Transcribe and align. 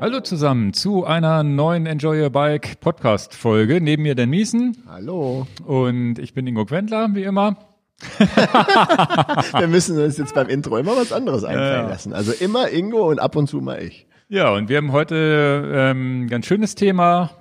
Hallo 0.00 0.20
zusammen 0.20 0.72
zu 0.72 1.04
einer 1.04 1.42
neuen 1.42 1.84
Enjoy 1.84 2.22
Your 2.22 2.30
Bike 2.30 2.80
Podcast 2.80 3.34
Folge. 3.34 3.82
Neben 3.82 4.04
mir 4.04 4.14
Dan 4.14 4.30
Miesen. 4.30 4.82
Hallo. 4.88 5.46
Und 5.66 6.18
ich 6.18 6.32
bin 6.32 6.46
Ingo 6.46 6.64
Quentler, 6.64 7.10
wie 7.12 7.24
immer. 7.24 7.58
Wir 9.58 9.68
müssen 9.68 10.02
uns 10.02 10.16
jetzt 10.16 10.34
beim 10.34 10.48
Intro 10.48 10.78
immer 10.78 10.96
was 10.96 11.12
anderes 11.12 11.44
einfallen 11.44 11.90
lassen. 11.90 12.14
Also 12.14 12.32
immer 12.32 12.70
Ingo 12.70 13.10
und 13.10 13.18
ab 13.18 13.36
und 13.36 13.46
zu 13.46 13.60
mal 13.60 13.82
ich. 13.82 14.06
Ja, 14.30 14.54
und 14.54 14.70
wir 14.70 14.78
haben 14.78 14.92
heute 14.92 15.70
ähm, 15.70 16.28
ganz 16.30 16.46
schönes 16.46 16.76
Thema, 16.76 17.32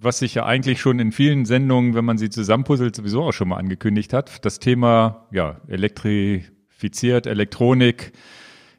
was 0.00 0.20
sich 0.20 0.34
ja 0.34 0.46
eigentlich 0.46 0.80
schon 0.80 1.00
in 1.00 1.12
vielen 1.12 1.44
Sendungen, 1.44 1.94
wenn 1.94 2.06
man 2.06 2.16
sie 2.16 2.30
zusammenpuzzelt, 2.30 2.96
sowieso 2.96 3.24
auch 3.24 3.32
schon 3.32 3.48
mal 3.48 3.58
angekündigt 3.58 4.14
hat. 4.14 4.46
Das 4.46 4.60
Thema, 4.60 5.26
ja, 5.30 5.60
elektrifiziert, 5.68 7.26
Elektronik 7.26 8.12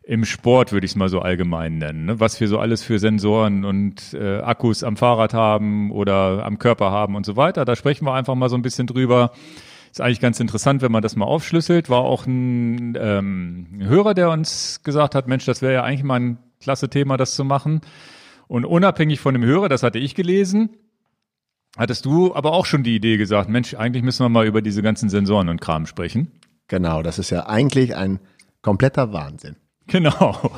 im 0.09 0.25
Sport, 0.25 0.71
würde 0.71 0.85
ich 0.85 0.93
es 0.93 0.95
mal 0.95 1.07
so 1.07 1.19
allgemein 1.19 1.77
nennen. 1.77 2.05
Ne? 2.05 2.19
Was 2.19 2.39
wir 2.39 2.47
so 2.47 2.57
alles 2.57 2.81
für 2.81 2.97
Sensoren 2.97 3.63
und 3.63 4.15
äh, 4.15 4.39
Akkus 4.39 4.83
am 4.83 4.97
Fahrrad 4.97 5.35
haben 5.35 5.91
oder 5.91 6.43
am 6.47 6.57
Körper 6.57 6.89
haben 6.89 7.15
und 7.15 7.27
so 7.27 7.35
weiter. 7.35 7.63
Da 7.63 7.75
sprechen 7.75 8.05
wir 8.05 8.15
einfach 8.15 8.33
mal 8.33 8.49
so 8.49 8.55
ein 8.55 8.63
bisschen 8.63 8.87
drüber. 8.87 9.33
Ist 9.91 10.01
eigentlich 10.01 10.19
ganz 10.19 10.39
interessant, 10.39 10.81
wenn 10.81 10.91
man 10.91 11.03
das 11.03 11.15
mal 11.15 11.25
aufschlüsselt. 11.25 11.91
War 11.91 11.99
auch 11.99 12.25
ein 12.25 12.97
ähm, 12.99 13.67
Hörer, 13.83 14.15
der 14.15 14.31
uns 14.31 14.81
gesagt 14.81 15.13
hat, 15.13 15.27
Mensch, 15.27 15.45
das 15.45 15.61
wäre 15.61 15.73
ja 15.73 15.83
eigentlich 15.83 16.03
mal 16.03 16.19
ein 16.19 16.37
klasse 16.59 16.89
Thema, 16.89 17.15
das 17.15 17.35
zu 17.35 17.43
machen. 17.43 17.81
Und 18.47 18.65
unabhängig 18.65 19.19
von 19.19 19.35
dem 19.35 19.43
Hörer, 19.45 19.69
das 19.69 19.83
hatte 19.83 19.99
ich 19.99 20.15
gelesen, 20.15 20.71
hattest 21.77 22.05
du 22.05 22.33
aber 22.33 22.53
auch 22.53 22.65
schon 22.65 22.81
die 22.81 22.95
Idee 22.95 23.17
gesagt, 23.17 23.47
Mensch, 23.47 23.75
eigentlich 23.75 24.01
müssen 24.01 24.25
wir 24.25 24.29
mal 24.29 24.47
über 24.47 24.63
diese 24.63 24.81
ganzen 24.81 25.09
Sensoren 25.09 25.49
und 25.49 25.61
Kram 25.61 25.85
sprechen. 25.85 26.31
Genau, 26.67 27.03
das 27.03 27.19
ist 27.19 27.29
ja 27.29 27.45
eigentlich 27.45 27.95
ein 27.95 28.19
kompletter 28.63 29.13
Wahnsinn. 29.13 29.55
Genau. 29.89 30.51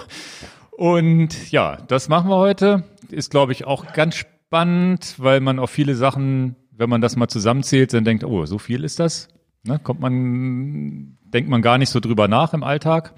Und 0.71 1.51
ja, 1.51 1.77
das 1.87 2.09
machen 2.09 2.29
wir 2.29 2.37
heute. 2.37 2.83
Ist, 3.09 3.31
glaube 3.31 3.51
ich, 3.51 3.65
auch 3.65 3.93
ganz 3.93 4.15
spannend, 4.15 5.15
weil 5.17 5.39
man 5.39 5.59
auf 5.59 5.69
viele 5.69 5.95
Sachen, 5.95 6.55
wenn 6.71 6.89
man 6.89 7.01
das 7.01 7.15
mal 7.15 7.27
zusammenzählt, 7.27 7.93
dann 7.93 8.03
denkt, 8.03 8.23
oh, 8.23 8.45
so 8.45 8.57
viel 8.57 8.83
ist 8.83 8.99
das. 8.99 9.27
Ne, 9.63 9.79
kommt 9.79 9.99
man, 9.99 11.17
denkt 11.21 11.49
man 11.49 11.61
gar 11.61 11.77
nicht 11.77 11.89
so 11.89 11.99
drüber 11.99 12.27
nach 12.27 12.53
im 12.53 12.63
Alltag. 12.63 13.13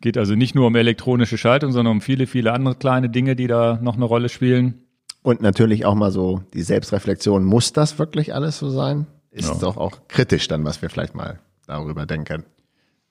Geht 0.00 0.16
also 0.16 0.34
nicht 0.34 0.54
nur 0.54 0.66
um 0.66 0.76
elektronische 0.76 1.36
Schaltung, 1.36 1.72
sondern 1.72 1.92
um 1.92 2.00
viele, 2.00 2.26
viele 2.26 2.52
andere 2.52 2.76
kleine 2.76 3.10
Dinge, 3.10 3.36
die 3.36 3.48
da 3.48 3.78
noch 3.82 3.96
eine 3.96 4.04
Rolle 4.04 4.28
spielen. 4.28 4.82
Und 5.22 5.42
natürlich 5.42 5.84
auch 5.84 5.94
mal 5.94 6.10
so 6.10 6.42
die 6.54 6.62
Selbstreflexion, 6.62 7.44
muss 7.44 7.72
das 7.72 7.98
wirklich 7.98 8.34
alles 8.34 8.58
so 8.58 8.70
sein? 8.70 9.06
Ist 9.30 9.48
ja. 9.48 9.54
doch 9.56 9.76
auch 9.76 10.08
kritisch 10.08 10.48
dann, 10.48 10.64
was 10.64 10.80
wir 10.80 10.88
vielleicht 10.88 11.14
mal 11.14 11.40
darüber 11.66 12.06
denken. 12.06 12.44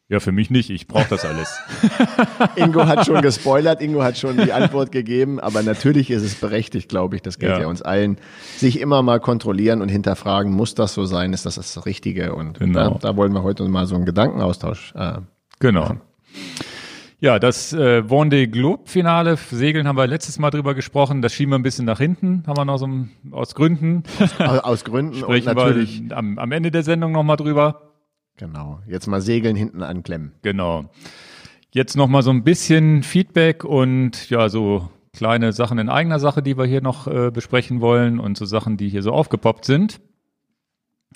Ja, 0.09 0.21
für 0.21 0.31
mich 0.31 0.49
nicht. 0.49 0.69
Ich 0.69 0.87
brauche 0.87 1.09
das 1.09 1.25
alles. 1.25 1.59
Ingo 2.55 2.85
hat 2.85 3.05
schon 3.05 3.21
gespoilert, 3.21 3.81
Ingo 3.81 4.03
hat 4.03 4.17
schon 4.17 4.37
die 4.37 4.53
Antwort 4.53 4.93
gegeben, 4.93 5.37
aber 5.37 5.63
natürlich 5.63 6.09
ist 6.11 6.23
es 6.23 6.35
berechtigt, 6.35 6.87
glaube 6.87 7.17
ich, 7.17 7.21
das 7.21 7.39
gilt 7.39 7.51
ja. 7.51 7.61
ja. 7.61 7.67
uns 7.67 7.81
allen, 7.81 8.17
sich 8.55 8.79
immer 8.79 9.01
mal 9.01 9.19
kontrollieren 9.19 9.81
und 9.81 9.89
hinterfragen, 9.89 10.53
muss 10.53 10.75
das 10.75 10.93
so 10.93 11.03
sein, 11.03 11.33
ist 11.33 11.45
das 11.45 11.55
das 11.55 11.85
Richtige? 11.85 12.33
Und 12.35 12.59
genau. 12.59 12.91
da, 12.91 12.99
da 12.99 13.17
wollen 13.17 13.33
wir 13.33 13.43
heute 13.43 13.67
mal 13.67 13.85
so 13.85 13.95
einen 13.95 14.05
Gedankenaustausch. 14.05 14.93
Äh, 14.95 15.19
genau. 15.59 15.81
Machen. 15.81 16.01
Ja, 17.19 17.39
das 17.39 17.73
äh, 17.73 18.03
Vendée 18.07 18.47
Globe 18.47 18.83
Finale, 18.85 19.35
Segeln 19.37 19.87
haben 19.87 19.97
wir 19.97 20.05
letztes 20.05 20.37
Mal 20.37 20.51
drüber 20.51 20.75
gesprochen, 20.75 21.21
das 21.21 21.33
schieben 21.33 21.51
wir 21.51 21.57
ein 21.57 21.63
bisschen 21.63 21.85
nach 21.85 21.97
hinten, 21.97 22.43
haben 22.45 22.55
wir 22.55 22.63
noch 22.63 22.77
so 22.77 22.87
aus 23.31 23.55
Gründen. 23.55 24.03
Aus, 24.37 24.59
aus 24.59 24.85
Gründen 24.85 25.15
Sprechen 25.19 25.49
und 25.49 25.55
natürlich 25.55 26.03
wir 26.07 26.15
am, 26.15 26.37
am 26.37 26.51
Ende 26.51 26.69
der 26.69 26.83
Sendung 26.83 27.11
nochmal 27.11 27.35
drüber. 27.35 27.86
Genau. 28.37 28.79
Jetzt 28.87 29.07
mal 29.07 29.21
Segeln 29.21 29.55
hinten 29.55 29.83
anklemmen. 29.83 30.33
Genau. 30.41 30.89
Jetzt 31.71 31.97
noch 31.97 32.07
mal 32.07 32.21
so 32.21 32.31
ein 32.31 32.43
bisschen 32.43 33.03
Feedback 33.03 33.63
und 33.63 34.29
ja, 34.29 34.49
so 34.49 34.89
kleine 35.13 35.51
Sachen 35.53 35.79
in 35.79 35.89
eigener 35.89 36.19
Sache, 36.19 36.41
die 36.41 36.57
wir 36.57 36.65
hier 36.65 36.81
noch 36.81 37.07
äh, 37.07 37.31
besprechen 37.31 37.81
wollen 37.81 38.19
und 38.19 38.37
so 38.37 38.45
Sachen, 38.45 38.77
die 38.77 38.89
hier 38.89 39.03
so 39.03 39.11
aufgepoppt 39.11 39.65
sind. 39.65 39.99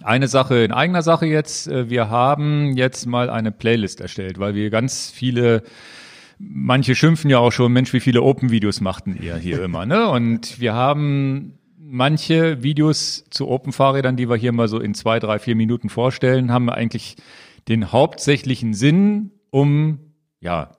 Eine 0.03 0.27
Sache 0.27 0.63
in 0.63 0.71
eigener 0.71 1.03
Sache 1.03 1.27
jetzt. 1.27 1.67
Äh, 1.67 1.89
wir 1.89 2.09
haben 2.09 2.75
jetzt 2.75 3.05
mal 3.05 3.29
eine 3.29 3.51
Playlist 3.51 4.01
erstellt, 4.01 4.39
weil 4.39 4.55
wir 4.55 4.69
ganz 4.69 5.11
viele 5.11 5.63
Manche 6.43 6.95
schimpfen 6.95 7.29
ja 7.29 7.37
auch 7.37 7.51
schon, 7.51 7.71
Mensch, 7.71 7.93
wie 7.93 7.99
viele 7.99 8.23
Open-Videos 8.23 8.81
machten 8.81 9.15
ihr 9.21 9.35
hier 9.35 9.63
immer, 9.63 9.85
ne? 9.85 10.09
Und 10.09 10.59
wir 10.59 10.73
haben 10.73 11.59
manche 11.91 12.63
Videos 12.63 13.25
zu 13.29 13.47
Open-Fahrrädern, 13.47 14.15
die 14.15 14.29
wir 14.29 14.37
hier 14.37 14.53
mal 14.53 14.67
so 14.67 14.79
in 14.79 14.93
zwei, 14.93 15.19
drei, 15.19 15.37
vier 15.39 15.55
Minuten 15.55 15.89
vorstellen, 15.89 16.51
haben 16.51 16.69
eigentlich 16.69 17.17
den 17.67 17.91
hauptsächlichen 17.91 18.73
Sinn, 18.73 19.31
um 19.51 19.99
ja 20.39 20.71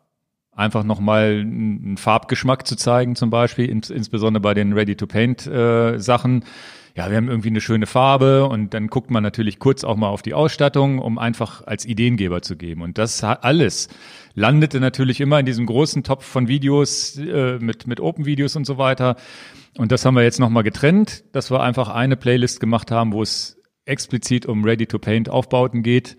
einfach 0.55 0.85
nochmal 0.85 1.41
einen 1.41 1.97
Farbgeschmack 1.97 2.67
zu 2.67 2.77
zeigen, 2.77 3.15
zum 3.17 3.31
Beispiel, 3.31 3.69
ins, 3.69 3.91
insbesondere 3.91 4.41
bei 4.41 4.55
den 4.55 4.73
Ready-to-Paint-Sachen. 4.73 6.43
Äh, 6.43 6.45
ja, 6.95 7.09
wir 7.09 7.17
haben 7.17 7.29
irgendwie 7.29 7.49
eine 7.49 7.63
schöne 7.63 7.87
Farbe 7.87 8.47
und 8.47 8.75
dann 8.75 8.89
guckt 8.89 9.11
man 9.11 9.23
natürlich 9.23 9.59
kurz 9.59 9.83
auch 9.83 9.97
mal 9.97 10.09
auf 10.09 10.21
die 10.21 10.35
Ausstattung, 10.35 10.99
um 10.99 11.19
einfach 11.19 11.67
als 11.67 11.87
Ideengeber 11.87 12.43
zu 12.43 12.57
geben. 12.57 12.83
Und 12.83 12.99
das 12.99 13.25
alles 13.25 13.89
landete 14.35 14.79
natürlich 14.79 15.21
immer 15.21 15.41
in 15.41 15.47
diesem 15.47 15.65
großen 15.65 16.03
Topf 16.03 16.27
von 16.27 16.49
Videos 16.49 17.17
äh, 17.17 17.59
mit, 17.59 17.87
mit 17.87 18.01
Open-Videos 18.01 18.57
und 18.57 18.67
so 18.67 18.77
weiter. 18.77 19.17
Und 19.79 19.91
das 19.91 20.05
haben 20.05 20.15
wir 20.15 20.23
jetzt 20.23 20.41
nochmal 20.41 20.63
getrennt, 20.63 21.25
dass 21.33 21.51
wir 21.51 21.63
einfach 21.63 21.89
eine 21.89 22.17
Playlist 22.17 22.61
gemacht 22.61 22.91
haben, 22.91 23.13
wo 23.13 23.23
es 23.23 23.61
explizit 23.85 24.47
um 24.47 24.65
Ready-to-Paint-Aufbauten 24.65 25.83
geht. 25.83 26.17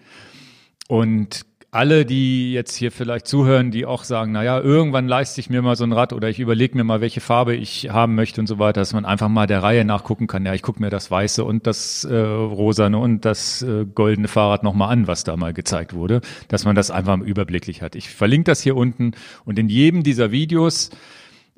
Und 0.88 1.46
alle, 1.74 2.06
die 2.06 2.54
jetzt 2.54 2.76
hier 2.76 2.92
vielleicht 2.92 3.28
zuhören, 3.28 3.72
die 3.72 3.88
auch 3.88 4.04
sagen, 4.04 4.32
na 4.32 4.44
ja, 4.44 4.60
irgendwann 4.60 5.08
leiste 5.08 5.42
ich 5.42 5.50
mir 5.50 5.64
mal 5.64 5.76
so 5.76 5.84
ein 5.84 5.92
Rad 5.92 6.14
oder 6.14 6.30
ich 6.30 6.40
überlege 6.40 6.78
mir 6.78 6.84
mal, 6.84 7.02
welche 7.02 7.20
Farbe 7.20 7.56
ich 7.56 7.90
haben 7.90 8.14
möchte 8.14 8.40
und 8.40 8.46
so 8.46 8.60
weiter, 8.60 8.80
dass 8.80 8.94
man 8.94 9.06
einfach 9.06 9.28
mal 9.28 9.48
der 9.48 9.64
Reihe 9.64 9.84
nachgucken 9.84 10.28
kann. 10.28 10.46
Ja, 10.46 10.54
ich 10.54 10.62
gucke 10.62 10.80
mir 10.80 10.92
das 10.92 11.10
weiße 11.10 11.44
und 11.44 11.66
das 11.66 12.04
äh, 12.04 12.16
rosane 12.16 13.00
und 13.00 13.26
das 13.26 13.64
äh, 13.64 13.86
goldene 13.86 14.28
Fahrrad 14.28 14.62
nochmal 14.62 14.92
an, 14.92 15.08
was 15.08 15.24
da 15.24 15.36
mal 15.36 15.52
gezeigt 15.52 15.96
wurde, 15.96 16.22
dass 16.48 16.64
man 16.64 16.76
das 16.76 16.92
einfach 16.92 17.20
überblicklich 17.20 17.82
hat. 17.82 17.96
Ich 17.96 18.10
verlinke 18.12 18.52
das 18.52 18.62
hier 18.62 18.76
unten 18.78 19.14
und 19.44 19.58
in 19.58 19.68
jedem 19.68 20.04
dieser 20.04 20.32
Videos 20.32 20.92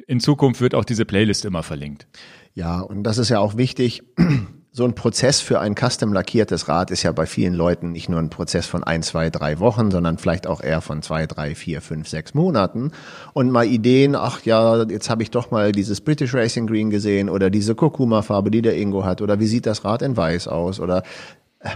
in 0.08 0.20
Zukunft 0.20 0.62
wird 0.62 0.76
auch 0.76 0.86
diese 0.86 1.06
Playlist 1.06 1.46
immer 1.46 1.64
verlinkt. 1.64 2.08
Ja, 2.54 2.80
und 2.80 3.04
das 3.04 3.18
ist 3.18 3.30
ja 3.30 3.40
auch 3.40 3.58
wichtig. 3.58 4.04
So 4.72 4.84
ein 4.84 4.94
Prozess 4.94 5.40
für 5.40 5.62
ein 5.62 5.74
custom 5.74 6.12
lackiertes 6.12 6.68
Rad 6.68 6.92
ist 6.92 7.04
ja 7.04 7.14
bei 7.14 7.26
vielen 7.26 7.54
Leuten 7.54 7.94
nicht 7.94 8.10
nur 8.10 8.20
ein 8.20 8.30
Prozess 8.30 8.66
von 8.66 8.84
ein, 8.84 9.04
zwei, 9.04 9.30
drei 9.30 9.60
Wochen, 9.60 9.90
sondern 9.90 10.18
vielleicht 10.18 10.48
auch 10.48 10.62
eher 10.62 10.82
von 10.82 11.02
zwei, 11.02 11.28
drei, 11.28 11.56
vier, 11.56 11.82
fünf, 11.82 12.10
sechs 12.10 12.34
Monaten. 12.34 12.92
Und 13.32 13.52
mal 13.52 13.66
Ideen, 13.66 14.16
ach 14.16 14.44
ja, 14.44 14.84
jetzt 14.84 15.10
habe 15.10 15.24
ich 15.24 15.32
doch 15.32 15.50
mal 15.50 15.72
dieses 15.72 16.02
British 16.02 16.34
Racing 16.34 16.68
Green 16.68 16.90
gesehen 16.90 17.30
oder 17.30 17.50
diese 17.50 17.74
Kurkuma-Farbe, 17.74 18.52
die 18.52 18.62
der 18.62 18.76
Ingo 18.76 19.06
hat 19.06 19.22
oder 19.22 19.40
wie 19.40 19.48
sieht 19.48 19.66
das 19.66 19.86
Rad 19.86 20.02
in 20.02 20.18
weiß 20.18 20.50
aus 20.50 20.82
oder 20.82 21.04
äh, 21.62 21.70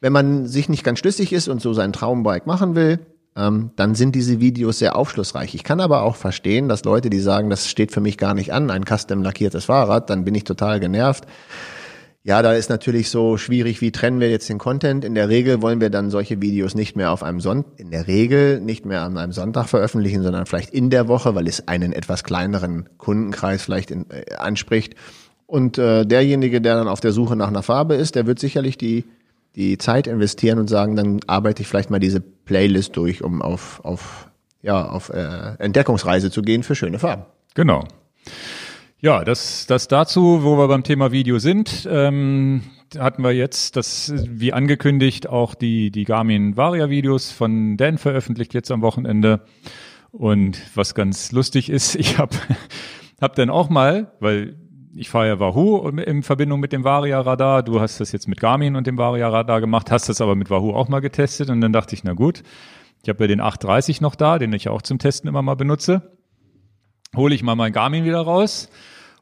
wenn 0.00 0.12
man 0.12 0.48
sich 0.48 0.68
nicht 0.68 0.82
ganz 0.82 0.98
schlüssig 0.98 1.32
ist 1.32 1.46
und 1.46 1.62
so 1.62 1.72
sein 1.72 1.92
Traumbike 1.92 2.48
machen 2.48 2.74
will, 2.74 2.98
ähm, 3.36 3.70
dann 3.76 3.94
sind 3.94 4.14
diese 4.14 4.40
Videos 4.40 4.78
sehr 4.78 4.96
aufschlussreich. 4.96 5.54
Ich 5.54 5.64
kann 5.64 5.80
aber 5.80 6.02
auch 6.02 6.16
verstehen, 6.16 6.68
dass 6.68 6.84
Leute, 6.84 7.10
die 7.10 7.20
sagen, 7.20 7.50
das 7.50 7.68
steht 7.68 7.92
für 7.92 8.00
mich 8.00 8.18
gar 8.18 8.34
nicht 8.34 8.52
an, 8.52 8.70
ein 8.70 8.84
custom 8.84 9.22
lackiertes 9.22 9.66
Fahrrad, 9.66 10.10
dann 10.10 10.24
bin 10.24 10.34
ich 10.34 10.44
total 10.44 10.80
genervt. 10.80 11.26
Ja, 12.22 12.42
da 12.42 12.52
ist 12.52 12.68
natürlich 12.68 13.08
so 13.08 13.38
schwierig, 13.38 13.80
wie 13.80 13.92
trennen 13.92 14.20
wir 14.20 14.30
jetzt 14.30 14.50
den 14.50 14.58
Content. 14.58 15.06
In 15.06 15.14
der 15.14 15.30
Regel 15.30 15.62
wollen 15.62 15.80
wir 15.80 15.88
dann 15.88 16.10
solche 16.10 16.42
Videos 16.42 16.74
nicht 16.74 16.94
mehr 16.94 17.12
auf 17.12 17.22
einem 17.22 17.40
Sonntag, 17.40 17.80
in 17.80 17.90
der 17.90 18.08
Regel 18.08 18.60
nicht 18.60 18.84
mehr 18.84 19.02
an 19.02 19.16
einem 19.16 19.32
Sonntag 19.32 19.68
veröffentlichen, 19.68 20.22
sondern 20.22 20.44
vielleicht 20.44 20.68
in 20.68 20.90
der 20.90 21.08
Woche, 21.08 21.34
weil 21.34 21.48
es 21.48 21.66
einen 21.66 21.94
etwas 21.94 22.22
kleineren 22.22 22.90
Kundenkreis 22.98 23.62
vielleicht 23.62 23.90
in, 23.90 24.04
äh, 24.10 24.34
anspricht. 24.34 24.96
Und 25.46 25.78
äh, 25.78 26.04
derjenige, 26.04 26.60
der 26.60 26.76
dann 26.76 26.88
auf 26.88 27.00
der 27.00 27.12
Suche 27.12 27.36
nach 27.36 27.48
einer 27.48 27.62
Farbe 27.62 27.94
ist, 27.94 28.16
der 28.16 28.26
wird 28.26 28.38
sicherlich 28.38 28.76
die 28.76 29.04
die 29.56 29.78
Zeit 29.78 30.06
investieren 30.06 30.58
und 30.58 30.68
sagen, 30.68 30.96
dann 30.96 31.20
arbeite 31.26 31.62
ich 31.62 31.68
vielleicht 31.68 31.90
mal 31.90 31.98
diese 31.98 32.20
Playlist 32.20 32.96
durch, 32.96 33.22
um 33.22 33.42
auf, 33.42 33.80
auf, 33.84 34.30
ja, 34.62 34.88
auf 34.88 35.10
äh, 35.10 35.54
Entdeckungsreise 35.58 36.30
zu 36.30 36.42
gehen 36.42 36.62
für 36.62 36.74
schöne 36.74 36.98
Farben. 36.98 37.24
Genau. 37.54 37.84
Ja, 39.00 39.24
das, 39.24 39.66
das 39.66 39.88
dazu, 39.88 40.44
wo 40.44 40.58
wir 40.58 40.68
beim 40.68 40.82
Thema 40.82 41.10
Video 41.10 41.38
sind, 41.38 41.88
ähm, 41.90 42.62
hatten 42.98 43.22
wir 43.22 43.32
jetzt, 43.32 43.76
das 43.76 44.12
wie 44.28 44.52
angekündigt, 44.52 45.28
auch 45.28 45.54
die, 45.54 45.90
die 45.90 46.04
Garmin 46.04 46.56
Varia 46.56 46.90
Videos 46.90 47.30
von 47.30 47.76
Dan 47.76 47.98
veröffentlicht 47.98 48.52
jetzt 48.52 48.70
am 48.70 48.82
Wochenende. 48.82 49.40
Und 50.12 50.60
was 50.74 50.94
ganz 50.94 51.32
lustig 51.32 51.70
ist, 51.70 51.94
ich 51.96 52.18
habe 52.18 52.36
hab 53.20 53.34
dann 53.36 53.50
auch 53.50 53.70
mal, 53.70 54.12
weil 54.20 54.56
ich 54.94 55.08
fahre 55.08 55.28
ja 55.28 55.40
Wahoo 55.40 55.88
in 55.88 56.22
Verbindung 56.22 56.60
mit 56.60 56.72
dem 56.72 56.84
Varia-Radar. 56.84 57.62
Du 57.62 57.80
hast 57.80 58.00
das 58.00 58.12
jetzt 58.12 58.28
mit 58.28 58.40
Garmin 58.40 58.76
und 58.76 58.86
dem 58.86 58.98
Varia-Radar 58.98 59.60
gemacht, 59.60 59.90
hast 59.90 60.08
das 60.08 60.20
aber 60.20 60.34
mit 60.34 60.50
Wahoo 60.50 60.72
auch 60.72 60.88
mal 60.88 61.00
getestet. 61.00 61.50
Und 61.50 61.60
dann 61.60 61.72
dachte 61.72 61.94
ich, 61.94 62.04
na 62.04 62.14
gut, 62.14 62.42
ich 63.02 63.08
habe 63.08 63.24
ja 63.24 63.28
den 63.28 63.40
830 63.40 64.00
noch 64.00 64.14
da, 64.14 64.38
den 64.38 64.52
ich 64.52 64.68
auch 64.68 64.82
zum 64.82 64.98
Testen 64.98 65.28
immer 65.28 65.42
mal 65.42 65.54
benutze. 65.54 66.18
Hole 67.16 67.34
ich 67.34 67.42
mal 67.42 67.54
mein 67.54 67.72
Garmin 67.72 68.04
wieder 68.04 68.20
raus 68.20 68.68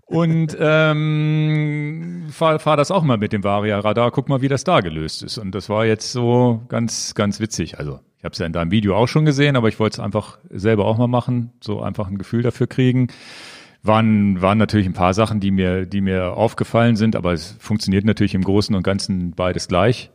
und 0.05 0.57
ähm, 0.61 2.27
fahr, 2.31 2.59
fahr 2.59 2.77
das 2.77 2.91
auch 2.91 3.03
mal 3.03 3.19
mit 3.19 3.33
dem 3.33 3.45
Varia-Radar. 3.45 4.11
Guck 4.11 4.29
mal, 4.29 4.41
wie 4.41 4.49
das 4.49 4.65
da 4.65 4.81
gelöst 4.81 5.23
ist. 5.23 5.39
Und 5.39 5.55
das 5.55 5.69
war 5.69 5.85
jetzt 5.85 6.13
so 6.13 6.63
ganz, 6.69 7.15
ganz 7.15 7.41
witzig. 7.41 7.79
Also 7.79 8.01
ich 8.17 8.25
habe 8.25 8.33
es 8.33 8.39
ja 8.39 8.47
in 8.47 8.53
deinem 8.53 8.71
Video 8.71 8.97
auch 8.97 9.07
schon 9.07 9.25
gesehen, 9.25 9.55
aber 9.55 9.69
ich 9.69 9.79
wollte 9.79 10.01
es 10.01 10.05
einfach 10.05 10.39
selber 10.51 10.87
auch 10.87 10.99
mal 10.99 11.09
machen, 11.09 11.53
so 11.61 11.83
einfach 11.83 12.09
ein 12.09 12.19
Gefühl 12.19 12.43
dafür 12.43 12.67
kriegen 12.67 13.09
waren, 13.83 14.41
waren 14.43 14.59
natürlich 14.59 14.87
ein 14.87 14.93
paar 14.93 15.15
Sachen, 15.15 15.41
die 15.41 15.51
mir, 15.51 15.87
die 15.87 16.01
mir 16.01 16.33
aufgefallen 16.33 16.97
sind, 16.97 17.17
aber 17.17 17.33
es 17.33 17.57
funktioniert 17.59 18.05
natürlich 18.05 18.35
im 18.35 18.43
Großen 18.43 18.75
und 18.75 18.83
Ganzen 18.83 19.33
beides 19.33 19.69
gleich. 19.69 20.11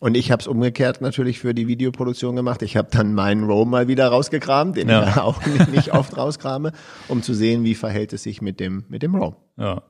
Und 0.00 0.16
ich 0.16 0.30
habe 0.30 0.40
es 0.40 0.46
umgekehrt 0.46 1.00
natürlich 1.00 1.38
für 1.38 1.54
die 1.54 1.66
Videoproduktion 1.66 2.36
gemacht. 2.36 2.62
Ich 2.62 2.76
habe 2.76 2.88
dann 2.90 3.14
meinen 3.14 3.44
Roam 3.44 3.70
mal 3.70 3.88
wieder 3.88 4.08
rausgekramt, 4.08 4.76
den 4.76 4.88
ja. 4.88 5.08
ich 5.08 5.16
auch 5.16 5.40
nicht 5.72 5.94
oft 5.94 6.16
rauskrame, 6.16 6.72
um 7.08 7.22
zu 7.22 7.32
sehen, 7.32 7.64
wie 7.64 7.74
verhält 7.74 8.12
es 8.12 8.24
sich 8.24 8.42
mit 8.42 8.60
dem, 8.60 8.84
mit 8.88 9.02
dem 9.02 9.14
Roam. 9.14 9.36
Ja. 9.56 9.82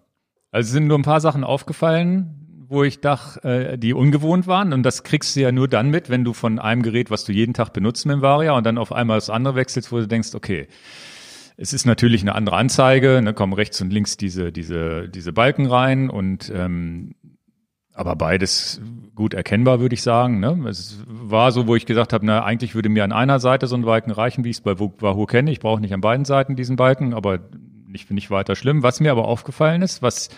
Also 0.53 0.73
sind 0.73 0.87
nur 0.87 0.99
ein 0.99 1.03
paar 1.03 1.21
Sachen 1.21 1.43
aufgefallen, 1.43 2.45
wo 2.69 2.85
ich 2.85 3.01
dachte, 3.01 3.73
äh, 3.73 3.79
die 3.79 3.93
ungewohnt 3.93 4.47
waren. 4.47 4.73
Und 4.73 4.85
das 4.85 5.03
kriegst 5.03 5.35
du 5.35 5.41
ja 5.41 5.51
nur 5.51 5.69
dann 5.69 5.91
mit, 5.91 6.11
wenn 6.11 6.23
du 6.23 6.33
von 6.33 6.59
einem 6.59 6.83
Gerät, 6.83 7.11
was 7.11 7.25
du 7.25 7.33
jeden 7.33 7.55
Tag 7.55 7.73
benutzt 7.73 8.07
mit 8.07 8.15
dem 8.15 8.23
Varia 8.23 8.53
und 8.53 8.65
dann 8.65 8.79
auf 8.79 8.93
einmal 8.93 9.17
das 9.17 9.31
andere 9.31 9.57
wechselst, 9.57 9.91
wo 9.91 9.99
du 9.99 10.07
denkst, 10.07 10.35
okay, 10.35 10.69
es 11.57 11.73
ist 11.73 11.87
natürlich 11.87 12.23
eine 12.23 12.35
andere 12.35 12.57
Anzeige, 12.57 13.21
ne, 13.23 13.33
kommen 13.35 13.53
rechts 13.53 13.81
und 13.81 13.93
links 13.93 14.17
diese, 14.17 14.53
diese, 14.53 15.09
diese 15.09 15.33
Balken 15.33 15.67
rein 15.67 16.11
und 16.11 16.51
ähm, 16.55 17.15
aber 17.97 18.17
beides 18.17 18.81
gut 19.15 19.35
erkennbar, 19.35 19.79
würde 19.79 19.95
ich 19.95 20.03
sagen. 20.03 20.41
Ne? 20.41 20.67
Es 20.69 20.99
war 21.07 21.53
so, 21.53 21.69
wo 21.69 21.77
ich 21.77 21.87
gesagt 21.87 22.13
habe, 22.13 22.27
na, 22.27 22.43
eigentlich 22.43 22.75
würde 22.75 22.89
mir 22.89 23.05
an 23.05 23.13
einer 23.13 23.39
Seite 23.39 23.69
so 23.69 23.77
ein 23.77 23.83
Balken 23.83 24.11
reichen, 24.11 24.45
wie 24.45 24.51
ich 24.51 24.57
es 24.57 24.63
bei 24.63 24.79
Wahoo 24.81 25.27
kenne. 25.27 25.53
Ich 25.53 25.61
brauche 25.61 25.81
nicht 25.81 25.95
an 25.95 26.01
beiden 26.01 26.25
Seiten 26.25 26.57
diesen 26.57 26.75
Balken, 26.75 27.15
aber 27.15 27.39
nicht, 27.87 28.11
nicht 28.11 28.33
weiter 28.33 28.57
schlimm. 28.57 28.83
Was 28.83 28.99
mir 28.99 29.13
aber 29.13 29.27
aufgefallen 29.27 29.83
ist, 29.83 30.03
was 30.03 30.31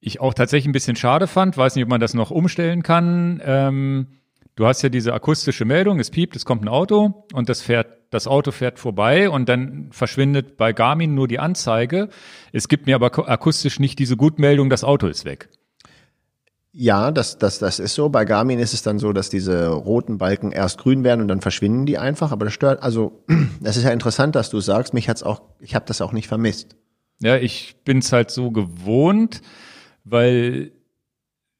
ich 0.00 0.20
auch 0.20 0.34
tatsächlich 0.34 0.68
ein 0.68 0.72
bisschen 0.72 0.96
schade 0.96 1.28
fand, 1.28 1.56
weiß 1.56 1.76
nicht, 1.76 1.84
ob 1.84 1.90
man 1.90 2.00
das 2.00 2.12
noch 2.12 2.32
umstellen 2.32 2.82
kann. 2.82 3.40
Ähm, 3.44 4.08
du 4.56 4.66
hast 4.66 4.82
ja 4.82 4.88
diese 4.88 5.14
akustische 5.14 5.64
Meldung, 5.64 6.00
es 6.00 6.10
piept, 6.10 6.34
es 6.34 6.44
kommt 6.44 6.64
ein 6.64 6.68
Auto 6.68 7.24
und 7.32 7.48
das 7.48 7.62
fährt, 7.62 8.01
das 8.12 8.26
Auto 8.26 8.50
fährt 8.50 8.78
vorbei 8.78 9.28
und 9.30 9.48
dann 9.48 9.88
verschwindet 9.90 10.56
bei 10.56 10.72
Garmin 10.72 11.14
nur 11.14 11.26
die 11.26 11.38
Anzeige. 11.38 12.10
Es 12.52 12.68
gibt 12.68 12.86
mir 12.86 12.94
aber 12.94 13.28
akustisch 13.28 13.80
nicht 13.80 13.98
diese 13.98 14.16
Gutmeldung, 14.16 14.70
das 14.70 14.84
Auto 14.84 15.08
ist 15.08 15.24
weg. 15.24 15.48
Ja, 16.74 17.10
das, 17.10 17.38
das, 17.38 17.58
das 17.58 17.78
ist 17.78 17.94
so. 17.94 18.10
Bei 18.10 18.24
Garmin 18.24 18.58
ist 18.58 18.74
es 18.74 18.82
dann 18.82 18.98
so, 18.98 19.12
dass 19.12 19.30
diese 19.30 19.68
roten 19.68 20.18
Balken 20.18 20.52
erst 20.52 20.78
grün 20.78 21.04
werden 21.04 21.22
und 21.22 21.28
dann 21.28 21.40
verschwinden 21.40 21.86
die 21.86 21.98
einfach. 21.98 22.32
Aber 22.32 22.44
das 22.44 22.54
stört, 22.54 22.82
also 22.82 23.24
das 23.60 23.76
ist 23.76 23.84
ja 23.84 23.90
interessant, 23.90 24.34
dass 24.34 24.50
du 24.50 24.60
sagst, 24.60 24.92
mich 24.92 25.08
hat's 25.08 25.22
auch, 25.22 25.42
ich 25.58 25.74
habe 25.74 25.86
das 25.86 26.02
auch 26.02 26.12
nicht 26.12 26.28
vermisst. 26.28 26.76
Ja, 27.20 27.36
ich 27.36 27.76
bin's 27.84 28.12
halt 28.12 28.30
so 28.30 28.50
gewohnt, 28.50 29.40
weil 30.04 30.72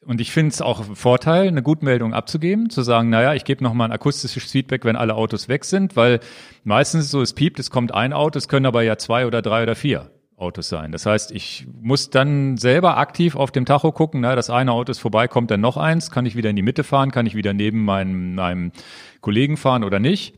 und 0.05 0.21
ich 0.21 0.33
finde 0.33 0.53
es 0.53 0.61
auch 0.61 0.89
ein 0.89 0.97
Vorteil, 0.97 1.49
eine 1.49 1.63
Gutmeldung 1.63 2.13
abzugeben, 2.15 2.71
zu 2.71 2.83
sagen, 2.83 3.11
naja, 3.11 3.35
ich 3.35 3.45
gebe 3.45 3.63
nochmal 3.63 3.89
ein 3.89 3.93
akustisches 3.93 4.51
Feedback, 4.51 4.85
wenn 4.85 4.97
alle 4.97 5.15
Autos 5.15 5.49
weg 5.49 5.65
sind, 5.65 5.97
weil 5.97 6.21
meistens 6.65 7.11
so, 7.11 7.23
es 7.23 7.33
piept, 7.33 7.59
es 7.59 7.71
kommt 7.71 7.95
ein 7.95 8.13
Auto, 8.13 8.39
es 8.39 8.49
können 8.49 8.67
aber 8.67 8.83
ja 8.83 8.97
zwei 8.99 9.27
oder 9.27 9.43
drei 9.43 9.63
oder 9.63 9.77
vier 9.77 10.11
Autos 10.37 10.69
sein. 10.69 10.91
Das 10.91 11.07
heißt, 11.07 11.31
ich 11.31 11.67
muss 11.81 12.11
dann 12.11 12.57
selber 12.57 12.99
aktiv 12.99 13.37
auf 13.37 13.53
dem 13.53 13.65
Tacho 13.65 13.93
gucken, 13.93 14.21
na, 14.21 14.35
das 14.35 14.51
eine 14.51 14.73
Auto 14.73 14.91
ist 14.91 14.99
vorbei, 14.99 15.29
kommt 15.29 15.51
dann 15.51 15.61
noch 15.61 15.77
eins, 15.77 16.11
kann 16.11 16.27
ich 16.27 16.37
wieder 16.37 16.51
in 16.51 16.57
die 16.57 16.63
Mitte 16.63 16.85
fahren, 16.85 17.13
kann 17.13 17.27
ich 17.27 17.37
wieder 17.37 17.53
neben 17.53 17.85
meinem, 17.85 18.35
meinem 18.35 18.73
Kollegen 19.21 19.57
fahren 19.57 19.85
oder 19.85 20.01
nicht. 20.01 20.35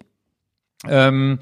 Ähm, 0.87 1.39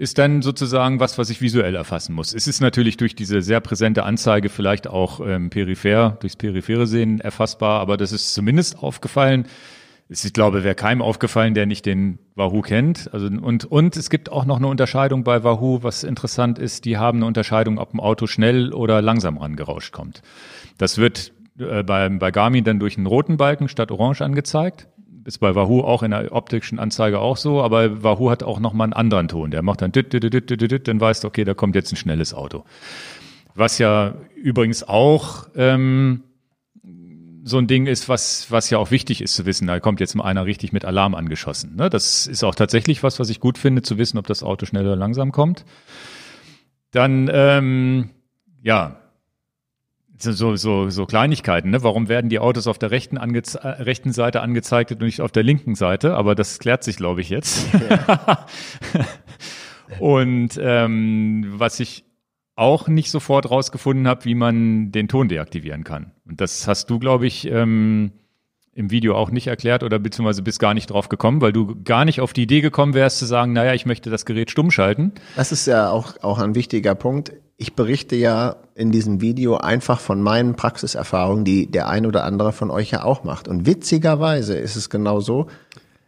ist 0.00 0.16
dann 0.16 0.40
sozusagen 0.40 0.98
was, 0.98 1.18
was 1.18 1.28
ich 1.28 1.42
visuell 1.42 1.74
erfassen 1.74 2.14
muss. 2.14 2.32
Es 2.32 2.46
ist 2.46 2.62
natürlich 2.62 2.96
durch 2.96 3.14
diese 3.14 3.42
sehr 3.42 3.60
präsente 3.60 4.04
Anzeige 4.04 4.48
vielleicht 4.48 4.88
auch 4.88 5.20
ähm, 5.20 5.50
peripher, 5.50 6.16
durchs 6.20 6.36
periphere 6.36 6.86
Sehen 6.86 7.20
erfassbar, 7.20 7.80
aber 7.80 7.98
das 7.98 8.10
ist 8.10 8.32
zumindest 8.32 8.82
aufgefallen. 8.82 9.44
Ich 10.08 10.32
glaube, 10.32 10.64
wäre 10.64 10.74
keinem 10.74 11.02
aufgefallen, 11.02 11.52
der 11.52 11.66
nicht 11.66 11.84
den 11.84 12.18
Wahoo 12.34 12.62
kennt. 12.62 13.12
Also 13.12 13.26
und 13.26 13.66
und 13.66 13.94
es 13.94 14.08
gibt 14.08 14.32
auch 14.32 14.46
noch 14.46 14.56
eine 14.56 14.68
Unterscheidung 14.68 15.22
bei 15.22 15.44
Wahoo, 15.44 15.82
was 15.82 16.02
interessant 16.02 16.58
ist. 16.58 16.86
Die 16.86 16.96
haben 16.96 17.18
eine 17.18 17.26
Unterscheidung, 17.26 17.76
ob 17.76 17.92
ein 17.92 18.00
Auto 18.00 18.26
schnell 18.26 18.72
oder 18.72 19.02
langsam 19.02 19.36
rangerauscht 19.36 19.92
kommt. 19.92 20.22
Das 20.78 20.96
wird 20.96 21.32
äh, 21.58 21.82
bei, 21.82 22.08
bei 22.08 22.30
Garmin 22.30 22.64
dann 22.64 22.80
durch 22.80 22.96
einen 22.96 23.06
roten 23.06 23.36
Balken 23.36 23.68
statt 23.68 23.90
orange 23.90 24.22
angezeigt 24.22 24.88
ist 25.24 25.38
bei 25.38 25.54
Wahoo 25.54 25.82
auch 25.82 26.02
in 26.02 26.10
der 26.10 26.32
optischen 26.32 26.78
Anzeige 26.78 27.20
auch 27.20 27.36
so, 27.36 27.62
aber 27.62 28.02
Wahoo 28.02 28.30
hat 28.30 28.42
auch 28.42 28.60
nochmal 28.60 28.86
einen 28.86 28.92
anderen 28.92 29.28
Ton. 29.28 29.50
Der 29.50 29.62
macht 29.62 29.82
dann 29.82 29.92
dit, 29.92 30.12
dit, 30.12 30.22
dit, 30.22 30.50
dit, 30.50 30.70
dit, 30.70 30.88
dann 30.88 31.00
weißt 31.00 31.24
du, 31.24 31.28
okay, 31.28 31.44
da 31.44 31.54
kommt 31.54 31.74
jetzt 31.74 31.92
ein 31.92 31.96
schnelles 31.96 32.34
Auto. 32.34 32.64
Was 33.54 33.78
ja 33.78 34.14
übrigens 34.36 34.82
auch 34.82 35.48
ähm, 35.54 36.22
so 37.44 37.58
ein 37.58 37.66
Ding 37.66 37.86
ist, 37.86 38.08
was, 38.08 38.50
was 38.50 38.70
ja 38.70 38.78
auch 38.78 38.90
wichtig 38.90 39.20
ist 39.22 39.34
zu 39.34 39.46
wissen. 39.46 39.66
Da 39.66 39.80
kommt 39.80 40.00
jetzt 40.00 40.14
mal 40.14 40.24
einer 40.24 40.46
richtig 40.46 40.72
mit 40.72 40.84
Alarm 40.84 41.14
angeschossen. 41.14 41.76
Ne? 41.76 41.90
Das 41.90 42.26
ist 42.26 42.44
auch 42.44 42.54
tatsächlich 42.54 43.02
was, 43.02 43.18
was 43.18 43.30
ich 43.30 43.40
gut 43.40 43.58
finde, 43.58 43.82
zu 43.82 43.98
wissen, 43.98 44.18
ob 44.18 44.26
das 44.26 44.42
Auto 44.42 44.66
schnell 44.66 44.84
oder 44.84 44.96
langsam 44.96 45.32
kommt. 45.32 45.64
Dann, 46.90 47.30
ähm, 47.32 48.10
ja, 48.62 48.99
so, 50.22 50.56
so, 50.56 50.90
so 50.90 51.06
Kleinigkeiten, 51.06 51.70
ne? 51.70 51.82
Warum 51.82 52.08
werden 52.08 52.28
die 52.28 52.38
Autos 52.38 52.66
auf 52.66 52.78
der 52.78 52.90
rechten, 52.90 53.18
angeze 53.18 53.58
äh, 53.62 53.82
rechten 53.82 54.12
Seite 54.12 54.40
angezeigt 54.40 54.92
und 54.92 55.00
nicht 55.00 55.20
auf 55.20 55.32
der 55.32 55.42
linken 55.42 55.74
Seite? 55.74 56.14
Aber 56.14 56.34
das 56.34 56.58
klärt 56.58 56.84
sich, 56.84 56.96
glaube 56.96 57.20
ich, 57.20 57.30
jetzt. 57.30 57.66
Ja. 57.88 58.46
und 59.98 60.58
ähm, 60.62 61.46
was 61.56 61.80
ich 61.80 62.04
auch 62.56 62.88
nicht 62.88 63.10
sofort 63.10 63.50
rausgefunden 63.50 64.06
habe, 64.06 64.24
wie 64.26 64.34
man 64.34 64.92
den 64.92 65.08
Ton 65.08 65.28
deaktivieren 65.28 65.82
kann. 65.82 66.12
Und 66.26 66.40
das 66.40 66.68
hast 66.68 66.90
du, 66.90 66.98
glaube 66.98 67.26
ich, 67.26 67.50
ähm, 67.50 68.12
im 68.74 68.90
Video 68.90 69.16
auch 69.16 69.30
nicht 69.30 69.46
erklärt 69.46 69.82
oder 69.82 69.98
beziehungsweise 69.98 70.42
bist 70.42 70.60
gar 70.60 70.74
nicht 70.74 70.90
drauf 70.90 71.08
gekommen, 71.08 71.40
weil 71.40 71.52
du 71.52 71.82
gar 71.82 72.04
nicht 72.04 72.20
auf 72.20 72.32
die 72.32 72.42
Idee 72.42 72.60
gekommen 72.60 72.94
wärst 72.94 73.18
zu 73.18 73.26
sagen, 73.26 73.52
naja, 73.52 73.74
ich 73.74 73.86
möchte 73.86 74.10
das 74.10 74.26
Gerät 74.26 74.50
stumm 74.50 74.70
schalten. 74.70 75.12
Das 75.36 75.52
ist 75.52 75.66
ja 75.66 75.90
auch, 75.90 76.22
auch 76.22 76.38
ein 76.38 76.54
wichtiger 76.54 76.94
Punkt. 76.94 77.32
Ich 77.62 77.74
berichte 77.74 78.16
ja 78.16 78.56
in 78.74 78.90
diesem 78.90 79.20
Video 79.20 79.58
einfach 79.58 80.00
von 80.00 80.22
meinen 80.22 80.56
Praxiserfahrungen, 80.56 81.44
die 81.44 81.70
der 81.70 81.90
ein 81.90 82.06
oder 82.06 82.24
andere 82.24 82.52
von 82.52 82.70
euch 82.70 82.90
ja 82.90 83.04
auch 83.04 83.22
macht. 83.22 83.48
Und 83.48 83.66
witzigerweise 83.66 84.56
ist 84.56 84.76
es 84.76 84.88
genau 84.88 85.20
so, 85.20 85.46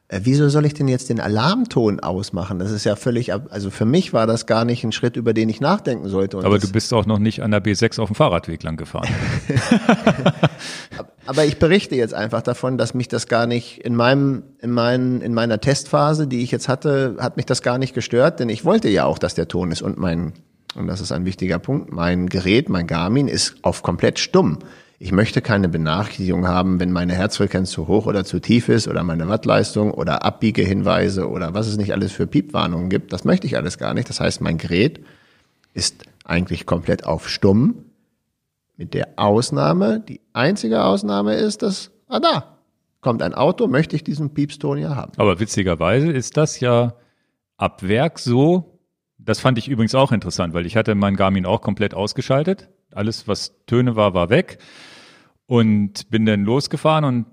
äh, 0.09 0.21
wieso 0.25 0.49
soll 0.49 0.65
ich 0.65 0.73
denn 0.73 0.89
jetzt 0.89 1.11
den 1.11 1.21
Alarmton 1.21 2.01
ausmachen? 2.01 2.59
Das 2.59 2.71
ist 2.71 2.85
ja 2.85 2.97
völlig, 2.97 3.35
also 3.35 3.69
für 3.69 3.85
mich 3.85 4.15
war 4.15 4.27
das 4.27 4.47
gar 4.47 4.65
nicht 4.65 4.83
ein 4.83 4.93
Schritt, 4.93 5.19
über 5.19 5.35
den 5.35 5.51
ich 5.51 5.61
nachdenken 5.61 6.09
sollte. 6.09 6.39
Und 6.39 6.47
Aber 6.47 6.59
du 6.59 6.73
bist 6.73 6.95
auch 6.95 7.05
noch 7.05 7.19
nicht 7.19 7.43
an 7.43 7.51
der 7.51 7.63
B6 7.63 8.01
auf 8.01 8.09
dem 8.09 8.15
Fahrradweg 8.15 8.63
lang 8.63 8.79
gefahren. 8.79 9.11
Aber 11.27 11.45
ich 11.45 11.59
berichte 11.59 11.97
jetzt 11.97 12.15
einfach 12.15 12.41
davon, 12.41 12.79
dass 12.79 12.95
mich 12.95 13.09
das 13.09 13.29
gar 13.29 13.47
nicht 13.47 13.85
in 13.85 13.95
meinem, 13.95 14.43
in 14.63 14.71
meinen, 14.71 15.21
in 15.21 15.35
meiner 15.35 15.61
Testphase, 15.61 16.27
die 16.27 16.43
ich 16.43 16.51
jetzt 16.51 16.69
hatte, 16.69 17.17
hat 17.19 17.37
mich 17.37 17.45
das 17.45 17.61
gar 17.61 17.77
nicht 17.77 17.93
gestört, 17.93 18.41
denn 18.41 18.49
ich 18.49 18.65
wollte 18.65 18.89
ja 18.89 19.05
auch, 19.05 19.19
dass 19.19 19.35
der 19.35 19.49
Ton 19.49 19.71
ist 19.71 19.83
und 19.83 19.99
mein, 19.99 20.33
und 20.75 20.87
das 20.87 21.01
ist 21.01 21.13
ein 21.13 21.25
wichtiger 21.25 21.59
Punkt, 21.59 21.93
mein 21.93 22.29
Gerät, 22.29 22.69
mein 22.69 22.87
Garmin 22.87 23.29
ist 23.29 23.57
auf 23.63 23.83
komplett 23.83 24.19
stumm. 24.19 24.59
Ich 24.99 25.11
möchte 25.11 25.43
keine 25.43 25.69
Benachrichtigung 25.69 26.47
haben, 26.47 26.79
wenn 26.79 26.93
meine 26.93 27.15
Herzfrequenz 27.15 27.73
zu 27.73 27.89
hoch 27.89 28.07
oder 28.07 28.25
zu 28.25 28.39
tief 28.39 28.69
ist 28.69 28.87
oder 28.87 29.03
meine 29.03 29.29
Wattleistung 29.29 29.91
oder 29.91 30.25
Abbiegehinweise 30.25 31.29
oder 31.29 31.55
was 31.55 31.67
es 31.67 31.77
nicht 31.77 31.93
alles 31.93 32.13
für 32.13 32.29
Piepwarnungen 32.29 32.89
gibt. 32.89 33.13
Das 33.13 33.25
möchte 33.25 33.47
ich 33.47 33.57
alles 33.57 33.79
gar 33.79 33.95
nicht. 33.95 34.09
Das 34.09 34.21
heißt, 34.21 34.41
mein 34.41 34.59
Gerät 34.59 35.01
ist 35.75 36.05
eigentlich 36.25 36.67
komplett 36.67 37.05
auf 37.05 37.29
stumm 37.29 37.87
mit 38.77 38.95
der 38.95 39.09
Ausnahme, 39.17 40.01
die 40.01 40.21
einzige 40.33 40.85
Ausnahme 40.85 41.35
ist, 41.35 41.63
dass, 41.63 41.91
ah 42.09 42.21
da, 42.21 42.59
kommt 43.01 43.23
ein 43.23 43.35
Auto, 43.35 43.67
möchte 43.67 43.97
ich 43.97 44.05
diesen 44.05 44.33
Piepston 44.33 44.79
ja 44.79 44.97
haben. 44.97 45.13
Aber 45.17 45.41
witzigerweise 45.41 46.11
ist 46.11 46.37
das 46.37 46.61
ja 46.61 46.95
ab 47.57 47.83
Werk 47.83 48.19
so, 48.19 48.72
das 49.25 49.41
fand 49.41 49.59
ich 49.59 49.69
übrigens 49.69 49.95
auch 49.95 50.13
interessant, 50.13 50.55
weil 50.55 50.67
ich 50.67 50.77
hatte 50.77 50.95
mein 50.95 51.17
Garmin 51.17 51.47
auch 51.47 51.61
komplett 51.61 51.95
ausgeschaltet. 51.95 52.69
Alles, 52.93 53.29
was 53.29 53.55
Töne 53.67 53.97
war, 53.97 54.15
war 54.15 54.31
weg. 54.31 54.59
Und 55.47 56.11
bin 56.11 56.25
dann 56.25 56.45
losgefahren 56.45 57.05
und 57.05 57.27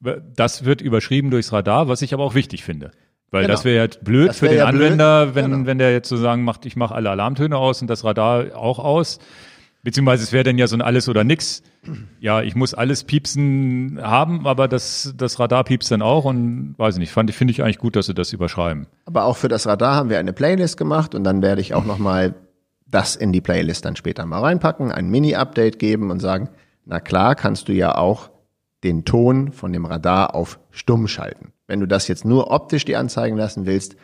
das 0.00 0.64
wird 0.64 0.80
überschrieben 0.80 1.30
durchs 1.30 1.52
Radar, 1.52 1.88
was 1.88 2.02
ich 2.02 2.14
aber 2.14 2.22
auch 2.22 2.34
wichtig 2.34 2.62
finde. 2.62 2.92
Weil 3.30 3.42
genau. 3.42 3.54
das 3.54 3.64
wäre 3.64 3.86
ja 3.86 3.98
blöd 4.02 4.34
für 4.34 4.48
den 4.48 4.58
ja 4.58 4.66
Anwender, 4.66 5.26
blöd. 5.26 5.34
wenn, 5.34 5.50
genau. 5.50 5.66
wenn 5.66 5.78
der 5.78 5.92
jetzt 5.92 6.08
sozusagen 6.08 6.44
macht, 6.44 6.64
ich 6.64 6.76
mache 6.76 6.94
alle 6.94 7.10
Alarmtöne 7.10 7.56
aus 7.56 7.82
und 7.82 7.88
das 7.88 8.04
Radar 8.04 8.56
auch 8.56 8.78
aus. 8.78 9.18
Beziehungsweise 9.86 10.24
es 10.24 10.32
wäre 10.32 10.42
dann 10.42 10.58
ja 10.58 10.66
so 10.66 10.74
ein 10.74 10.82
alles 10.82 11.08
oder 11.08 11.22
nix. 11.22 11.62
Ja, 12.18 12.42
ich 12.42 12.56
muss 12.56 12.74
alles 12.74 13.04
piepsen 13.04 14.00
haben, 14.02 14.44
aber 14.44 14.66
das, 14.66 15.14
das 15.16 15.38
Radar 15.38 15.62
piepst 15.62 15.92
dann 15.92 16.02
auch 16.02 16.24
und 16.24 16.74
weiß 16.76 16.96
ich 16.96 16.98
nicht, 16.98 17.12
fand 17.12 17.30
ich, 17.30 17.36
finde 17.36 17.52
ich 17.52 17.62
eigentlich 17.62 17.78
gut, 17.78 17.94
dass 17.94 18.06
sie 18.06 18.14
das 18.14 18.32
überschreiben. 18.32 18.88
Aber 19.04 19.26
auch 19.26 19.36
für 19.36 19.46
das 19.46 19.64
Radar 19.64 19.94
haben 19.94 20.10
wir 20.10 20.18
eine 20.18 20.32
Playlist 20.32 20.76
gemacht 20.76 21.14
und 21.14 21.22
dann 21.22 21.40
werde 21.40 21.60
ich 21.60 21.72
auch 21.72 21.84
nochmal 21.84 22.34
das 22.88 23.14
in 23.14 23.32
die 23.32 23.40
Playlist 23.40 23.84
dann 23.84 23.94
später 23.94 24.26
mal 24.26 24.40
reinpacken, 24.40 24.90
ein 24.90 25.08
Mini-Update 25.08 25.78
geben 25.78 26.10
und 26.10 26.18
sagen, 26.18 26.48
na 26.84 26.98
klar, 26.98 27.36
kannst 27.36 27.68
du 27.68 27.72
ja 27.72 27.96
auch 27.96 28.30
den 28.82 29.04
Ton 29.04 29.52
von 29.52 29.72
dem 29.72 29.84
Radar 29.84 30.34
auf 30.34 30.58
stumm 30.72 31.06
schalten. 31.06 31.52
Wenn 31.68 31.78
du 31.78 31.86
das 31.86 32.08
jetzt 32.08 32.24
nur 32.24 32.50
optisch 32.50 32.86
dir 32.86 32.98
anzeigen 32.98 33.36
lassen 33.36 33.66
willst, 33.66 33.94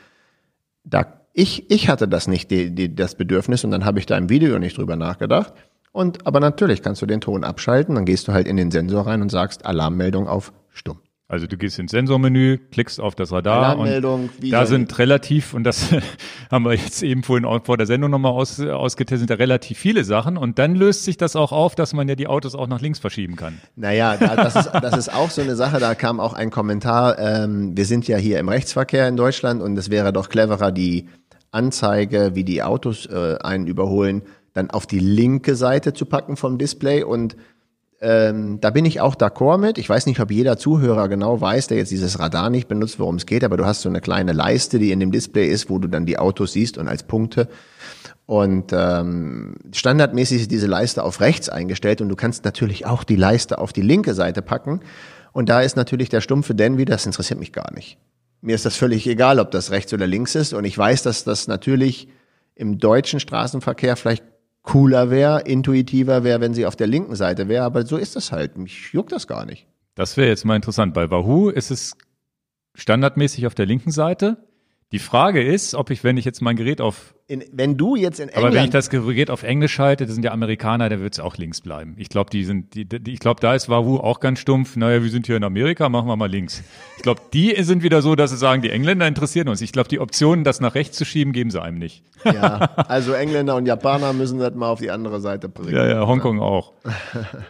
da 0.84 1.22
ich, 1.32 1.70
ich 1.70 1.88
hatte 1.88 2.06
das 2.06 2.28
nicht, 2.28 2.50
die, 2.52 2.72
die, 2.74 2.94
das 2.94 3.14
Bedürfnis 3.16 3.64
und 3.64 3.70
dann 3.70 3.84
habe 3.84 3.98
ich 3.98 4.06
da 4.06 4.16
im 4.16 4.28
Video 4.28 4.60
nicht 4.60 4.76
drüber 4.76 4.96
nachgedacht. 4.96 5.54
Und 5.92 6.26
aber 6.26 6.40
natürlich 6.40 6.82
kannst 6.82 7.02
du 7.02 7.06
den 7.06 7.20
Ton 7.20 7.44
abschalten, 7.44 7.94
dann 7.94 8.06
gehst 8.06 8.26
du 8.26 8.32
halt 8.32 8.48
in 8.48 8.56
den 8.56 8.70
Sensor 8.70 9.06
rein 9.06 9.22
und 9.22 9.30
sagst 9.30 9.66
Alarmmeldung 9.66 10.26
auf 10.26 10.52
stumm. 10.72 10.98
Also 11.32 11.46
du 11.46 11.56
gehst 11.56 11.78
ins 11.78 11.92
Sensormenü, 11.92 12.58
klickst 12.58 13.00
auf 13.00 13.14
das 13.14 13.32
Radar 13.32 13.78
und 13.78 13.88
da 14.50 14.66
sind 14.66 14.98
relativ, 14.98 15.54
und 15.54 15.64
das 15.64 15.88
haben 16.50 16.66
wir 16.66 16.74
jetzt 16.74 17.02
eben 17.02 17.22
vorhin 17.22 17.46
auch 17.46 17.64
vor 17.64 17.78
der 17.78 17.86
Sendung 17.86 18.10
nochmal 18.10 18.32
aus, 18.32 18.60
ausgetestet, 18.60 19.20
sind 19.20 19.30
da 19.30 19.36
relativ 19.36 19.78
viele 19.78 20.04
Sachen 20.04 20.36
und 20.36 20.58
dann 20.58 20.74
löst 20.74 21.04
sich 21.04 21.16
das 21.16 21.34
auch 21.34 21.50
auf, 21.50 21.74
dass 21.74 21.94
man 21.94 22.06
ja 22.06 22.16
die 22.16 22.26
Autos 22.26 22.54
auch 22.54 22.66
nach 22.66 22.82
links 22.82 22.98
verschieben 22.98 23.36
kann. 23.36 23.62
Naja, 23.76 24.18
das 24.18 24.56
ist, 24.56 24.72
das 24.74 24.94
ist 24.94 25.14
auch 25.14 25.30
so 25.30 25.40
eine 25.40 25.56
Sache, 25.56 25.80
da 25.80 25.94
kam 25.94 26.20
auch 26.20 26.34
ein 26.34 26.50
Kommentar, 26.50 27.18
ähm, 27.18 27.74
wir 27.74 27.86
sind 27.86 28.06
ja 28.08 28.18
hier 28.18 28.38
im 28.38 28.50
Rechtsverkehr 28.50 29.08
in 29.08 29.16
Deutschland 29.16 29.62
und 29.62 29.74
es 29.78 29.88
wäre 29.88 30.12
doch 30.12 30.28
cleverer, 30.28 30.70
die 30.70 31.08
Anzeige, 31.50 32.32
wie 32.34 32.44
die 32.44 32.62
Autos 32.62 33.06
äh, 33.06 33.38
einen 33.42 33.66
überholen, 33.66 34.20
dann 34.52 34.70
auf 34.70 34.86
die 34.86 34.98
linke 34.98 35.54
Seite 35.56 35.92
zu 35.92 36.06
packen 36.06 36.36
vom 36.36 36.58
Display 36.58 37.02
und 37.02 37.36
ähm, 38.04 38.60
da 38.60 38.70
bin 38.70 38.84
ich 38.84 39.00
auch 39.00 39.14
d'accord 39.14 39.58
mit. 39.58 39.78
Ich 39.78 39.88
weiß 39.88 40.06
nicht, 40.06 40.18
ob 40.18 40.32
jeder 40.32 40.58
Zuhörer 40.58 41.08
genau 41.08 41.40
weiß, 41.40 41.68
der 41.68 41.76
jetzt 41.76 41.92
dieses 41.92 42.18
Radar 42.18 42.50
nicht 42.50 42.66
benutzt, 42.66 42.98
worum 42.98 43.14
es 43.14 43.26
geht, 43.26 43.44
aber 43.44 43.56
du 43.56 43.64
hast 43.64 43.82
so 43.82 43.88
eine 43.88 44.00
kleine 44.00 44.32
Leiste, 44.32 44.80
die 44.80 44.90
in 44.90 44.98
dem 44.98 45.12
Display 45.12 45.46
ist, 45.46 45.70
wo 45.70 45.78
du 45.78 45.86
dann 45.86 46.04
die 46.04 46.18
Autos 46.18 46.52
siehst 46.52 46.78
und 46.78 46.88
als 46.88 47.04
Punkte. 47.04 47.48
Und 48.26 48.72
ähm, 48.72 49.54
standardmäßig 49.72 50.42
ist 50.42 50.50
diese 50.50 50.66
Leiste 50.66 51.04
auf 51.04 51.20
rechts 51.20 51.48
eingestellt 51.48 52.00
und 52.00 52.08
du 52.08 52.16
kannst 52.16 52.44
natürlich 52.44 52.86
auch 52.86 53.04
die 53.04 53.14
Leiste 53.14 53.58
auf 53.58 53.72
die 53.72 53.82
linke 53.82 54.14
Seite 54.14 54.42
packen. 54.42 54.80
Und 55.32 55.48
da 55.48 55.60
ist 55.60 55.76
natürlich 55.76 56.08
der 56.08 56.20
stumpfe 56.20 56.56
Denby, 56.56 56.84
das 56.84 57.06
interessiert 57.06 57.38
mich 57.38 57.52
gar 57.52 57.72
nicht. 57.72 57.98
Mir 58.40 58.56
ist 58.56 58.64
das 58.64 58.74
völlig 58.74 59.06
egal, 59.06 59.38
ob 59.38 59.52
das 59.52 59.70
rechts 59.70 59.92
oder 59.92 60.08
links 60.08 60.34
ist. 60.34 60.54
Und 60.54 60.64
ich 60.64 60.76
weiß, 60.76 61.04
dass 61.04 61.22
das 61.22 61.46
natürlich 61.46 62.08
im 62.56 62.78
deutschen 62.78 63.20
Straßenverkehr 63.20 63.94
vielleicht 63.94 64.24
cooler 64.62 65.10
wäre, 65.10 65.42
intuitiver 65.42 66.24
wäre, 66.24 66.40
wenn 66.40 66.54
sie 66.54 66.66
auf 66.66 66.76
der 66.76 66.86
linken 66.86 67.16
Seite 67.16 67.48
wäre. 67.48 67.64
Aber 67.64 67.84
so 67.84 67.96
ist 67.96 68.16
das 68.16 68.32
halt. 68.32 68.56
Mich 68.56 68.92
juckt 68.92 69.12
das 69.12 69.26
gar 69.26 69.44
nicht. 69.44 69.66
Das 69.94 70.16
wäre 70.16 70.28
jetzt 70.28 70.44
mal 70.44 70.56
interessant. 70.56 70.94
Bei 70.94 71.10
Wahoo 71.10 71.50
ist 71.50 71.70
es 71.70 71.92
standardmäßig 72.74 73.46
auf 73.46 73.54
der 73.54 73.66
linken 73.66 73.90
Seite. 73.90 74.36
Die 74.92 74.98
Frage 74.98 75.42
ist, 75.42 75.74
ob 75.74 75.88
ich, 75.88 76.04
wenn 76.04 76.18
ich 76.18 76.26
jetzt 76.26 76.42
mein 76.42 76.54
Gerät 76.54 76.82
auf. 76.82 77.14
In, 77.26 77.42
wenn 77.50 77.78
du 77.78 77.96
jetzt 77.96 78.20
in 78.20 78.28
England. 78.28 78.46
Aber 78.46 78.54
wenn 78.54 78.64
ich 78.64 78.70
das 78.70 78.90
Gerät 78.90 79.30
auf 79.30 79.42
Englisch 79.42 79.72
schalte, 79.72 80.04
das 80.04 80.14
sind 80.14 80.22
ja 80.22 80.32
Amerikaner, 80.32 80.90
da 80.90 81.00
wird 81.00 81.14
es 81.14 81.20
auch 81.20 81.38
links 81.38 81.62
bleiben. 81.62 81.94
Ich 81.96 82.10
glaube, 82.10 82.28
die 82.28 82.44
sind, 82.44 82.74
die, 82.74 82.84
die, 82.84 83.10
ich 83.10 83.18
glaube, 83.18 83.40
da 83.40 83.54
ist 83.54 83.70
Wahoo 83.70 83.96
auch 83.96 84.20
ganz 84.20 84.38
stumpf. 84.38 84.76
Naja, 84.76 85.02
wir 85.02 85.08
sind 85.08 85.26
hier 85.26 85.36
in 85.36 85.44
Amerika, 85.44 85.88
machen 85.88 86.08
wir 86.08 86.16
mal 86.16 86.30
links. 86.30 86.62
Ich 86.98 87.02
glaube, 87.02 87.22
die 87.32 87.54
sind 87.62 87.82
wieder 87.82 88.02
so, 88.02 88.16
dass 88.16 88.32
sie 88.32 88.36
sagen, 88.36 88.60
die 88.60 88.68
Engländer 88.68 89.08
interessieren 89.08 89.48
uns. 89.48 89.62
Ich 89.62 89.72
glaube, 89.72 89.88
die 89.88 89.98
Optionen, 89.98 90.44
das 90.44 90.60
nach 90.60 90.74
rechts 90.74 90.98
zu 90.98 91.06
schieben, 91.06 91.32
geben 91.32 91.50
sie 91.50 91.62
einem 91.62 91.78
nicht. 91.78 92.04
Ja, 92.24 92.58
also 92.86 93.14
Engländer 93.14 93.56
und 93.56 93.64
Japaner 93.64 94.12
müssen 94.12 94.38
das 94.40 94.54
mal 94.54 94.68
auf 94.68 94.80
die 94.80 94.90
andere 94.90 95.22
Seite 95.22 95.48
bringen. 95.48 95.74
Ja, 95.74 95.86
ja, 95.86 96.06
Hongkong 96.06 96.38
auch. 96.38 96.74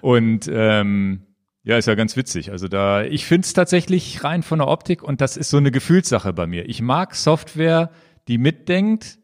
Und 0.00 0.48
ähm, 0.52 1.22
ja, 1.64 1.78
ist 1.78 1.86
ja 1.86 1.94
ganz 1.94 2.16
witzig. 2.16 2.50
Also 2.50 2.68
da, 2.68 3.04
ich 3.04 3.24
finde 3.24 3.46
es 3.46 3.52
tatsächlich 3.52 4.24
rein 4.24 4.42
von 4.42 4.58
der 4.58 4.68
Optik 4.68 5.02
und 5.02 5.20
das 5.20 5.36
ist 5.36 5.50
so 5.50 5.58
eine 5.58 5.70
Gefühlssache 5.70 6.32
bei 6.32 6.46
mir. 6.46 6.68
Ich 6.68 6.82
mag 6.82 7.14
Software, 7.14 7.90
die 8.28 8.38
mitdenkt 8.38 9.18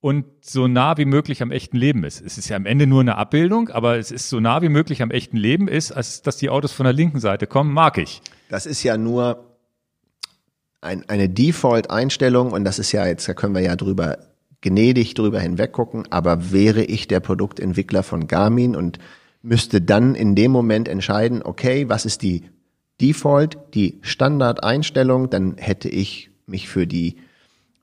und 0.00 0.26
so 0.40 0.66
nah 0.66 0.98
wie 0.98 1.04
möglich 1.04 1.40
am 1.40 1.50
echten 1.50 1.76
Leben 1.76 2.04
ist. 2.04 2.20
Es 2.20 2.36
ist 2.36 2.48
ja 2.48 2.56
am 2.56 2.66
Ende 2.66 2.86
nur 2.86 3.00
eine 3.00 3.16
Abbildung, 3.16 3.70
aber 3.70 3.96
es 3.96 4.10
ist 4.10 4.28
so 4.28 4.40
nah 4.40 4.60
wie 4.60 4.68
möglich 4.68 5.02
am 5.02 5.10
echten 5.10 5.36
Leben 5.36 5.68
ist, 5.68 5.92
als 5.92 6.20
dass 6.22 6.36
die 6.36 6.50
Autos 6.50 6.72
von 6.72 6.84
der 6.84 6.92
linken 6.92 7.20
Seite 7.20 7.46
kommen, 7.46 7.72
mag 7.72 7.96
ich. 7.96 8.20
Das 8.50 8.66
ist 8.66 8.82
ja 8.82 8.98
nur 8.98 9.56
ein, 10.80 11.08
eine 11.08 11.28
Default-Einstellung 11.28 12.52
und 12.52 12.64
das 12.64 12.78
ist 12.78 12.92
ja 12.92 13.06
jetzt, 13.06 13.28
da 13.28 13.34
können 13.34 13.54
wir 13.54 13.62
ja 13.62 13.76
drüber 13.76 14.18
gnädig 14.60 15.14
drüber 15.14 15.40
hinweggucken, 15.40 16.10
aber 16.10 16.50
wäre 16.50 16.84
ich 16.84 17.06
der 17.06 17.20
Produktentwickler 17.20 18.02
von 18.02 18.26
Garmin 18.26 18.74
und 18.74 18.98
müsste 19.44 19.80
dann 19.80 20.14
in 20.14 20.34
dem 20.34 20.50
Moment 20.50 20.88
entscheiden, 20.88 21.42
okay, 21.42 21.88
was 21.88 22.06
ist 22.06 22.22
die 22.22 22.44
Default, 23.00 23.58
die 23.74 23.98
Standardeinstellung, 24.00 25.28
dann 25.28 25.56
hätte 25.58 25.88
ich 25.88 26.30
mich 26.46 26.68
für 26.68 26.86
die 26.86 27.16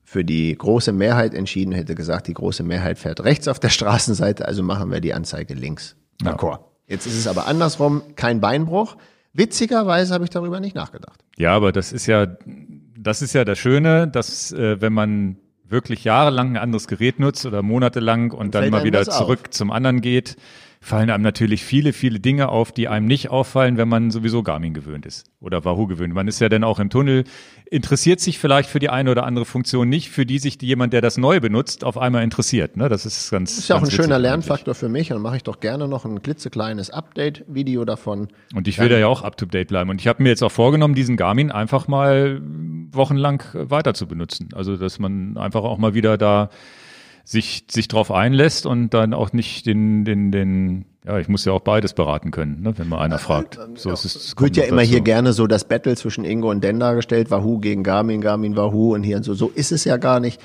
für 0.03 0.25
die 0.25 0.53
große 0.58 0.91
Mehrheit 0.91 1.34
entschieden, 1.34 1.72
hätte 1.72 1.96
gesagt, 1.96 2.27
die 2.27 2.34
große 2.34 2.63
Mehrheit 2.63 3.00
fährt 3.00 3.24
rechts 3.24 3.48
auf 3.48 3.60
der 3.60 3.70
Straßenseite, 3.77 4.46
also 4.46 4.62
machen 4.62 4.91
wir 4.91 5.00
die 5.00 5.13
Anzeige 5.13 5.53
links. 5.53 5.96
D'accord. 6.22 6.60
Ja. 6.60 6.65
Jetzt 6.88 7.08
ist 7.08 7.15
es 7.15 7.27
aber 7.27 7.48
andersrum, 7.48 8.01
kein 8.18 8.41
Beinbruch. 8.41 8.98
Witzigerweise 9.32 10.13
habe 10.13 10.25
ich 10.25 10.30
darüber 10.30 10.60
nicht 10.60 10.75
nachgedacht. 10.75 11.24
Ja, 11.38 11.56
aber 11.56 11.72
das 11.72 11.94
ist 11.94 12.08
ja, 12.08 12.27
das 12.98 13.22
ist 13.22 13.32
ja 13.32 13.46
das 13.46 13.58
Schöne, 13.58 14.10
dass 14.10 14.51
äh, 14.51 14.82
wenn 14.82 14.91
man 14.91 15.38
wirklich 15.70 16.03
jahrelang 16.03 16.50
ein 16.50 16.58
anderes 16.58 16.89
Gerät 16.89 17.20
nutzt 17.20 17.46
oder 17.46 17.62
monatelang 17.62 18.32
und 18.32 18.53
dann 18.53 18.70
mal 18.70 18.84
wieder 18.84 19.06
zurück 19.06 19.44
auf. 19.46 19.51
zum 19.51 19.72
anderen 19.72 20.01
geht, 20.01 20.36
fallen 20.84 21.12
einem 21.12 21.24
natürlich 21.24 21.64
viele, 21.64 21.94
viele 21.94 22.20
Dinge 22.20 22.50
auf, 22.50 22.72
die 22.72 22.88
einem 22.88 23.06
nicht 23.06 23.30
auffallen, 23.30 23.78
wenn 23.78 23.88
man 23.88 24.10
sowieso 24.10 24.42
Garmin 24.42 24.74
gewöhnt 24.74 25.06
ist 25.06 25.28
oder 25.40 25.64
Wahoo 25.64 25.86
gewöhnt. 25.86 26.12
Man 26.12 26.28
ist 26.28 26.42
ja 26.42 26.50
dann 26.50 26.64
auch 26.64 26.80
im 26.80 26.90
Tunnel, 26.90 27.24
interessiert 27.70 28.20
sich 28.20 28.40
vielleicht 28.40 28.68
für 28.68 28.80
die 28.80 28.90
eine 28.90 29.12
oder 29.12 29.24
andere 29.24 29.46
Funktion 29.46 29.88
nicht, 29.90 30.10
für 30.10 30.26
die 30.26 30.40
sich 30.40 30.60
jemand, 30.60 30.92
der 30.92 31.02
das 31.02 31.20
neu 31.20 31.40
benutzt, 31.40 31.84
auf 31.84 32.00
einmal 32.00 32.24
interessiert. 32.24 32.78
Ne? 32.78 32.90
Das 32.90 33.06
ist 33.06 33.30
ganz. 33.30 33.52
Das 33.52 33.60
ist 33.60 33.68
ja 33.70 33.76
auch 33.76 33.84
ein 33.84 33.92
schöner 33.92 34.18
Lernfaktor 34.18 34.74
für 34.74 34.90
mich. 34.90 35.10
Dann 35.10 35.22
mache 35.22 35.38
ich 35.38 35.44
doch 35.44 35.60
gerne 35.60 35.88
noch 35.88 36.04
ein 36.04 36.24
klitzekleines 36.24 36.90
Update-Video 36.90 37.86
davon. 37.86 38.30
Und 38.56 38.68
ich 38.68 38.80
will 38.80 38.90
da 38.90 38.98
ja 38.98 39.06
auch 39.06 39.22
up 39.22 39.38
to 39.38 39.46
date 39.46 39.68
bleiben. 39.68 39.92
Und 39.92 40.02
ich 40.02 40.08
habe 40.08 40.24
mir 40.24 40.30
jetzt 40.30 40.42
auch 40.42 40.52
vorgenommen, 40.52 40.96
diesen 40.96 41.16
Garmin 41.16 41.52
einfach 41.52 41.88
mal 41.88 42.42
wochenlang 42.92 43.44
weiter 43.54 43.94
zu 43.94 44.08
benutzen. 44.08 44.50
Also 44.56 44.78
dass 44.78 44.98
man 44.98 45.38
einfach 45.38 45.62
auch 45.62 45.78
mal 45.78 45.94
wieder 45.94 46.18
da 46.18 46.50
sich, 47.32 47.64
sich 47.72 47.88
drauf 47.88 48.12
einlässt 48.12 48.66
und 48.66 48.94
dann 48.94 49.14
auch 49.14 49.32
nicht 49.32 49.66
den, 49.66 50.04
den, 50.04 50.34
den, 50.34 50.86
ja, 51.06 51.18
ich 51.18 51.30
muss 51.30 51.46
ja 51.46 51.54
auch 51.54 51.62
beides 51.62 51.94
beraten 51.94 52.30
können, 52.32 52.62
ne, 52.62 52.78
wenn 52.78 52.90
mal 52.90 53.00
einer 53.00 53.20
fragt. 53.20 53.58
So 53.76 53.88
ja, 53.88 53.94
ist 53.94 54.04
es. 54.04 54.36
Wird 54.38 54.58
ja 54.58 54.66
immer 54.66 54.82
dazu. 54.82 54.92
hier 54.92 55.02
gerne 55.02 55.32
so 55.32 55.48
das 55.48 55.66
Battle 55.66 55.96
zwischen 55.96 56.26
Ingo 56.26 56.50
und 56.52 56.62
Den 56.62 56.78
dargestellt, 56.82 57.32
Wahoo 57.32 57.60
gegen 57.60 57.84
Garmin, 57.84 58.20
Garmin, 58.20 58.58
Wahoo 58.58 58.94
und 58.94 59.04
hier 59.04 59.16
und 59.16 59.24
so. 59.24 59.34
So 59.34 59.48
ist 59.48 59.72
es 59.72 59.86
ja 59.86 59.96
gar 59.96 60.20
nicht. 60.20 60.42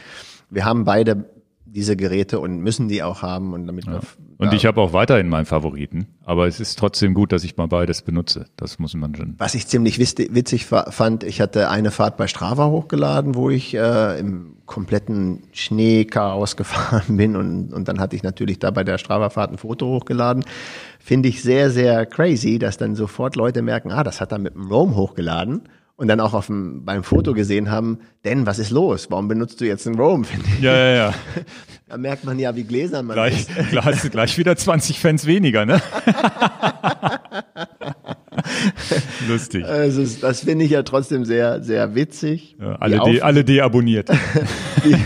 Wir 0.49 0.65
haben 0.65 0.85
beide 0.85 1.25
diese 1.65 1.97
Geräte 1.97 2.39
und 2.39 2.61
müssen 2.61 2.87
die 2.87 3.03
auch 3.03 3.21
haben 3.21 3.53
und 3.53 3.67
damit 3.67 3.87
ja. 3.87 4.01
Und 4.39 4.53
ich 4.53 4.67
habe 4.67 4.81
auch 4.81 4.93
weiterhin 4.93 5.29
meinen 5.29 5.47
Favoriten, 5.47 6.09
aber 6.25 6.47
es 6.47 6.61
ist 6.61 6.79
trotzdem 6.79 7.15
gut, 7.15 7.33
dass 7.33 7.43
ich 7.43 7.57
mal 7.57 7.69
beides 7.69 8.03
benutze. 8.03 8.47
Das 8.57 8.79
muss 8.79 8.95
man 8.95 9.15
schon. 9.15 9.35
Was 9.39 9.55
ich 9.55 9.67
ziemlich 9.67 9.99
witzig 9.99 10.67
fand, 10.67 11.25
ich 11.25 11.41
hatte 11.41 11.71
eine 11.71 11.91
Fahrt 11.91 12.19
bei 12.19 12.27
Strava 12.27 12.67
hochgeladen, 12.67 13.35
wo 13.35 13.49
ich 13.49 13.75
äh, 13.75 14.19
im 14.19 14.57
kompletten 14.67 15.45
Schneechaos 15.53 16.57
gefahren 16.57 17.17
bin 17.17 17.37
und, 17.37 17.73
und 17.73 17.89
dann 17.89 17.99
hatte 17.99 18.15
ich 18.17 18.23
natürlich 18.23 18.59
da 18.59 18.71
bei 18.71 18.85
der 18.85 18.99
Strava-Fahrt 18.99 19.53
ein 19.53 19.59
Foto 19.59 19.87
hochgeladen. 19.87 20.45
Finde 20.99 21.29
ich 21.29 21.43
sehr, 21.43 21.71
sehr 21.71 22.05
crazy, 22.05 22.59
dass 22.59 22.77
dann 22.77 22.95
sofort 22.95 23.37
Leute 23.37 23.63
merken, 23.63 23.91
ah, 23.93 24.05
das 24.05 24.21
hat 24.21 24.33
er 24.33 24.39
mit 24.39 24.55
dem 24.55 24.67
Roam 24.67 24.97
hochgeladen 24.97 25.63
und 25.97 26.09
dann 26.09 26.21
auch 26.21 26.35
auf 26.35 26.47
dem, 26.47 26.85
beim 26.85 27.03
Foto 27.03 27.33
gesehen 27.33 27.71
haben, 27.71 28.01
denn 28.25 28.47
was 28.47 28.59
ist 28.59 28.71
los? 28.71 29.11
Warum 29.11 29.29
benutzt 29.29 29.61
du 29.61 29.67
jetzt 29.67 29.87
einen 29.87 29.97
Roam? 29.99 30.25
Ja, 30.61 30.77
ja, 30.77 30.95
ja. 30.95 31.15
da 31.89 31.97
merkt 31.97 32.25
man 32.25 32.39
ja, 32.39 32.55
wie 32.55 32.65
gläsern 32.65 33.07
man 33.07 33.15
gleich, 33.15 33.49
ist. 33.49 33.71
Gleich, 33.71 34.11
gleich 34.11 34.39
wieder 34.39 34.57
20 34.57 35.01
Fans 35.01 35.27
weniger, 35.27 35.65
ne? 35.65 35.81
Lustig. 39.29 39.65
Also 39.65 40.05
das 40.21 40.41
finde 40.41 40.65
ich 40.65 40.71
ja 40.71 40.83
trotzdem 40.83 41.25
sehr, 41.25 41.63
sehr 41.63 41.95
witzig. 41.95 42.57
Ja, 42.61 42.77
alle, 42.77 43.01
de, 43.01 43.21
alle 43.21 43.45
deabonniert. 43.45 44.09
wie, 44.83 44.97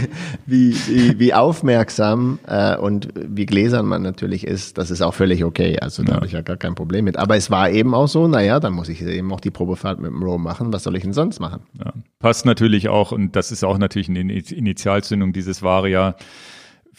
wie, 0.47 0.75
wie, 0.89 1.19
wie 1.19 1.35
aufmerksam 1.35 2.39
äh, 2.47 2.77
und 2.77 3.09
wie 3.15 3.47
gläsern 3.47 3.87
man 3.87 4.03
natürlich 4.03 4.47
ist, 4.47 4.79
das 4.79 4.91
ist 4.91 5.03
auch 5.03 5.15
völlig 5.15 5.45
okay. 5.45 5.79
Also 5.81 6.03
da 6.03 6.11
ja. 6.11 6.17
habe 6.17 6.27
ich 6.27 6.33
ja 6.33 6.43
gar 6.43 6.57
kein 6.57 6.75
Problem 6.75 7.05
mit. 7.05 7.17
Aber 7.17 7.37
es 7.37 7.51
war 7.51 7.71
eben 7.71 7.95
auch 7.95 8.09
so, 8.09 8.29
naja, 8.29 8.61
dann 8.61 8.73
muss 8.73 8.89
ich 8.89 9.03
eben 9.03 9.33
auch 9.33 9.41
die 9.41 9.51
Probefahrt 9.51 10.01
mit 10.01 10.11
dem 10.11 10.23
Row 10.23 10.39
machen. 10.39 10.73
Was 10.73 10.85
soll 10.85 10.97
ich 10.97 11.03
denn 11.03 11.13
sonst 11.13 11.41
machen? 11.41 11.61
Ja. 11.79 11.93
Passt 12.19 12.47
natürlich 12.47 12.89
auch, 12.89 13.13
und 13.13 13.37
das 13.37 13.53
ist 13.53 13.65
auch 13.65 13.79
natürlich 13.79 14.09
eine 14.09 14.21
Initialzündung 14.21 15.33
dieses 15.33 15.63
Varia 15.63 16.17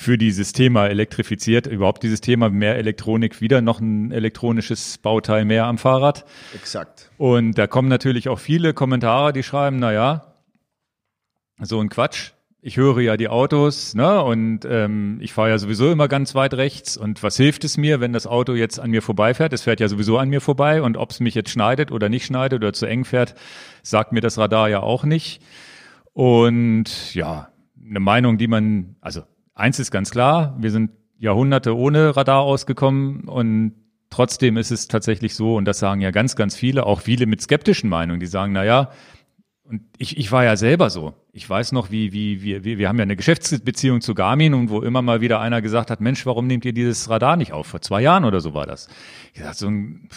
für 0.01 0.17
dieses 0.17 0.51
Thema 0.51 0.87
elektrifiziert, 0.87 1.67
überhaupt 1.67 2.01
dieses 2.01 2.21
Thema 2.21 2.49
mehr 2.49 2.75
Elektronik, 2.75 3.39
wieder 3.39 3.61
noch 3.61 3.79
ein 3.79 4.11
elektronisches 4.11 4.97
Bauteil 4.97 5.45
mehr 5.45 5.65
am 5.65 5.77
Fahrrad. 5.77 6.25
Exakt. 6.55 7.11
Und 7.17 7.57
da 7.57 7.67
kommen 7.67 7.87
natürlich 7.87 8.27
auch 8.27 8.39
viele 8.39 8.73
Kommentare, 8.73 9.31
die 9.31 9.43
schreiben, 9.43 9.77
na 9.77 9.93
ja, 9.93 10.33
so 11.61 11.79
ein 11.79 11.89
Quatsch. 11.89 12.31
Ich 12.63 12.77
höre 12.77 12.99
ja 12.99 13.15
die 13.15 13.29
Autos, 13.29 13.93
ne, 13.93 14.23
und 14.23 14.65
ähm, 14.65 15.17
ich 15.21 15.33
fahre 15.33 15.49
ja 15.49 15.57
sowieso 15.59 15.91
immer 15.91 16.07
ganz 16.07 16.33
weit 16.35 16.55
rechts. 16.55 16.97
Und 16.97 17.21
was 17.21 17.37
hilft 17.37 17.63
es 17.63 17.77
mir, 17.77 17.99
wenn 17.99 18.13
das 18.13 18.25
Auto 18.25 18.53
jetzt 18.53 18.79
an 18.79 18.89
mir 18.89 19.03
vorbeifährt? 19.03 19.53
Es 19.53 19.63
fährt 19.63 19.79
ja 19.79 19.87
sowieso 19.87 20.17
an 20.17 20.29
mir 20.29 20.41
vorbei 20.41 20.81
und 20.81 20.97
ob 20.97 21.11
es 21.11 21.19
mich 21.19 21.35
jetzt 21.35 21.51
schneidet 21.51 21.91
oder 21.91 22.09
nicht 22.09 22.25
schneidet 22.25 22.61
oder 22.61 22.73
zu 22.73 22.87
eng 22.87 23.05
fährt, 23.05 23.35
sagt 23.83 24.13
mir 24.13 24.21
das 24.21 24.39
Radar 24.39 24.67
ja 24.69 24.79
auch 24.79 25.03
nicht. 25.03 25.43
Und 26.13 27.13
ja, 27.13 27.49
eine 27.87 27.99
Meinung, 27.99 28.37
die 28.37 28.47
man, 28.47 28.95
also 29.01 29.23
eins 29.61 29.79
ist 29.79 29.91
ganz 29.91 30.11
klar, 30.11 30.55
wir 30.59 30.71
sind 30.71 30.91
Jahrhunderte 31.17 31.77
ohne 31.77 32.15
Radar 32.17 32.41
ausgekommen 32.41 33.29
und 33.29 33.73
trotzdem 34.09 34.57
ist 34.57 34.71
es 34.71 34.87
tatsächlich 34.87 35.35
so, 35.35 35.55
und 35.55 35.65
das 35.65 35.79
sagen 35.79 36.01
ja 36.01 36.11
ganz, 36.11 36.35
ganz 36.35 36.55
viele, 36.55 36.85
auch 36.85 37.01
viele 37.01 37.27
mit 37.27 37.41
skeptischen 37.41 37.89
Meinungen, 37.89 38.19
die 38.19 38.27
sagen, 38.27 38.53
na 38.53 38.65
ja, 38.65 38.91
und 39.63 39.83
ich, 39.97 40.17
ich 40.17 40.29
war 40.33 40.43
ja 40.43 40.57
selber 40.57 40.89
so. 40.89 41.13
Ich 41.31 41.49
weiß 41.49 41.71
noch, 41.71 41.91
wie, 41.91 42.11
wie, 42.11 42.43
wie, 42.43 42.65
wir, 42.65 42.77
wir 42.77 42.89
haben 42.89 42.97
ja 42.97 43.03
eine 43.03 43.15
Geschäftsbeziehung 43.15 44.01
zu 44.01 44.13
Garmin 44.15 44.53
und 44.53 44.69
wo 44.69 44.81
immer 44.81 45.01
mal 45.01 45.21
wieder 45.21 45.39
einer 45.39 45.61
gesagt 45.61 45.89
hat, 45.89 46.01
Mensch, 46.01 46.25
warum 46.25 46.45
nehmt 46.45 46.65
ihr 46.65 46.73
dieses 46.73 47.09
Radar 47.09 47.37
nicht 47.37 47.53
auf? 47.53 47.67
Vor 47.67 47.81
zwei 47.81 48.01
Jahren 48.01 48.25
oder 48.25 48.41
so 48.41 48.53
war 48.53 48.65
das. 48.65 48.89
Ich 49.33 49.41
dachte, 49.41 49.57
so 49.57 49.67
ein, 49.69 50.09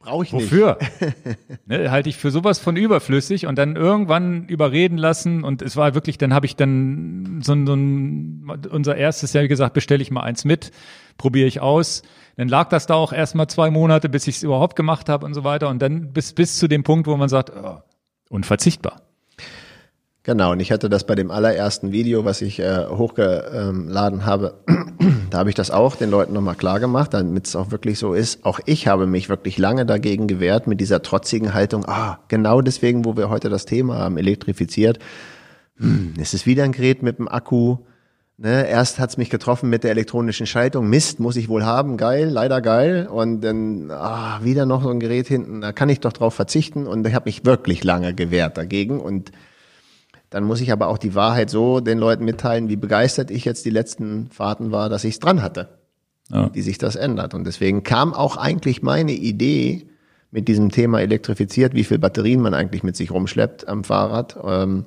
Brauche 0.00 0.24
ich 0.24 0.32
nicht. 0.32 0.44
Wofür? 0.44 0.78
ne, 1.66 1.90
halte 1.90 2.08
ich 2.08 2.16
für 2.16 2.30
sowas 2.30 2.60
von 2.60 2.76
überflüssig 2.76 3.46
und 3.46 3.56
dann 3.56 3.74
irgendwann 3.74 4.46
überreden 4.46 4.96
lassen 4.96 5.42
und 5.42 5.60
es 5.60 5.76
war 5.76 5.94
wirklich, 5.94 6.18
dann 6.18 6.32
habe 6.32 6.46
ich 6.46 6.54
dann 6.54 7.40
so, 7.42 7.54
so 7.66 7.74
ein, 7.74 8.68
unser 8.70 8.96
erstes 8.96 9.32
Jahr 9.32 9.48
gesagt, 9.48 9.74
bestelle 9.74 10.02
ich 10.02 10.10
mal 10.12 10.22
eins 10.22 10.44
mit, 10.44 10.70
probiere 11.16 11.48
ich 11.48 11.60
aus. 11.60 12.02
Dann 12.36 12.46
lag 12.46 12.68
das 12.68 12.86
da 12.86 12.94
auch 12.94 13.12
erstmal 13.12 13.48
zwei 13.48 13.70
Monate, 13.70 14.08
bis 14.08 14.28
ich 14.28 14.36
es 14.36 14.42
überhaupt 14.44 14.76
gemacht 14.76 15.08
habe 15.08 15.26
und 15.26 15.34
so 15.34 15.42
weiter 15.42 15.68
und 15.68 15.82
dann 15.82 16.12
bis, 16.12 16.32
bis 16.32 16.58
zu 16.58 16.68
dem 16.68 16.84
Punkt, 16.84 17.08
wo 17.08 17.16
man 17.16 17.28
sagt, 17.28 17.50
oh, 17.50 17.78
unverzichtbar. 18.30 19.07
Genau, 20.28 20.52
und 20.52 20.60
ich 20.60 20.72
hatte 20.72 20.90
das 20.90 21.04
bei 21.04 21.14
dem 21.14 21.30
allerersten 21.30 21.90
Video, 21.90 22.26
was 22.26 22.42
ich 22.42 22.60
äh, 22.60 22.84
hochgeladen 22.86 24.26
habe, 24.26 24.58
da 25.30 25.38
habe 25.38 25.48
ich 25.48 25.54
das 25.54 25.70
auch 25.70 25.96
den 25.96 26.10
Leuten 26.10 26.34
nochmal 26.34 26.54
klar 26.54 26.80
gemacht, 26.80 27.14
damit 27.14 27.46
es 27.46 27.56
auch 27.56 27.70
wirklich 27.70 27.98
so 27.98 28.12
ist. 28.12 28.44
Auch 28.44 28.60
ich 28.66 28.88
habe 28.88 29.06
mich 29.06 29.30
wirklich 29.30 29.56
lange 29.56 29.86
dagegen 29.86 30.26
gewehrt 30.26 30.66
mit 30.66 30.82
dieser 30.82 31.00
trotzigen 31.00 31.54
Haltung, 31.54 31.86
ah, 31.86 32.18
genau 32.28 32.60
deswegen, 32.60 33.06
wo 33.06 33.16
wir 33.16 33.30
heute 33.30 33.48
das 33.48 33.64
Thema 33.64 34.00
haben, 34.00 34.18
elektrifiziert. 34.18 34.98
Hm, 35.78 36.12
es 36.20 36.34
ist 36.34 36.44
wieder 36.44 36.64
ein 36.64 36.72
Gerät 36.72 37.02
mit 37.02 37.16
dem 37.16 37.26
Akku. 37.26 37.78
Ne, 38.36 38.68
erst 38.68 38.98
hat's 38.98 39.16
mich 39.16 39.30
getroffen 39.30 39.70
mit 39.70 39.82
der 39.82 39.92
elektronischen 39.92 40.46
Schaltung. 40.46 40.90
Mist, 40.90 41.20
muss 41.20 41.36
ich 41.36 41.48
wohl 41.48 41.64
haben, 41.64 41.96
geil, 41.96 42.28
leider 42.28 42.60
geil. 42.60 43.08
Und 43.10 43.40
dann 43.40 43.90
ah, 43.90 44.40
wieder 44.42 44.66
noch 44.66 44.82
so 44.82 44.90
ein 44.90 45.00
Gerät 45.00 45.26
hinten, 45.26 45.62
da 45.62 45.72
kann 45.72 45.88
ich 45.88 46.00
doch 46.00 46.12
drauf 46.12 46.34
verzichten. 46.34 46.86
Und 46.86 47.06
ich 47.06 47.14
habe 47.14 47.28
mich 47.28 47.46
wirklich 47.46 47.82
lange 47.82 48.12
gewehrt 48.12 48.58
dagegen. 48.58 49.00
Und 49.00 49.32
dann 50.30 50.44
muss 50.44 50.60
ich 50.60 50.72
aber 50.72 50.88
auch 50.88 50.98
die 50.98 51.14
Wahrheit 51.14 51.50
so 51.50 51.80
den 51.80 51.98
Leuten 51.98 52.24
mitteilen, 52.24 52.68
wie 52.68 52.76
begeistert 52.76 53.30
ich 53.30 53.44
jetzt 53.44 53.64
die 53.64 53.70
letzten 53.70 54.28
Fahrten 54.30 54.70
war, 54.70 54.88
dass 54.88 55.04
ich 55.04 55.14
es 55.14 55.20
dran 55.20 55.42
hatte, 55.42 55.78
ja. 56.30 56.50
wie 56.52 56.62
sich 56.62 56.78
das 56.78 56.96
ändert. 56.96 57.34
Und 57.34 57.44
deswegen 57.44 57.82
kam 57.82 58.12
auch 58.12 58.36
eigentlich 58.36 58.82
meine 58.82 59.12
Idee 59.12 59.88
mit 60.30 60.48
diesem 60.48 60.70
Thema 60.70 61.00
elektrifiziert, 61.00 61.74
wie 61.74 61.84
viel 61.84 61.98
Batterien 61.98 62.40
man 62.40 62.52
eigentlich 62.52 62.82
mit 62.82 62.96
sich 62.96 63.10
rumschleppt 63.10 63.66
am 63.66 63.84
Fahrrad. 63.84 64.36
Ähm, 64.44 64.84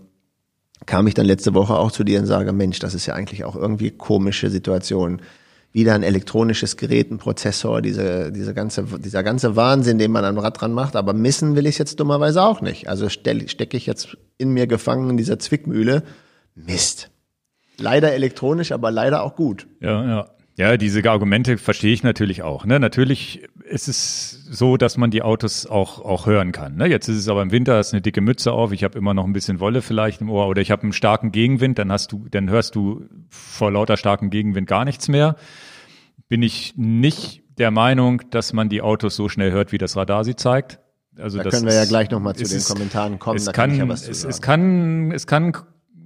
kam 0.85 1.07
ich 1.07 1.13
dann 1.13 1.25
letzte 1.25 1.53
Woche 1.53 1.75
auch 1.75 1.91
zu 1.91 2.03
dir 2.03 2.19
und 2.19 2.25
sage, 2.25 2.53
Mensch, 2.53 2.79
das 2.79 2.93
ist 2.93 3.05
ja 3.05 3.15
eigentlich 3.15 3.43
auch 3.43 3.55
irgendwie 3.55 3.91
komische 3.91 4.49
Situation 4.49 5.21
wieder 5.73 5.95
ein 5.95 6.03
elektronisches 6.03 6.75
Gerät, 6.75 7.11
ein 7.11 7.17
Prozessor, 7.17 7.81
diese, 7.81 8.31
diese 8.31 8.53
ganze, 8.53 8.83
dieser 8.99 9.23
ganze 9.23 9.55
Wahnsinn, 9.55 9.97
den 9.97 10.11
man 10.11 10.25
am 10.25 10.37
Rad 10.37 10.59
dran 10.59 10.73
macht. 10.73 10.95
Aber 10.95 11.13
missen 11.13 11.55
will 11.55 11.65
ich 11.65 11.75
es 11.75 11.79
jetzt 11.79 11.99
dummerweise 11.99 12.43
auch 12.43 12.61
nicht. 12.61 12.89
Also 12.89 13.09
stecke 13.09 13.77
ich 13.77 13.85
jetzt 13.85 14.17
in 14.37 14.51
mir 14.51 14.67
gefangen 14.67 15.09
in 15.11 15.17
dieser 15.17 15.39
Zwickmühle. 15.39 16.03
Mist. 16.55 17.09
Leider 17.77 18.13
elektronisch, 18.13 18.71
aber 18.71 18.91
leider 18.91 19.23
auch 19.23 19.35
gut. 19.35 19.67
Ja, 19.79 20.05
ja. 20.05 20.29
Ja, 20.55 20.77
diese 20.77 21.09
Argumente 21.09 21.57
verstehe 21.57 21.93
ich 21.93 22.03
natürlich 22.03 22.43
auch. 22.43 22.65
Ne? 22.65 22.79
Natürlich 22.79 23.47
ist 23.63 23.87
es 23.87 24.43
so, 24.49 24.75
dass 24.77 24.97
man 24.97 25.09
die 25.09 25.21
Autos 25.21 25.65
auch, 25.65 25.99
auch 25.99 26.25
hören 26.25 26.51
kann. 26.51 26.75
Ne? 26.75 26.87
Jetzt 26.87 27.07
ist 27.07 27.17
es 27.17 27.27
aber 27.29 27.41
im 27.41 27.51
Winter, 27.51 27.77
hast 27.77 27.93
eine 27.93 28.01
dicke 28.01 28.21
Mütze 28.21 28.51
auf, 28.51 28.71
ich 28.71 28.83
habe 28.83 28.97
immer 28.97 29.13
noch 29.13 29.25
ein 29.25 29.33
bisschen 29.33 29.59
Wolle 29.59 29.81
vielleicht 29.81 30.21
im 30.21 30.29
Ohr 30.29 30.47
oder 30.47 30.61
ich 30.61 30.69
habe 30.69 30.83
einen 30.83 30.93
starken 30.93 31.31
Gegenwind, 31.31 31.79
dann 31.79 31.91
hast 31.91 32.11
du, 32.11 32.27
dann 32.29 32.49
hörst 32.49 32.75
du 32.75 33.05
vor 33.29 33.71
lauter 33.71 33.95
starkem 33.95 34.29
Gegenwind 34.29 34.67
gar 34.67 34.83
nichts 34.83 35.07
mehr. 35.07 35.35
Bin 36.27 36.43
ich 36.43 36.73
nicht 36.75 37.43
der 37.57 37.71
Meinung, 37.71 38.21
dass 38.29 38.53
man 38.53 38.67
die 38.67 38.81
Autos 38.81 39.15
so 39.15 39.29
schnell 39.29 39.51
hört, 39.51 39.71
wie 39.71 39.77
das 39.77 39.95
Radar 39.95 40.23
sie 40.25 40.35
zeigt. 40.35 40.79
Also 41.17 41.37
da 41.37 41.49
können 41.49 41.65
wir 41.65 41.73
ja 41.73 41.85
gleich 41.85 42.09
nochmal 42.09 42.35
zu 42.35 42.43
den 42.43 42.63
Kommentaren 42.63 43.19
kommen. 43.19 43.37
Es 43.37 43.51
kann, 43.51 43.89
es, 43.91 44.23
es, 44.23 44.41
kann, 44.41 45.11
es 45.11 45.27
kann 45.27 45.53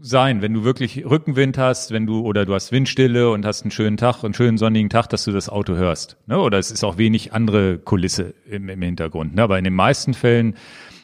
sein, 0.06 0.42
wenn 0.44 0.54
du 0.54 0.64
wirklich 0.64 1.04
Rückenwind 1.04 1.58
hast, 1.58 1.92
wenn 1.92 2.06
du 2.06 2.22
oder 2.22 2.46
du 2.46 2.54
hast 2.54 2.72
Windstille 2.72 3.32
und 3.32 3.46
hast 3.46 3.64
einen 3.64 3.72
schönen 3.72 3.98
Tag, 3.98 4.24
einen 4.24 4.36
schönen 4.36 4.58
sonnigen 4.58 4.90
Tag, 4.90 5.08
dass 5.08 5.24
du 5.24 5.32
das 5.32 5.50
Auto 5.50 5.76
hörst. 5.76 6.18
Ne? 6.28 6.40
Oder 6.40 6.60
es 6.60 6.70
ist 6.70 6.84
auch 6.84 6.98
wenig 6.98 7.34
andere 7.34 7.80
Kulisse 7.80 8.36
im, 8.48 8.70
im 8.70 8.82
Hintergrund. 8.82 9.36
Ne? 9.36 9.42
Aber 9.42 9.58
in 9.58 9.64
den 9.64 9.74
meisten 9.74 10.14
Fällen 10.14 10.56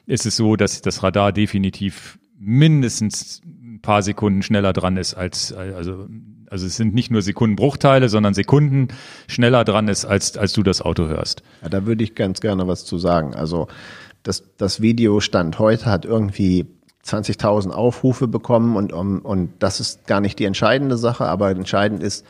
ist 0.06 0.26
es 0.28 0.36
so, 0.36 0.56
dass 0.56 0.82
das 0.82 1.02
Radar 1.02 1.32
definitiv 1.32 2.20
mindestens 2.38 3.42
ein 3.44 3.82
paar 3.82 4.04
Sekunden 4.04 4.44
schneller 4.44 4.74
dran 4.74 4.98
ist 4.98 5.16
als 5.16 5.54
also 5.54 6.08
also 6.50 6.66
es 6.66 6.76
sind 6.76 6.94
nicht 6.94 7.10
nur 7.10 7.22
Sekundenbruchteile, 7.22 8.10
sondern 8.10 8.34
Sekunden 8.34 8.90
schneller 9.28 9.64
dran 9.64 9.88
ist 9.88 10.06
als 10.06 10.38
als 10.38 10.54
du 10.54 10.64
das 10.64 10.82
Auto 10.82 11.08
hörst. 11.08 11.44
Ja, 11.62 11.70
da 11.70 11.86
würde 11.86 12.04
ich 12.04 12.14
ganz 12.14 12.42
gerne 12.42 12.68
was 12.68 12.86
zu 12.86 12.98
sagen. 12.98 13.34
Also 13.36 13.68
das 14.22 14.44
das 14.58 14.82
Video 14.82 15.22
stand 15.22 15.60
heute 15.60 15.86
hat 15.86 16.06
irgendwie 16.06 16.68
20.000 17.06 17.72
Aufrufe 17.72 18.28
bekommen 18.28 18.76
und, 18.76 18.94
um, 18.94 19.20
und 19.20 19.52
das 19.60 19.80
ist 19.80 20.06
gar 20.06 20.22
nicht 20.22 20.38
die 20.40 20.46
entscheidende 20.46 20.98
Sache, 20.98 21.26
aber 21.26 21.50
entscheidend 21.50 22.04
ist 22.04 22.26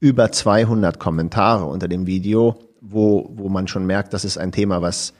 über 0.00 0.32
200 0.32 0.98
Kommentare 0.98 1.64
unter 1.64 1.88
dem 1.88 2.06
Video, 2.06 2.58
wo, 2.80 3.30
wo 3.34 3.48
man 3.48 3.68
schon 3.68 3.86
merkt, 3.86 4.12
das 4.12 4.24
ist 4.24 4.36
ein 4.36 4.52
Thema, 4.52 4.82
was 4.82 5.14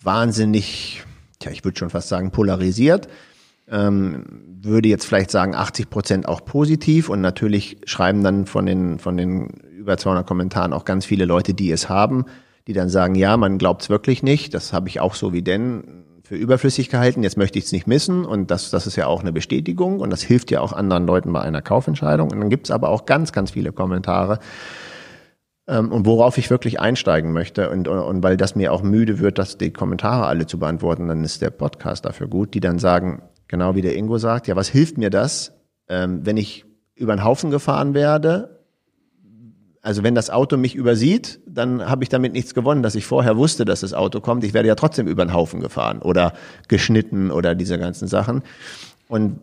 wahnsinnig, 0.00 1.02
tja, 1.38 1.50
ich 1.50 1.64
würde 1.64 1.78
schon 1.78 1.90
fast 1.90 2.08
sagen, 2.08 2.30
polarisiert. 2.30 3.08
Ähm, 3.68 4.24
würde 4.62 4.88
jetzt 4.88 5.06
vielleicht 5.06 5.30
sagen 5.30 5.54
80 5.54 5.90
Prozent 5.90 6.28
auch 6.28 6.44
positiv 6.44 7.08
und 7.08 7.20
natürlich 7.20 7.78
schreiben 7.84 8.22
dann 8.22 8.46
von 8.46 8.66
den, 8.66 8.98
von 8.98 9.16
den 9.16 9.48
über 9.76 9.96
200 9.96 10.26
Kommentaren 10.26 10.72
auch 10.72 10.84
ganz 10.84 11.04
viele 11.04 11.24
Leute, 11.24 11.52
die 11.52 11.72
es 11.72 11.88
haben, 11.88 12.26
die 12.66 12.72
dann 12.72 12.88
sagen, 12.88 13.14
ja, 13.14 13.36
man 13.36 13.58
glaubt 13.58 13.82
es 13.82 13.90
wirklich 13.90 14.22
nicht, 14.22 14.54
das 14.54 14.72
habe 14.72 14.88
ich 14.88 15.00
auch 15.00 15.14
so 15.14 15.32
wie 15.32 15.42
denn 15.42 16.04
für 16.26 16.34
überflüssig 16.34 16.88
gehalten, 16.88 17.22
jetzt 17.22 17.36
möchte 17.36 17.58
ich 17.58 17.66
es 17.66 17.72
nicht 17.72 17.86
missen 17.86 18.24
und 18.24 18.50
das, 18.50 18.70
das 18.70 18.86
ist 18.86 18.96
ja 18.96 19.06
auch 19.06 19.20
eine 19.20 19.32
Bestätigung 19.32 20.00
und 20.00 20.10
das 20.10 20.22
hilft 20.22 20.50
ja 20.50 20.60
auch 20.60 20.72
anderen 20.72 21.06
Leuten 21.06 21.32
bei 21.32 21.40
einer 21.40 21.62
Kaufentscheidung. 21.62 22.32
Und 22.32 22.40
dann 22.40 22.50
gibt 22.50 22.66
es 22.66 22.72
aber 22.72 22.88
auch 22.88 23.06
ganz, 23.06 23.32
ganz 23.32 23.52
viele 23.52 23.72
Kommentare, 23.72 24.40
ähm, 25.68 25.92
und 25.92 26.06
worauf 26.06 26.38
ich 26.38 26.50
wirklich 26.50 26.80
einsteigen 26.80 27.32
möchte 27.32 27.70
und, 27.70 27.88
und 27.88 28.22
weil 28.22 28.36
das 28.36 28.56
mir 28.56 28.72
auch 28.72 28.82
müde 28.82 29.18
wird, 29.18 29.38
dass 29.38 29.58
die 29.58 29.72
Kommentare 29.72 30.26
alle 30.26 30.46
zu 30.46 30.58
beantworten, 30.58 31.08
dann 31.08 31.24
ist 31.24 31.42
der 31.42 31.50
Podcast 31.50 32.04
dafür 32.04 32.28
gut, 32.28 32.54
die 32.54 32.60
dann 32.60 32.78
sagen, 32.78 33.22
genau 33.48 33.74
wie 33.74 33.82
der 33.82 33.96
Ingo 33.96 34.18
sagt, 34.18 34.46
ja, 34.46 34.56
was 34.56 34.68
hilft 34.68 34.98
mir 34.98 35.10
das, 35.10 35.54
ähm, 35.88 36.24
wenn 36.24 36.36
ich 36.36 36.64
über 36.94 37.14
den 37.14 37.24
Haufen 37.24 37.50
gefahren 37.50 37.94
werde 37.94 38.55
also 39.86 40.02
wenn 40.02 40.16
das 40.16 40.30
Auto 40.30 40.56
mich 40.56 40.74
übersieht, 40.74 41.38
dann 41.46 41.88
habe 41.88 42.02
ich 42.02 42.08
damit 42.08 42.32
nichts 42.32 42.54
gewonnen, 42.54 42.82
dass 42.82 42.96
ich 42.96 43.06
vorher 43.06 43.36
wusste, 43.36 43.64
dass 43.64 43.82
das 43.82 43.94
Auto 43.94 44.20
kommt. 44.20 44.42
Ich 44.42 44.52
werde 44.52 44.66
ja 44.66 44.74
trotzdem 44.74 45.06
über 45.06 45.24
den 45.24 45.32
Haufen 45.32 45.60
gefahren 45.60 46.02
oder 46.02 46.32
geschnitten 46.66 47.30
oder 47.30 47.54
diese 47.54 47.78
ganzen 47.78 48.08
Sachen. 48.08 48.42
Und 49.06 49.38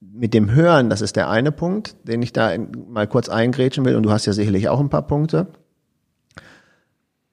mit 0.00 0.34
dem 0.34 0.50
Hören, 0.50 0.90
das 0.90 1.02
ist 1.02 1.14
der 1.14 1.30
eine 1.30 1.52
Punkt, 1.52 1.94
den 2.02 2.20
ich 2.20 2.32
da 2.32 2.50
mal 2.88 3.06
kurz 3.06 3.28
eingrätschen 3.28 3.84
will. 3.84 3.94
Und 3.94 4.02
du 4.02 4.10
hast 4.10 4.26
ja 4.26 4.32
sicherlich 4.32 4.68
auch 4.68 4.80
ein 4.80 4.88
paar 4.88 5.06
Punkte. 5.06 5.46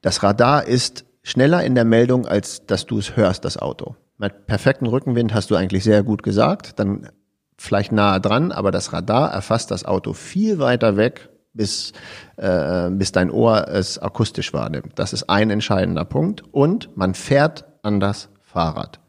Das 0.02 0.22
Radar 0.22 0.68
ist 0.68 1.06
schneller 1.24 1.64
in 1.64 1.74
der 1.74 1.86
Meldung, 1.86 2.28
als 2.28 2.68
dass 2.68 2.86
du 2.86 3.00
es 3.00 3.18
hörst, 3.18 3.46
das 3.46 3.58
Auto. 3.58 3.96
Mit 4.20 4.46
perfekten 4.46 4.86
Rückenwind 4.86 5.34
hast 5.34 5.50
du 5.50 5.56
eigentlich 5.56 5.84
sehr 5.84 6.04
gut 6.04 6.22
gesagt. 6.22 6.78
Dann 6.78 7.10
vielleicht 7.58 7.92
nahe 7.92 8.22
dran, 8.22 8.52
aber 8.52 8.70
das 8.70 8.94
Radar 8.94 9.32
erfasst 9.32 9.72
das 9.72 9.86
Auto 9.86 10.14
viel 10.14 10.60
weiter 10.60 10.98
weg 10.98 11.32
bis, 11.58 11.92
äh, 12.38 12.90
bis 12.92 13.12
dein 13.12 13.32
Ohr 13.32 13.68
es 13.68 14.00
akustisch 14.00 14.54
wahrnimmt. 14.54 14.94
Das 14.96 15.12
ist 15.12 15.30
ein 15.30 15.50
entscheidender 15.50 16.06
Punkt. 16.06 16.44
Und 16.52 16.96
man 16.96 17.14
fährt 17.16 17.66
anders 17.82 18.30
Fahrrad. 18.42 19.00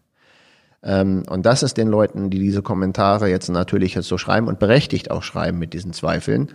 Ähm, 0.83 1.25
und 1.29 1.45
das 1.47 1.63
ist 1.63 1.77
den 1.77 1.89
Leuten, 1.89 2.31
die 2.31 2.39
diese 2.39 2.63
Kommentare 2.63 3.29
jetzt 3.29 3.49
natürlich 3.49 3.95
jetzt 3.95 4.09
so 4.09 4.19
schreiben 4.19 4.49
und 4.49 4.59
berechtigt 4.59 5.11
auch 5.11 5.23
schreiben 5.23 5.59
mit 5.59 5.75
diesen 5.75 5.93
Zweifeln. 5.93 6.53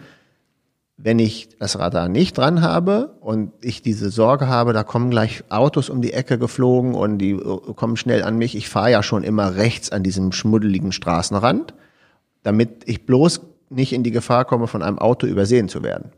Wenn 0.96 1.20
ich 1.20 1.58
das 1.58 1.78
Radar 1.80 2.08
nicht 2.08 2.38
dran 2.38 2.62
habe 2.62 3.16
und 3.20 3.52
ich 3.62 3.82
diese 3.82 4.10
Sorge 4.10 4.48
habe, 4.48 4.74
da 4.74 4.84
kommen 4.84 5.10
gleich 5.10 5.44
Autos 5.50 5.90
um 5.90 6.02
die 6.02 6.14
Ecke 6.14 6.38
geflogen 6.38 6.94
und 6.94 7.18
die 7.18 7.32
äh, 7.32 7.74
kommen 7.76 7.98
schnell 7.98 8.24
an 8.24 8.38
mich. 8.38 8.56
Ich 8.56 8.70
fahre 8.70 8.92
ja 8.92 9.04
schon 9.04 9.24
immer 9.24 9.56
rechts 9.56 9.92
an 9.92 10.04
diesem 10.04 10.32
schmuddeligen 10.32 10.92
Straßenrand, 10.92 11.74
damit 12.44 12.84
ich 12.86 13.06
bloß 13.06 13.42
nicht 13.74 13.94
in 13.94 14.04
die 14.04 14.12
Gefahr 14.12 14.46
komme, 14.46 14.68
von 14.68 14.82
einem 14.84 15.00
Auto 15.00 15.28
übersehen 15.28 15.70
zu 15.70 15.84
werden. 15.84 16.12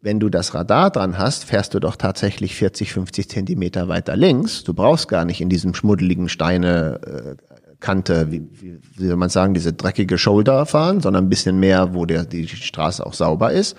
Wenn 0.00 0.20
du 0.20 0.28
das 0.28 0.54
Radar 0.54 0.90
dran 0.90 1.18
hast, 1.18 1.44
fährst 1.44 1.74
du 1.74 1.80
doch 1.80 1.96
tatsächlich 1.96 2.54
40, 2.54 2.92
50 2.92 3.28
Zentimeter 3.28 3.88
weiter 3.88 4.16
links. 4.16 4.62
Du 4.62 4.72
brauchst 4.72 5.08
gar 5.08 5.24
nicht 5.24 5.40
in 5.40 5.48
diesem 5.48 5.74
schmuddeligen 5.74 6.28
Steine 6.28 7.00
äh, 7.04 7.56
Kante, 7.80 8.30
wie, 8.30 8.46
wie, 8.52 8.78
wie 8.96 9.06
soll 9.06 9.16
man 9.16 9.30
sagen, 9.30 9.54
diese 9.54 9.72
dreckige 9.72 10.16
Shoulder 10.16 10.64
fahren, 10.66 11.00
sondern 11.00 11.24
ein 11.24 11.28
bisschen 11.28 11.58
mehr, 11.58 11.94
wo 11.94 12.06
der, 12.06 12.24
die 12.24 12.46
Straße 12.46 13.04
auch 13.04 13.14
sauber 13.14 13.52
ist. 13.52 13.76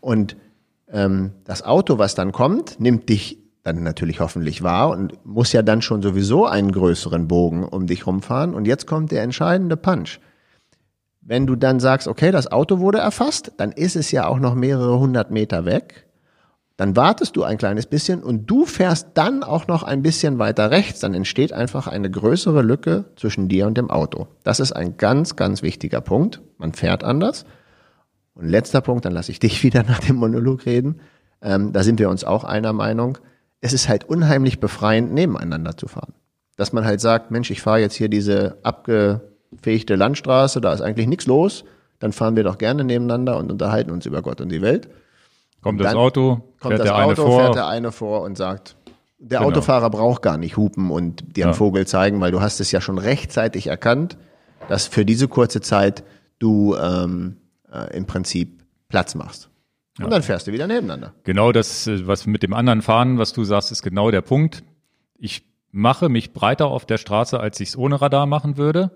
Und 0.00 0.36
ähm, 0.90 1.32
das 1.44 1.62
Auto, 1.62 1.98
was 1.98 2.14
dann 2.14 2.32
kommt, 2.32 2.80
nimmt 2.80 3.08
dich 3.08 3.38
dann 3.62 3.82
natürlich 3.82 4.20
hoffentlich 4.20 4.62
wahr 4.62 4.90
und 4.90 5.24
muss 5.26 5.52
ja 5.52 5.62
dann 5.62 5.82
schon 5.82 6.02
sowieso 6.02 6.46
einen 6.46 6.72
größeren 6.72 7.28
Bogen 7.28 7.64
um 7.64 7.86
dich 7.86 8.06
rumfahren. 8.06 8.54
Und 8.54 8.66
jetzt 8.66 8.86
kommt 8.86 9.12
der 9.12 9.22
entscheidende 9.22 9.76
Punch. 9.76 10.20
Wenn 11.28 11.46
du 11.46 11.56
dann 11.56 11.78
sagst, 11.78 12.08
okay, 12.08 12.30
das 12.30 12.50
Auto 12.50 12.78
wurde 12.78 12.96
erfasst, 12.96 13.52
dann 13.58 13.70
ist 13.72 13.96
es 13.96 14.10
ja 14.12 14.26
auch 14.26 14.38
noch 14.38 14.54
mehrere 14.54 14.98
hundert 14.98 15.30
Meter 15.30 15.66
weg. 15.66 16.06
Dann 16.78 16.96
wartest 16.96 17.36
du 17.36 17.42
ein 17.42 17.58
kleines 17.58 17.84
bisschen 17.84 18.22
und 18.22 18.46
du 18.46 18.64
fährst 18.64 19.08
dann 19.12 19.42
auch 19.42 19.66
noch 19.66 19.82
ein 19.82 20.00
bisschen 20.00 20.38
weiter 20.38 20.70
rechts. 20.70 21.00
Dann 21.00 21.12
entsteht 21.12 21.52
einfach 21.52 21.86
eine 21.86 22.10
größere 22.10 22.62
Lücke 22.62 23.04
zwischen 23.16 23.46
dir 23.46 23.66
und 23.66 23.76
dem 23.76 23.90
Auto. 23.90 24.28
Das 24.42 24.58
ist 24.58 24.72
ein 24.72 24.96
ganz, 24.96 25.36
ganz 25.36 25.60
wichtiger 25.60 26.00
Punkt. 26.00 26.40
Man 26.56 26.72
fährt 26.72 27.04
anders. 27.04 27.44
Und 28.32 28.48
letzter 28.48 28.80
Punkt, 28.80 29.04
dann 29.04 29.12
lasse 29.12 29.30
ich 29.30 29.38
dich 29.38 29.62
wieder 29.62 29.82
nach 29.82 30.00
dem 30.00 30.16
Monolog 30.16 30.64
reden. 30.64 31.02
Ähm, 31.42 31.74
da 31.74 31.82
sind 31.82 32.00
wir 32.00 32.08
uns 32.08 32.24
auch 32.24 32.44
einer 32.44 32.72
Meinung. 32.72 33.18
es 33.60 33.74
ist 33.74 33.86
halt 33.86 34.04
unheimlich 34.04 34.60
befreiend, 34.60 35.12
nebeneinander 35.12 35.76
zu 35.76 35.88
fahren. 35.88 36.14
Dass 36.56 36.72
man 36.72 36.86
halt 36.86 37.02
sagt, 37.02 37.30
Mensch, 37.30 37.50
ich 37.50 37.60
fahre 37.60 37.80
jetzt 37.80 37.96
hier 37.96 38.08
diese 38.08 38.56
abgefähigte 39.52 39.96
Landstraße, 39.96 40.60
da 40.60 40.72
ist 40.72 40.80
eigentlich 40.80 41.06
nichts 41.06 41.26
los, 41.26 41.64
dann 41.98 42.12
fahren 42.12 42.36
wir 42.36 42.44
doch 42.44 42.58
gerne 42.58 42.84
nebeneinander 42.84 43.38
und 43.38 43.50
unterhalten 43.50 43.90
uns 43.90 44.06
über 44.06 44.22
Gott 44.22 44.40
und 44.40 44.50
die 44.50 44.62
Welt. 44.62 44.88
Kommt 45.62 45.80
das 45.80 45.94
Auto, 45.94 46.42
kommt 46.60 46.74
fährt 46.74 46.80
das 46.80 46.86
der 46.86 46.96
Auto, 46.96 47.04
eine 47.04 47.16
vor. 47.16 47.40
fährt 47.40 47.54
der 47.56 47.66
eine 47.66 47.92
vor 47.92 48.22
und 48.22 48.38
sagt, 48.38 48.76
der 49.18 49.40
genau. 49.40 49.50
Autofahrer 49.50 49.90
braucht 49.90 50.22
gar 50.22 50.38
nicht 50.38 50.56
hupen 50.56 50.92
und 50.92 51.36
dir 51.36 51.46
einen 51.46 51.54
Vogel 51.54 51.86
zeigen, 51.86 52.20
weil 52.20 52.30
du 52.30 52.40
hast 52.40 52.60
es 52.60 52.70
ja 52.70 52.80
schon 52.80 52.98
rechtzeitig 52.98 53.66
erkannt, 53.66 54.16
dass 54.68 54.86
für 54.86 55.04
diese 55.04 55.26
kurze 55.26 55.60
Zeit 55.60 56.04
du 56.38 56.76
ähm, 56.76 57.38
äh, 57.72 57.96
im 57.96 58.06
Prinzip 58.06 58.62
Platz 58.88 59.16
machst. 59.16 59.50
Und 59.98 60.04
ja. 60.04 60.10
dann 60.10 60.22
fährst 60.22 60.46
du 60.46 60.52
wieder 60.52 60.68
nebeneinander. 60.68 61.14
Genau 61.24 61.50
das, 61.50 61.88
äh, 61.88 62.06
was 62.06 62.26
mit 62.26 62.44
dem 62.44 62.54
anderen 62.54 62.82
Fahren, 62.82 63.18
was 63.18 63.32
du 63.32 63.42
sagst, 63.42 63.72
ist 63.72 63.82
genau 63.82 64.12
der 64.12 64.20
Punkt. 64.20 64.62
Ich 65.18 65.44
mache 65.72 66.08
mich 66.08 66.32
breiter 66.32 66.66
auf 66.66 66.86
der 66.86 66.98
Straße, 66.98 67.40
als 67.40 67.58
ich 67.58 67.70
es 67.70 67.76
ohne 67.76 68.00
Radar 68.00 68.26
machen 68.26 68.56
würde. 68.56 68.92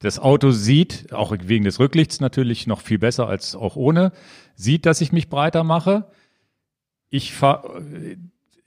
Das 0.00 0.18
Auto 0.18 0.52
sieht, 0.52 1.12
auch 1.12 1.34
wegen 1.42 1.64
des 1.64 1.80
Rücklichts 1.80 2.20
natürlich 2.20 2.66
noch 2.66 2.80
viel 2.80 2.98
besser 2.98 3.28
als 3.28 3.56
auch 3.56 3.74
ohne, 3.74 4.12
sieht, 4.54 4.86
dass 4.86 5.00
ich 5.00 5.12
mich 5.12 5.28
breiter 5.28 5.64
mache. 5.64 6.10
Ich 7.10 7.32
fahre, 7.32 7.82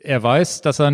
er 0.03 0.23
weiß, 0.23 0.61
dass 0.61 0.79
er, 0.79 0.91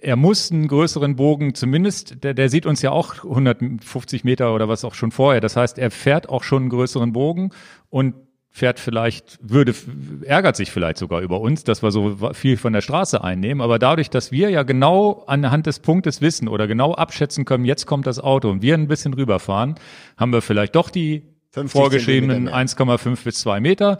er 0.00 0.16
muss 0.16 0.52
einen 0.52 0.68
größeren 0.68 1.16
Bogen 1.16 1.54
zumindest, 1.54 2.22
der, 2.22 2.34
der 2.34 2.48
sieht 2.50 2.66
uns 2.66 2.82
ja 2.82 2.90
auch 2.90 3.24
150 3.24 4.22
Meter 4.24 4.54
oder 4.54 4.68
was 4.68 4.84
auch 4.84 4.94
schon 4.94 5.10
vorher. 5.10 5.40
Das 5.40 5.56
heißt, 5.56 5.78
er 5.78 5.90
fährt 5.90 6.28
auch 6.28 6.44
schon 6.44 6.64
einen 6.64 6.70
größeren 6.70 7.12
Bogen 7.12 7.50
und 7.90 8.14
fährt 8.58 8.80
vielleicht, 8.80 9.38
würde, 9.40 9.74
ärgert 10.22 10.56
sich 10.56 10.70
vielleicht 10.70 10.98
sogar 10.98 11.20
über 11.20 11.40
uns, 11.40 11.64
dass 11.64 11.82
wir 11.82 11.90
so 11.90 12.32
viel 12.34 12.56
von 12.56 12.72
der 12.72 12.80
Straße 12.80 13.22
einnehmen. 13.22 13.62
Aber 13.62 13.78
dadurch, 13.78 14.10
dass 14.10 14.32
wir 14.32 14.50
ja 14.50 14.64
genau 14.64 15.24
anhand 15.26 15.66
des 15.66 15.78
Punktes 15.78 16.20
wissen 16.20 16.48
oder 16.48 16.66
genau 16.66 16.92
abschätzen 16.92 17.44
können, 17.44 17.64
jetzt 17.64 17.86
kommt 17.86 18.06
das 18.06 18.18
Auto 18.18 18.50
und 18.50 18.60
wir 18.60 18.74
ein 18.74 18.88
bisschen 18.88 19.14
rüberfahren, 19.14 19.76
haben 20.16 20.32
wir 20.32 20.42
vielleicht 20.42 20.74
doch 20.74 20.90
die 20.90 21.22
vorgeschriebenen 21.52 22.48
1,5 22.48 23.24
bis 23.24 23.40
2 23.40 23.60
Meter, 23.60 23.98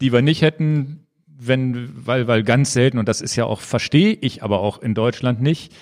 die 0.00 0.12
wir 0.12 0.22
nicht 0.22 0.42
hätten, 0.42 1.06
wenn, 1.26 1.90
weil, 2.06 2.28
weil 2.28 2.44
ganz 2.44 2.72
selten, 2.72 2.98
und 2.98 3.08
das 3.08 3.20
ist 3.20 3.36
ja 3.36 3.46
auch, 3.46 3.60
verstehe 3.60 4.12
ich 4.12 4.42
aber 4.42 4.60
auch 4.60 4.80
in 4.80 4.94
Deutschland 4.94 5.40
nicht, 5.42 5.72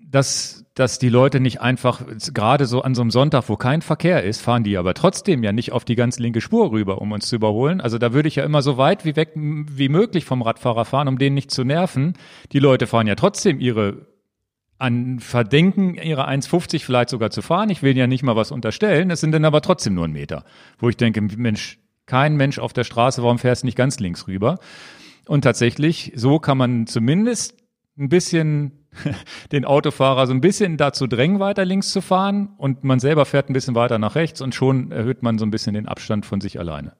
dass, 0.00 0.59
dass 0.80 0.98
die 0.98 1.10
Leute 1.10 1.40
nicht 1.40 1.60
einfach, 1.60 2.02
gerade 2.32 2.64
so 2.64 2.80
an 2.80 2.94
so 2.94 3.02
einem 3.02 3.10
Sonntag, 3.10 3.48
wo 3.48 3.56
kein 3.56 3.82
Verkehr 3.82 4.24
ist, 4.24 4.40
fahren 4.40 4.64
die 4.64 4.78
aber 4.78 4.94
trotzdem 4.94 5.42
ja 5.42 5.52
nicht 5.52 5.72
auf 5.72 5.84
die 5.84 5.94
ganz 5.94 6.18
linke 6.18 6.40
Spur 6.40 6.70
rüber, 6.70 7.02
um 7.02 7.12
uns 7.12 7.28
zu 7.28 7.36
überholen. 7.36 7.82
Also 7.82 7.98
da 7.98 8.14
würde 8.14 8.28
ich 8.28 8.36
ja 8.36 8.44
immer 8.44 8.62
so 8.62 8.78
weit 8.78 9.04
wie 9.04 9.14
weg 9.14 9.32
wie 9.34 9.90
möglich 9.90 10.24
vom 10.24 10.40
Radfahrer 10.40 10.86
fahren, 10.86 11.06
um 11.06 11.18
den 11.18 11.34
nicht 11.34 11.50
zu 11.50 11.64
nerven. 11.64 12.14
Die 12.52 12.58
Leute 12.58 12.86
fahren 12.86 13.06
ja 13.06 13.14
trotzdem 13.14 13.60
ihre 13.60 14.06
an 14.78 15.20
verdenken, 15.20 15.96
ihre 15.96 16.26
1,50 16.26 16.82
vielleicht 16.82 17.10
sogar 17.10 17.30
zu 17.30 17.42
fahren. 17.42 17.68
Ich 17.68 17.82
will 17.82 17.94
ja 17.94 18.06
nicht 18.06 18.22
mal 18.22 18.34
was 18.34 18.50
unterstellen. 18.50 19.10
Es 19.10 19.20
sind 19.20 19.32
dann 19.32 19.44
aber 19.44 19.60
trotzdem 19.60 19.92
nur 19.92 20.06
ein 20.06 20.12
Meter, 20.12 20.44
wo 20.78 20.88
ich 20.88 20.96
denke, 20.96 21.20
Mensch, 21.20 21.78
kein 22.06 22.36
Mensch 22.36 22.58
auf 22.58 22.72
der 22.72 22.84
Straße, 22.84 23.22
warum 23.22 23.38
fährst 23.38 23.62
du 23.62 23.66
nicht 23.66 23.76
ganz 23.76 24.00
links 24.00 24.26
rüber? 24.26 24.58
Und 25.26 25.42
tatsächlich, 25.42 26.12
so 26.16 26.38
kann 26.38 26.56
man 26.56 26.86
zumindest 26.86 27.58
ein 27.98 28.08
bisschen 28.08 28.79
den 29.52 29.64
Autofahrer 29.64 30.26
so 30.26 30.32
ein 30.32 30.40
bisschen 30.40 30.76
dazu 30.76 31.06
drängen, 31.06 31.40
weiter 31.40 31.64
links 31.64 31.90
zu 31.90 32.00
fahren 32.00 32.50
und 32.56 32.84
man 32.84 33.00
selber 33.00 33.24
fährt 33.24 33.48
ein 33.48 33.52
bisschen 33.52 33.74
weiter 33.74 33.98
nach 33.98 34.14
rechts 34.14 34.40
und 34.40 34.54
schon 34.54 34.92
erhöht 34.92 35.22
man 35.22 35.38
so 35.38 35.46
ein 35.46 35.50
bisschen 35.50 35.74
den 35.74 35.88
Abstand 35.88 36.26
von 36.26 36.40
sich 36.40 36.58
alleine. 36.58 36.92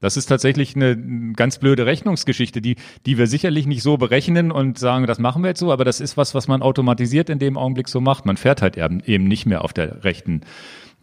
Das 0.00 0.18
ist 0.18 0.26
tatsächlich 0.26 0.76
eine 0.76 1.32
ganz 1.32 1.58
blöde 1.58 1.86
Rechnungsgeschichte, 1.86 2.60
die, 2.60 2.76
die 3.06 3.16
wir 3.16 3.26
sicherlich 3.26 3.66
nicht 3.66 3.82
so 3.82 3.96
berechnen 3.96 4.52
und 4.52 4.78
sagen, 4.78 5.06
das 5.06 5.18
machen 5.18 5.42
wir 5.42 5.48
jetzt 5.48 5.60
so, 5.60 5.72
aber 5.72 5.84
das 5.84 6.00
ist 6.00 6.18
was, 6.18 6.34
was 6.34 6.48
man 6.48 6.60
automatisiert 6.60 7.30
in 7.30 7.38
dem 7.38 7.56
Augenblick 7.56 7.88
so 7.88 8.00
macht. 8.00 8.26
Man 8.26 8.36
fährt 8.36 8.60
halt 8.60 8.76
eben 8.76 9.24
nicht 9.24 9.46
mehr 9.46 9.64
auf 9.64 9.72
der 9.72 10.04
rechten, 10.04 10.42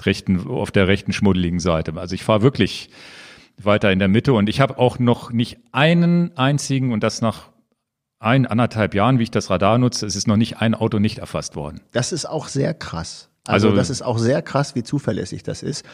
rechten, 0.04 0.48
auf 0.48 0.70
der 0.70 0.88
rechten 0.88 1.12
schmuddeligen 1.12 1.60
Seite. 1.60 1.94
Also 1.98 2.14
ich 2.14 2.24
fahre 2.24 2.44
wirklich 2.44 2.90
weiter 3.58 3.92
in 3.92 4.00
der 4.00 4.08
Mitte 4.08 4.34
und 4.34 4.48
ich 4.48 4.60
habe 4.62 4.78
auch 4.78 5.00
noch 5.00 5.32
nicht 5.32 5.58
einen 5.72 6.38
einzigen 6.38 6.94
und 6.94 7.04
das 7.04 7.22
nach 7.22 7.50
ein, 8.24 8.46
anderthalb 8.46 8.94
Jahren, 8.94 9.20
wie 9.20 9.24
ich 9.24 9.32
das 9.32 9.50
Radar 9.50 9.78
nutze, 9.78 10.06
es 10.06 10.16
ist 10.16 10.28
noch 10.28 10.38
nicht 10.38 10.58
ein 10.58 10.74
Auto 10.76 11.00
nicht 11.00 11.20
erfasst 11.20 11.56
worden. 11.56 11.82
Das 11.92 12.12
ist 12.12 12.26
auch 12.26 12.48
sehr 12.48 12.74
krass. 12.74 13.30
Also, 13.46 13.68
also 13.68 13.78
das 13.78 13.90
ist 13.90 14.02
auch 14.02 14.18
sehr 14.18 14.42
krass, 14.42 14.76
wie 14.76 14.84
zuverlässig 14.84 15.44
das 15.44 15.64
ist. 15.64 15.86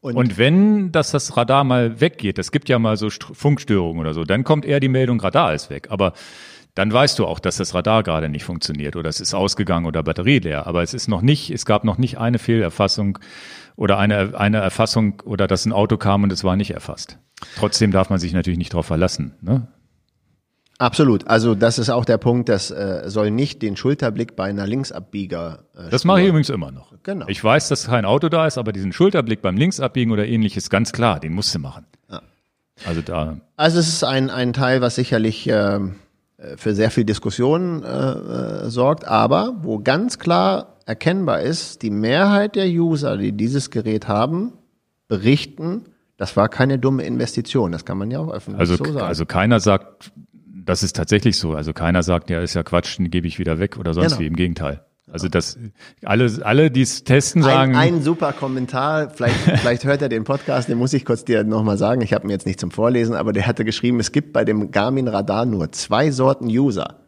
Und, 0.00 0.16
und 0.16 0.38
wenn 0.38 0.90
dass 0.90 1.12
das 1.12 1.36
Radar 1.36 1.62
mal 1.64 2.00
weggeht, 2.00 2.38
es 2.38 2.50
gibt 2.50 2.68
ja 2.68 2.78
mal 2.78 2.96
so 2.96 3.08
Funkstörungen 3.10 4.00
oder 4.00 4.14
so, 4.14 4.24
dann 4.24 4.42
kommt 4.42 4.64
eher 4.64 4.80
die 4.80 4.88
Meldung, 4.88 5.20
Radar 5.20 5.54
ist 5.54 5.70
weg. 5.70 5.88
Aber 5.90 6.12
dann 6.74 6.92
weißt 6.92 7.18
du 7.18 7.26
auch, 7.26 7.38
dass 7.38 7.56
das 7.56 7.74
Radar 7.74 8.02
gerade 8.02 8.28
nicht 8.28 8.44
funktioniert 8.44 8.96
oder 8.96 9.08
es 9.10 9.20
ist 9.20 9.34
ausgegangen 9.34 9.86
oder 9.86 10.02
Batterie 10.02 10.38
leer. 10.38 10.66
Aber 10.66 10.82
es 10.82 10.94
ist 10.94 11.08
noch 11.08 11.22
nicht, 11.22 11.50
es 11.50 11.66
gab 11.66 11.84
noch 11.84 11.98
nicht 11.98 12.18
eine 12.18 12.38
Fehlerfassung 12.38 13.18
oder 13.76 13.98
eine, 13.98 14.38
eine 14.38 14.58
Erfassung 14.58 15.20
oder 15.24 15.46
dass 15.46 15.66
ein 15.66 15.72
Auto 15.72 15.98
kam 15.98 16.22
und 16.22 16.32
es 16.32 16.44
war 16.44 16.56
nicht 16.56 16.70
erfasst. 16.70 17.18
Trotzdem 17.56 17.90
darf 17.90 18.10
man 18.10 18.18
sich 18.18 18.32
natürlich 18.32 18.58
nicht 18.58 18.72
darauf 18.72 18.86
verlassen. 18.86 19.34
Ne? 19.40 19.68
Absolut. 20.82 21.28
Also 21.28 21.54
das 21.54 21.78
ist 21.78 21.90
auch 21.90 22.04
der 22.04 22.18
Punkt, 22.18 22.48
das 22.48 22.72
äh, 22.72 23.02
soll 23.06 23.30
nicht 23.30 23.62
den 23.62 23.76
Schulterblick 23.76 24.34
bei 24.34 24.46
einer 24.46 24.66
Linksabbieger. 24.66 25.60
Äh, 25.76 25.90
das 25.90 26.04
mache 26.04 26.22
ich 26.22 26.28
übrigens 26.28 26.50
immer 26.50 26.72
noch. 26.72 26.92
Genau. 27.04 27.26
Ich 27.28 27.42
weiß, 27.42 27.68
dass 27.68 27.86
kein 27.86 28.04
Auto 28.04 28.28
da 28.28 28.48
ist, 28.48 28.58
aber 28.58 28.72
diesen 28.72 28.92
Schulterblick 28.92 29.42
beim 29.42 29.56
Linksabbiegen 29.56 30.12
oder 30.12 30.26
ähnliches, 30.26 30.70
ganz 30.70 30.92
klar, 30.92 31.20
den 31.20 31.34
musst 31.34 31.54
du 31.54 31.60
machen. 31.60 31.86
Ja. 32.10 32.20
Also 32.84 33.00
da. 33.00 33.36
Also 33.56 33.78
es 33.78 33.86
ist 33.86 34.02
ein, 34.02 34.28
ein 34.28 34.52
Teil, 34.52 34.80
was 34.80 34.96
sicherlich 34.96 35.48
äh, 35.48 35.78
für 36.56 36.74
sehr 36.74 36.90
viel 36.90 37.04
Diskussion 37.04 37.84
äh, 37.84 37.86
äh, 37.86 38.68
sorgt, 38.68 39.06
aber 39.06 39.54
wo 39.62 39.78
ganz 39.78 40.18
klar 40.18 40.78
erkennbar 40.84 41.42
ist, 41.42 41.82
die 41.82 41.90
Mehrheit 41.90 42.56
der 42.56 42.66
User, 42.66 43.16
die 43.16 43.30
dieses 43.30 43.70
Gerät 43.70 44.08
haben, 44.08 44.54
berichten, 45.06 45.84
das 46.16 46.36
war 46.36 46.48
keine 46.48 46.80
dumme 46.80 47.04
Investition. 47.04 47.70
Das 47.70 47.84
kann 47.84 47.98
man 47.98 48.10
ja 48.10 48.18
auch 48.18 48.32
öffentlich 48.32 48.58
also, 48.58 48.76
so 48.76 48.84
sagen. 48.84 49.06
Also 49.06 49.26
keiner 49.26 49.60
sagt, 49.60 50.10
das 50.64 50.82
ist 50.82 50.96
tatsächlich 50.96 51.36
so. 51.36 51.54
Also 51.54 51.72
keiner 51.72 52.02
sagt, 52.02 52.30
ja, 52.30 52.40
ist 52.40 52.54
ja 52.54 52.62
Quatsch, 52.62 52.98
den 52.98 53.10
gebe 53.10 53.26
ich 53.26 53.38
wieder 53.38 53.58
weg 53.58 53.76
oder 53.78 53.94
sonst 53.94 54.08
genau. 54.08 54.20
wie. 54.20 54.26
Im 54.26 54.36
Gegenteil. 54.36 54.84
Also 55.10 55.28
das, 55.28 55.58
alle, 56.04 56.30
alle, 56.42 56.70
die 56.70 56.82
es 56.82 57.04
testen, 57.04 57.42
sagen. 57.42 57.76
Ein, 57.76 57.96
ein 57.96 58.02
super 58.02 58.32
Kommentar, 58.32 59.10
vielleicht, 59.10 59.34
vielleicht 59.60 59.84
hört 59.84 60.00
er 60.00 60.08
den 60.08 60.24
Podcast, 60.24 60.68
den 60.68 60.78
muss 60.78 60.92
ich 60.92 61.04
kurz 61.04 61.24
dir 61.24 61.44
nochmal 61.44 61.76
sagen. 61.76 62.00
Ich 62.00 62.12
habe 62.12 62.26
mir 62.26 62.32
jetzt 62.32 62.46
nicht 62.46 62.60
zum 62.60 62.70
Vorlesen, 62.70 63.14
aber 63.14 63.32
der 63.32 63.46
hatte 63.46 63.64
geschrieben, 63.64 64.00
es 64.00 64.12
gibt 64.12 64.32
bei 64.32 64.44
dem 64.44 64.70
Garmin 64.70 65.08
Radar 65.08 65.44
nur 65.44 65.70
zwei 65.72 66.10
Sorten 66.10 66.46
User. 66.46 67.00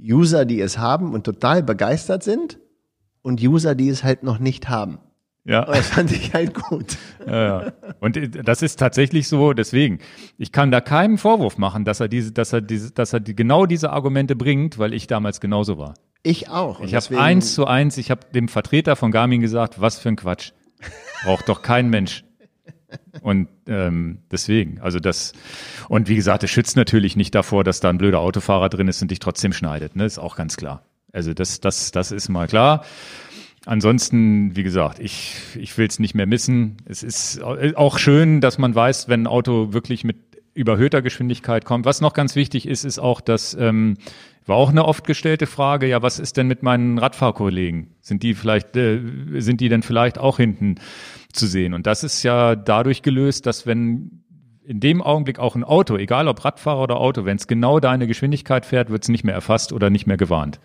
User, 0.00 0.44
die 0.44 0.60
es 0.60 0.78
haben 0.78 1.12
und 1.12 1.24
total 1.24 1.62
begeistert 1.62 2.22
sind 2.22 2.58
und 3.22 3.42
User, 3.42 3.74
die 3.74 3.88
es 3.88 4.04
halt 4.04 4.22
noch 4.22 4.38
nicht 4.38 4.68
haben. 4.68 4.98
Ja. 5.44 5.62
Aber 5.62 5.76
das 5.76 5.88
fand 5.88 6.12
ich 6.12 6.34
halt 6.34 6.54
gut. 6.54 6.96
Ja, 7.26 7.62
ja. 7.62 7.72
Und 8.00 8.16
äh, 8.16 8.28
das 8.28 8.62
ist 8.62 8.78
tatsächlich 8.78 9.28
so, 9.28 9.52
deswegen, 9.52 9.98
ich 10.36 10.52
kann 10.52 10.70
da 10.70 10.80
keinen 10.80 11.18
Vorwurf 11.18 11.58
machen, 11.58 11.84
dass 11.84 12.00
er 12.00 12.08
diese, 12.08 12.32
dass 12.32 12.52
er 12.52 12.60
diese, 12.60 12.92
dass 12.92 13.12
er 13.12 13.20
die, 13.20 13.34
genau 13.34 13.66
diese 13.66 13.90
Argumente 13.90 14.36
bringt, 14.36 14.78
weil 14.78 14.92
ich 14.92 15.06
damals 15.06 15.40
genauso 15.40 15.78
war. 15.78 15.94
Ich 16.22 16.50
auch. 16.50 16.80
ich 16.80 16.94
habe 16.94 17.18
eins 17.18 17.54
zu 17.54 17.66
eins, 17.66 17.96
ich 17.96 18.10
habe 18.10 18.20
dem 18.34 18.48
Vertreter 18.48 18.96
von 18.96 19.10
Garmin 19.10 19.40
gesagt, 19.40 19.80
was 19.80 19.98
für 19.98 20.10
ein 20.10 20.16
Quatsch. 20.16 20.52
Braucht 21.24 21.48
doch 21.48 21.62
kein 21.62 21.88
Mensch. 21.88 22.24
Und 23.20 23.48
ähm, 23.66 24.22
deswegen, 24.30 24.80
also 24.80 24.98
das, 24.98 25.32
und 25.88 26.08
wie 26.08 26.16
gesagt, 26.16 26.42
es 26.44 26.50
schützt 26.50 26.76
natürlich 26.76 27.16
nicht 27.16 27.34
davor, 27.34 27.64
dass 27.64 27.80
da 27.80 27.90
ein 27.90 27.98
blöder 27.98 28.20
Autofahrer 28.20 28.68
drin 28.68 28.88
ist 28.88 29.02
und 29.02 29.10
dich 29.10 29.18
trotzdem 29.18 29.52
schneidet, 29.52 29.96
ne? 29.96 30.04
Ist 30.04 30.18
auch 30.18 30.36
ganz 30.36 30.56
klar. 30.56 30.82
Also 31.12 31.34
das, 31.34 31.60
das, 31.60 31.90
das 31.90 32.12
ist 32.12 32.28
mal 32.28 32.46
klar. 32.46 32.84
Ansonsten, 33.66 34.56
wie 34.56 34.62
gesagt, 34.62 34.98
ich, 34.98 35.36
ich 35.58 35.76
will 35.76 35.86
es 35.86 35.98
nicht 35.98 36.14
mehr 36.14 36.26
missen. 36.26 36.76
Es 36.86 37.02
ist 37.02 37.42
auch 37.42 37.98
schön, 37.98 38.40
dass 38.40 38.58
man 38.58 38.74
weiß, 38.74 39.08
wenn 39.08 39.22
ein 39.22 39.26
Auto 39.26 39.72
wirklich 39.72 40.04
mit 40.04 40.16
überhöhter 40.54 41.02
Geschwindigkeit 41.02 41.64
kommt. 41.64 41.84
Was 41.84 42.00
noch 42.00 42.14
ganz 42.14 42.34
wichtig 42.34 42.66
ist, 42.66 42.84
ist 42.84 42.98
auch, 42.98 43.20
dass 43.20 43.54
ähm, 43.54 43.96
war 44.48 44.56
auch 44.56 44.70
eine 44.70 44.86
oft 44.86 45.06
gestellte 45.06 45.46
Frage, 45.46 45.86
ja, 45.86 46.02
was 46.02 46.18
ist 46.18 46.36
denn 46.36 46.46
mit 46.46 46.62
meinen 46.62 46.98
Radfahrkollegen? 46.98 47.94
Sind 48.00 48.22
die 48.22 48.34
vielleicht, 48.34 48.76
äh, 48.76 49.00
sind 49.36 49.60
die 49.60 49.68
denn 49.68 49.82
vielleicht 49.82 50.18
auch 50.18 50.38
hinten 50.38 50.76
zu 51.32 51.46
sehen? 51.46 51.74
Und 51.74 51.86
das 51.86 52.02
ist 52.02 52.22
ja 52.22 52.56
dadurch 52.56 53.02
gelöst, 53.02 53.46
dass 53.46 53.66
wenn 53.66 54.24
in 54.64 54.80
dem 54.80 55.00
Augenblick 55.02 55.38
auch 55.38 55.54
ein 55.54 55.64
Auto, 55.64 55.96
egal 55.96 56.28
ob 56.28 56.44
Radfahrer 56.44 56.82
oder 56.82 56.96
Auto, 56.98 57.24
wenn 57.24 57.36
es 57.36 57.46
genau 57.46 57.78
deine 57.78 58.06
Geschwindigkeit 58.06 58.66
fährt, 58.66 58.90
wird 58.90 59.02
es 59.02 59.08
nicht 59.08 59.24
mehr 59.24 59.34
erfasst 59.34 59.72
oder 59.72 59.90
nicht 59.90 60.06
mehr 60.06 60.16
gewarnt. 60.16 60.60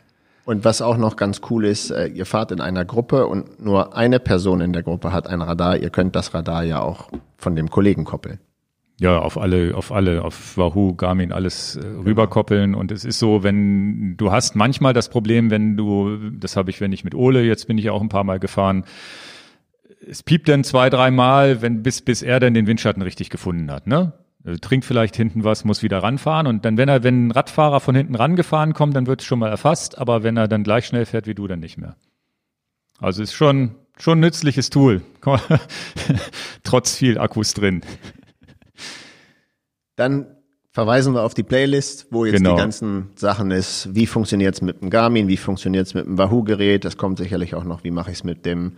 Und 0.45 0.65
was 0.65 0.81
auch 0.81 0.97
noch 0.97 1.15
ganz 1.15 1.41
cool 1.49 1.65
ist, 1.65 1.89
äh, 1.89 2.07
ihr 2.07 2.25
fahrt 2.25 2.51
in 2.51 2.59
einer 2.59 2.83
Gruppe 2.83 3.27
und 3.27 3.63
nur 3.63 3.95
eine 3.95 4.19
Person 4.19 4.59
in 4.59 4.73
der 4.73 4.83
Gruppe 4.83 5.13
hat 5.13 5.27
ein 5.27 5.41
Radar. 5.41 5.77
Ihr 5.77 5.89
könnt 5.89 6.15
das 6.15 6.33
Radar 6.33 6.63
ja 6.63 6.81
auch 6.81 7.09
von 7.37 7.55
dem 7.55 7.69
Kollegen 7.69 8.03
koppeln. 8.03 8.39
Ja, 8.99 9.19
auf 9.19 9.37
alle, 9.37 9.75
auf 9.75 9.91
alle, 9.91 10.23
auf 10.23 10.57
Wahoo, 10.57 10.95
Garmin 10.95 11.31
alles 11.31 11.77
äh, 11.77 11.85
rüberkoppeln. 11.85 12.75
Und 12.75 12.91
es 12.91 13.05
ist 13.05 13.19
so, 13.19 13.43
wenn 13.43 14.15
du 14.17 14.31
hast 14.31 14.55
manchmal 14.55 14.93
das 14.93 15.09
Problem, 15.09 15.49
wenn 15.49 15.77
du, 15.77 16.17
das 16.31 16.57
habe 16.57 16.69
ich, 16.69 16.81
wenn 16.81 16.91
ich 16.91 17.03
mit 17.03 17.15
Ole, 17.15 17.43
jetzt 17.43 17.67
bin 17.67 17.77
ich 17.77 17.89
auch 17.89 18.01
ein 18.01 18.09
paar 18.09 18.23
Mal 18.23 18.39
gefahren, 18.39 18.83
es 20.07 20.23
piept 20.23 20.49
dann 20.49 20.63
zwei, 20.63 20.89
drei 20.89 21.11
Mal, 21.11 21.61
wenn 21.61 21.81
bis 21.81 22.01
bis 22.01 22.21
er 22.21 22.39
dann 22.39 22.53
den 22.53 22.67
Windschatten 22.67 23.01
richtig 23.01 23.29
gefunden 23.29 23.71
hat, 23.71 23.87
ne? 23.87 24.13
Äh, 24.45 24.55
trinkt 24.57 24.85
vielleicht 24.85 25.15
hinten 25.15 25.43
was, 25.43 25.65
muss 25.65 25.83
wieder 25.83 26.03
ranfahren 26.03 26.47
und 26.47 26.65
dann, 26.65 26.77
wenn 26.77 26.89
er, 26.89 27.03
wenn 27.03 27.27
ein 27.27 27.31
Radfahrer 27.31 27.79
von 27.79 27.95
hinten 27.95 28.15
rangefahren 28.15 28.73
kommt, 28.73 28.95
dann 28.95 29.07
wird 29.07 29.21
es 29.21 29.27
schon 29.27 29.39
mal 29.39 29.49
erfasst, 29.49 29.97
aber 29.97 30.23
wenn 30.23 30.37
er 30.37 30.47
dann 30.47 30.63
gleich 30.63 30.85
schnell 30.85 31.05
fährt 31.05 31.27
wie 31.27 31.35
du, 31.35 31.47
dann 31.47 31.59
nicht 31.59 31.77
mehr. 31.77 31.95
Also 32.99 33.23
ist 33.23 33.33
schon, 33.33 33.75
schon 33.97 34.17
ein 34.19 34.21
nützliches 34.21 34.69
Tool. 34.69 35.01
Trotz 36.63 36.95
viel 36.95 37.17
Akkus 37.17 37.53
drin. 37.53 37.81
Dann 39.95 40.27
verweisen 40.71 41.13
wir 41.13 41.21
auf 41.23 41.33
die 41.33 41.43
Playlist, 41.43 42.07
wo 42.11 42.25
jetzt 42.25 42.37
Genau. 42.37 42.55
die 42.55 42.61
ganzen 42.61 43.09
Sachen 43.15 43.51
ist. 43.51 43.89
Wie 43.93 44.07
funktioniert's 44.07 44.61
mit 44.61 44.81
dem 44.81 44.89
Garmin? 44.89 45.27
Wie 45.27 45.37
funktioniert's 45.37 45.93
mit 45.93 46.05
dem 46.05 46.17
Wahoo-Gerät? 46.17 46.83
Das 46.85 46.97
kommt 46.97 47.17
sicherlich 47.19 47.53
auch 47.55 47.63
noch. 47.63 47.83
Wie 47.83 47.91
mache 47.91 48.11
ich's 48.11 48.23
mit 48.23 48.45
dem 48.45 48.77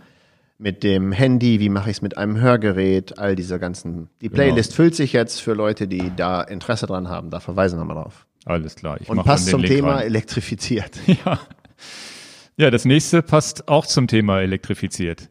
mit 0.58 0.82
dem 0.82 1.12
Handy? 1.12 1.60
Wie 1.60 1.68
mache 1.68 1.90
ich's 1.90 2.02
mit 2.02 2.16
einem 2.16 2.40
Hörgerät? 2.40 3.18
All 3.18 3.36
diese 3.36 3.58
ganzen. 3.58 4.08
Die 4.20 4.28
Playlist 4.28 4.74
füllt 4.74 4.94
sich 4.94 5.12
jetzt 5.12 5.40
für 5.40 5.54
Leute, 5.54 5.86
die 5.88 6.12
da 6.16 6.42
Interesse 6.42 6.86
dran 6.86 7.08
haben. 7.08 7.30
Da 7.30 7.40
verweisen 7.40 7.78
wir 7.78 7.84
mal 7.84 7.94
drauf. 7.94 8.26
Alles 8.44 8.76
klar. 8.76 8.98
Ich 9.00 9.08
Und 9.08 9.22
passt 9.24 9.48
zum 9.48 9.60
Link 9.62 9.74
Thema 9.74 9.94
rein. 9.96 10.06
elektrifiziert. 10.06 10.90
Ja. 11.24 11.40
ja, 12.56 12.70
das 12.70 12.84
nächste 12.84 13.22
passt 13.22 13.68
auch 13.68 13.86
zum 13.86 14.06
Thema 14.06 14.40
elektrifiziert. 14.40 15.28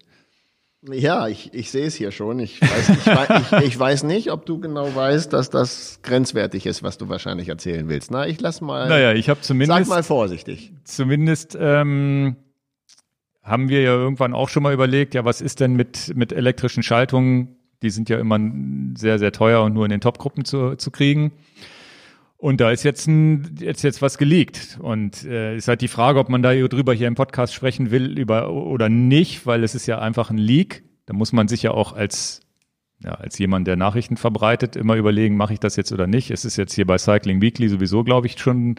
Ja, 0.91 1.27
ich, 1.27 1.51
ich 1.53 1.71
sehe 1.71 1.87
es 1.87 1.95
hier 1.95 2.11
schon. 2.11 2.39
Ich 2.39 2.61
weiß, 2.61 2.89
ich, 2.89 3.51
ich, 3.59 3.65
ich 3.67 3.79
weiß 3.79 4.03
nicht, 4.03 4.31
ob 4.31 4.45
du 4.45 4.59
genau 4.59 4.93
weißt, 4.93 5.33
dass 5.33 5.49
das 5.49 5.99
grenzwertig 6.03 6.67
ist, 6.67 6.83
was 6.83 6.99
du 6.99 7.09
wahrscheinlich 7.09 7.49
erzählen 7.49 7.87
willst. 7.89 8.11
Na, 8.11 8.27
ich 8.27 8.39
lass 8.39 8.61
mal. 8.61 8.87
Naja, 8.87 9.13
ich 9.13 9.29
habe 9.29 9.39
sag 9.39 9.47
zumindest, 9.47 9.89
mal 9.89 10.03
vorsichtig. 10.03 10.73
zumindest 10.83 11.57
ähm, 11.59 12.35
haben 13.45 13.69
wir 13.69 13.81
ja 13.81 13.93
irgendwann 13.93 14.33
auch 14.33 14.49
schon 14.49 14.63
mal 14.63 14.73
überlegt, 14.73 15.13
ja, 15.13 15.23
was 15.23 15.39
ist 15.39 15.59
denn 15.59 15.75
mit, 15.75 16.13
mit 16.15 16.33
elektrischen 16.33 16.81
Schaltungen? 16.81 17.55
Die 17.83 17.91
sind 17.91 18.09
ja 18.09 18.17
immer 18.17 18.39
sehr, 18.95 19.19
sehr 19.19 19.31
teuer 19.31 19.63
und 19.63 19.73
nur 19.73 19.85
in 19.85 19.91
den 19.91 20.01
Topgruppen 20.01 20.45
zu, 20.45 20.75
zu 20.75 20.89
kriegen. 20.89 21.31
Und 22.37 22.59
da 22.59 22.71
ist 22.71 22.83
jetzt, 22.83 23.07
ein, 23.07 23.55
jetzt, 23.59 23.83
jetzt 23.83 24.01
was 24.01 24.17
geleakt. 24.17 24.79
Und 24.81 25.23
äh, 25.25 25.55
ist 25.55 25.67
halt 25.67 25.81
die 25.81 25.87
Frage, 25.87 26.19
ob 26.19 26.29
man 26.29 26.41
da 26.41 26.53
drüber 26.53 26.93
hier 26.93 27.07
im 27.07 27.15
Podcast 27.15 27.53
sprechen 27.53 27.91
will 27.91 28.17
über, 28.17 28.51
oder 28.51 28.89
nicht, 28.89 29.45
weil 29.45 29.63
es 29.63 29.75
ist 29.75 29.85
ja 29.85 29.99
einfach 29.99 30.31
ein 30.31 30.37
Leak. 30.39 30.83
Da 31.05 31.13
muss 31.13 31.31
man 31.31 31.47
sich 31.47 31.61
ja 31.61 31.71
auch 31.71 31.93
als, 31.93 32.41
ja, 33.03 33.11
als 33.11 33.37
jemand, 33.37 33.67
der 33.67 33.75
Nachrichten 33.75 34.17
verbreitet, 34.17 34.75
immer 34.75 34.95
überlegen, 34.95 35.37
mache 35.37 35.53
ich 35.53 35.59
das 35.59 35.75
jetzt 35.75 35.91
oder 35.91 36.07
nicht. 36.07 36.31
Es 36.31 36.45
ist 36.45 36.57
jetzt 36.57 36.73
hier 36.73 36.87
bei 36.87 36.97
Cycling 36.97 37.41
Weekly 37.41 37.69
sowieso, 37.69 38.03
glaube 38.03 38.25
ich, 38.25 38.39
schon, 38.39 38.75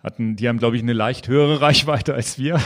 hatten, 0.00 0.36
die 0.36 0.48
haben, 0.48 0.58
glaube 0.58 0.76
ich, 0.76 0.82
eine 0.82 0.92
leicht 0.92 1.28
höhere 1.28 1.60
Reichweite 1.60 2.14
als 2.14 2.38
wir. 2.38 2.60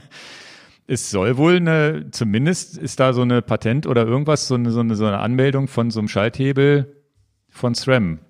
es 0.86 1.10
soll 1.10 1.36
wohl 1.36 1.56
eine, 1.56 2.10
zumindest 2.10 2.78
ist 2.78 3.00
da 3.00 3.12
so 3.12 3.22
eine 3.22 3.42
Patent 3.42 3.86
oder 3.86 4.06
irgendwas, 4.06 4.48
so 4.48 4.54
eine, 4.54 4.70
so 4.70 4.80
eine, 4.80 4.96
so 4.96 5.06
eine 5.06 5.18
Anmeldung 5.18 5.68
von 5.68 5.90
so 5.90 6.00
einem 6.00 6.08
Schalthebel 6.08 6.96
von 7.48 7.74
SRAM 7.74 8.20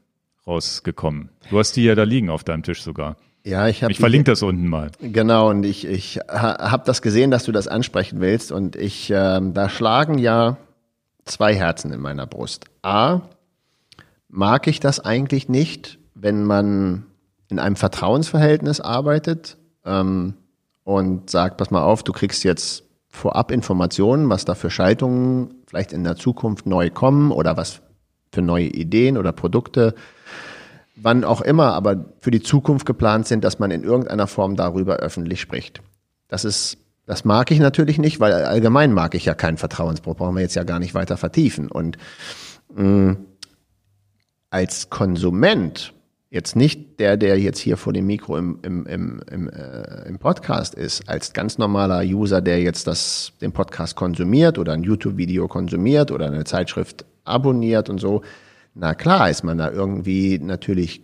rausgekommen. 0.47 1.31
Du 1.51 1.59
hast 1.59 1.73
die 1.77 1.85
ja 1.85 1.95
da 1.95 2.03
liegen 2.03 2.31
auf 2.31 2.45
deinem 2.45 2.63
Tisch 2.63 2.83
sogar. 2.83 3.17
Ja, 3.45 3.69
ich 3.69 3.83
habe 3.83 3.93
Ich 3.93 3.99
verlinke 3.99 4.31
das 4.31 4.43
unten 4.43 4.67
mal. 4.67 4.91
Genau, 5.01 5.49
und 5.49 5.65
ich, 5.65 5.87
ich 5.87 6.19
ha, 6.29 6.71
habe 6.71 6.83
das 6.85 7.01
gesehen, 7.01 7.31
dass 7.31 7.45
du 7.45 7.53
das 7.53 7.69
ansprechen 7.69 8.21
willst. 8.21 8.53
Und 8.53 8.77
ich, 8.77 9.11
ähm, 9.15 9.55
da 9.55 9.69
schlagen 9.69 10.19
ja 10.19 10.59
zwei 11.25 11.55
Herzen 11.55 11.93
in 11.93 12.01
meiner 12.01 12.27
Brust. 12.27 12.67
A, 12.83 13.23
mag 14.29 14.67
ich 14.67 14.81
das 14.81 15.01
eigentlich 15.01 15.49
nicht, 15.49 15.99
wenn 16.15 16.45
man 16.45 17.07
in 17.49 17.59
einem 17.59 17.77
Vertrauensverhältnis 17.77 18.81
arbeitet 18.81 19.57
ähm, 19.85 20.35
und 20.85 21.31
sagt, 21.31 21.57
pass 21.57 21.71
mal 21.71 21.83
auf, 21.83 22.03
du 22.03 22.13
kriegst 22.13 22.45
jetzt 22.45 22.85
vorab 23.09 23.51
Informationen, 23.51 24.29
was 24.29 24.45
da 24.45 24.55
für 24.55 24.71
Schaltungen 24.71 25.55
vielleicht 25.67 25.93
in 25.93 26.05
der 26.05 26.17
Zukunft 26.17 26.67
neu 26.67 26.91
kommen 26.91 27.33
oder 27.33 27.57
was 27.57 27.81
für 28.33 28.43
neue 28.43 28.67
Ideen 28.67 29.17
oder 29.17 29.33
Produkte 29.33 29.95
wann 31.03 31.25
auch 31.25 31.41
immer, 31.41 31.75
aber 31.75 32.05
für 32.21 32.31
die 32.31 32.43
Zukunft 32.43 32.87
geplant 32.87 33.27
sind, 33.27 33.45
dass 33.45 33.59
man 33.59 33.71
in 33.71 33.85
irgendeiner 33.85 34.27
Form 34.27 34.57
darüber 34.57 34.97
öffentlich 34.97 35.41
spricht. 35.41 35.81
Das 36.29 36.45
ist, 36.45 36.79
das 37.07 37.25
mag 37.25 37.51
ich 37.51 37.59
natürlich 37.59 37.99
nicht, 37.99 38.21
weil 38.21 38.33
allgemein 38.33 38.93
mag 38.93 39.15
ich 39.15 39.25
ja 39.25 39.35
keinen 39.35 39.57
Vertrauensbruch, 39.57 40.17
brauchen 40.17 40.35
wir 40.35 40.43
jetzt 40.43 40.57
ja 40.57 40.65
gar 40.65 40.79
nicht 40.79 40.95
weiter 40.95 41.17
vertiefen. 41.17 41.71
Und 41.71 41.97
mh, 42.75 43.17
als 44.51 44.91
Konsument, 44.91 45.95
jetzt 46.31 46.57
nicht 46.57 47.01
der, 47.01 47.17
der 47.17 47.39
jetzt 47.39 47.59
hier 47.59 47.77
vor 47.77 47.93
dem 47.93 48.07
Mikro 48.07 48.37
im, 48.37 48.59
im, 48.63 48.87
im, 48.87 49.21
im, 49.31 49.49
äh, 49.49 50.09
im 50.09 50.19
Podcast 50.19 50.75
ist, 50.75 51.09
als 51.09 51.33
ganz 51.33 51.59
normaler 51.59 52.03
User, 52.03 52.41
der 52.41 52.61
jetzt 52.61 52.87
das, 52.87 53.33
den 53.41 53.53
Podcast 53.53 53.97
konsumiert 53.97 54.59
oder 54.59 54.73
ein 54.73 54.83
YouTube-Video 54.83 55.49
konsumiert 55.49 56.11
oder 56.11 56.27
eine 56.27 56.45
Zeitschrift 56.45 57.07
abonniert 57.25 57.89
und 57.89 57.99
so, 57.99 58.23
na 58.75 58.95
klar 58.95 59.31
ist 59.31 59.43
man 59.43 59.59
da 59.59 59.71
irgendwie 59.71 60.39
natürlich 60.39 61.03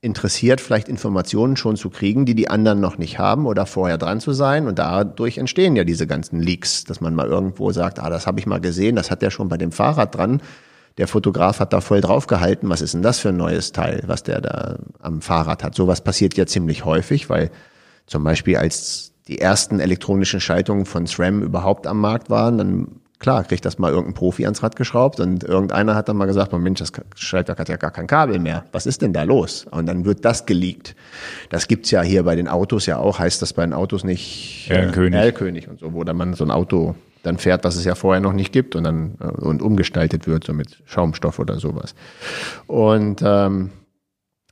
interessiert, 0.00 0.60
vielleicht 0.60 0.88
Informationen 0.88 1.56
schon 1.56 1.76
zu 1.76 1.90
kriegen, 1.90 2.24
die 2.24 2.36
die 2.36 2.48
anderen 2.48 2.80
noch 2.80 2.98
nicht 2.98 3.18
haben 3.18 3.46
oder 3.46 3.66
vorher 3.66 3.98
dran 3.98 4.20
zu 4.20 4.32
sein. 4.32 4.68
Und 4.68 4.78
dadurch 4.78 5.38
entstehen 5.38 5.74
ja 5.74 5.82
diese 5.82 6.06
ganzen 6.06 6.40
Leaks, 6.40 6.84
dass 6.84 7.00
man 7.00 7.16
mal 7.16 7.26
irgendwo 7.26 7.72
sagt, 7.72 7.98
ah, 7.98 8.08
das 8.08 8.26
habe 8.26 8.38
ich 8.38 8.46
mal 8.46 8.60
gesehen, 8.60 8.94
das 8.94 9.10
hat 9.10 9.22
der 9.22 9.30
schon 9.30 9.48
bei 9.48 9.56
dem 9.56 9.72
Fahrrad 9.72 10.14
dran. 10.14 10.40
Der 10.98 11.06
Fotograf 11.06 11.60
hat 11.60 11.72
da 11.72 11.80
voll 11.80 12.00
drauf 12.00 12.26
gehalten, 12.26 12.68
was 12.68 12.80
ist 12.80 12.92
denn 12.92 13.02
das 13.02 13.20
für 13.20 13.30
ein 13.30 13.36
neues 13.36 13.72
Teil, 13.72 14.02
was 14.06 14.24
der 14.24 14.40
da 14.40 14.78
am 15.00 15.20
Fahrrad 15.20 15.62
hat. 15.62 15.74
Sowas 15.74 16.00
passiert 16.00 16.36
ja 16.36 16.44
ziemlich 16.44 16.84
häufig, 16.84 17.30
weil 17.30 17.50
zum 18.06 18.24
Beispiel 18.24 18.56
als 18.56 19.12
die 19.28 19.40
ersten 19.40 19.78
elektronischen 19.78 20.40
Schaltungen 20.40 20.86
von 20.86 21.06
SRAM 21.06 21.42
überhaupt 21.42 21.86
am 21.86 22.00
Markt 22.00 22.30
waren, 22.30 22.58
dann 22.58 22.88
klar, 23.18 23.44
kriegt 23.44 23.64
das 23.64 23.78
mal 23.78 23.90
irgendein 23.90 24.14
Profi 24.14 24.44
ans 24.44 24.62
Rad 24.62 24.76
geschraubt 24.76 25.20
und 25.20 25.44
irgendeiner 25.44 25.94
hat 25.94 26.08
dann 26.08 26.16
mal 26.16 26.26
gesagt, 26.26 26.52
oh 26.52 26.58
Mensch, 26.58 26.80
das 26.80 26.92
Schaltwerk 27.14 27.58
hat 27.58 27.68
ja 27.68 27.76
gar 27.76 27.90
kein 27.90 28.06
Kabel 28.06 28.38
mehr. 28.38 28.64
Was 28.72 28.86
ist 28.86 29.02
denn 29.02 29.12
da 29.12 29.22
los? 29.24 29.66
Und 29.70 29.86
dann 29.86 30.04
wird 30.04 30.24
das 30.24 30.46
geleakt. 30.46 30.94
Das 31.50 31.68
gibt's 31.68 31.90
ja 31.90 32.02
hier 32.02 32.24
bei 32.24 32.36
den 32.36 32.48
Autos 32.48 32.86
ja 32.86 32.98
auch, 32.98 33.18
heißt 33.18 33.42
das 33.42 33.52
bei 33.52 33.64
den 33.64 33.72
Autos 33.72 34.04
nicht. 34.04 34.68
Äh, 34.70 34.74
Erlkönig 35.18 35.68
und 35.68 35.80
so, 35.80 35.92
wo 35.92 36.04
dann 36.04 36.16
man 36.16 36.34
so 36.34 36.44
ein 36.44 36.50
Auto 36.50 36.94
dann 37.28 37.38
fährt, 37.38 37.64
was 37.64 37.76
es 37.76 37.84
ja 37.84 37.94
vorher 37.94 38.20
noch 38.20 38.32
nicht 38.32 38.52
gibt 38.52 38.74
und 38.74 38.84
dann 38.84 39.16
äh, 39.20 39.26
und 39.26 39.62
umgestaltet 39.62 40.26
wird, 40.26 40.44
so 40.44 40.52
mit 40.52 40.82
Schaumstoff 40.86 41.38
oder 41.38 41.60
sowas. 41.60 41.94
Und 42.66 43.22
ähm, 43.24 43.70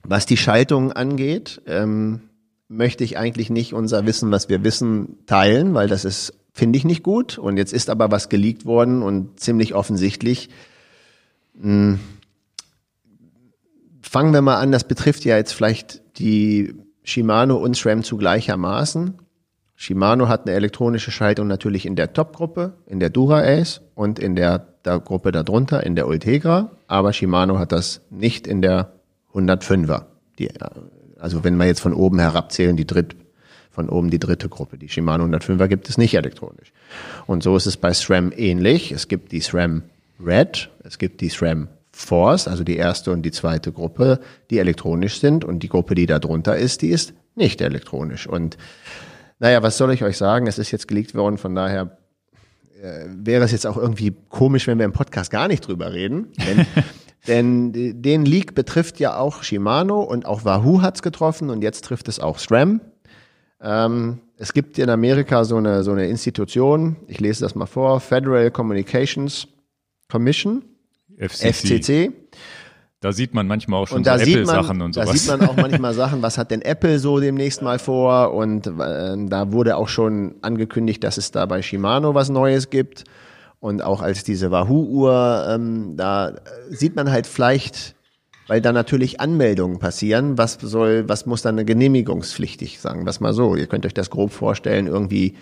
was 0.02 0.26
die 0.26 0.36
Schaltung 0.36 0.92
angeht, 0.92 1.62
ähm, 1.66 2.20
möchte 2.68 3.04
ich 3.04 3.18
eigentlich 3.18 3.50
nicht 3.50 3.72
unser 3.72 4.06
Wissen, 4.06 4.30
was 4.30 4.48
wir 4.48 4.62
wissen, 4.62 5.18
teilen, 5.26 5.74
weil 5.74 5.88
das 5.88 6.04
ist, 6.04 6.34
finde 6.52 6.76
ich, 6.76 6.84
nicht 6.84 7.02
gut. 7.02 7.38
Und 7.38 7.56
jetzt 7.56 7.72
ist 7.72 7.90
aber 7.90 8.10
was 8.10 8.28
geleakt 8.28 8.66
worden 8.66 9.02
und 9.02 9.40
ziemlich 9.40 9.74
offensichtlich. 9.74 10.50
Mh, 11.54 11.98
fangen 14.02 14.32
wir 14.32 14.42
mal 14.42 14.56
an, 14.56 14.72
das 14.72 14.84
betrifft 14.84 15.24
ja 15.24 15.36
jetzt 15.36 15.52
vielleicht 15.52 16.02
die 16.18 16.74
Shimano 17.02 17.56
und 17.56 17.76
SRAM 17.76 18.02
zu 18.02 18.16
gleichermaßen. 18.16 19.14
Shimano 19.76 20.28
hat 20.28 20.46
eine 20.46 20.56
elektronische 20.56 21.10
Schaltung 21.10 21.46
natürlich 21.46 21.84
in 21.84 21.96
der 21.96 22.14
Top-Gruppe, 22.14 22.72
in 22.86 22.98
der 22.98 23.10
Dura 23.10 23.40
Ace 23.42 23.82
und 23.94 24.18
in 24.18 24.34
der, 24.34 24.66
der 24.84 24.98
Gruppe 25.00 25.32
darunter, 25.32 25.84
in 25.84 25.94
der 25.94 26.08
Ultegra. 26.08 26.70
Aber 26.86 27.12
Shimano 27.12 27.58
hat 27.58 27.72
das 27.72 28.00
nicht 28.10 28.46
in 28.46 28.62
der 28.62 28.92
105er. 29.34 30.06
Die, 30.38 30.50
also 31.18 31.44
wenn 31.44 31.56
wir 31.56 31.66
jetzt 31.66 31.80
von 31.80 31.92
oben 31.92 32.18
herabzählen, 32.18 32.76
die 32.76 32.86
dritt, 32.86 33.16
von 33.70 33.90
oben 33.90 34.10
die 34.10 34.18
dritte 34.18 34.48
Gruppe. 34.48 34.78
Die 34.78 34.88
Shimano 34.88 35.24
105er 35.24 35.68
gibt 35.68 35.90
es 35.90 35.98
nicht 35.98 36.14
elektronisch. 36.14 36.72
Und 37.26 37.42
so 37.42 37.54
ist 37.54 37.66
es 37.66 37.76
bei 37.76 37.92
SRAM 37.92 38.32
ähnlich. 38.34 38.92
Es 38.92 39.08
gibt 39.08 39.32
die 39.32 39.40
SRAM 39.40 39.82
Red, 40.24 40.70
es 40.82 40.96
gibt 40.96 41.20
die 41.20 41.28
SRAM 41.28 41.68
Force, 41.92 42.48
also 42.48 42.64
die 42.64 42.76
erste 42.76 43.10
und 43.10 43.22
die 43.22 43.30
zweite 43.30 43.72
Gruppe, 43.72 44.20
die 44.50 44.58
elektronisch 44.58 45.20
sind. 45.20 45.44
Und 45.44 45.62
die 45.62 45.68
Gruppe, 45.68 45.94
die 45.94 46.06
da 46.06 46.18
drunter 46.18 46.56
ist, 46.56 46.80
die 46.80 46.88
ist 46.88 47.12
nicht 47.34 47.60
elektronisch. 47.60 48.26
Und 48.26 48.56
naja, 49.38 49.62
was 49.62 49.76
soll 49.76 49.92
ich 49.92 50.02
euch 50.02 50.16
sagen? 50.16 50.46
Es 50.46 50.58
ist 50.58 50.70
jetzt 50.70 50.88
geleakt 50.88 51.14
worden, 51.14 51.38
von 51.38 51.54
daher 51.54 51.98
äh, 52.80 53.06
wäre 53.08 53.44
es 53.44 53.52
jetzt 53.52 53.66
auch 53.66 53.76
irgendwie 53.76 54.14
komisch, 54.28 54.66
wenn 54.66 54.78
wir 54.78 54.84
im 54.84 54.92
Podcast 54.92 55.30
gar 55.30 55.48
nicht 55.48 55.66
drüber 55.66 55.92
reden. 55.92 56.32
Denn, 56.46 56.66
denn 57.72 58.02
den 58.02 58.24
Leak 58.24 58.54
betrifft 58.54 59.00
ja 59.00 59.18
auch 59.18 59.42
Shimano 59.42 60.02
und 60.02 60.26
auch 60.26 60.44
Wahoo 60.44 60.82
hat's 60.82 61.02
getroffen 61.02 61.50
und 61.50 61.62
jetzt 61.62 61.84
trifft 61.84 62.08
es 62.08 62.20
auch 62.20 62.38
SRAM. 62.38 62.80
Ähm, 63.60 64.20
es 64.36 64.52
gibt 64.52 64.78
in 64.78 64.90
Amerika 64.90 65.44
so 65.44 65.56
eine, 65.56 65.82
so 65.82 65.92
eine 65.92 66.06
Institution, 66.06 66.96
ich 67.08 67.20
lese 67.20 67.40
das 67.42 67.54
mal 67.54 67.66
vor, 67.66 68.00
Federal 68.00 68.50
Communications 68.50 69.48
Commission, 70.08 70.62
FCC. 71.18 71.52
FCC. 71.52 72.12
Da 73.00 73.12
sieht 73.12 73.34
man 73.34 73.46
manchmal 73.46 73.82
auch 73.82 73.88
schon 73.88 74.04
so 74.04 74.10
da 74.10 74.16
Apple-Sachen 74.16 74.80
und 74.80 74.96
da 74.96 75.04
sowas. 75.04 75.20
sieht 75.20 75.30
man 75.30 75.48
auch 75.48 75.56
manchmal 75.56 75.92
Sachen, 75.94 76.22
was 76.22 76.38
hat 76.38 76.50
denn 76.50 76.62
Apple 76.62 76.98
so 76.98 77.20
demnächst 77.20 77.60
mal 77.60 77.78
vor? 77.78 78.32
Und 78.32 78.66
äh, 78.66 79.16
da 79.26 79.52
wurde 79.52 79.76
auch 79.76 79.88
schon 79.88 80.36
angekündigt, 80.40 81.04
dass 81.04 81.18
es 81.18 81.30
da 81.30 81.44
bei 81.46 81.60
Shimano 81.60 82.14
was 82.14 82.30
Neues 82.30 82.70
gibt. 82.70 83.04
Und 83.60 83.82
auch 83.82 84.00
als 84.00 84.24
diese 84.24 84.50
Wahoo-Uhr, 84.50 85.46
ähm, 85.50 85.94
da 85.96 86.28
äh, 86.28 86.34
sieht 86.70 86.96
man 86.96 87.10
halt 87.10 87.26
vielleicht, 87.26 87.96
weil 88.46 88.60
da 88.60 88.72
natürlich 88.72 89.20
Anmeldungen 89.20 89.78
passieren, 89.78 90.38
was 90.38 90.54
soll, 90.60 91.08
was 91.08 91.26
muss 91.26 91.42
dann 91.42 91.56
eine 91.56 91.64
genehmigungspflichtig 91.64 92.80
sagen, 92.80 93.04
was 93.06 93.20
mal 93.20 93.34
so. 93.34 93.56
Ihr 93.56 93.66
könnt 93.66 93.84
euch 93.84 93.94
das 93.94 94.08
grob 94.08 94.32
vorstellen, 94.32 94.86
irgendwie 94.86 95.36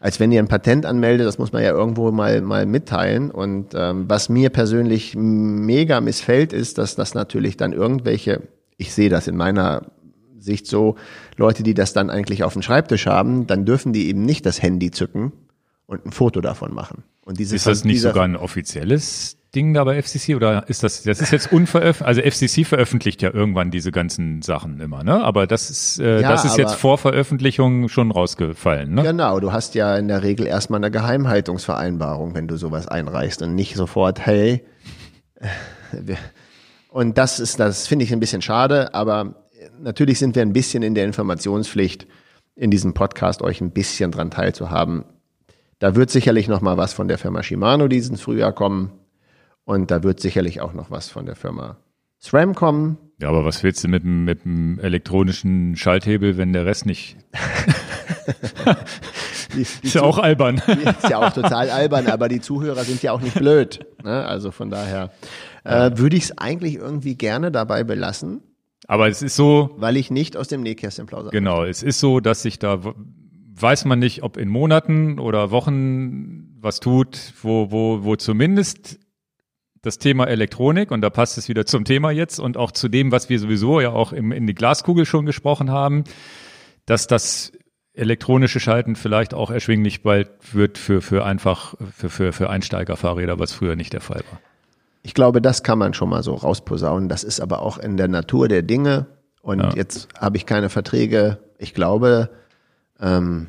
als 0.00 0.18
wenn 0.18 0.32
ihr 0.32 0.40
ein 0.40 0.48
Patent 0.48 0.86
anmeldet, 0.86 1.26
das 1.26 1.38
muss 1.38 1.52
man 1.52 1.62
ja 1.62 1.70
irgendwo 1.70 2.10
mal, 2.10 2.40
mal 2.40 2.64
mitteilen. 2.64 3.30
Und 3.30 3.74
ähm, 3.74 4.06
was 4.08 4.30
mir 4.30 4.48
persönlich 4.48 5.14
mega 5.14 6.00
missfällt, 6.00 6.54
ist, 6.54 6.78
dass 6.78 6.96
das 6.96 7.12
natürlich 7.12 7.58
dann 7.58 7.74
irgendwelche, 7.74 8.48
ich 8.78 8.94
sehe 8.94 9.10
das 9.10 9.28
in 9.28 9.36
meiner 9.36 9.92
Sicht 10.38 10.66
so, 10.66 10.96
Leute, 11.36 11.62
die 11.62 11.74
das 11.74 11.92
dann 11.92 12.08
eigentlich 12.08 12.44
auf 12.44 12.54
dem 12.54 12.62
Schreibtisch 12.62 13.06
haben, 13.06 13.46
dann 13.46 13.66
dürfen 13.66 13.92
die 13.92 14.08
eben 14.08 14.22
nicht 14.24 14.46
das 14.46 14.62
Handy 14.62 14.90
zücken 14.90 15.32
und 15.84 16.06
ein 16.06 16.12
Foto 16.12 16.40
davon 16.40 16.72
machen. 16.72 17.04
Und 17.26 17.38
diese, 17.38 17.54
ist 17.54 17.66
das 17.66 17.84
nicht 17.84 18.00
sogar 18.00 18.24
ein 18.24 18.36
offizielles 18.36 19.36
Ding 19.54 19.74
da 19.74 19.82
bei 19.82 20.00
FCC 20.00 20.36
oder 20.36 20.68
ist 20.68 20.84
das, 20.84 21.02
das 21.02 21.20
ist 21.20 21.32
jetzt 21.32 21.52
unveröffentlicht, 21.52 22.06
also 22.06 22.22
FCC 22.22 22.64
veröffentlicht 22.64 23.20
ja 23.20 23.34
irgendwann 23.34 23.72
diese 23.72 23.90
ganzen 23.90 24.42
Sachen 24.42 24.80
immer, 24.80 25.02
ne? 25.02 25.24
Aber 25.24 25.48
das 25.48 25.70
ist, 25.70 25.98
äh, 25.98 26.20
ja, 26.20 26.28
das 26.28 26.44
ist 26.44 26.56
jetzt 26.56 26.74
vor 26.76 26.98
Veröffentlichung 26.98 27.88
schon 27.88 28.12
rausgefallen, 28.12 28.94
ne? 28.94 29.02
Genau, 29.02 29.40
du 29.40 29.52
hast 29.52 29.74
ja 29.74 29.96
in 29.96 30.06
der 30.06 30.22
Regel 30.22 30.46
erstmal 30.46 30.78
eine 30.78 30.92
Geheimhaltungsvereinbarung, 30.92 32.34
wenn 32.34 32.46
du 32.46 32.56
sowas 32.56 32.86
einreichst 32.86 33.42
und 33.42 33.56
nicht 33.56 33.74
sofort, 33.74 34.24
hey, 34.24 34.64
und 36.90 37.18
das 37.18 37.40
ist, 37.40 37.58
das 37.58 37.88
finde 37.88 38.04
ich 38.04 38.12
ein 38.12 38.20
bisschen 38.20 38.42
schade, 38.42 38.94
aber 38.94 39.34
natürlich 39.80 40.20
sind 40.20 40.36
wir 40.36 40.42
ein 40.42 40.52
bisschen 40.52 40.84
in 40.84 40.94
der 40.94 41.04
Informationspflicht, 41.04 42.06
in 42.54 42.70
diesem 42.70 42.94
Podcast 42.94 43.42
euch 43.42 43.60
ein 43.60 43.72
bisschen 43.72 44.12
dran 44.12 44.30
teilzuhaben. 44.30 45.04
Da 45.80 45.96
wird 45.96 46.10
sicherlich 46.10 46.46
noch 46.46 46.60
mal 46.60 46.76
was 46.76 46.92
von 46.92 47.08
der 47.08 47.18
Firma 47.18 47.42
Shimano 47.42 47.88
diesen 47.88 48.16
Frühjahr 48.16 48.52
kommen. 48.52 48.92
Und 49.70 49.92
da 49.92 50.02
wird 50.02 50.18
sicherlich 50.18 50.60
auch 50.60 50.72
noch 50.72 50.90
was 50.90 51.10
von 51.10 51.26
der 51.26 51.36
Firma 51.36 51.76
SRAM 52.18 52.56
kommen. 52.56 52.98
Ja, 53.20 53.28
aber 53.28 53.44
was 53.44 53.62
willst 53.62 53.84
du 53.84 53.88
mit, 53.88 54.02
mit 54.02 54.44
dem 54.44 54.80
elektronischen 54.80 55.76
Schalthebel, 55.76 56.36
wenn 56.36 56.52
der 56.52 56.66
Rest 56.66 56.86
nicht? 56.86 57.16
die, 59.54 59.62
die 59.62 59.86
ist 59.86 59.94
ja 59.94 60.02
auch 60.02 60.18
albern. 60.18 60.56
ist 60.66 61.08
ja 61.08 61.24
auch 61.24 61.32
total 61.32 61.70
albern, 61.70 62.08
aber 62.08 62.28
die 62.28 62.40
Zuhörer 62.40 62.82
sind 62.82 63.00
ja 63.04 63.12
auch 63.12 63.20
nicht 63.20 63.38
blöd. 63.38 63.86
Ne? 64.02 64.26
Also 64.26 64.50
von 64.50 64.70
daher 64.70 65.12
äh, 65.62 65.92
würde 65.94 66.16
ich 66.16 66.24
es 66.24 66.36
eigentlich 66.36 66.74
irgendwie 66.74 67.14
gerne 67.14 67.52
dabei 67.52 67.84
belassen. 67.84 68.42
Aber 68.88 69.06
es 69.06 69.22
ist 69.22 69.36
so. 69.36 69.76
Weil 69.76 69.96
ich 69.96 70.10
nicht 70.10 70.36
aus 70.36 70.48
dem 70.48 70.64
Nähkästchen 70.64 71.06
plaudere. 71.06 71.30
Genau, 71.30 71.62
es 71.62 71.84
ist 71.84 72.00
so, 72.00 72.18
dass 72.18 72.42
sich 72.42 72.58
da 72.58 72.80
weiß 73.62 73.84
man 73.84 74.00
nicht, 74.00 74.24
ob 74.24 74.36
in 74.36 74.48
Monaten 74.48 75.20
oder 75.20 75.52
Wochen 75.52 76.56
was 76.60 76.80
tut, 76.80 77.34
wo, 77.40 77.70
wo, 77.70 78.02
wo 78.02 78.16
zumindest 78.16 78.98
das 79.82 79.98
Thema 79.98 80.26
Elektronik 80.26 80.90
und 80.90 81.00
da 81.00 81.10
passt 81.10 81.38
es 81.38 81.48
wieder 81.48 81.64
zum 81.64 81.84
Thema 81.84 82.10
jetzt 82.10 82.38
und 82.38 82.56
auch 82.56 82.70
zu 82.70 82.88
dem, 82.88 83.12
was 83.12 83.28
wir 83.28 83.38
sowieso 83.38 83.80
ja 83.80 83.90
auch 83.90 84.12
im, 84.12 84.32
in 84.32 84.46
die 84.46 84.54
Glaskugel 84.54 85.06
schon 85.06 85.26
gesprochen 85.26 85.70
haben, 85.70 86.04
dass 86.84 87.06
das 87.06 87.52
elektronische 87.94 88.60
Schalten 88.60 88.94
vielleicht 88.96 89.34
auch 89.34 89.50
erschwinglich 89.50 90.02
bald 90.02 90.30
wird 90.52 90.78
für, 90.78 91.00
für 91.00 91.24
einfach, 91.24 91.74
für, 91.94 92.10
für, 92.10 92.32
für 92.32 92.50
Einsteigerfahrräder, 92.50 93.38
was 93.38 93.52
früher 93.52 93.76
nicht 93.76 93.92
der 93.92 94.00
Fall 94.00 94.22
war. 94.30 94.40
Ich 95.02 95.14
glaube, 95.14 95.40
das 95.40 95.62
kann 95.62 95.78
man 95.78 95.94
schon 95.94 96.10
mal 96.10 96.22
so 96.22 96.34
rausposaunen. 96.34 97.08
Das 97.08 97.24
ist 97.24 97.40
aber 97.40 97.62
auch 97.62 97.78
in 97.78 97.96
der 97.96 98.08
Natur 98.08 98.48
der 98.48 98.62
Dinge. 98.62 99.06
Und 99.42 99.60
ja. 99.60 99.72
jetzt 99.74 100.08
habe 100.18 100.36
ich 100.36 100.44
keine 100.44 100.68
Verträge. 100.68 101.38
Ich 101.58 101.72
glaube, 101.72 102.30
ähm, 103.00 103.48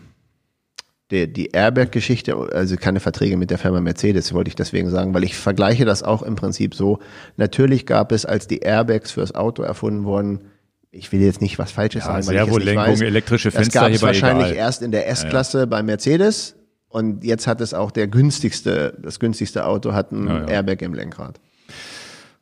die, 1.12 1.32
die 1.32 1.47
Airbag-Geschichte, 1.52 2.36
also 2.36 2.76
keine 2.78 3.00
Verträge 3.00 3.38
mit 3.38 3.52
der 3.52 3.58
Firma 3.58 3.82
Mercedes, 3.82 4.34
wollte 4.34 4.50
ich 4.50 4.56
deswegen 4.56 4.89
sagen, 4.89 5.13
weil 5.13 5.24
ich 5.24 5.36
vergleiche 5.36 5.86
das 5.86 6.04
auch 6.04 6.24
im 6.24 6.36
Prinzip 6.36 6.74
so. 6.74 7.00
Natürlich 7.38 7.86
gab 7.86 8.12
es, 8.12 8.26
als 8.26 8.47
die 8.47 8.60
Airbags 8.60 9.12
fürs 9.12 9.36
Auto 9.36 9.62
erfunden 9.62 10.06
wurden, 10.06 10.45
ich 10.91 11.12
will 11.12 11.21
jetzt 11.21 11.41
nicht 11.41 11.58
was 11.58 11.71
Falsches 11.71 12.06
ja, 12.06 12.21
sagen, 12.21 12.50
weil 12.50 12.67
ich 12.67 12.93
es 12.93 13.02
elektrische 13.02 13.52
Fenster 13.52 13.80
das 13.80 13.84
gab 13.84 13.91
es 13.93 14.02
wahrscheinlich 14.02 14.47
egal. 14.47 14.58
erst 14.58 14.82
in 14.82 14.91
der 14.91 15.08
S-Klasse 15.08 15.60
ja, 15.60 15.63
ja. 15.63 15.65
bei 15.67 15.84
Mercedes 15.84 16.56
und 16.89 17.24
jetzt 17.24 17.47
hat 17.47 17.62
es 17.62 17.74
auch 17.74 17.91
der 17.91 18.08
günstigste, 18.08 18.97
das 19.02 19.19
günstigste 19.19 19.65
Auto 19.65 19.93
hat 19.93 20.12
ein 20.12 20.47
Airbag 20.47 20.82
im 20.82 20.93
Lenkrad. 20.93 21.39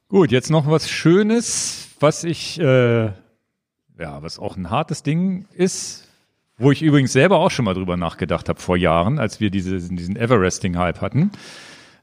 Gut, 0.07 0.31
jetzt 0.31 0.49
noch 0.49 0.67
was 0.67 0.89
Schönes, 0.89 1.89
was 1.99 2.23
ich, 2.23 2.59
äh, 2.59 3.05
ja, 3.05 3.13
was 4.21 4.39
auch 4.39 4.57
ein 4.57 4.71
hartes 4.71 5.03
Ding 5.03 5.45
ist, 5.53 6.08
wo 6.59 6.71
ich 6.71 6.81
übrigens 6.81 7.13
selber 7.13 7.39
auch 7.39 7.51
schon 7.51 7.65
mal 7.65 7.73
drüber 7.73 7.97
nachgedacht 7.97 8.49
habe 8.49 8.59
vor 8.59 8.77
Jahren, 8.77 9.17
als 9.17 9.39
wir 9.39 9.49
diese, 9.49 9.77
diesen 9.77 10.15
Everesting-Hype 10.15 11.01
hatten. 11.01 11.31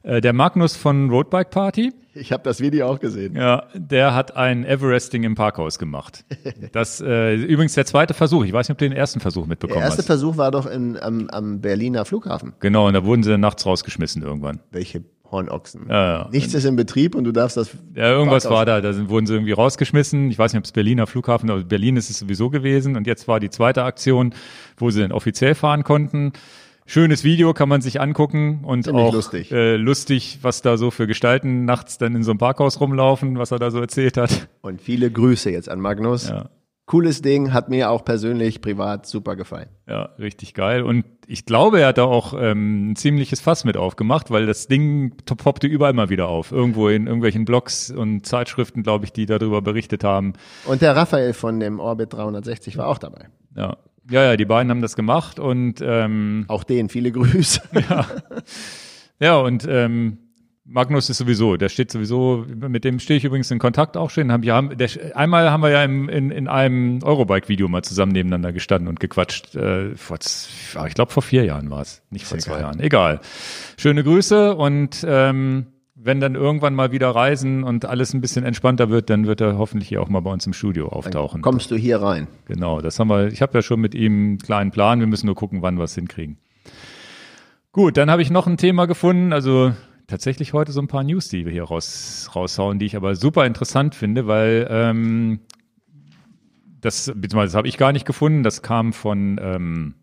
Äh, 0.03 0.21
der 0.21 0.33
Magnus 0.33 0.75
von 0.75 1.09
Roadbike 1.09 1.49
Party. 1.49 1.93
Ich 2.13 2.31
habe 2.31 2.41
das 2.43 2.61
Video 2.61 2.87
auch 2.87 2.99
gesehen. 2.99 3.35
Ja, 3.35 3.65
der 3.75 4.15
hat 4.15 4.35
ein 4.35 4.65
Everesting 4.65 5.23
im 5.23 5.35
Parkhaus 5.35 5.77
gemacht. 5.77 6.25
Das 6.71 7.01
äh, 7.01 7.35
übrigens 7.35 7.73
der 7.75 7.85
zweite 7.85 8.13
Versuch. 8.13 8.43
Ich 8.43 8.53
weiß 8.53 8.67
nicht, 8.67 8.73
ob 8.73 8.77
du 8.79 8.89
den 8.89 8.97
ersten 8.97 9.19
Versuch 9.19 9.45
mitbekommen 9.45 9.83
hast. 9.83 9.97
Der 9.97 9.97
erste 9.97 10.01
hast. 10.01 10.07
Versuch 10.07 10.37
war 10.37 10.51
doch 10.51 10.65
in, 10.65 10.97
am, 10.97 11.29
am 11.29 11.61
Berliner 11.61 12.05
Flughafen. 12.05 12.53
Genau, 12.59 12.87
und 12.87 12.93
da 12.93 13.05
wurden 13.05 13.23
sie 13.23 13.37
nachts 13.37 13.65
rausgeschmissen 13.65 14.23
irgendwann. 14.23 14.59
Welche 14.71 15.03
Hornochsen. 15.31 15.87
Ja, 15.89 16.19
ja. 16.19 16.29
Nichts 16.31 16.53
ist 16.53 16.65
in 16.65 16.75
Betrieb 16.75 17.15
und 17.15 17.23
du 17.23 17.31
darfst 17.31 17.57
das. 17.57 17.71
Ja, 17.95 18.11
irgendwas 18.11 18.49
war 18.49 18.65
da. 18.65 18.81
Da 18.81 18.93
sind, 18.93 19.09
wurden 19.09 19.25
sie 19.25 19.33
irgendwie 19.33 19.51
rausgeschmissen. 19.51 20.31
Ich 20.31 20.39
weiß 20.39 20.53
nicht, 20.53 20.59
ob 20.59 20.65
es 20.65 20.71
Berliner 20.71 21.07
Flughafen, 21.07 21.49
aber 21.49 21.63
Berlin 21.63 21.97
ist 21.97 22.09
es 22.09 22.19
sowieso 22.19 22.49
gewesen. 22.49 22.95
Und 22.95 23.07
jetzt 23.07 23.27
war 23.27 23.39
die 23.39 23.49
zweite 23.49 23.83
Aktion, 23.83 24.33
wo 24.77 24.89
sie 24.89 25.01
dann 25.01 25.11
offiziell 25.11 25.55
fahren 25.55 25.83
konnten. 25.83 26.33
Schönes 26.85 27.25
Video 27.25 27.53
kann 27.53 27.67
man 27.67 27.81
sich 27.81 27.99
angucken 27.99 28.61
und 28.63 28.85
Ziemlich 28.85 29.03
auch 29.03 29.13
lustig. 29.13 29.51
Äh, 29.51 29.75
lustig, 29.75 30.39
was 30.41 30.61
da 30.61 30.77
so 30.77 30.89
für 30.89 31.05
Gestalten 31.05 31.65
nachts 31.65 31.97
dann 31.97 32.15
in 32.15 32.23
so 32.23 32.31
einem 32.31 32.37
Parkhaus 32.37 32.79
rumlaufen, 32.79 33.37
was 33.37 33.51
er 33.51 33.59
da 33.59 33.71
so 33.71 33.81
erzählt 33.81 34.15
hat. 34.15 34.47
Und 34.61 34.81
viele 34.81 35.11
Grüße 35.11 35.51
jetzt 35.51 35.67
an 35.67 35.81
Magnus. 35.81 36.29
Ja 36.29 36.49
cooles 36.87 37.21
Ding, 37.21 37.53
hat 37.53 37.69
mir 37.69 37.91
auch 37.91 38.03
persönlich 38.03 38.61
privat 38.61 39.05
super 39.05 39.35
gefallen. 39.35 39.67
Ja, 39.87 40.09
richtig 40.17 40.53
geil. 40.53 40.81
Und 40.81 41.05
ich 41.27 41.45
glaube, 41.45 41.81
er 41.81 41.89
hat 41.89 41.97
da 41.97 42.05
auch 42.05 42.33
ähm, 42.33 42.91
ein 42.91 42.95
ziemliches 42.95 43.41
Fass 43.41 43.65
mit 43.65 43.77
aufgemacht, 43.77 44.31
weil 44.31 44.45
das 44.45 44.67
Ding 44.67 45.13
poppte 45.25 45.67
überall 45.67 45.93
mal 45.93 46.09
wieder 46.09 46.29
auf. 46.29 46.51
Irgendwo 46.51 46.87
in 46.87 47.05
irgendwelchen 47.05 47.45
Blogs 47.45 47.91
und 47.91 48.25
Zeitschriften, 48.25 48.83
glaube 48.83 49.05
ich, 49.05 49.11
die 49.11 49.25
darüber 49.25 49.61
berichtet 49.61 50.03
haben. 50.03 50.33
Und 50.65 50.81
der 50.81 50.95
Raphael 50.95 51.33
von 51.33 51.59
dem 51.59 51.79
Orbit 51.79 52.13
360 52.13 52.77
war 52.77 52.87
auch 52.87 52.97
dabei. 52.97 53.27
Ja. 53.55 53.77
Ja, 54.09 54.23
ja, 54.23 54.37
die 54.37 54.45
beiden 54.45 54.71
haben 54.71 54.81
das 54.81 54.95
gemacht 54.95 55.37
und 55.37 55.81
ähm, 55.81 56.45
auch 56.47 56.63
denen 56.63 56.87
viele 56.87 57.11
Grüße. 57.11 57.59
Ja, 57.89 58.07
ja 59.19 59.37
und 59.37 59.67
ähm, 59.69 60.19
Magnus 60.69 61.09
ist 61.09 61.17
sowieso, 61.17 61.55
der 61.55 61.69
steht 61.69 61.91
sowieso, 61.91 62.45
mit 62.47 62.83
dem 62.83 62.99
stehe 62.99 63.17
ich 63.17 63.23
übrigens 63.23 63.49
in 63.51 63.57
Kontakt 63.59 63.95
auch 63.95 64.09
schon. 64.09 64.31
Haben, 64.33 64.43
ja, 64.43 64.61
der, 64.61 64.89
einmal 65.15 65.49
haben 65.49 65.61
wir 65.63 65.69
ja 65.69 65.81
im, 65.83 66.09
in, 66.09 66.29
in 66.29 66.49
einem 66.49 67.01
Eurobike-Video 67.03 67.69
mal 67.69 67.83
zusammen 67.83 68.11
nebeneinander 68.11 68.51
gestanden 68.51 68.89
und 68.89 68.99
gequatscht. 68.99 69.55
Äh, 69.55 69.95
vor, 69.95 70.17
ich 70.19 70.93
glaube, 70.93 71.11
vor 71.11 71.23
vier 71.23 71.45
Jahren 71.45 71.69
war 71.69 71.81
es, 71.81 72.03
nicht 72.09 72.25
vor 72.25 72.37
zwei 72.37 72.55
geil. 72.55 72.61
Jahren. 72.61 72.79
Egal. 72.81 73.21
Schöne 73.77 74.03
Grüße 74.03 74.55
und 74.55 75.05
ähm, 75.07 75.67
wenn 75.95 76.19
dann 76.19 76.35
irgendwann 76.35 76.75
mal 76.75 76.91
wieder 76.91 77.09
reisen 77.11 77.63
und 77.63 77.85
alles 77.85 78.13
ein 78.13 78.19
bisschen 78.19 78.43
entspannter 78.43 78.89
wird, 78.89 79.09
dann 79.09 79.25
wird 79.25 79.39
er 79.39 79.57
hoffentlich 79.57 79.87
hier 79.87 80.01
auch 80.01 80.09
mal 80.09 80.19
bei 80.19 80.31
uns 80.31 80.45
im 80.45 80.53
Studio 80.53 80.89
auftauchen. 80.89 81.41
Dann 81.41 81.49
kommst 81.49 81.71
du 81.71 81.75
hier 81.75 82.01
rein. 82.01 82.27
Genau, 82.45 82.81
das 82.81 82.99
haben 82.99 83.07
wir, 83.07 83.27
ich 83.27 83.41
habe 83.41 83.57
ja 83.57 83.61
schon 83.61 83.79
mit 83.79 83.95
ihm 83.95 84.13
einen 84.13 84.37
kleinen 84.37 84.71
Plan, 84.71 84.99
wir 84.99 85.07
müssen 85.07 85.27
nur 85.27 85.35
gucken, 85.35 85.61
wann 85.61 85.77
wir 85.77 85.85
es 85.85 85.95
hinkriegen. 85.95 86.37
Gut, 87.71 87.95
dann 87.95 88.11
habe 88.11 88.21
ich 88.21 88.31
noch 88.31 88.47
ein 88.47 88.57
Thema 88.57 88.85
gefunden, 88.85 89.31
also 89.31 89.71
tatsächlich 90.07 90.53
heute 90.53 90.71
so 90.71 90.81
ein 90.81 90.87
paar 90.87 91.03
News, 91.03 91.29
die 91.29 91.45
wir 91.45 91.51
hier 91.51 91.65
raus, 91.65 92.29
raushauen, 92.33 92.79
die 92.79 92.85
ich 92.85 92.95
aber 92.95 93.15
super 93.15 93.45
interessant 93.45 93.93
finde, 93.93 94.25
weil 94.27 94.67
ähm, 94.69 95.41
das, 96.79 97.11
beziehungsweise 97.13 97.51
das 97.51 97.55
habe 97.55 97.67
ich 97.67 97.77
gar 97.77 97.91
nicht 97.91 98.05
gefunden, 98.05 98.43
das 98.43 98.61
kam 98.61 98.93
von 98.93 99.39
ähm, 99.41 99.95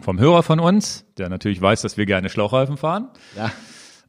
vom 0.00 0.18
Hörer 0.18 0.42
von 0.42 0.60
uns, 0.60 1.06
der 1.18 1.28
natürlich 1.28 1.60
weiß, 1.60 1.82
dass 1.82 1.96
wir 1.96 2.06
gerne 2.06 2.28
Schlauchreifen 2.28 2.76
fahren. 2.76 3.08
Ja. 3.36 3.52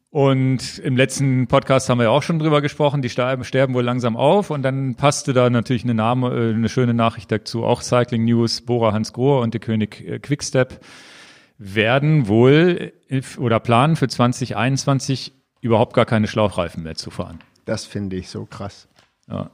Und 0.09 0.79
im 0.79 0.95
letzten 0.95 1.47
Podcast 1.47 1.89
haben 1.89 1.97
wir 1.97 2.05
ja 2.05 2.09
auch 2.09 2.23
schon 2.23 2.39
drüber 2.39 2.61
gesprochen, 2.61 3.01
die 3.01 3.09
sterben, 3.09 3.43
sterben 3.43 3.73
wohl 3.73 3.83
langsam 3.83 4.15
auf 4.15 4.49
und 4.49 4.63
dann 4.63 4.95
passte 4.95 5.33
da 5.33 5.49
natürlich 5.49 5.83
eine 5.83 5.93
Name, 5.93 6.29
äh, 6.29 6.53
eine 6.53 6.69
schöne 6.69 6.93
Nachricht 6.93 7.31
dazu, 7.31 7.65
auch 7.65 7.81
Cycling 7.81 8.23
News, 8.23 8.61
Bora 8.61 8.93
Hans 8.93 9.11
Grohr 9.13 9.41
und 9.41 9.53
der 9.53 9.61
König 9.61 10.01
äh, 10.07 10.19
Quickstep 10.19 10.79
werden 11.57 12.27
wohl 12.27 12.93
oder 13.37 13.59
planen 13.59 13.95
für 13.95 14.07
2021 14.07 15.33
überhaupt 15.61 15.93
gar 15.93 16.05
keine 16.05 16.27
Schlauchreifen 16.27 16.83
mehr 16.83 16.95
zu 16.95 17.11
fahren. 17.11 17.39
Das 17.65 17.85
finde 17.85 18.15
ich 18.15 18.29
so 18.29 18.45
krass. 18.45 18.87
Ja. 19.27 19.51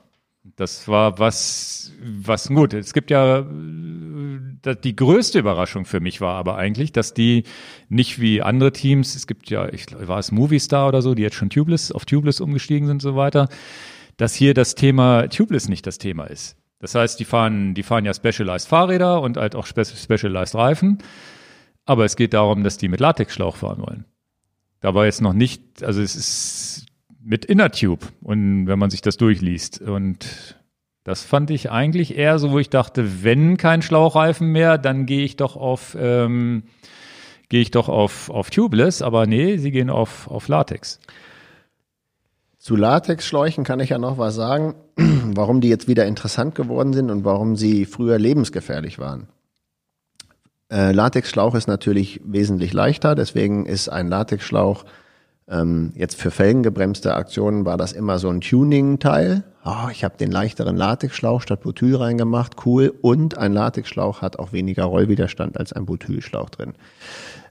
Das 0.55 0.87
war 0.87 1.19
was, 1.19 1.91
was 2.01 2.47
gut. 2.47 2.73
Es 2.73 2.93
gibt 2.93 3.11
ja 3.11 3.45
die 3.45 4.95
größte 4.95 5.37
Überraschung 5.37 5.85
für 5.85 5.99
mich 5.99 6.19
war 6.19 6.35
aber 6.35 6.55
eigentlich, 6.57 6.91
dass 6.91 7.13
die 7.13 7.43
nicht 7.89 8.19
wie 8.19 8.41
andere 8.41 8.71
Teams, 8.71 9.15
es 9.15 9.27
gibt 9.27 9.51
ja, 9.51 9.71
ich 9.71 9.85
war 10.07 10.17
es 10.17 10.31
Movistar 10.31 10.87
oder 10.87 11.03
so, 11.03 11.13
die 11.13 11.21
jetzt 11.21 11.35
schon 11.35 11.51
Tubeless 11.51 11.91
auf 11.91 12.05
Tubeless 12.05 12.41
umgestiegen 12.41 12.87
sind 12.87 12.95
und 12.95 13.01
so 13.01 13.15
weiter, 13.15 13.49
dass 14.17 14.33
hier 14.33 14.55
das 14.55 14.73
Thema 14.73 15.27
Tubeless 15.27 15.69
nicht 15.69 15.85
das 15.85 15.99
Thema 15.99 16.25
ist. 16.25 16.57
Das 16.79 16.95
heißt, 16.95 17.19
die 17.19 17.25
fahren, 17.25 17.75
die 17.75 17.83
fahren 17.83 18.05
ja 18.05 18.13
Specialized 18.13 18.67
Fahrräder 18.67 19.21
und 19.21 19.37
halt 19.37 19.55
auch 19.55 19.67
Specialized 19.67 20.55
Reifen. 20.55 20.97
Aber 21.85 22.05
es 22.05 22.15
geht 22.15 22.33
darum, 22.33 22.63
dass 22.63 22.77
die 22.77 22.87
mit 22.87 22.99
Latexschlauch 22.99 23.55
fahren 23.55 23.81
wollen. 23.81 24.05
Da 24.79 24.93
war 24.95 25.05
jetzt 25.05 25.21
noch 25.21 25.33
nicht, 25.33 25.83
also 25.83 26.01
es 26.01 26.15
ist 26.15 26.85
mit 27.23 27.45
Inner 27.45 27.71
Tube 27.71 28.07
und 28.21 28.67
wenn 28.67 28.79
man 28.79 28.89
sich 28.89 29.01
das 29.01 29.17
durchliest 29.17 29.79
und 29.81 30.57
das 31.03 31.23
fand 31.23 31.49
ich 31.49 31.71
eigentlich 31.71 32.15
eher 32.17 32.39
so, 32.39 32.51
wo 32.51 32.59
ich 32.59 32.69
dachte, 32.69 33.23
wenn 33.23 33.57
kein 33.57 33.81
Schlauchreifen 33.81 34.51
mehr, 34.51 34.77
dann 34.77 35.05
gehe 35.05 35.23
ich 35.23 35.35
doch 35.35 35.55
auf 35.55 35.95
ähm, 35.99 36.63
gehe 37.51 37.61
ich 37.61 37.71
doch 37.71 37.89
auf, 37.89 38.29
auf 38.29 38.49
Tubeless, 38.49 39.01
aber 39.01 39.27
nee, 39.27 39.57
sie 39.57 39.71
gehen 39.71 39.89
auf, 39.89 40.31
auf 40.31 40.47
Latex. 40.47 40.99
Zu 42.57 42.77
Latexschläuchen 42.77 43.65
kann 43.65 43.81
ich 43.81 43.89
ja 43.89 43.97
noch 43.97 44.17
was 44.17 44.35
sagen, 44.35 44.75
warum 44.95 45.59
die 45.59 45.67
jetzt 45.67 45.89
wieder 45.89 46.05
interessant 46.05 46.55
geworden 46.55 46.93
sind 46.93 47.11
und 47.11 47.25
warum 47.25 47.57
sie 47.57 47.85
früher 47.85 48.17
lebensgefährlich 48.17 48.99
waren. 48.99 49.27
Äh, 50.71 50.93
Latexschlauch 50.93 51.53
ist 51.55 51.67
natürlich 51.67 52.21
wesentlich 52.23 52.73
leichter, 52.73 53.13
deswegen 53.13 53.65
ist 53.65 53.89
ein 53.89 54.07
Latexschlauch 54.07 54.85
ähm, 55.51 55.91
jetzt 55.95 56.15
für 56.15 56.31
felgengebremste 56.31 57.13
Aktionen 57.13 57.65
war 57.65 57.77
das 57.77 57.91
immer 57.91 58.19
so 58.19 58.29
ein 58.29 58.39
Tuning-Teil. 58.39 59.43
Oh, 59.65 59.89
ich 59.91 60.03
habe 60.03 60.17
den 60.17 60.31
leichteren 60.31 60.77
Latexschlauch 60.77 61.41
statt 61.41 61.61
Butyl 61.61 61.97
reingemacht, 61.97 62.65
cool. 62.65 62.93
Und 63.01 63.37
ein 63.37 63.51
Latexschlauch 63.51 64.21
hat 64.21 64.39
auch 64.39 64.53
weniger 64.53 64.85
Rollwiderstand 64.85 65.59
als 65.59 65.73
ein 65.73 65.85
Butylschlauch 65.85 66.49
drin. 66.49 66.73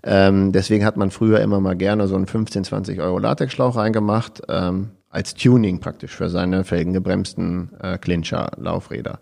Ähm, 0.02 0.50
deswegen 0.52 0.84
hat 0.86 0.96
man 0.96 1.10
früher 1.10 1.40
immer 1.40 1.60
mal 1.60 1.76
gerne 1.76 2.08
so 2.08 2.16
einen 2.16 2.26
15, 2.26 2.64
20 2.64 3.00
Euro 3.00 3.18
Latexschlauch 3.18 3.76
reingemacht, 3.76 4.42
ähm, 4.48 4.90
als 5.10 5.34
Tuning 5.34 5.80
praktisch 5.80 6.16
für 6.16 6.30
seine 6.30 6.64
felgengebremsten 6.64 7.70
äh, 7.82 7.98
Clincher-Laufräder. 7.98 9.18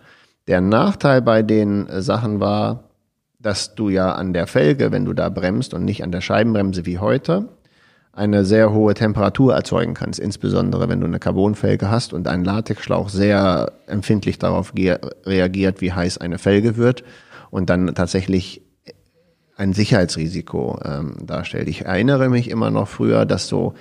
Der 0.47 0.61
Nachteil 0.61 1.21
bei 1.21 1.43
den 1.43 1.89
äh, 1.89 2.01
Sachen 2.01 2.39
war, 2.39 2.85
dass 3.39 3.74
du 3.74 3.89
ja 3.89 4.12
an 4.12 4.32
der 4.32 4.47
Felge, 4.47 4.91
wenn 4.91 5.05
du 5.05 5.12
da 5.12 5.28
bremst 5.28 5.74
und 5.74 5.84
nicht 5.84 6.03
an 6.03 6.12
der 6.12 6.20
Scheibenbremse 6.20 6.86
wie 6.86 6.99
heute, 6.99 7.49
eine 8.12 8.45
sehr 8.45 8.72
hohe 8.72 8.95
Temperatur 8.95 9.55
erzeugen 9.55 9.95
kannst, 9.95 10.18
insbesondere 10.18 10.89
wenn 10.89 11.01
du 11.01 11.07
eine 11.07 11.20
Carbonfelge 11.20 11.89
hast 11.89 12.12
und 12.12 12.26
ein 12.26 12.45
Latexschlauch 12.45 13.09
sehr 13.09 13.72
empfindlich 13.86 14.39
darauf 14.39 14.72
reagiert, 14.74 15.80
wie 15.80 15.93
heiß 15.93 16.18
eine 16.18 16.39
Felge 16.39 16.76
wird 16.76 17.05
und 17.51 17.70
dann 17.70 17.95
tatsächlich 17.95 18.62
ein 19.57 19.72
Sicherheitsrisiko 19.72 20.80
ähm, 20.84 21.16
darstellt. 21.24 21.68
Ich 21.68 21.84
erinnere 21.84 22.28
mich 22.28 22.51
immer 22.51 22.70
noch 22.70 22.89
früher, 22.89 23.24
dass 23.24 23.47
so 23.47 23.74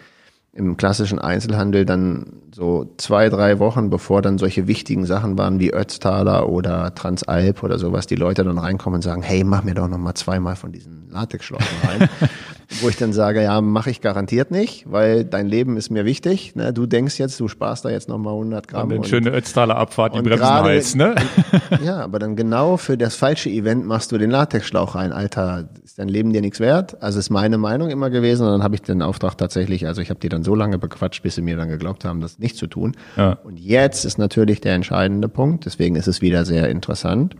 im 0.58 0.76
klassischen 0.76 1.20
Einzelhandel 1.20 1.86
dann 1.86 2.42
so 2.52 2.92
zwei, 2.98 3.30
drei 3.30 3.60
Wochen, 3.60 3.92
bevor 3.92 4.24
dann 4.24 4.40
solche 4.40 4.68
wichtigen 4.68 5.06
Sachen 5.06 5.38
waren 5.38 5.60
wie 5.60 5.72
Ötztaler 5.72 6.50
oder 6.50 6.96
Transalp 6.96 7.62
oder 7.62 7.78
sowas, 7.78 8.08
die 8.08 8.16
Leute 8.16 8.44
dann 8.44 8.58
reinkommen 8.58 8.96
und 8.96 9.02
sagen, 9.04 9.22
hey, 9.22 9.44
mach 9.44 9.64
mir 9.64 9.76
doch 9.76 9.88
noch 9.88 10.00
mal 10.00 10.16
zweimal 10.16 10.56
von 10.56 10.72
diesen 10.72 11.10
Latexschläuchen 11.12 11.68
rein. 11.88 12.10
Wo 12.82 12.90
ich 12.90 12.98
dann 12.98 13.14
sage, 13.14 13.42
ja, 13.44 13.62
mache 13.62 13.90
ich 13.90 14.02
garantiert 14.02 14.52
nicht, 14.52 14.92
weil 14.92 15.24
dein 15.24 15.48
Leben 15.48 15.78
ist 15.78 15.90
mir 15.90 16.04
wichtig. 16.04 16.56
Ne? 16.56 16.74
Du 16.74 16.86
denkst 16.86 17.18
jetzt, 17.18 17.40
du 17.40 17.48
sparst 17.48 17.86
da 17.86 17.90
jetzt 17.90 18.10
noch 18.10 18.18
mal 18.18 18.32
100 18.32 18.68
Gramm. 18.68 18.90
Und 18.90 18.94
eine 18.94 19.06
schöne 19.06 19.30
Ötztaler 19.32 19.78
Abfahrt, 19.78 20.16
die 20.16 20.22
Bremsen 20.22 20.46
heiß, 20.46 20.96
ne? 20.96 21.16
ja, 21.84 22.00
aber 22.00 22.20
dann 22.20 22.36
genau 22.36 22.76
für 22.76 22.98
das 22.98 23.16
falsche 23.16 23.50
Event 23.50 23.86
machst 23.86 24.12
du 24.12 24.18
den 24.18 24.32
Latexschlauch 24.32 24.96
rein. 24.96 25.14
Alter, 25.14 25.70
ist 25.84 25.98
dein 25.98 26.10
Leben 26.10 26.34
dir 26.34 26.42
nichts 26.42 26.60
wert? 26.60 27.02
Also 27.02 27.20
ist 27.20 27.30
meine 27.30 27.58
Meinung 27.58 27.90
immer 27.90 28.10
gewesen. 28.10 28.46
Und 28.46 28.52
dann 28.52 28.64
habe 28.64 28.76
ich 28.76 28.82
den 28.82 29.02
Auftrag 29.02 29.38
tatsächlich, 29.38 29.88
also 29.88 30.02
ich 30.02 30.10
habe 30.10 30.20
die 30.20 30.30
dann 30.30 30.44
so 30.44 30.54
lange 30.54 30.78
bequatscht, 30.78 31.24
bis 31.24 31.36
sie 31.36 31.42
mir 31.42 31.56
dann 31.56 31.70
geglaubt 31.70 32.04
haben, 32.04 32.20
das 32.20 32.38
nicht 32.38 32.58
zu 32.58 32.68
tun. 32.68 32.98
Ja. 33.16 33.38
Und 33.44 33.58
jetzt 33.60 34.04
ist 34.04 34.18
natürlich 34.18 34.60
der 34.60 34.76
entscheidende 34.76 35.30
Punkt. 35.30 35.66
Deswegen 35.66 35.96
ist 35.96 36.08
es 36.08 36.22
wieder 36.22 36.44
sehr 36.44 36.70
interessant 36.70 37.36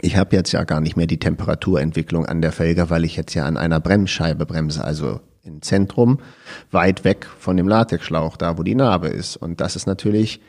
ich 0.00 0.16
habe 0.16 0.34
jetzt 0.34 0.52
ja 0.52 0.64
gar 0.64 0.80
nicht 0.80 0.96
mehr 0.96 1.06
die 1.06 1.18
Temperaturentwicklung 1.18 2.26
an 2.26 2.40
der 2.40 2.52
Felge, 2.52 2.90
weil 2.90 3.04
ich 3.04 3.16
jetzt 3.16 3.34
ja 3.34 3.44
an 3.44 3.56
einer 3.56 3.80
Bremsscheibe 3.80 4.46
bremse, 4.46 4.82
also 4.82 5.20
im 5.44 5.60
Zentrum, 5.60 6.20
weit 6.70 7.04
weg 7.04 7.26
von 7.38 7.56
dem 7.56 7.68
Latexschlauch, 7.68 8.36
da 8.36 8.58
wo 8.58 8.62
die 8.62 8.74
Narbe 8.74 9.08
ist. 9.08 9.36
Und 9.36 9.60
das 9.60 9.76
ist 9.76 9.86
natürlich, 9.86 10.40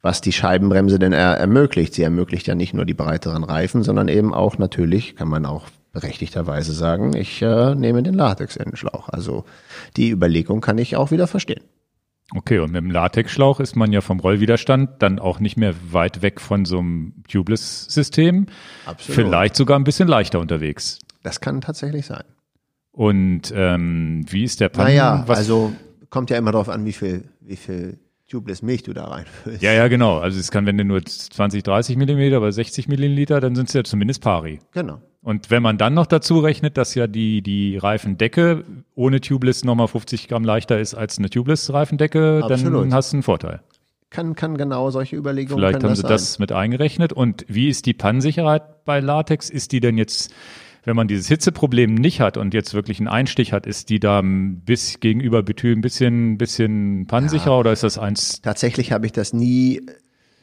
was 0.00 0.20
die 0.20 0.32
Scheibenbremse 0.32 0.98
denn 0.98 1.12
er 1.12 1.36
ermöglicht. 1.36 1.94
Sie 1.94 2.02
ermöglicht 2.02 2.46
ja 2.46 2.54
nicht 2.54 2.74
nur 2.74 2.84
die 2.84 2.94
breiteren 2.94 3.44
Reifen, 3.44 3.82
sondern 3.82 4.08
eben 4.08 4.32
auch 4.32 4.58
natürlich, 4.58 5.16
kann 5.16 5.28
man 5.28 5.44
auch 5.44 5.66
berechtigterweise 5.92 6.72
sagen, 6.72 7.14
ich 7.14 7.42
äh, 7.42 7.74
nehme 7.74 8.02
den 8.02 8.14
Latex-Endschlauch. 8.14 9.08
Also 9.08 9.44
die 9.96 10.10
Überlegung 10.10 10.60
kann 10.60 10.78
ich 10.78 10.96
auch 10.96 11.10
wieder 11.10 11.26
verstehen. 11.26 11.62
Okay, 12.34 12.58
und 12.58 12.72
mit 12.72 12.82
dem 12.82 12.90
Latexschlauch 12.90 13.58
ist 13.58 13.74
man 13.74 13.90
ja 13.90 14.02
vom 14.02 14.20
Rollwiderstand 14.20 15.02
dann 15.02 15.18
auch 15.18 15.40
nicht 15.40 15.56
mehr 15.56 15.74
weit 15.90 16.20
weg 16.20 16.40
von 16.40 16.66
so 16.66 16.78
einem 16.78 17.14
Tubeless-System. 17.26 18.46
Absolut. 18.84 19.14
Vielleicht 19.14 19.56
sogar 19.56 19.78
ein 19.78 19.84
bisschen 19.84 20.08
leichter 20.08 20.38
unterwegs. 20.38 20.98
Das 21.22 21.40
kann 21.40 21.62
tatsächlich 21.62 22.04
sein. 22.04 22.24
Und 22.92 23.52
ähm, 23.54 24.26
wie 24.28 24.44
ist 24.44 24.60
der 24.60 24.68
Pannen? 24.68 24.88
Naja, 24.88 25.24
Was 25.26 25.38
also 25.38 25.72
kommt 26.10 26.28
ja 26.30 26.36
immer 26.36 26.52
darauf 26.52 26.68
an, 26.68 26.84
wie 26.84 26.92
viel, 26.92 27.24
wie 27.40 27.56
viel 27.56 27.98
Tubeless 28.28 28.60
Milch 28.60 28.82
du 28.82 28.92
da 28.92 29.04
reinfüllst. 29.06 29.62
Ja, 29.62 29.72
ja, 29.72 29.88
genau. 29.88 30.18
Also 30.18 30.38
es 30.38 30.50
kann, 30.50 30.66
wenn 30.66 30.76
du 30.76 30.84
nur 30.84 31.02
20, 31.02 31.62
30 31.62 31.96
Millimeter 31.96 32.38
oder 32.38 32.52
60 32.52 32.86
Milliliter, 32.88 33.40
dann 33.40 33.54
sind 33.54 33.68
es 33.68 33.74
ja 33.74 33.84
zumindest 33.84 34.20
pari. 34.22 34.60
Genau. 34.72 35.00
Und 35.22 35.50
wenn 35.50 35.62
man 35.62 35.78
dann 35.78 35.94
noch 35.94 36.06
dazu 36.06 36.38
rechnet, 36.38 36.76
dass 36.76 36.94
ja 36.94 37.06
die, 37.06 37.42
die 37.42 37.76
Reifendecke 37.76 38.64
ohne 38.94 39.20
Tubeless 39.20 39.64
nochmal 39.64 39.88
50 39.88 40.28
Gramm 40.28 40.44
leichter 40.44 40.78
ist 40.78 40.94
als 40.94 41.18
eine 41.18 41.28
Tubeless-Reifendecke, 41.28 42.40
dann 42.48 42.94
hast 42.94 43.12
du 43.12 43.16
einen 43.16 43.22
Vorteil. 43.22 43.60
Kann, 44.10 44.34
kann 44.34 44.56
genau 44.56 44.90
solche 44.90 45.16
Überlegungen 45.16 45.58
Vielleicht 45.58 45.82
haben 45.82 45.90
das 45.90 45.98
sie 45.98 46.02
sein. 46.02 46.10
das 46.10 46.38
mit 46.38 46.52
eingerechnet. 46.52 47.12
Und 47.12 47.44
wie 47.48 47.68
ist 47.68 47.84
die 47.84 47.92
Pannensicherheit 47.92 48.84
bei 48.84 49.00
Latex? 49.00 49.50
Ist 49.50 49.72
die 49.72 49.80
denn 49.80 49.98
jetzt, 49.98 50.32
wenn 50.84 50.96
man 50.96 51.08
dieses 51.08 51.28
Hitzeproblem 51.28 51.94
nicht 51.94 52.20
hat 52.20 52.38
und 52.38 52.54
jetzt 52.54 52.72
wirklich 52.72 53.00
einen 53.00 53.08
Einstich 53.08 53.52
hat, 53.52 53.66
ist 53.66 53.90
die 53.90 54.00
da 54.00 54.22
bis 54.24 55.00
gegenüber 55.00 55.42
Betül 55.42 55.76
ein 55.76 55.82
bisschen, 55.82 56.38
bisschen 56.38 57.06
pannensicherer 57.06 57.52
ja, 57.52 57.58
oder 57.58 57.72
ist 57.72 57.82
das 57.82 57.98
eins? 57.98 58.40
Tatsächlich 58.40 58.92
habe 58.92 59.04
ich 59.04 59.12
das 59.12 59.34
nie 59.34 59.82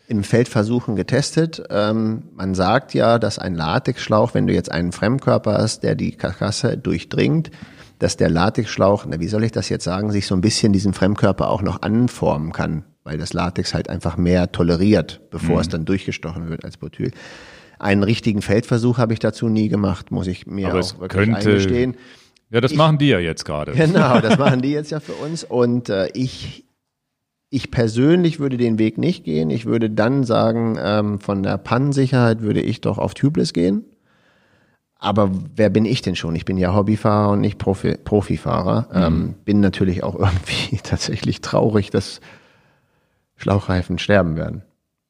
in 0.08 0.24
Feldversuchen 0.24 0.96
getestet. 0.96 1.64
Ähm, 1.70 2.24
man 2.36 2.56
sagt 2.56 2.94
ja, 2.94 3.20
dass 3.20 3.40
ein 3.40 3.56
Latexschlauch, 3.56 4.34
wenn 4.34 4.48
du 4.48 4.54
jetzt 4.54 4.72
einen 4.72 4.92
Fremdkörper 4.92 5.54
hast, 5.58 5.84
der 5.84 5.96
die 5.96 6.12
Karkasse 6.12 6.78
durchdringt, 6.78 7.52
dass 8.00 8.18
der 8.18 8.30
Latexschlauch, 8.30 9.06
na, 9.08 9.20
wie 9.20 9.28
soll 9.28 9.44
ich 9.44 9.52
das 9.52 9.70
jetzt 9.70 9.84
sagen, 9.84 10.12
sich 10.12 10.28
so 10.28 10.36
ein 10.36 10.42
bisschen 10.42 10.74
diesen 10.74 10.94
Fremdkörper 10.94 11.50
auch 11.50 11.62
noch 11.62 11.82
anformen 11.82 12.52
kann, 12.52 12.84
weil 13.04 13.18
das 13.18 13.34
Latex 13.34 13.74
halt 13.74 13.90
einfach 13.90 14.18
mehr 14.18 14.52
toleriert, 14.52 15.22
bevor 15.32 15.56
mhm. 15.56 15.62
es 15.62 15.70
dann 15.70 15.86
durchgestochen 15.86 16.50
wird 16.50 16.66
als 16.66 16.78
Butyl. 16.78 17.12
Einen 17.80 18.04
richtigen 18.04 18.42
Feldversuch 18.42 18.98
habe 18.98 19.14
ich 19.14 19.20
dazu 19.20 19.50
nie 19.50 19.70
gemacht, 19.70 20.12
muss 20.12 20.28
ich 20.28 20.46
mir 20.46 20.70
Aber 20.70 20.80
auch 20.80 21.00
wirklich 21.00 21.26
könnte, 21.26 21.50
eingestehen. 21.50 21.98
Ja, 22.50 22.62
das 22.62 22.72
ich, 22.72 22.78
machen 22.78 22.98
die 22.98 23.08
ja 23.08 23.20
jetzt 23.20 23.44
gerade. 23.44 23.74
Genau, 23.74 24.20
das 24.20 24.38
machen 24.40 24.62
die 24.62 24.72
jetzt 24.72 24.92
ja 24.92 25.00
für 25.00 25.14
uns. 25.14 25.44
Und 25.44 25.90
äh, 25.90 26.10
ich 26.14 26.65
ich 27.50 27.72
persönlich 27.72 28.40
würde 28.40 28.58
den 28.58 28.80
Weg 28.80 28.98
nicht 28.98 29.24
gehen. 29.24 29.50
Ich 29.50 29.66
würde 29.66 29.90
dann 29.90 30.24
sagen, 30.24 30.78
ähm, 30.80 31.20
von 31.20 31.44
der 31.44 31.58
Pannensicherheit 31.58 32.42
würde 32.42 32.62
ich 32.62 32.82
doch 32.82 32.98
auf 32.98 33.14
Tubeless 33.14 33.54
gehen. 33.54 33.86
Aber 34.98 35.32
wer 35.56 35.70
bin 35.70 35.86
ich 35.86 36.02
denn 36.02 36.16
schon? 36.16 36.36
Ich 36.36 36.46
bin 36.46 36.58
ja 36.58 36.74
Hobbyfahrer 36.74 37.32
und 37.32 37.42
nicht 37.42 37.58
Profi 37.58 37.96
Profifahrer. 37.98 38.88
Mhm. 38.92 39.04
Ähm, 39.04 39.36
bin 39.46 39.60
natürlich 39.60 40.04
auch 40.04 40.16
irgendwie 40.20 40.78
tatsächlich 40.82 41.42
traurig, 41.42 41.92
dass 41.92 42.22
Schlauchreifen 43.36 44.00
sterben 44.00 44.36
werden. 44.36 44.64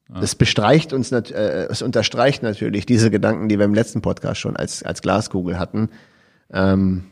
Ja. 0.08 0.20
Das 0.20 0.34
bestreicht 0.34 0.92
uns, 0.92 1.10
äh, 1.10 1.66
es 1.70 1.82
unterstreicht 1.82 2.42
natürlich 2.42 2.86
diese 2.86 3.10
Gedanken, 3.10 3.48
die 3.48 3.58
wir 3.58 3.64
im 3.64 3.74
letzten 3.74 4.02
Podcast 4.02 4.40
schon 4.40 4.56
als, 4.56 4.82
als 4.82 5.02
Glaskugel 5.02 5.58
hatten. 5.58 5.88
Ähm, 6.52 7.04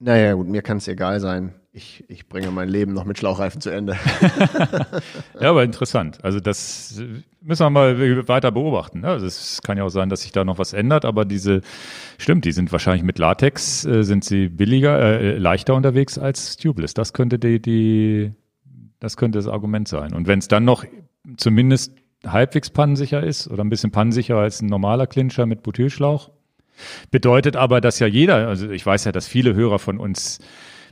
naja, 0.00 0.32
gut, 0.32 0.48
mir 0.48 0.62
kann 0.62 0.78
es 0.78 0.88
egal 0.88 1.20
sein 1.20 1.54
ich, 1.78 2.04
ich 2.08 2.28
bringe 2.28 2.50
mein 2.50 2.68
Leben 2.68 2.92
noch 2.92 3.04
mit 3.04 3.18
Schlauchreifen 3.18 3.60
zu 3.60 3.70
Ende. 3.70 3.96
ja, 5.40 5.48
aber 5.48 5.62
interessant. 5.62 6.22
Also 6.24 6.40
das 6.40 7.00
müssen 7.40 7.62
wir 7.64 7.70
mal 7.70 8.28
weiter 8.28 8.50
beobachten. 8.50 9.00
Ne? 9.00 9.08
Also 9.08 9.26
es 9.26 9.62
kann 9.62 9.78
ja 9.78 9.84
auch 9.84 9.88
sein, 9.88 10.08
dass 10.08 10.22
sich 10.22 10.32
da 10.32 10.44
noch 10.44 10.58
was 10.58 10.72
ändert, 10.72 11.04
aber 11.04 11.24
diese, 11.24 11.62
stimmt, 12.18 12.44
die 12.44 12.52
sind 12.52 12.72
wahrscheinlich 12.72 13.04
mit 13.04 13.18
Latex, 13.18 13.84
äh, 13.84 14.02
sind 14.02 14.24
sie 14.24 14.48
billiger, 14.48 14.98
äh, 14.98 15.38
leichter 15.38 15.74
unterwegs 15.74 16.18
als 16.18 16.56
Tubeless. 16.56 16.94
Das 16.94 17.12
könnte 17.12 17.38
die, 17.38 17.62
die, 17.62 18.32
das 18.98 19.16
könnte 19.16 19.38
das 19.38 19.46
Argument 19.46 19.86
sein. 19.86 20.12
Und 20.12 20.26
wenn 20.26 20.40
es 20.40 20.48
dann 20.48 20.64
noch 20.64 20.84
zumindest 21.36 21.92
halbwegs 22.26 22.70
pannensicher 22.70 23.22
ist 23.22 23.48
oder 23.48 23.62
ein 23.62 23.70
bisschen 23.70 23.92
pannensicherer 23.92 24.40
als 24.40 24.60
ein 24.60 24.66
normaler 24.66 25.06
Clincher 25.06 25.46
mit 25.46 25.62
Butylschlauch, 25.62 26.30
bedeutet 27.12 27.54
aber, 27.54 27.80
dass 27.80 28.00
ja 28.00 28.08
jeder, 28.08 28.48
also 28.48 28.68
ich 28.68 28.84
weiß 28.84 29.04
ja, 29.04 29.12
dass 29.12 29.28
viele 29.28 29.54
Hörer 29.54 29.78
von 29.78 29.98
uns 29.98 30.40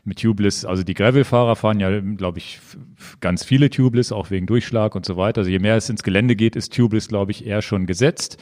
mit 0.07 0.21
Tubeless, 0.21 0.65
also 0.65 0.83
die 0.83 0.95
Gravel-Fahrer 0.95 1.57
fahren 1.57 1.81
ja, 1.81 2.01
glaube 2.01 2.39
ich, 2.39 2.61
ganz 3.21 3.45
viele 3.45 3.71
Tubeless, 3.71 4.13
auch 4.13 4.31
wegen 4.31 4.47
Durchschlag 4.47 4.95
und 4.95 5.05
so 5.05 5.17
weiter. 5.17 5.41
Also 5.41 5.51
je 5.51 5.59
mehr 5.59 5.77
es 5.77 5.89
ins 5.89 6.03
Gelände 6.03 6.37
geht, 6.37 6.57
ist 6.57 6.75
Tubeless, 6.75 7.09
glaube 7.09 7.33
ich, 7.33 7.47
eher 7.47 7.63
schon 7.63 7.87
gesetzt. 7.87 8.39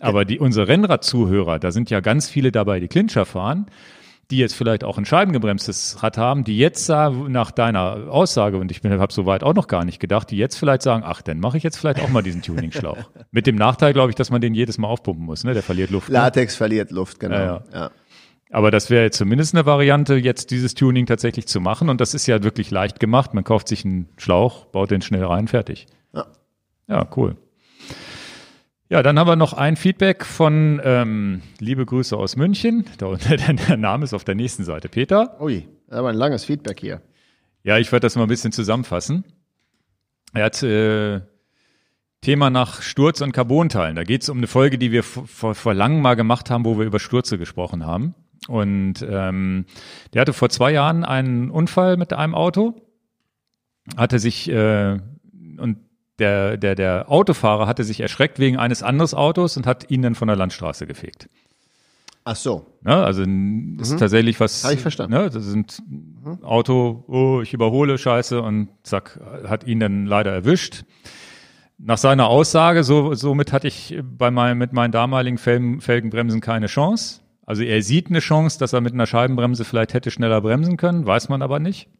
Aber 0.00 0.24
die, 0.24 0.38
unsere 0.40 0.66
Rennrad-Zuhörer, 0.66 1.58
da 1.58 1.70
sind 1.70 1.90
ja 1.90 2.00
ganz 2.00 2.28
viele 2.28 2.50
dabei, 2.50 2.80
die 2.80 2.88
Clincher 2.88 3.24
fahren, 3.24 3.66
die 4.32 4.38
jetzt 4.38 4.54
vielleicht 4.54 4.82
auch 4.82 4.98
ein 4.98 5.04
scheibengebremstes 5.04 6.02
Rad 6.02 6.16
haben, 6.16 6.42
die 6.42 6.56
jetzt 6.56 6.88
nach 6.88 7.50
deiner 7.50 8.08
Aussage, 8.08 8.56
und 8.56 8.70
ich 8.70 8.82
habe 8.82 9.12
soweit 9.12 9.44
auch 9.44 9.54
noch 9.54 9.68
gar 9.68 9.84
nicht 9.84 10.00
gedacht, 10.00 10.30
die 10.30 10.38
jetzt 10.38 10.56
vielleicht 10.56 10.82
sagen, 10.82 11.02
ach, 11.06 11.22
dann 11.22 11.38
mache 11.38 11.58
ich 11.58 11.62
jetzt 11.62 11.76
vielleicht 11.76 12.00
auch 12.00 12.08
mal 12.08 12.22
diesen 12.22 12.42
Tuning-Schlauch. 12.42 12.98
Mit 13.30 13.46
dem 13.46 13.56
Nachteil, 13.56 13.92
glaube 13.92 14.10
ich, 14.10 14.16
dass 14.16 14.30
man 14.30 14.40
den 14.40 14.54
jedes 14.54 14.78
Mal 14.78 14.88
aufpumpen 14.88 15.24
muss, 15.24 15.44
ne? 15.44 15.52
Der 15.52 15.62
verliert 15.62 15.90
Luft. 15.90 16.08
Ne? 16.08 16.14
Latex 16.14 16.54
ne? 16.54 16.58
verliert 16.58 16.90
Luft, 16.90 17.20
genau. 17.20 17.36
Ja, 17.36 17.44
ja. 17.44 17.62
ja. 17.72 17.90
Aber 18.52 18.70
das 18.70 18.90
wäre 18.90 19.10
zumindest 19.10 19.54
eine 19.54 19.64
Variante, 19.64 20.14
jetzt 20.14 20.50
dieses 20.50 20.74
Tuning 20.74 21.06
tatsächlich 21.06 21.46
zu 21.46 21.58
machen. 21.58 21.88
Und 21.88 22.02
das 22.02 22.12
ist 22.12 22.26
ja 22.26 22.42
wirklich 22.42 22.70
leicht 22.70 23.00
gemacht. 23.00 23.32
Man 23.32 23.44
kauft 23.44 23.66
sich 23.66 23.82
einen 23.86 24.10
Schlauch, 24.18 24.66
baut 24.66 24.90
den 24.90 25.00
schnell 25.00 25.24
rein, 25.24 25.48
fertig. 25.48 25.86
Ja, 26.12 26.26
ja 26.86 27.08
cool. 27.16 27.38
Ja, 28.90 29.02
dann 29.02 29.18
haben 29.18 29.26
wir 29.26 29.36
noch 29.36 29.54
ein 29.54 29.76
Feedback 29.76 30.26
von 30.26 30.82
ähm, 30.84 31.40
liebe 31.60 31.86
Grüße 31.86 32.14
aus 32.14 32.36
München. 32.36 32.84
Da, 32.98 33.14
der 33.14 33.78
Name 33.78 34.04
ist 34.04 34.12
auf 34.12 34.24
der 34.24 34.34
nächsten 34.34 34.64
Seite. 34.64 34.90
Peter. 34.90 35.40
Ui, 35.40 35.66
aber 35.88 36.10
ein 36.10 36.16
langes 36.16 36.44
Feedback 36.44 36.78
hier. 36.78 37.00
Ja, 37.64 37.78
ich 37.78 37.90
werde 37.90 38.04
das 38.04 38.16
mal 38.16 38.24
ein 38.24 38.28
bisschen 38.28 38.52
zusammenfassen. 38.52 39.24
Er 40.34 40.44
hat 40.44 40.62
äh, 40.62 41.22
Thema 42.20 42.50
nach 42.50 42.82
Sturz 42.82 43.22
und 43.22 43.32
Carbonteilen. 43.32 43.96
Da 43.96 44.04
geht 44.04 44.24
es 44.24 44.28
um 44.28 44.36
eine 44.36 44.46
Folge, 44.46 44.76
die 44.76 44.92
wir 44.92 45.04
vor, 45.04 45.54
vor 45.54 45.72
langem 45.72 46.02
mal 46.02 46.16
gemacht 46.16 46.50
haben, 46.50 46.66
wo 46.66 46.76
wir 46.76 46.84
über 46.84 47.00
Stürze 47.00 47.38
gesprochen 47.38 47.86
haben. 47.86 48.14
Und 48.48 49.06
ähm, 49.08 49.66
der 50.12 50.22
hatte 50.22 50.32
vor 50.32 50.48
zwei 50.48 50.72
Jahren 50.72 51.04
einen 51.04 51.50
Unfall 51.50 51.96
mit 51.96 52.12
einem 52.12 52.34
Auto, 52.34 52.74
hatte 53.96 54.18
sich 54.18 54.48
äh, 54.50 54.98
und 55.58 55.78
der, 56.18 56.56
der, 56.56 56.74
der 56.74 57.10
Autofahrer 57.10 57.66
hatte 57.66 57.84
sich 57.84 58.00
erschreckt 58.00 58.38
wegen 58.38 58.56
eines 58.56 58.82
anderen 58.82 59.12
Autos 59.14 59.56
und 59.56 59.66
hat 59.66 59.90
ihn 59.90 60.02
dann 60.02 60.14
von 60.14 60.28
der 60.28 60.36
Landstraße 60.36 60.86
gefegt. 60.86 61.28
Ach 62.24 62.36
so. 62.36 62.66
Ne, 62.82 62.94
also 62.94 63.22
das 63.22 63.28
mhm. 63.28 63.78
ist 63.80 63.98
tatsächlich 63.98 64.38
was. 64.38 64.62
Habe 64.62 64.74
ich 64.74 64.80
verstanden. 64.80 65.14
Ne, 65.14 65.30
das 65.30 65.44
sind 65.44 65.82
mhm. 65.88 66.44
Auto, 66.44 67.04
oh, 67.08 67.40
ich 67.42 67.52
überhole 67.52 67.98
Scheiße 67.98 68.40
und 68.40 68.68
zack, 68.84 69.18
hat 69.44 69.64
ihn 69.66 69.80
dann 69.80 70.06
leider 70.06 70.30
erwischt. 70.30 70.84
Nach 71.78 71.98
seiner 71.98 72.28
Aussage, 72.28 72.84
so, 72.84 73.14
somit 73.14 73.52
hatte 73.52 73.66
ich 73.66 73.98
bei 74.02 74.30
meinem, 74.30 74.58
mit 74.58 74.72
meinen 74.72 74.92
damaligen 74.92 75.38
Felgen, 75.38 75.80
Felgenbremsen 75.80 76.40
keine 76.40 76.66
Chance. 76.66 77.21
Also 77.52 77.64
er 77.64 77.82
sieht 77.82 78.08
eine 78.08 78.20
Chance, 78.20 78.58
dass 78.58 78.72
er 78.72 78.80
mit 78.80 78.94
einer 78.94 79.04
Scheibenbremse 79.04 79.66
vielleicht 79.66 79.92
hätte 79.92 80.10
schneller 80.10 80.40
bremsen 80.40 80.78
können, 80.78 81.04
weiß 81.04 81.28
man 81.28 81.42
aber 81.42 81.58
nicht. 81.58 81.90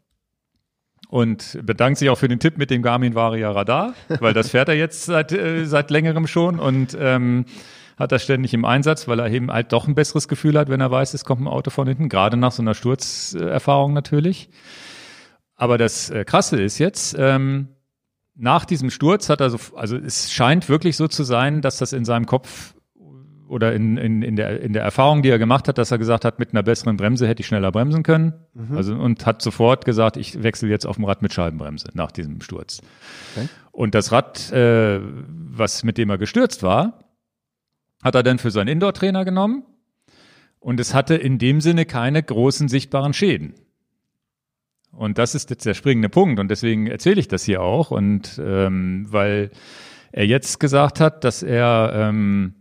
Und 1.10 1.58
bedankt 1.62 1.98
sich 1.98 2.08
auch 2.08 2.16
für 2.16 2.28
den 2.28 2.40
Tipp 2.40 2.56
mit 2.56 2.70
dem 2.70 2.80
Garmin 2.80 3.14
Varia 3.14 3.50
Radar, 3.50 3.92
weil 4.18 4.32
das 4.32 4.48
fährt 4.48 4.70
er 4.70 4.76
jetzt 4.76 5.04
seit, 5.04 5.30
äh, 5.30 5.66
seit 5.66 5.90
längerem 5.90 6.26
schon 6.26 6.58
und 6.58 6.96
ähm, 6.98 7.44
hat 7.98 8.12
das 8.12 8.22
ständig 8.22 8.54
im 8.54 8.64
Einsatz, 8.64 9.08
weil 9.08 9.18
er 9.18 9.30
eben 9.30 9.52
halt 9.52 9.74
doch 9.74 9.86
ein 9.86 9.94
besseres 9.94 10.26
Gefühl 10.26 10.58
hat, 10.58 10.70
wenn 10.70 10.80
er 10.80 10.90
weiß, 10.90 11.12
es 11.12 11.26
kommt 11.26 11.42
ein 11.42 11.48
Auto 11.48 11.68
von 11.68 11.86
hinten, 11.86 12.08
gerade 12.08 12.38
nach 12.38 12.52
so 12.52 12.62
einer 12.62 12.72
Sturzerfahrung 12.72 13.92
natürlich. 13.92 14.48
Aber 15.54 15.76
das 15.76 16.08
äh, 16.08 16.24
Krasse 16.24 16.62
ist 16.62 16.78
jetzt, 16.78 17.14
ähm, 17.18 17.68
nach 18.36 18.64
diesem 18.64 18.88
Sturz 18.88 19.28
hat 19.28 19.42
er 19.42 19.50
so, 19.50 19.58
also 19.76 19.98
es 19.98 20.32
scheint 20.32 20.70
wirklich 20.70 20.96
so 20.96 21.08
zu 21.08 21.24
sein, 21.24 21.60
dass 21.60 21.76
das 21.76 21.92
in 21.92 22.06
seinem 22.06 22.24
Kopf 22.24 22.72
oder 23.52 23.74
in, 23.74 23.98
in, 23.98 24.22
in, 24.22 24.34
der, 24.34 24.60
in 24.62 24.72
der 24.72 24.82
Erfahrung, 24.82 25.22
die 25.22 25.28
er 25.28 25.38
gemacht 25.38 25.68
hat, 25.68 25.76
dass 25.76 25.90
er 25.90 25.98
gesagt 25.98 26.24
hat, 26.24 26.38
mit 26.38 26.52
einer 26.52 26.62
besseren 26.62 26.96
Bremse 26.96 27.28
hätte 27.28 27.42
ich 27.42 27.46
schneller 27.46 27.70
bremsen 27.70 28.02
können. 28.02 28.32
Mhm. 28.54 28.76
Also, 28.76 28.94
und 28.94 29.26
hat 29.26 29.42
sofort 29.42 29.84
gesagt, 29.84 30.16
ich 30.16 30.42
wechsle 30.42 30.70
jetzt 30.70 30.86
auf 30.86 30.98
ein 30.98 31.04
Rad 31.04 31.20
mit 31.20 31.34
Scheibenbremse 31.34 31.88
nach 31.92 32.10
diesem 32.10 32.40
Sturz. 32.40 32.80
Okay. 33.36 33.48
Und 33.70 33.94
das 33.94 34.10
Rad, 34.10 34.50
äh, 34.52 35.00
was 35.28 35.84
mit 35.84 35.98
dem 35.98 36.08
er 36.08 36.16
gestürzt 36.16 36.62
war, 36.62 36.98
hat 38.02 38.14
er 38.14 38.22
dann 38.22 38.38
für 38.38 38.50
seinen 38.50 38.68
Indoor-Trainer 38.68 39.24
genommen 39.26 39.64
und 40.58 40.80
es 40.80 40.94
hatte 40.94 41.14
in 41.14 41.38
dem 41.38 41.60
Sinne 41.60 41.84
keine 41.84 42.22
großen 42.22 42.68
sichtbaren 42.68 43.12
Schäden. 43.12 43.54
Und 44.92 45.18
das 45.18 45.34
ist 45.34 45.50
jetzt 45.50 45.66
der 45.66 45.74
springende 45.74 46.08
Punkt 46.08 46.40
und 46.40 46.50
deswegen 46.50 46.86
erzähle 46.86 47.20
ich 47.20 47.28
das 47.28 47.44
hier 47.44 47.60
auch 47.60 47.90
und 47.90 48.40
ähm, 48.42 49.06
weil 49.10 49.50
er 50.10 50.26
jetzt 50.26 50.58
gesagt 50.58 51.00
hat, 51.00 51.24
dass 51.24 51.42
er 51.42 51.92
ähm, 51.94 52.54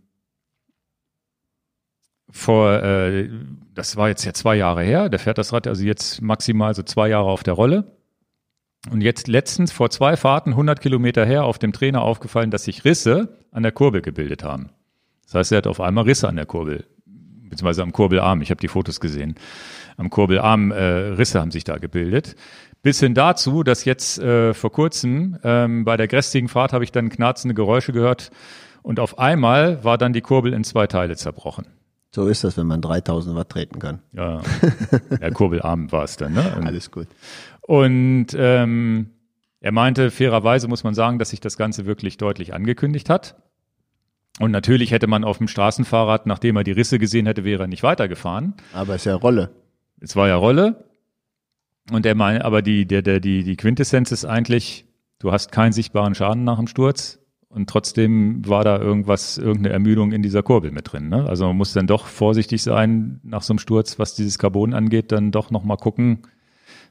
vor, 2.31 2.81
äh, 2.81 3.29
das 3.73 3.97
war 3.97 4.09
jetzt 4.09 4.23
ja 4.25 4.33
zwei 4.33 4.55
Jahre 4.55 4.83
her, 4.83 5.09
der 5.09 5.19
fährt 5.19 5.37
das 5.37 5.53
Rad 5.53 5.67
also 5.67 5.83
jetzt 5.83 6.21
maximal 6.21 6.73
so 6.73 6.83
zwei 6.83 7.09
Jahre 7.09 7.29
auf 7.29 7.43
der 7.43 7.53
Rolle. 7.53 7.97
Und 8.89 9.01
jetzt 9.01 9.27
letztens 9.27 9.71
vor 9.71 9.91
zwei 9.91 10.17
Fahrten 10.17 10.51
100 10.51 10.81
Kilometer 10.81 11.23
her 11.25 11.43
auf 11.43 11.59
dem 11.59 11.71
Trainer 11.71 12.01
aufgefallen, 12.01 12.49
dass 12.49 12.63
sich 12.63 12.83
Risse 12.83 13.37
an 13.51 13.61
der 13.61 13.71
Kurbel 13.71 14.01
gebildet 14.01 14.43
haben. 14.43 14.71
Das 15.25 15.35
heißt, 15.35 15.51
er 15.51 15.59
hat 15.59 15.67
auf 15.67 15.79
einmal 15.79 16.05
Risse 16.05 16.27
an 16.27 16.35
der 16.35 16.47
Kurbel, 16.47 16.85
beziehungsweise 17.05 17.83
am 17.83 17.91
Kurbelarm. 17.91 18.41
Ich 18.41 18.49
habe 18.49 18.59
die 18.59 18.67
Fotos 18.67 18.99
gesehen. 18.99 19.35
Am 19.97 20.09
Kurbelarm 20.09 20.71
äh, 20.71 20.83
Risse 20.83 21.39
haben 21.39 21.51
sich 21.51 21.63
da 21.63 21.77
gebildet. 21.77 22.35
Bis 22.81 22.99
hin 22.99 23.13
dazu, 23.13 23.61
dass 23.61 23.85
jetzt 23.85 24.17
äh, 24.17 24.55
vor 24.55 24.71
kurzem 24.71 25.37
ähm, 25.43 25.85
bei 25.85 25.97
der 25.97 26.07
grästigen 26.07 26.49
Fahrt 26.49 26.73
habe 26.73 26.83
ich 26.83 26.91
dann 26.91 27.09
knarzende 27.09 27.53
Geräusche 27.53 27.93
gehört 27.93 28.31
und 28.81 28.99
auf 28.99 29.19
einmal 29.19 29.83
war 29.83 29.99
dann 29.99 30.13
die 30.13 30.21
Kurbel 30.21 30.53
in 30.53 30.63
zwei 30.63 30.87
Teile 30.87 31.15
zerbrochen. 31.15 31.67
So 32.13 32.27
ist 32.27 32.43
das, 32.43 32.57
wenn 32.57 32.67
man 32.67 32.81
3000 32.81 33.35
Watt 33.35 33.49
treten 33.49 33.79
kann. 33.79 34.01
Ja, 34.11 34.41
der 35.09 35.31
Kurbelarm 35.31 35.91
war 35.91 36.03
es 36.03 36.17
dann. 36.17 36.33
Ne? 36.33 36.53
Alles 36.65 36.91
gut. 36.91 37.07
Und 37.61 38.27
ähm, 38.35 39.11
er 39.61 39.71
meinte, 39.71 40.11
fairerweise 40.11 40.67
muss 40.67 40.83
man 40.83 40.93
sagen, 40.93 41.19
dass 41.19 41.29
sich 41.29 41.39
das 41.39 41.55
Ganze 41.55 41.85
wirklich 41.85 42.17
deutlich 42.17 42.53
angekündigt 42.53 43.09
hat. 43.09 43.35
Und 44.39 44.51
natürlich 44.51 44.91
hätte 44.91 45.07
man 45.07 45.23
auf 45.23 45.37
dem 45.37 45.47
Straßenfahrrad, 45.47 46.25
nachdem 46.25 46.57
er 46.57 46.63
die 46.63 46.71
Risse 46.71 46.99
gesehen 46.99 47.27
hätte, 47.27 47.43
wäre 47.43 47.63
er 47.63 47.67
nicht 47.67 47.83
weitergefahren. 47.83 48.55
Aber 48.73 48.95
es 48.95 49.01
ist 49.01 49.05
ja 49.05 49.15
Rolle. 49.15 49.51
Es 49.99 50.15
war 50.15 50.27
ja 50.27 50.35
Rolle. 50.35 50.83
Und 51.91 52.05
er 52.05 52.15
meinte, 52.15 52.43
aber 52.43 52.61
die, 52.61 52.85
der, 52.85 53.03
der, 53.03 53.19
die, 53.19 53.43
die 53.43 53.55
Quintessenz 53.55 54.11
ist 54.11 54.25
eigentlich, 54.25 54.85
du 55.19 55.31
hast 55.31 55.51
keinen 55.51 55.73
sichtbaren 55.73 56.15
Schaden 56.15 56.43
nach 56.43 56.57
dem 56.57 56.67
Sturz. 56.67 57.19
Und 57.53 57.69
trotzdem 57.69 58.47
war 58.47 58.63
da 58.63 58.79
irgendwas, 58.79 59.37
irgendeine 59.37 59.73
Ermüdung 59.73 60.13
in 60.13 60.21
dieser 60.21 60.41
Kurbel 60.41 60.71
mit 60.71 60.91
drin. 60.91 61.09
Ne? 61.09 61.27
Also 61.27 61.47
man 61.47 61.57
muss 61.57 61.73
dann 61.73 61.85
doch 61.85 62.05
vorsichtig 62.05 62.63
sein 62.63 63.19
nach 63.23 63.41
so 63.41 63.53
einem 63.53 63.59
Sturz, 63.59 63.99
was 63.99 64.15
dieses 64.15 64.39
Carbon 64.39 64.73
angeht, 64.73 65.11
dann 65.11 65.31
doch 65.31 65.51
nochmal 65.51 65.77
gucken, 65.77 66.19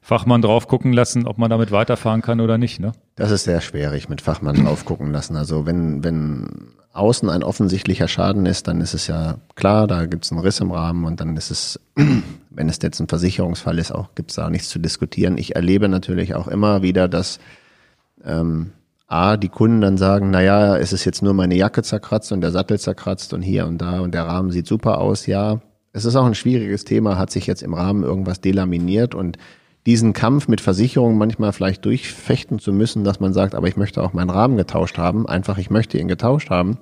Fachmann 0.03 0.43
drauf 0.43 0.69
gucken 0.69 0.93
lassen, 0.93 1.27
ob 1.27 1.39
man 1.39 1.51
damit 1.51 1.73
weiterfahren 1.73 2.23
kann 2.23 2.41
oder 2.41 2.59
nicht. 2.59 2.81
Ne? 2.81 2.93
Das 3.17 3.31
ist 3.31 3.45
sehr 3.45 3.61
schwierig 3.61 4.09
mit 4.09 4.21
Fachmann 4.21 4.65
drauf 4.65 4.85
gucken 4.85 5.13
lassen. 5.13 5.37
Also 5.37 5.67
wenn, 5.67 6.05
wenn 6.05 6.73
außen 6.93 7.29
ein 7.31 7.43
offensichtlicher 7.43 8.09
Schaden 8.09 8.47
ist, 8.47 8.67
dann 8.67 8.81
ist 8.81 8.95
es 8.95 9.07
ja 9.07 9.39
klar, 9.55 9.87
da 9.87 10.07
gibt 10.07 10.25
es 10.25 10.33
einen 10.33 10.41
Riss 10.41 10.61
im 10.61 10.73
Rahmen 10.73 11.05
und 11.05 11.21
dann 11.21 11.37
ist 11.37 11.51
es, 11.51 11.81
wenn 12.51 12.69
es 12.69 12.79
jetzt 12.83 13.01
ein 13.01 13.09
Versicherungsfall 13.09 13.79
ist, 13.79 13.93
auch 13.93 14.15
gibt 14.15 14.31
es 14.31 14.37
da 14.37 14.51
nichts 14.51 14.69
zu 14.69 14.79
diskutieren. 14.79 15.39
Ich 15.39 15.55
erlebe 15.55 15.89
natürlich 15.89 16.35
auch 16.35 16.49
immer 16.49 16.83
wieder, 16.83 17.07
dass 17.09 17.39
ähm, 18.25 18.73
A, 19.11 19.37
die 19.37 19.49
Kunden 19.49 19.81
dann 19.81 19.99
sagen, 19.99 20.31
naja, 20.31 20.77
es 20.77 20.93
ist 20.93 21.05
jetzt 21.05 21.21
nur 21.21 21.35
meine 21.35 21.57
Jacke 21.57 21.83
zerkratzt 21.83 22.31
und 22.31 22.43
der 22.43 22.53
Sattel 22.53 22.79
zerkratzt 22.79 23.35
und 23.35 23.43
hier 23.43 23.67
und 23.67 23.79
da 23.79 24.01
und 24.01 24.15
der 24.15 24.25
Rahmen 24.25 24.53
sieht 24.53 24.69
super 24.69 24.99
aus. 24.99 25.27
Ja, 25.27 25.61
es 25.93 26.05
ist 26.05 26.15
auch 26.15 26.27
ein 26.27 26.37
schwieriges 26.37 26.85
Thema, 26.85 27.19
hat 27.19 27.33
sich 27.33 27.49
jetzt 27.49 27.65
im 27.65 27.75
Rahmen 27.75 28.05
irgendwas 28.05 28.41
delaminiert 28.41 29.17
und 29.17 29.37
diesen 29.85 30.13
Kampf 30.13 30.47
mit 30.47 30.61
Versicherungen 30.61 31.19
manchmal 31.19 31.53
vielleicht 31.53 31.85
durchfechten 31.87 32.61
zu 32.61 32.73
müssen, 32.73 33.03
dass 33.03 33.19
man 33.19 33.33
sagt, 33.33 33.57
aber 33.57 33.67
ich 33.67 33.77
möchte 33.77 34.01
auch 34.01 34.13
meinen 34.13 34.31
Rahmen 34.31 34.57
getauscht 34.57 34.97
haben, 34.97 35.27
einfach 35.27 35.59
ich 35.59 35.71
möchte 35.71 35.99
ihn 35.99 36.07
getauscht 36.07 36.51
haben. 36.51 36.79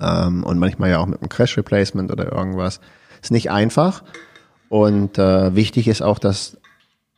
Ähm, 0.00 0.44
und 0.44 0.58
manchmal 0.58 0.88
ja 0.88 0.98
auch 0.98 1.06
mit 1.06 1.20
einem 1.20 1.28
Crash 1.28 1.58
Replacement 1.58 2.10
oder 2.10 2.32
irgendwas. 2.32 2.80
Ist 3.20 3.32
nicht 3.32 3.50
einfach. 3.50 4.02
Und 4.70 5.18
äh, 5.18 5.54
wichtig 5.54 5.88
ist 5.88 6.00
auch, 6.00 6.18
dass, 6.18 6.56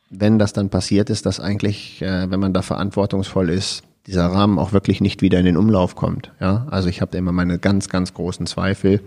wenn 0.09 0.37
das 0.37 0.51
dann 0.51 0.69
passiert 0.69 1.09
ist, 1.09 1.25
dass 1.25 1.39
eigentlich, 1.39 2.01
äh, 2.01 2.29
wenn 2.29 2.41
man 2.41 2.53
da 2.53 2.61
verantwortungsvoll 2.61 3.49
ist, 3.49 3.83
dieser 4.07 4.25
Rahmen 4.27 4.57
auch 4.59 4.73
wirklich 4.73 5.01
nicht 5.01 5.21
wieder 5.21 5.39
in 5.39 5.45
den 5.45 5.57
Umlauf 5.57 5.95
kommt. 5.95 6.31
Ja, 6.39 6.65
also 6.69 6.89
ich 6.89 7.01
habe 7.01 7.17
immer 7.17 7.31
meine 7.31 7.59
ganz, 7.59 7.89
ganz 7.89 8.13
großen 8.13 8.45
Zweifel 8.45 9.01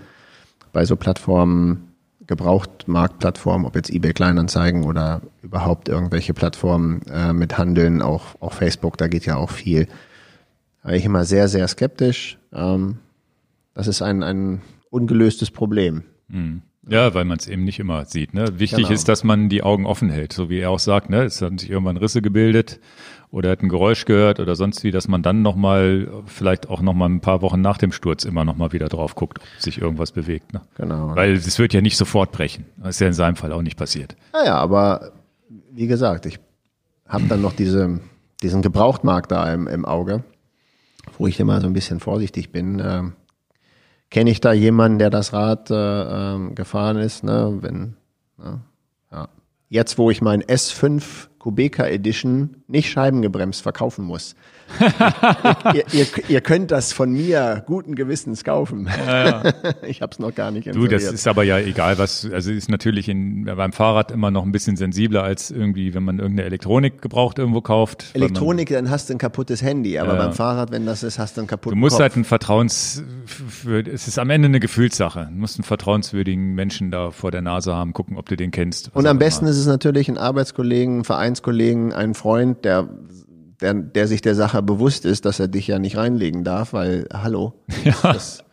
bei 0.73 0.85
so 0.85 0.97
Plattformen, 0.97 1.89
Gebrauchtmarktplattformen, 2.27 3.67
ob 3.67 3.77
jetzt 3.77 3.91
eBay 3.91 4.13
Kleinanzeigen 4.13 4.85
oder 4.85 5.21
überhaupt 5.43 5.89
irgendwelche 5.89 6.33
Plattformen 6.33 7.03
äh, 7.11 7.33
mit 7.33 7.59
Handeln, 7.59 8.03
auch, 8.03 8.41
auch 8.41 8.53
Facebook, 8.53 8.97
da 8.97 9.09
geht 9.09 9.27
ja 9.27 9.37
auch 9.37 9.51
viel. 9.51 9.87
Da 10.83 10.91
bin 10.91 10.99
ich 10.99 11.05
immer 11.05 11.25
sehr, 11.25 11.49
sehr 11.49 11.67
skeptisch. 11.69 12.39
Ähm, 12.53 12.99
das 13.75 13.89
ist 13.89 14.01
ein, 14.01 14.23
ein 14.23 14.63
ungelöstes 14.91 15.51
Problem. 15.51 16.05
Mhm. 16.29 16.63
Ja, 16.87 17.15
weil 17.15 17.25
man 17.25 17.39
es 17.39 17.49
eben 17.49 17.65
nicht 17.65 17.79
immer 17.79 18.05
sieht. 18.05 18.35
Ne? 18.35 18.59
Wichtig 18.59 18.85
genau. 18.85 18.95
ist, 18.95 19.09
dass 19.09 19.25
man 19.25 19.49
die 19.49 19.63
Augen 19.63 19.87
offen 19.87 20.11
hält, 20.11 20.33
so 20.33 20.51
wie 20.51 20.59
er 20.59 20.71
auch 20.71 20.79
sagt. 20.79 21.09
Ne? 21.09 21.25
Es 21.25 21.41
haben 21.41 21.59
sich 21.59 21.71
irgendwann 21.71 21.97
Risse 21.97 22.21
gebildet 22.21 22.79
oder 23.35 23.51
hat 23.51 23.63
ein 23.65 23.69
Geräusch 23.69 24.05
gehört 24.05 24.39
oder 24.39 24.55
sonst 24.55 24.85
wie, 24.85 24.93
dass 24.93 25.09
man 25.09 25.21
dann 25.25 25.43
nochmal, 25.43 26.09
vielleicht 26.27 26.69
auch 26.69 26.81
nochmal 26.81 27.09
ein 27.09 27.21
paar 27.21 27.43
Wochen 27.43 27.61
nach 27.61 27.79
dem 27.79 27.91
Sturz 27.91 28.25
immer 28.25 28.45
nochmal 28.45 28.73
wieder 28.73 28.89
drauf 28.89 29.17
guckt, 29.17 29.41
ob 29.41 29.61
sich 29.61 29.81
irgendwas 29.81 30.13
bewegt. 30.13 30.53
Ne? 30.53 30.61
Genau. 30.77 31.17
Weil 31.17 31.33
es 31.33 31.59
wird 31.59 31.75
ja 31.75 31.81
nicht 31.81 31.97
sofort 31.97 32.31
brechen. 32.31 32.65
Das 32.77 32.91
ist 32.91 33.01
ja 33.01 33.09
in 33.09 33.13
seinem 33.13 33.35
Fall 33.35 33.53
auch 33.53 33.63
nicht 33.63 33.77
passiert. 33.77 34.15
Naja, 34.33 34.55
aber 34.55 35.11
wie 35.73 35.89
gesagt, 35.89 36.27
ich 36.27 36.39
habe 37.09 37.25
dann 37.25 37.43
noch 37.43 37.53
diese, 37.53 37.99
diesen 38.41 38.63
Gebrauchtmarkt 38.63 39.33
da 39.33 39.53
im, 39.53 39.67
im 39.67 39.85
Auge, 39.85 40.23
wo 41.19 41.27
ich 41.27 41.41
immer 41.41 41.61
so 41.61 41.67
ein 41.67 41.73
bisschen 41.73 41.99
vorsichtig 41.99 42.53
bin. 42.53 42.79
Äh, 42.79 43.03
Kenne 44.11 44.31
ich 44.31 44.41
da 44.41 44.53
jemanden, 44.53 45.01
der 45.01 45.11
das 45.11 45.33
Rad 45.33 45.73
äh, 45.73 45.75
äh, 45.75 46.55
gefahren 46.55 46.99
ist? 46.99 47.25
Ne? 47.25 47.59
Wenn, 47.63 47.97
ne? 48.39 48.61
Ja. 49.11 49.29
Jetzt, 49.69 49.99
wo 49.99 50.09
ich 50.13 50.23
mein 50.23 50.41
S5 50.41 51.03
Kubeka 51.45 51.87
Edition 51.87 52.63
nicht 52.69 52.89
scheibengebremst 52.89 53.61
verkaufen 53.61 54.07
muss. 54.07 54.35
Ihr, 55.75 55.85
ihr, 55.93 56.07
ihr, 56.29 56.41
könnt 56.41 56.71
das 56.71 56.93
von 56.93 57.13
mir 57.13 57.63
guten 57.67 57.95
Gewissens 57.95 58.45
kaufen. 58.45 58.89
Ja, 59.07 59.27
ja. 59.27 59.53
ich 59.87 60.03
habe 60.03 60.13
es 60.13 60.19
noch 60.19 60.35
gar 60.35 60.51
nicht 60.51 60.67
installiert. 60.67 60.93
Du, 60.93 60.97
das 60.97 61.13
ist 61.13 61.29
aber 61.29 61.45
ja 61.45 61.59
egal, 61.59 61.99
was 61.99 62.29
also 62.33 62.51
ist 62.51 62.69
natürlich 62.69 63.09
in, 63.09 63.45
beim 63.45 63.73
Fahrrad 63.73 64.11
immer 64.11 64.31
noch 64.31 64.45
ein 64.45 64.53
bisschen 64.53 64.77
sensibler 64.77 65.23
als 65.23 65.51
irgendwie, 65.51 65.95
wenn 65.95 66.03
man 66.03 66.19
irgendeine 66.19 66.47
Elektronik 66.47 67.01
gebraucht 67.03 67.39
irgendwo 67.39 67.61
kauft. 67.61 68.07
Elektronik, 68.15 68.71
man, 68.71 68.85
dann 68.85 68.91
hast 68.91 69.09
du 69.09 69.15
ein 69.15 69.19
kaputtes 69.19 69.63
Handy, 69.63 69.99
aber 69.99 70.15
ja. 70.15 70.19
beim 70.19 70.33
Fahrrad, 70.33 70.73
wenn 70.73 70.87
das 70.87 71.03
ist, 71.03 71.19
hast 71.19 71.37
du 71.37 71.43
ein 71.43 71.47
kaputtes 71.47 71.75
Du 71.75 71.79
musst 71.79 71.97
Kopf. 71.97 72.03
halt 72.03 72.17
ein 72.17 72.25
Vertrauens, 72.25 73.03
es 73.93 74.09
ist 74.09 74.19
am 74.19 74.31
Ende 74.31 74.47
eine 74.47 74.61
Gefühlssache. 74.61 75.29
Du 75.31 75.39
musst 75.39 75.59
einen 75.59 75.65
vertrauenswürdigen 75.65 76.55
Menschen 76.55 76.91
da 76.91 77.11
vor 77.11 77.31
der 77.31 77.43
Nase 77.43 77.75
haben, 77.75 77.93
gucken, 77.93 78.17
ob 78.17 78.29
du 78.29 78.37
den 78.37 78.51
kennst. 78.51 78.91
Und 78.95 79.07
am 79.07 79.19
besten 79.19 79.47
ist 79.47 79.57
es 79.57 79.67
natürlich 79.67 80.09
ein 80.09 80.19
Arbeitskollegen, 80.19 81.01
ein 81.01 81.05
Vereinskollegen, 81.05 81.93
ein 81.93 82.15
Freund, 82.15 82.65
der 82.65 82.89
der, 83.61 83.75
der 83.75 84.09
sich 84.09 84.23
der 84.23 84.35
Sache 84.35 84.63
bewusst 84.63 85.05
ist, 85.05 85.25
dass 85.25 85.41
er 85.41 85.49
dich 85.49 85.67
ja 85.67 85.79
nicht 85.79 85.97
reinlegen 85.97 86.45
darf, 86.45 86.73
weil, 86.73 87.09
hallo. 87.13 87.55
Ja. 87.85 87.95
Das, 88.03 88.45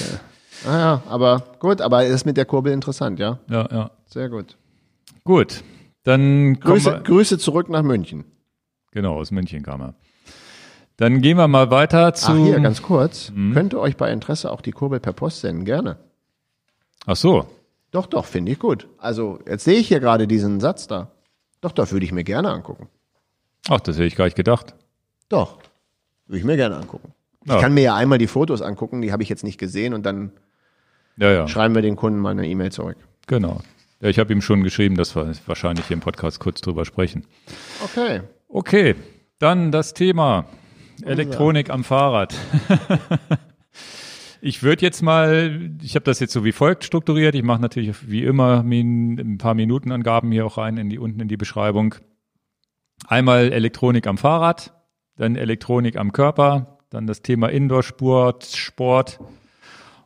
ja. 0.00 0.70
Ah 0.70 0.78
ja, 0.78 1.02
aber 1.08 1.44
gut, 1.58 1.80
aber 1.80 2.04
ist 2.04 2.24
mit 2.24 2.36
der 2.36 2.44
Kurbel 2.44 2.72
interessant, 2.72 3.18
ja? 3.18 3.38
Ja, 3.48 3.68
ja. 3.70 3.90
Sehr 4.06 4.28
gut. 4.28 4.56
Gut, 5.24 5.62
dann 6.04 6.58
Grüße, 6.60 7.00
Grüße 7.04 7.38
zurück 7.38 7.68
nach 7.68 7.82
München. 7.82 8.24
Genau, 8.92 9.14
aus 9.14 9.30
München 9.30 9.62
kam 9.62 9.80
er. 9.80 9.94
Dann 10.96 11.20
gehen 11.20 11.36
wir 11.36 11.48
mal 11.48 11.70
weiter 11.70 12.12
zu. 12.14 12.32
Ach, 12.32 12.36
hier, 12.36 12.60
ganz 12.60 12.82
kurz. 12.82 13.28
Hm? 13.28 13.54
Könnte 13.54 13.80
euch 13.80 13.96
bei 13.96 14.12
Interesse 14.12 14.50
auch 14.50 14.60
die 14.60 14.72
Kurbel 14.72 15.00
per 15.00 15.12
Post 15.12 15.40
senden, 15.40 15.64
gerne. 15.64 15.96
Ach 17.06 17.16
so. 17.16 17.46
Doch, 17.90 18.06
doch, 18.06 18.24
finde 18.24 18.52
ich 18.52 18.58
gut. 18.58 18.88
Also, 18.98 19.40
jetzt 19.46 19.64
sehe 19.64 19.78
ich 19.78 19.88
hier 19.88 20.00
gerade 20.00 20.26
diesen 20.26 20.60
Satz 20.60 20.86
da. 20.86 21.10
Doch, 21.60 21.72
doch, 21.72 21.90
würde 21.92 22.04
ich 22.04 22.12
mir 22.12 22.24
gerne 22.24 22.50
angucken. 22.50 22.88
Ach, 23.68 23.80
das 23.80 23.96
hätte 23.96 24.06
ich 24.06 24.16
gar 24.16 24.24
nicht 24.24 24.36
gedacht. 24.36 24.74
Doch. 25.28 25.58
Würde 26.26 26.38
ich 26.38 26.44
mir 26.44 26.56
gerne 26.56 26.76
angucken. 26.76 27.12
Ja. 27.46 27.56
Ich 27.56 27.60
kann 27.60 27.74
mir 27.74 27.82
ja 27.82 27.94
einmal 27.94 28.18
die 28.18 28.26
Fotos 28.26 28.62
angucken, 28.62 29.02
die 29.02 29.12
habe 29.12 29.22
ich 29.22 29.28
jetzt 29.28 29.44
nicht 29.44 29.58
gesehen 29.58 29.94
und 29.94 30.04
dann 30.04 30.32
ja, 31.16 31.32
ja. 31.32 31.48
schreiben 31.48 31.74
wir 31.74 31.82
den 31.82 31.96
Kunden 31.96 32.20
mal 32.20 32.30
eine 32.30 32.46
E-Mail 32.46 32.72
zurück. 32.72 32.96
Genau. 33.26 33.60
Ja, 34.00 34.08
ich 34.08 34.18
habe 34.18 34.32
ihm 34.32 34.42
schon 34.42 34.62
geschrieben, 34.62 34.96
dass 34.96 35.14
wir 35.14 35.32
wahrscheinlich 35.46 35.86
hier 35.86 35.94
im 35.94 36.00
Podcast 36.00 36.40
kurz 36.40 36.60
drüber 36.60 36.84
sprechen. 36.84 37.24
Okay. 37.84 38.20
Okay, 38.48 38.94
dann 39.38 39.72
das 39.72 39.94
Thema 39.94 40.46
Elektronik 41.02 41.70
am 41.70 41.84
Fahrrad. 41.84 42.34
ich 44.40 44.62
würde 44.62 44.82
jetzt 44.82 45.02
mal, 45.02 45.70
ich 45.82 45.94
habe 45.94 46.04
das 46.04 46.20
jetzt 46.20 46.32
so 46.32 46.44
wie 46.44 46.52
folgt 46.52 46.84
strukturiert. 46.84 47.34
Ich 47.34 47.42
mache 47.42 47.60
natürlich 47.60 48.10
wie 48.10 48.24
immer 48.24 48.60
ein 48.62 49.38
paar 49.38 49.54
Minutenangaben 49.54 50.32
hier 50.32 50.46
auch 50.46 50.58
rein 50.58 50.76
in 50.76 50.90
die 50.90 50.98
unten 50.98 51.20
in 51.20 51.28
die 51.28 51.36
Beschreibung. 51.36 51.94
Einmal 53.06 53.52
Elektronik 53.52 54.06
am 54.06 54.18
Fahrrad, 54.18 54.72
dann 55.16 55.36
Elektronik 55.36 55.96
am 55.96 56.12
Körper, 56.12 56.78
dann 56.90 57.06
das 57.06 57.22
Thema 57.22 57.48
Indoor-Sport, 57.48 58.44
Sport 58.46 59.18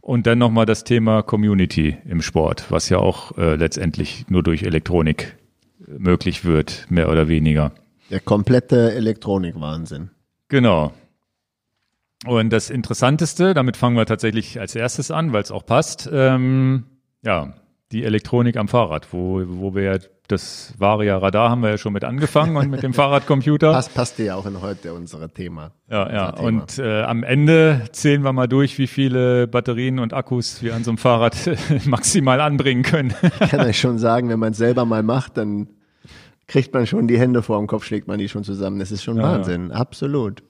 und 0.01 0.27
dann 0.27 0.39
nochmal 0.39 0.67
das 0.67 0.85
Thema 0.85 1.23
Community 1.23 1.97
im 2.05 2.23
Sport, 2.23 2.71
was 2.71 2.89
ja 2.89 2.99
auch 2.99 3.37
äh, 3.39 3.57
letztendlich 3.57 4.27
nur 4.29 4.43
durch 4.43 4.63
Elektronik 4.63 5.37
möglich 5.87 6.45
wird, 6.45 6.87
mehr 6.89 7.11
oder 7.11 7.29
weniger. 7.29 7.73
Der 8.11 8.21
komplette 8.21 8.93
Elektronikwahnsinn. 8.93 10.11
Genau. 10.49 10.93
Und 12.25 12.51
das 12.53 12.71
Interessanteste, 12.71 13.53
damit 13.53 13.77
fangen 13.77 13.97
wir 13.97 14.07
tatsächlich 14.07 14.59
als 14.59 14.75
erstes 14.75 15.11
an, 15.11 15.33
weil 15.33 15.43
es 15.43 15.51
auch 15.51 15.67
passt, 15.67 16.09
ähm, 16.13 16.85
ja, 17.23 17.55
die 17.93 18.05
Elektronik 18.05 18.57
am 18.57 18.69
Fahrrad, 18.69 19.13
wo, 19.13 19.43
wo 19.47 19.75
wir 19.75 19.83
ja 19.83 19.99
das 20.29 20.75
Varia 20.77 21.19
Radar 21.19 21.51
haben 21.51 21.63
wir 21.63 21.71
ja 21.71 21.79
schon 21.79 21.93
mit 21.93 22.03
angefangen 22.03 22.57
und 22.57 22.69
mit 22.69 22.83
dem 22.83 22.93
Fahrradcomputer. 22.95 23.73
Passt, 23.73 23.95
passt 23.95 24.19
ja 24.19 24.35
auch 24.35 24.47
in 24.47 24.61
heute 24.61 24.93
unser 24.93 25.33
Thema. 25.33 25.71
Ja, 25.89 26.13
ja. 26.13 26.33
Thema. 26.33 26.49
Und 26.49 26.79
äh, 26.79 27.03
am 27.03 27.23
Ende 27.23 27.85
zählen 27.93 28.23
wir 28.23 28.33
mal 28.33 28.49
durch, 28.49 28.77
wie 28.79 28.89
viele 28.89 29.47
Batterien 29.47 30.01
und 30.01 30.13
Akkus 30.13 30.63
wir 30.63 30.75
an 30.75 30.83
so 30.83 30.91
einem 30.91 30.99
Fahrrad 30.99 31.37
maximal 31.85 32.41
anbringen 32.41 32.83
können. 32.83 33.15
ich 33.23 33.51
kann 33.51 33.61
euch 33.61 33.79
schon 33.79 33.99
sagen, 33.99 34.29
wenn 34.29 34.41
man 34.41 34.51
es 34.51 34.59
selber 34.59 34.85
mal 34.85 35.05
macht, 35.05 35.37
dann 35.37 35.69
kriegt 36.49 36.75
man 36.75 36.87
schon 36.87 37.07
die 37.07 37.19
Hände 37.19 37.43
vor 37.43 37.59
dem 37.59 37.69
Kopf, 37.69 37.85
schlägt 37.85 38.09
man 38.09 38.19
die 38.19 38.29
schon 38.29 38.43
zusammen. 38.43 38.81
Das 38.81 38.91
ist 38.91 39.05
schon 39.05 39.19
ja, 39.19 39.23
Wahnsinn, 39.23 39.71
ja. 39.71 39.77
absolut. 39.77 40.43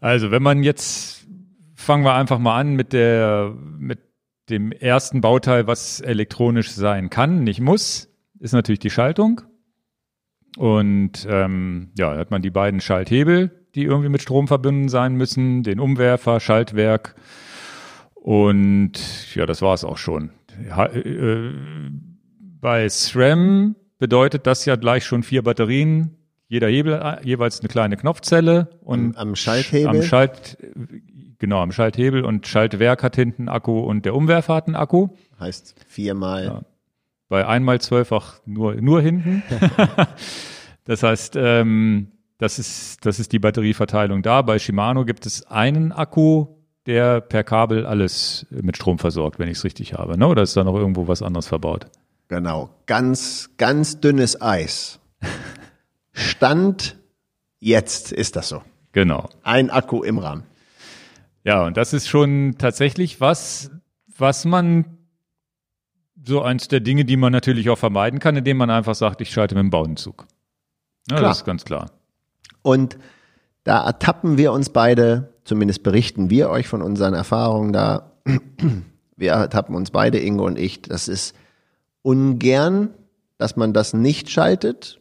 Also, 0.00 0.30
wenn 0.30 0.42
man 0.42 0.62
jetzt 0.62 1.26
fangen 1.74 2.04
wir 2.04 2.14
einfach 2.14 2.38
mal 2.38 2.58
an 2.58 2.74
mit 2.74 2.92
der 2.92 3.54
mit 3.78 4.00
dem 4.48 4.72
ersten 4.72 5.20
Bauteil, 5.20 5.66
was 5.66 6.00
elektronisch 6.00 6.70
sein 6.70 7.10
kann, 7.10 7.44
nicht 7.44 7.60
muss, 7.60 8.08
ist 8.38 8.52
natürlich 8.52 8.78
die 8.78 8.90
Schaltung. 8.90 9.42
Und 10.56 11.26
ähm, 11.28 11.90
ja, 11.98 12.14
da 12.14 12.20
hat 12.20 12.30
man 12.30 12.42
die 12.42 12.50
beiden 12.50 12.80
Schalthebel, 12.80 13.66
die 13.74 13.84
irgendwie 13.84 14.08
mit 14.08 14.22
Strom 14.22 14.48
verbunden 14.48 14.88
sein 14.88 15.14
müssen, 15.14 15.62
den 15.62 15.80
Umwerfer, 15.80 16.40
Schaltwerk. 16.40 17.14
Und 18.14 18.92
ja, 19.34 19.46
das 19.46 19.62
war 19.62 19.74
es 19.74 19.84
auch 19.84 19.98
schon. 19.98 20.30
Ja, 20.66 20.86
äh, 20.86 21.52
bei 22.60 22.88
SRAM 22.88 23.76
bedeutet 23.98 24.46
das 24.46 24.64
ja 24.64 24.76
gleich 24.76 25.04
schon 25.04 25.22
vier 25.22 25.42
Batterien, 25.42 26.16
jeder 26.48 26.68
Hebel 26.68 26.94
äh, 26.94 27.24
jeweils 27.24 27.60
eine 27.60 27.68
kleine 27.68 27.96
Knopfzelle 27.96 28.70
und 28.80 29.16
am 29.16 29.36
Schalthebel. 29.36 29.88
Am 29.88 30.02
Schalt, 30.02 30.56
genau, 31.38 31.60
am 31.62 31.72
Schalthebel 31.72 32.24
und 32.24 32.46
Schaltwerk 32.46 33.02
hat 33.02 33.16
hinten 33.16 33.48
Akku 33.48 33.80
und 33.80 34.04
der 34.04 34.14
Umwerfer 34.14 34.54
hat 34.54 34.66
einen 34.66 34.76
Akku. 34.76 35.08
Heißt 35.38 35.74
viermal. 35.86 36.44
Ja. 36.44 36.60
Bei 37.28 37.46
einmal 37.46 37.80
zwölffach 37.80 38.40
nur, 38.46 38.74
nur 38.76 39.00
hinten. 39.02 39.42
das 40.84 41.02
heißt, 41.02 41.36
ähm, 41.36 42.12
das 42.38 42.58
ist, 42.58 43.04
das 43.04 43.18
ist 43.18 43.32
die 43.32 43.38
Batterieverteilung 43.38 44.22
da. 44.22 44.42
Bei 44.42 44.58
Shimano 44.58 45.04
gibt 45.04 45.26
es 45.26 45.46
einen 45.46 45.92
Akku, 45.92 46.46
der 46.86 47.20
per 47.20 47.42
Kabel 47.42 47.86
alles 47.86 48.46
mit 48.50 48.76
Strom 48.76 48.98
versorgt, 48.98 49.38
wenn 49.38 49.48
ich 49.48 49.58
es 49.58 49.64
richtig 49.64 49.94
habe. 49.94 50.16
Ne? 50.16 50.28
Oder 50.28 50.42
ist 50.42 50.56
da 50.56 50.62
noch 50.62 50.74
irgendwo 50.74 51.08
was 51.08 51.22
anderes 51.22 51.48
verbaut? 51.48 51.86
Genau. 52.28 52.70
Ganz, 52.86 53.50
ganz 53.56 54.00
dünnes 54.00 54.40
Eis. 54.40 55.00
Stand 56.12 56.96
jetzt 57.58 58.12
ist 58.12 58.36
das 58.36 58.48
so. 58.48 58.62
Genau. 58.92 59.28
Ein 59.42 59.70
Akku 59.70 60.02
im 60.02 60.18
Rahmen. 60.18 60.44
Ja, 61.46 61.64
und 61.64 61.76
das 61.76 61.92
ist 61.92 62.08
schon 62.08 62.56
tatsächlich 62.58 63.20
was, 63.20 63.70
was 64.18 64.44
man 64.44 64.98
so 66.24 66.42
eins 66.42 66.66
der 66.66 66.80
Dinge, 66.80 67.04
die 67.04 67.16
man 67.16 67.30
natürlich 67.30 67.70
auch 67.70 67.78
vermeiden 67.78 68.18
kann, 68.18 68.34
indem 68.34 68.56
man 68.56 68.68
einfach 68.68 68.96
sagt, 68.96 69.20
ich 69.20 69.30
schalte 69.30 69.54
mit 69.54 69.62
dem 69.62 69.70
Bauenzug. 69.70 70.26
Ja, 71.08 71.18
klar. 71.18 71.28
Das 71.30 71.38
ist 71.38 71.44
ganz 71.44 71.64
klar. 71.64 71.92
Und 72.62 72.98
da 73.62 73.86
ertappen 73.86 74.38
wir 74.38 74.50
uns 74.50 74.70
beide, 74.70 75.34
zumindest 75.44 75.84
berichten 75.84 76.30
wir 76.30 76.50
euch 76.50 76.66
von 76.66 76.82
unseren 76.82 77.14
Erfahrungen 77.14 77.72
da. 77.72 78.12
Wir 79.18 79.32
ertappen 79.32 79.74
uns 79.74 79.90
beide, 79.90 80.18
Ingo 80.18 80.44
und 80.44 80.58
ich. 80.58 80.82
Das 80.82 81.08
ist 81.08 81.34
ungern, 82.02 82.90
dass 83.38 83.56
man 83.56 83.72
das 83.72 83.94
nicht 83.94 84.28
schaltet. 84.28 85.00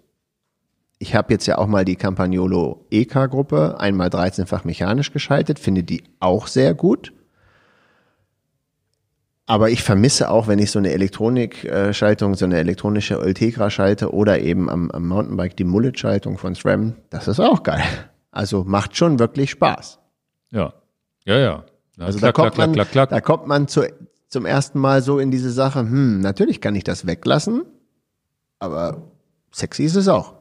Ich 0.98 1.14
habe 1.14 1.34
jetzt 1.34 1.46
ja 1.46 1.58
auch 1.58 1.68
mal 1.68 1.84
die 1.86 1.98
Campagnolo 1.98 2.86
EK-Gruppe 2.90 3.80
einmal 3.80 4.08
13-fach 4.08 4.64
mechanisch 4.64 5.12
geschaltet, 5.12 5.60
finde 5.60 5.84
die 5.84 6.04
auch 6.20 6.48
sehr 6.48 6.74
gut. 6.74 7.12
Aber 9.48 9.70
ich 9.70 9.84
vermisse 9.84 10.32
auch, 10.32 10.48
wenn 10.48 10.58
ich 10.58 10.72
so 10.72 10.80
eine 10.80 10.92
Elektronikschaltung, 10.92 12.34
so 12.34 12.46
eine 12.46 12.58
elektronische 12.58 13.20
Ultegra 13.20 13.70
schalte 13.70 14.12
oder 14.12 14.40
eben 14.40 14.70
am, 14.70 14.90
am 14.90 15.08
Mountainbike 15.08 15.56
die 15.56 15.66
Mullet-Schaltung 15.66 16.38
von 16.38 16.56
SRAM, 16.56 16.96
das 17.12 17.28
ist 17.28 17.40
auch 17.40 17.62
geil. 17.62 17.84
Also 18.32 18.64
macht 18.64 18.98
schon 18.98 19.20
wirklich 19.20 19.52
Spaß. 19.52 20.00
Ja, 20.52 20.74
ja, 21.26 21.38
ja. 21.38 21.66
Na, 21.98 22.06
also 22.06 22.18
klack, 22.20 22.36
da, 22.36 22.42
kommt 22.42 22.56
klack, 22.56 22.68
man, 22.68 22.74
klack, 22.74 22.92
klack, 22.92 23.10
da 23.10 23.22
kommt 23.22 23.48
man 23.48 23.68
zu, 23.68 23.88
zum 24.30 24.46
ersten 24.46 24.80
Mal 24.80 25.02
so 25.02 25.20
in 25.20 25.32
diese 25.32 25.52
Sache, 25.52 25.80
hm, 25.80 26.20
natürlich 26.22 26.60
kann 26.60 26.76
ich 26.76 26.84
das 26.84 27.06
weglassen, 27.06 27.64
aber 28.60 29.12
sexy 29.52 29.84
ist 29.84 29.96
es 29.96 30.08
auch. 30.08 30.35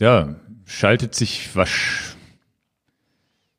Ja, 0.00 0.34
schaltet 0.64 1.14
sich 1.14 1.54
was, 1.54 1.68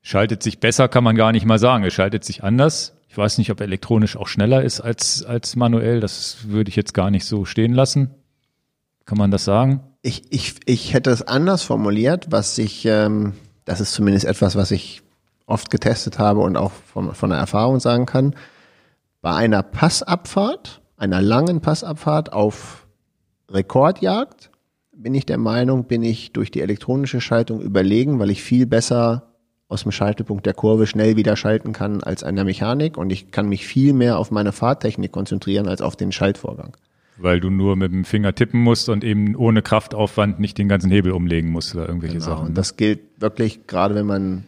schaltet 0.02 0.44
sich 0.44 0.60
besser, 0.60 0.88
kann 0.88 1.04
man 1.04 1.16
gar 1.16 1.32
nicht 1.32 1.46
mal 1.46 1.60
sagen. 1.60 1.84
Es 1.84 1.94
schaltet 1.94 2.24
sich 2.24 2.44
anders. 2.44 2.94
Ich 3.08 3.18
weiß 3.18 3.38
nicht, 3.38 3.52
ob 3.52 3.62
elektronisch 3.62 4.18
auch 4.18 4.28
schneller 4.28 4.62
ist 4.62 4.82
als, 4.82 5.24
als 5.24 5.56
manuell. 5.56 6.02
Das 6.02 6.50
würde 6.50 6.70
ich 6.70 6.76
jetzt 6.76 6.94
gar 6.94 7.10
nicht 7.10 7.26
so 7.26 7.46
stehen 7.46 7.74
lassen. 7.74 8.14
Kann 9.06 9.18
man 9.18 9.32
das 9.32 9.46
sagen? 9.46 9.82
Ich, 10.02 10.34
ich, 10.34 10.56
ich 10.66 10.94
hätte 10.94 11.12
es 11.12 11.22
anders 11.22 11.64
formuliert, 11.64 12.28
was 12.30 12.58
ich, 12.58 12.86
ähm, 12.86 13.34
das 13.64 13.80
ist 13.80 13.94
zumindest 13.94 14.26
etwas, 14.26 14.56
was 14.56 14.72
ich 14.72 15.02
oft 15.46 15.70
getestet 15.70 16.20
habe 16.20 16.42
und 16.42 16.58
auch 16.58 16.72
von, 16.72 17.16
von 17.16 17.30
der 17.30 17.40
Erfahrung 17.40 17.80
sagen 17.80 18.06
kann. 18.06 18.36
Bei 19.22 19.34
einer 19.34 19.64
Passabfahrt, 19.64 20.82
einer 20.98 21.22
langen 21.22 21.62
Passabfahrt 21.62 22.34
auf 22.34 22.86
Rekordjagd, 23.50 24.52
bin 25.06 25.14
ich 25.14 25.28
der 25.28 25.38
Meinung, 25.38 25.84
bin 25.84 26.02
ich 26.02 26.32
durch 26.34 26.50
die 26.50 26.62
elektronische 26.62 27.22
Schaltung 27.22 27.62
überlegen, 27.62 28.18
weil 28.18 28.32
ich 28.32 28.42
viel 28.42 28.66
besser 28.66 29.36
aus 29.68 29.84
dem 29.84 29.92
Schaltepunkt 29.92 30.48
der 30.48 30.56
Kurve 30.56 30.88
schnell 30.88 31.16
wieder 31.16 31.36
schalten 31.36 31.74
kann 31.74 32.02
als 32.02 32.24
an 32.24 32.36
der 32.36 32.44
Mechanik 32.44 32.98
und 32.98 33.12
ich 33.12 33.30
kann 33.30 33.48
mich 33.48 33.68
viel 33.68 33.94
mehr 33.94 34.18
auf 34.18 34.32
meine 34.32 34.52
Fahrtechnik 34.52 35.12
konzentrieren 35.12 35.68
als 35.68 35.84
auf 35.84 35.96
den 35.96 36.12
Schaltvorgang. 36.12 36.76
Weil 37.18 37.40
du 37.40 37.52
nur 37.52 37.76
mit 37.76 37.92
dem 37.92 38.04
Finger 38.04 38.34
tippen 38.34 38.60
musst 38.64 38.90
und 38.90 39.04
eben 39.04 39.36
ohne 39.36 39.62
Kraftaufwand 39.62 40.40
nicht 40.40 40.58
den 40.58 40.68
ganzen 40.70 40.90
Hebel 40.90 41.12
umlegen 41.12 41.52
musst 41.52 41.76
oder 41.76 41.88
irgendwelche 41.88 42.16
Genau. 42.16 42.26
Sachen. 42.26 42.42
Und 42.48 42.50
ne? 42.54 42.56
das 42.56 42.76
gilt 42.76 43.02
wirklich, 43.22 43.68
gerade 43.68 43.94
wenn 43.94 44.08
man 44.08 44.46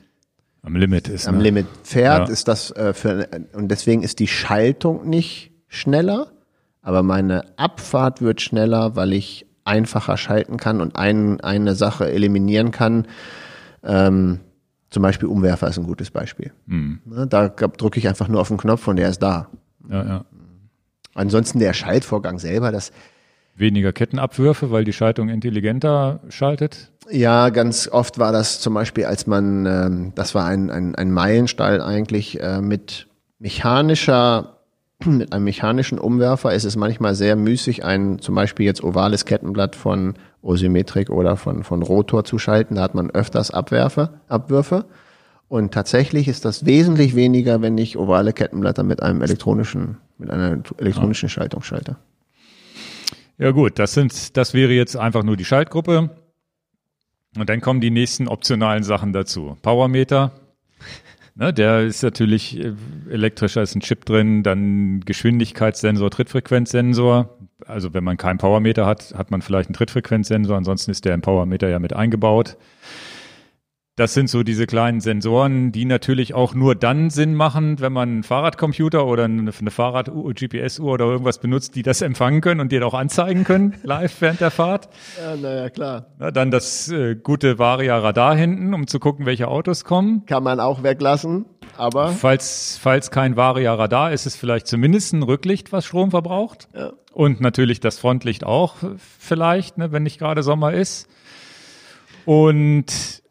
Am 0.64 0.76
Limit 0.76 1.08
ist. 1.08 1.28
am 1.28 1.38
ne? 1.38 1.43
Limit 1.43 1.68
fährt, 1.84 2.30
Ja. 2.30 2.34
ist 2.34 2.47
das 2.47 2.72
äh, 2.72 2.93
für, 2.95 3.30
und 3.53 3.70
deswegen 3.70 4.01
ist 4.01 4.18
die 4.18 4.28
Schaltung 4.28 5.08
nicht 5.08 5.51
schneller, 5.68 6.32
aber 6.82 7.03
meine 7.03 7.43
Abfahrt 7.60 8.22
wird 8.24 8.41
schneller, 8.41 8.95
weil 8.95 9.14
ich 9.14 9.46
einfacher 9.68 10.18
schalten 10.18 10.57
kann 10.57 10.82
und 10.82 10.95
ein, 10.95 11.41
eine 11.41 11.76
Sache 11.76 12.11
eliminieren 12.11 12.72
kann. 12.72 13.07
Ähm, 13.84 14.39
zum 14.89 15.03
Beispiel 15.03 15.28
Umwerfer 15.28 15.68
ist 15.68 15.78
ein 15.78 15.86
gutes 15.86 16.11
Beispiel. 16.11 16.51
Hm. 16.68 17.01
Ne, 17.05 17.28
Da 17.28 17.49
drücke 17.49 17.99
ich 17.99 18.07
einfach 18.07 18.28
nur 18.28 18.41
auf 18.41 18.47
den 18.47 18.57
Knopf 18.57 18.88
und 18.88 18.95
der 18.95 19.09
ist 19.09 19.20
da. 19.20 19.49
Ja, 19.89 20.03
ja. 20.03 20.26
Ansonsten 21.13 21.59
der 21.59 21.74
Schaltvorgang 21.74 22.39
selber, 22.39 22.72
das 22.72 22.91
Weniger 23.57 23.91
Kettenabwürfe, 23.91 24.70
weil 24.70 24.84
die 24.84 24.93
Schaltung 24.93 25.30
intelligenter 25.30 26.20
schaltet. 26.30 26.91
Ja, 27.09 27.49
ganz 27.49 27.88
oft 27.88 28.20
war 28.20 28.32
das 28.32 28.59
zum 28.59 28.76
Beispiel, 28.76 29.05
als 29.05 29.26
man, 29.26 29.65
ähm, 29.65 30.11
das 30.13 30.36
war 30.36 30.45
ein, 30.45 30.70
ein, 30.70 30.93
ein 30.93 31.11
Meilenstein 31.11 31.82
eigentlich, 31.82 32.39
äh, 32.39 32.61
mit 32.61 33.07
mechanischer, 33.39 34.57
mit 35.05 35.33
einem 35.33 35.43
mechanischen 35.43 35.99
Umwerfer 35.99 36.53
ist 36.53 36.63
es 36.63 36.75
manchmal 36.75 37.15
sehr 37.15 37.35
müßig, 37.35 37.83
ein 37.85 38.19
zum 38.19 38.35
Beispiel 38.35 38.65
jetzt 38.65 38.83
ovales 38.83 39.25
Kettenblatt 39.25 39.75
von 39.75 40.15
Osymmetrik 40.41 41.09
oder 41.09 41.37
von, 41.37 41.63
von 41.63 41.83
Rotor 41.83 42.23
zu 42.23 42.39
schalten. 42.39 42.75
Da 42.75 42.81
hat 42.81 42.95
man 42.95 43.11
öfters 43.11 43.51
Abwerfe, 43.51 44.21
Abwürfe. 44.27 44.85
Und 45.49 45.73
tatsächlich 45.73 46.27
ist 46.27 46.45
das 46.45 46.65
wesentlich 46.65 47.15
weniger, 47.15 47.61
wenn 47.61 47.77
ich 47.77 47.97
ovale 47.97 48.33
Kettenblätter 48.33 48.83
mit 48.83 49.01
einem 49.01 49.21
elektronischen, 49.21 49.97
mit 50.17 50.29
einer 50.29 50.61
elektronischen 50.77 51.29
Schaltung 51.29 51.61
schalte. 51.61 51.97
Ja 53.37 53.51
gut, 53.51 53.79
das 53.79 53.93
sind, 53.93 54.35
das 54.35 54.53
wäre 54.53 54.73
jetzt 54.73 54.97
einfach 54.97 55.23
nur 55.23 55.37
die 55.37 55.45
Schaltgruppe. 55.45 56.09
Und 57.37 57.49
dann 57.49 57.61
kommen 57.61 57.81
die 57.81 57.91
nächsten 57.91 58.27
optionalen 58.27 58.83
Sachen 58.83 59.13
dazu. 59.13 59.57
Powermeter. 59.61 60.31
Ne, 61.39 61.53
der 61.53 61.83
ist 61.83 62.01
natürlich 62.01 62.57
äh, 62.57 62.73
elektrischer, 63.11 63.61
ist 63.61 63.75
ein 63.75 63.81
Chip 63.81 64.05
drin, 64.05 64.41
dann 64.41 65.01
Geschwindigkeitssensor, 65.01 66.09
Trittfrequenzsensor. 66.09 67.38
Also 67.65 67.93
wenn 67.93 68.03
man 68.03 68.17
keinen 68.17 68.39
Powermeter 68.39 68.88
hat, 68.88 69.13
hat 69.15 69.29
man 69.29 69.43
vielleicht 69.43 69.69
einen 69.69 69.75
Trittfrequenzsensor, 69.75 70.57
ansonsten 70.57 70.89
ist 70.89 71.05
der 71.05 71.13
im 71.13 71.21
Powermeter 71.21 71.69
ja 71.69 71.77
mit 71.77 71.93
eingebaut. 71.93 72.57
Das 73.97 74.13
sind 74.13 74.29
so 74.29 74.43
diese 74.43 74.67
kleinen 74.67 75.01
Sensoren, 75.01 75.71
die 75.71 75.83
natürlich 75.83 76.35
auch 76.35 76.53
nur 76.53 76.75
dann 76.75 77.09
Sinn 77.09 77.33
machen, 77.33 77.79
wenn 77.79 77.91
man 77.91 78.09
einen 78.09 78.23
Fahrradcomputer 78.23 79.03
oder 79.07 79.23
eine, 79.23 79.51
eine 79.51 79.71
Fahrrad-GPS-Uhr 79.71 80.93
oder 80.93 81.05
irgendwas 81.05 81.39
benutzt, 81.39 81.75
die 81.75 81.81
das 81.81 82.03
empfangen 82.03 82.41
können 82.41 82.61
und 82.61 82.71
dir 82.71 82.85
auch 82.85 82.93
anzeigen 82.93 83.43
können, 83.43 83.73
live 83.83 84.21
während 84.21 84.39
der 84.39 84.51
Fahrt. 84.51 84.87
Ja, 85.19 85.35
naja, 85.35 85.71
klar. 85.71 86.05
Na, 86.19 86.29
dann 86.29 86.51
das 86.51 86.89
äh, 86.89 87.15
gute 87.15 87.57
Varia-Radar 87.57 88.35
hinten, 88.35 88.75
um 88.75 88.85
zu 88.85 88.99
gucken, 88.99 89.25
welche 89.25 89.47
Autos 89.47 89.83
kommen. 89.83 90.27
Kann 90.27 90.43
man 90.43 90.59
auch 90.59 90.83
weglassen, 90.83 91.45
aber 91.75 92.09
Falls, 92.09 92.79
falls 92.79 93.09
kein 93.09 93.35
Varia-Radar 93.35 94.11
ist, 94.11 94.27
ist 94.27 94.33
es 94.33 94.39
vielleicht 94.39 94.67
zumindest 94.67 95.13
ein 95.13 95.23
Rücklicht, 95.23 95.71
was 95.71 95.87
Strom 95.87 96.11
verbraucht. 96.11 96.67
Ja. 96.75 96.93
Und 97.13 97.41
natürlich 97.41 97.79
das 97.79 97.97
Frontlicht 97.97 98.43
auch 98.43 98.75
vielleicht, 99.19 99.79
ne, 99.79 99.91
wenn 99.91 100.03
nicht 100.03 100.19
gerade 100.19 100.43
Sommer 100.43 100.73
ist. 100.73 101.09
Und 102.25 103.23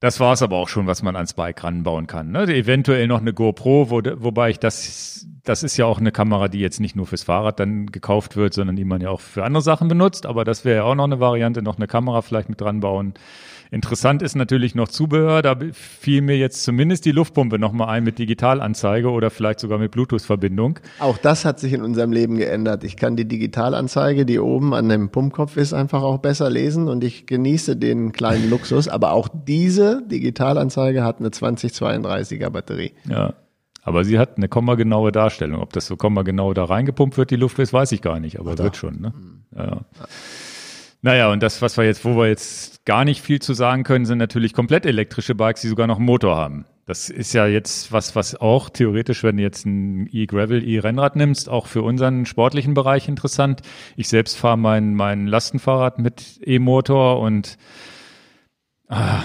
das 0.00 0.20
war 0.20 0.32
es 0.32 0.42
aber 0.42 0.56
auch 0.56 0.68
schon, 0.68 0.86
was 0.86 1.02
man 1.02 1.16
ans 1.16 1.34
Bike 1.34 1.64
ranbauen 1.64 2.06
kann. 2.06 2.30
Ne? 2.30 2.42
Eventuell 2.44 3.08
noch 3.08 3.20
eine 3.20 3.32
GoPro, 3.32 3.90
wo, 3.90 4.00
wobei 4.16 4.50
ich 4.50 4.60
das, 4.60 5.26
das 5.42 5.64
ist 5.64 5.76
ja 5.76 5.86
auch 5.86 5.98
eine 5.98 6.12
Kamera, 6.12 6.46
die 6.48 6.60
jetzt 6.60 6.78
nicht 6.78 6.94
nur 6.94 7.06
fürs 7.06 7.24
Fahrrad 7.24 7.58
dann 7.58 7.86
gekauft 7.86 8.36
wird, 8.36 8.54
sondern 8.54 8.76
die 8.76 8.84
man 8.84 9.00
ja 9.00 9.10
auch 9.10 9.20
für 9.20 9.44
andere 9.44 9.62
Sachen 9.62 9.88
benutzt. 9.88 10.24
Aber 10.24 10.44
das 10.44 10.64
wäre 10.64 10.76
ja 10.76 10.82
auch 10.84 10.94
noch 10.94 11.04
eine 11.04 11.18
Variante, 11.18 11.62
noch 11.62 11.78
eine 11.78 11.88
Kamera 11.88 12.22
vielleicht 12.22 12.48
mit 12.48 12.60
dran 12.60 12.78
bauen. 12.80 13.14
Interessant 13.70 14.22
ist 14.22 14.34
natürlich 14.34 14.74
noch 14.74 14.88
Zubehör. 14.88 15.42
Da 15.42 15.56
fiel 15.72 16.22
mir 16.22 16.36
jetzt 16.36 16.64
zumindest 16.64 17.04
die 17.04 17.12
Luftpumpe 17.12 17.58
nochmal 17.58 17.88
ein 17.88 18.04
mit 18.04 18.18
Digitalanzeige 18.18 19.10
oder 19.10 19.30
vielleicht 19.30 19.60
sogar 19.60 19.78
mit 19.78 19.90
Bluetooth-Verbindung. 19.90 20.78
Auch 20.98 21.18
das 21.18 21.44
hat 21.44 21.60
sich 21.60 21.72
in 21.72 21.82
unserem 21.82 22.12
Leben 22.12 22.36
geändert. 22.36 22.84
Ich 22.84 22.96
kann 22.96 23.16
die 23.16 23.26
Digitalanzeige, 23.26 24.24
die 24.24 24.38
oben 24.38 24.74
an 24.74 24.88
dem 24.88 25.10
Pumpkopf 25.10 25.56
ist, 25.56 25.72
einfach 25.72 26.02
auch 26.02 26.18
besser 26.18 26.50
lesen 26.50 26.88
und 26.88 27.04
ich 27.04 27.26
genieße 27.26 27.76
den 27.76 28.12
kleinen 28.12 28.48
Luxus. 28.48 28.88
Aber 28.88 29.12
auch 29.12 29.28
diese 29.28 30.02
Digitalanzeige 30.06 31.04
hat 31.04 31.20
eine 31.20 31.28
2032er 31.28 32.50
Batterie. 32.50 32.92
Ja. 33.08 33.34
Aber 33.82 34.04
sie 34.04 34.18
hat 34.18 34.36
eine 34.36 34.48
kommagenaue 34.48 35.12
Darstellung. 35.12 35.62
Ob 35.62 35.72
das 35.72 35.86
so 35.86 35.96
kommagenau 35.96 36.52
da 36.52 36.64
reingepumpt 36.64 37.16
wird, 37.16 37.30
die 37.30 37.36
Luft 37.36 37.58
ist, 37.58 37.72
weiß 37.72 37.92
ich 37.92 38.02
gar 38.02 38.20
nicht, 38.20 38.38
aber 38.38 38.58
wird 38.58 38.76
schon, 38.76 39.00
ne? 39.00 39.14
Ja, 39.56 39.64
ja. 39.64 39.80
Naja, 41.00 41.30
und 41.30 41.42
das, 41.42 41.62
was 41.62 41.76
wir 41.76 41.84
jetzt, 41.84 42.04
wo 42.04 42.16
wir 42.16 42.26
jetzt 42.26 42.84
gar 42.84 43.04
nicht 43.04 43.22
viel 43.22 43.40
zu 43.40 43.54
sagen 43.54 43.84
können, 43.84 44.04
sind 44.04 44.18
natürlich 44.18 44.52
komplett 44.52 44.84
elektrische 44.84 45.34
Bikes, 45.34 45.62
die 45.62 45.68
sogar 45.68 45.86
noch 45.86 45.96
einen 45.96 46.06
Motor 46.06 46.36
haben. 46.36 46.64
Das 46.86 47.10
ist 47.10 47.34
ja 47.34 47.46
jetzt 47.46 47.92
was, 47.92 48.16
was 48.16 48.34
auch 48.34 48.70
theoretisch, 48.70 49.22
wenn 49.22 49.36
du 49.36 49.42
jetzt 49.42 49.66
ein 49.66 50.08
E-Gravel, 50.10 50.66
E-Rennrad 50.66 51.16
nimmst, 51.16 51.48
auch 51.48 51.66
für 51.66 51.82
unseren 51.82 52.24
sportlichen 52.24 52.74
Bereich 52.74 53.08
interessant. 53.08 53.60
Ich 53.94 54.08
selbst 54.08 54.38
fahre 54.38 54.56
mein, 54.56 54.94
mein 54.94 55.26
Lastenfahrrad 55.26 55.98
mit 55.98 56.40
E-Motor 56.42 57.20
und 57.20 57.58
ah, 58.88 59.22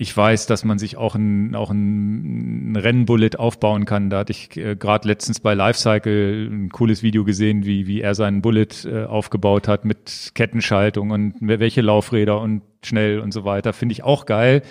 ich 0.00 0.16
weiß, 0.16 0.46
dass 0.46 0.64
man 0.64 0.78
sich 0.78 0.96
auch 0.96 1.14
ein, 1.14 1.54
auch 1.54 1.70
ein, 1.70 2.74
Rennbullet 2.74 3.38
aufbauen 3.38 3.84
kann. 3.84 4.08
Da 4.08 4.20
hatte 4.20 4.32
ich 4.32 4.56
äh, 4.56 4.74
gerade 4.74 5.06
letztens 5.06 5.40
bei 5.40 5.52
Lifecycle 5.52 6.48
ein 6.50 6.70
cooles 6.70 7.02
Video 7.02 7.22
gesehen, 7.24 7.66
wie, 7.66 7.86
wie 7.86 8.00
er 8.00 8.14
seinen 8.14 8.40
Bullet 8.40 8.68
äh, 8.86 9.04
aufgebaut 9.04 9.68
hat 9.68 9.84
mit 9.84 10.30
Kettenschaltung 10.34 11.10
und 11.10 11.34
welche 11.40 11.82
Laufräder 11.82 12.40
und 12.40 12.62
schnell 12.82 13.20
und 13.20 13.32
so 13.32 13.44
weiter. 13.44 13.74
Finde 13.74 13.92
ich 13.92 14.02
auch 14.02 14.24
geil. 14.24 14.62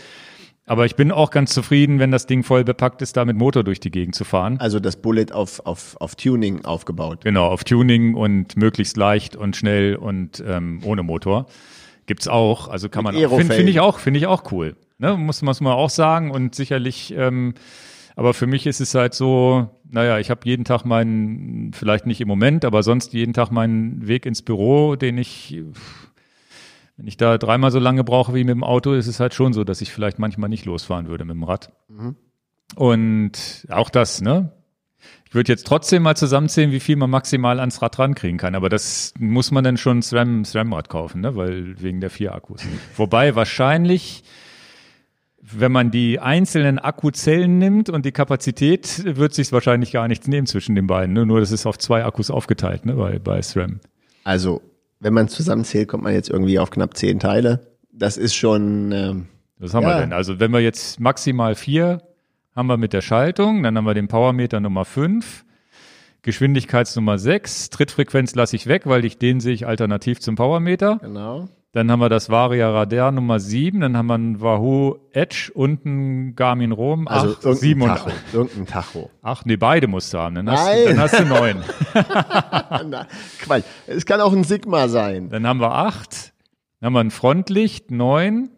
Aber 0.65 0.88
ich 0.88 0.95
bin 0.95 1.11
auch 1.11 1.30
ganz 1.30 1.53
zufrieden, 1.53 1.99
wenn 1.99 2.09
das 2.09 2.25
Ding 2.25 2.41
voll 2.41 2.63
bepackt 2.63 3.03
ist, 3.03 3.15
da 3.15 3.23
mit 3.23 3.38
Motor 3.38 3.63
durch 3.63 3.80
die 3.80 3.91
Gegend 3.91 4.15
zu 4.15 4.23
fahren. 4.23 4.59
Also 4.59 4.80
das 4.80 4.95
Bullet 4.95 5.32
auf, 5.32 5.63
auf, 5.63 5.95
auf 5.99 6.15
Tuning 6.15 6.65
aufgebaut. 6.65 7.19
Genau, 7.23 7.45
auf 7.45 7.63
Tuning 7.63 8.15
und 8.15 8.57
möglichst 8.57 8.97
leicht 8.97 9.36
und 9.36 9.55
schnell 9.55 9.95
und 9.95 10.43
ähm, 10.47 10.82
ohne 10.84 11.03
Motor. 11.03 11.45
Gibt's 12.10 12.28
auch. 12.28 12.70
Also 12.70 12.89
kann 12.89 13.03
man 13.03 13.14
finde 13.14 13.53
find 13.53 13.70
ich 13.70 13.80
auch, 13.80 13.99
finde 13.99 14.18
ich 14.18 14.26
auch 14.26 14.51
cool. 14.51 14.76
Ne, 14.97 15.16
muss, 15.16 15.43
man 15.43 15.68
auch 15.68 15.91
sagen. 15.91 16.32
Und 16.32 16.55
sicherlich, 16.55 17.14
ähm, 17.16 17.53
aber 18.16 18.34
für 18.34 18.47
mich 18.47 18.66
ist 18.66 18.82
es 18.82 18.95
halt 18.95 19.14
so, 19.14 19.70
naja, 19.88 20.18
ich 20.18 20.32
habe 20.32 20.41
jeden 20.45 20.66
Tag 20.66 20.86
meinen, 20.86 21.72
vielleicht 21.72 22.07
nicht 22.07 22.20
im 22.20 22.28
Moment, 22.28 22.66
aber 22.66 22.82
sonst 22.82 23.14
jeden 23.14 23.34
Tag 23.34 23.51
meinen 23.51 24.07
Weg 24.07 24.26
ins 24.26 24.41
Büro, 24.41 24.95
den 24.95 25.20
ich, 25.20 25.62
wenn 26.97 27.05
ich 27.05 27.16
da 27.16 27.38
dreimal 27.38 27.70
so 27.70 27.78
lange 27.78 28.03
brauche 28.03 28.34
wie 28.34 28.43
mit 28.43 28.55
dem 28.55 28.64
Auto, 28.64 28.93
ist 28.93 29.05
es 29.05 29.20
halt 29.20 29.36
schon 29.36 29.53
so, 29.53 29.64
dass 29.64 29.80
ich 29.80 29.91
vielleicht 29.91 30.18
manchmal 30.18 30.49
nicht 30.49 30.66
losfahren 30.66 31.10
würde 31.10 31.26
mit 31.26 31.36
dem 31.36 31.43
Rad. 31.43 31.72
Und 32.74 33.68
auch 33.70 33.91
das, 33.91 34.20
ne? 34.22 34.51
Ich 35.30 35.36
würde 35.36 35.51
jetzt 35.51 35.67
trotzdem 35.67 36.01
mal 36.03 36.15
zusammenzählen, 36.15 36.71
wie 36.71 36.80
viel 36.80 36.95
man 36.95 37.09
maximal 37.11 37.59
ans 37.59 37.82
Rad 37.84 37.99
rankriegen 37.99 38.39
kann. 38.39 38.55
Aber 38.55 38.67
das 38.67 39.13
muss 39.19 39.51
man 39.51 39.63
dann 39.63 39.77
schon 39.77 40.01
SRAM, 40.01 40.43
SRAM-Rad 40.43 40.89
kaufen, 40.89 41.21
ne? 41.21 41.36
Weil 41.36 41.80
wegen 41.82 42.01
der 42.01 42.09
vier 42.09 42.34
Akkus. 42.34 42.63
Wobei 42.97 43.36
wahrscheinlich, 43.36 44.23
wenn 45.39 45.71
man 45.71 45.91
die 45.91 46.19
einzelnen 46.19 46.80
Akkuzellen 46.80 47.59
nimmt 47.59 47.89
und 47.91 48.05
die 48.05 48.11
Kapazität, 48.11 49.03
wird 49.05 49.36
sich 49.36 49.51
wahrscheinlich 49.51 49.91
gar 49.91 50.07
nichts 50.07 50.27
nehmen 50.27 50.47
zwischen 50.47 50.73
den 50.73 50.88
beiden. 50.88 51.13
Ne? 51.13 51.27
Nur 51.27 51.39
das 51.39 51.51
ist 51.51 51.67
auf 51.67 51.77
zwei 51.77 52.03
Akkus 52.05 52.32
aufgeteilt, 52.32 52.88
ne? 52.88 52.93
Bei, 52.95 53.19
bei 53.19 53.39
SRAM. 53.41 53.82
Also, 54.23 54.61
wenn 54.99 55.13
man 55.13 55.27
zusammenzählt, 55.27 55.88
kommt 55.89 56.03
man 56.03 56.13
jetzt 56.13 56.30
irgendwie 56.32 56.57
auf 56.57 56.71
knapp 56.71 56.97
zehn 56.97 57.19
Teile. 57.19 57.67
Das 57.93 58.17
ist 58.17 58.34
schon, 58.34 58.91
ähm, 58.91 59.25
Was 59.59 59.75
haben 59.75 59.84
Ja. 59.84 59.89
wir 59.95 60.01
denn? 60.01 60.13
Also 60.13 60.39
wenn 60.39 60.51
wir 60.51 60.59
jetzt 60.59 60.99
maximal 60.99 61.53
vier 61.53 62.01
haben 62.60 62.68
wir 62.68 62.78
mit 62.78 62.91
der 62.93 63.01
Schaltung, 63.01 63.64
dann 63.64 63.78
haben 63.78 63.86
wir 63.86 63.93
den 63.93 64.07
Powermeter 64.10 64.60
Nummer 64.60 64.84
fünf, 64.86 65.45
Geschwindigkeitsnummer 66.24 67.18
sechs, 67.18 67.70
Trittfrequenz 67.70 68.36
lasse 68.36 68.55
ich 68.55 68.68
weg, 68.68 68.82
weil 68.86 69.05
ich 69.05 69.18
den 69.18 69.39
sehe 69.39 69.53
ich 69.53 69.66
alternativ 69.66 70.20
zum 70.20 70.36
Powermeter. 70.36 70.97
genau. 71.01 71.47
Dann 71.72 71.91
haben 71.91 71.99
wir 71.99 72.10
das 72.10 72.32
Varia 72.32 72.68
Radar 72.72 73.12
Nummer 73.12 73.39
sieben, 73.39 73.80
dann 73.82 73.95
haben 73.95 74.07
wir 74.07 74.16
ein 74.18 74.41
Wahoo 74.41 74.95
Edge 75.14 75.51
und 75.53 75.86
ein 75.86 76.36
Garmin 76.36 76.72
Rom 76.72 77.07
Also 77.07 77.34
acht, 77.36 77.57
sieben 77.60 77.82
irgendein 77.82 78.03
und 78.05 78.12
Tacho. 78.12 78.38
Irgendein 78.38 78.66
Tacho. 78.66 79.10
ach 79.22 79.45
nee, 79.45 79.55
beide 79.55 79.86
musst 79.88 80.12
du 80.14 80.18
haben, 80.18 80.34
dann 80.36 80.49
hast, 80.49 80.68
du- 80.68 80.72
Nein. 80.76 80.86
dann 80.88 80.99
hast 80.99 81.20
du 81.20 81.26
neun. 81.26 81.64
Na, 82.89 83.07
Quatsch. 83.39 83.64
Es 83.86 84.05
kann 84.07 84.20
auch 84.20 84.34
ein 84.34 84.43
Sigma 84.43 84.88
sein. 84.88 85.30
Dann 85.30 85.45
haben 85.45 85.60
wir 85.62 85.72
acht, 85.72 86.34
dann 86.82 86.88
haben 86.88 86.93
wir 86.93 87.01
ein 87.01 87.12
Frontlicht, 87.12 87.91
neun, 87.91 88.49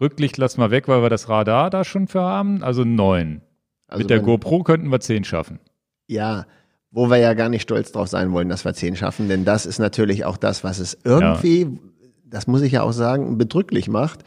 Rücklicht 0.00 0.36
lassen 0.36 0.60
wir 0.60 0.70
weg, 0.70 0.88
weil 0.88 1.02
wir 1.02 1.10
das 1.10 1.28
Radar 1.28 1.70
da 1.70 1.84
schon 1.84 2.06
für 2.06 2.22
haben, 2.22 2.62
also 2.62 2.84
neun. 2.84 3.42
Also 3.88 4.00
Mit 4.00 4.10
der 4.10 4.20
GoPro 4.20 4.62
könnten 4.62 4.90
wir 4.90 5.00
zehn 5.00 5.24
schaffen. 5.24 5.60
Ja, 6.06 6.46
wo 6.90 7.10
wir 7.10 7.18
ja 7.18 7.34
gar 7.34 7.48
nicht 7.48 7.62
stolz 7.62 7.92
drauf 7.92 8.08
sein 8.08 8.32
wollen, 8.32 8.48
dass 8.48 8.64
wir 8.64 8.74
zehn 8.74 8.96
schaffen, 8.96 9.28
denn 9.28 9.44
das 9.44 9.66
ist 9.66 9.78
natürlich 9.78 10.24
auch 10.24 10.36
das, 10.36 10.64
was 10.64 10.78
es 10.78 10.96
irgendwie, 11.04 11.78
das 12.24 12.46
muss 12.46 12.62
ich 12.62 12.72
ja 12.72 12.82
auch 12.82 12.92
sagen, 12.92 13.38
bedrücklich 13.38 13.88
macht. 13.88 14.24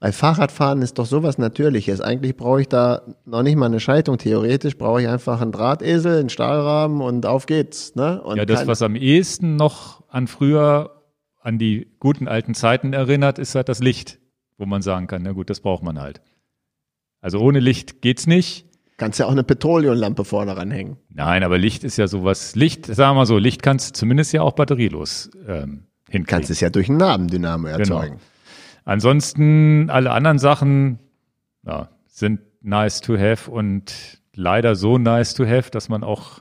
Bei 0.00 0.12
Fahrradfahren 0.12 0.80
ist 0.80 0.98
doch 0.98 1.06
sowas 1.06 1.38
Natürliches. 1.38 2.00
Eigentlich 2.00 2.36
brauche 2.36 2.60
ich 2.60 2.68
da 2.68 3.02
noch 3.24 3.42
nicht 3.42 3.56
mal 3.56 3.66
eine 3.66 3.80
Schaltung. 3.80 4.16
Theoretisch 4.16 4.78
brauche 4.78 5.02
ich 5.02 5.08
einfach 5.08 5.40
einen 5.40 5.50
Drahtesel, 5.50 6.20
einen 6.20 6.28
Stahlrahmen 6.28 7.00
und 7.00 7.26
auf 7.26 7.46
geht's. 7.46 7.96
Ne? 7.96 8.22
Und 8.22 8.36
ja, 8.36 8.46
das, 8.46 8.68
was 8.68 8.80
am 8.82 8.94
ehesten 8.94 9.56
noch 9.56 10.04
an 10.08 10.28
früher, 10.28 11.02
an 11.40 11.58
die 11.58 11.88
guten 11.98 12.28
alten 12.28 12.54
Zeiten 12.54 12.92
erinnert, 12.92 13.40
ist 13.40 13.56
halt 13.56 13.68
das 13.68 13.80
Licht, 13.80 14.20
wo 14.58 14.66
man 14.66 14.82
sagen 14.82 15.06
kann, 15.06 15.22
na 15.22 15.32
gut, 15.32 15.48
das 15.50 15.60
braucht 15.60 15.82
man 15.82 15.98
halt. 16.00 16.20
Also 17.20 17.38
ohne 17.40 17.60
Licht 17.60 18.02
geht's 18.02 18.26
nicht. 18.26 18.66
Kannst 18.96 19.20
ja 19.20 19.26
auch 19.26 19.32
eine 19.32 19.44
Petroleumlampe 19.44 20.24
vorne 20.24 20.56
ranhängen. 20.56 20.96
Nein, 21.08 21.44
aber 21.44 21.56
Licht 21.56 21.84
ist 21.84 21.96
ja 21.96 22.08
sowas. 22.08 22.56
Licht, 22.56 22.86
sagen 22.86 23.12
wir 23.12 23.20
mal 23.20 23.26
so, 23.26 23.38
Licht 23.38 23.62
kannst 23.62 23.90
du 23.90 23.92
zumindest 24.00 24.32
ja 24.32 24.42
auch 24.42 24.52
batterielos 24.52 25.30
ähm, 25.46 25.84
hinkriegen. 26.08 26.26
Kannst 26.26 26.50
es 26.50 26.60
ja 26.60 26.68
durch 26.68 26.88
einen 26.88 26.98
Nabendynamo 26.98 27.68
erzeugen. 27.68 28.16
Genau. 28.16 28.20
Ansonsten 28.84 29.88
alle 29.90 30.10
anderen 30.10 30.38
Sachen 30.38 30.98
ja, 31.64 31.90
sind 32.06 32.40
nice 32.60 33.00
to 33.00 33.16
have 33.16 33.50
und 33.50 34.20
leider 34.34 34.74
so 34.74 34.98
nice 34.98 35.34
to 35.34 35.46
have, 35.46 35.70
dass 35.70 35.88
man 35.88 36.02
auch, 36.02 36.40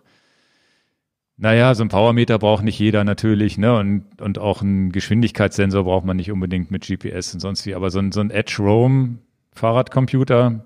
naja, 1.37 1.75
so 1.75 1.83
ein 1.83 1.89
Powermeter 1.89 2.39
braucht 2.39 2.63
nicht 2.63 2.79
jeder 2.79 3.03
natürlich, 3.03 3.59
ne? 3.59 3.77
Und, 3.77 4.21
und 4.21 4.39
auch 4.39 4.63
ein 4.63 4.91
Geschwindigkeitssensor 4.91 5.83
braucht 5.83 6.05
man 6.05 6.17
nicht 6.17 6.31
unbedingt 6.31 6.71
mit 6.71 6.87
GPS 6.87 7.33
und 7.35 7.39
sonst 7.39 7.65
wie. 7.67 7.75
Aber 7.75 7.91
so 7.91 7.99
ein, 7.99 8.11
so 8.11 8.21
ein 8.21 8.31
Edge 8.31 8.55
Roam 8.59 9.19
Fahrradcomputer, 9.53 10.65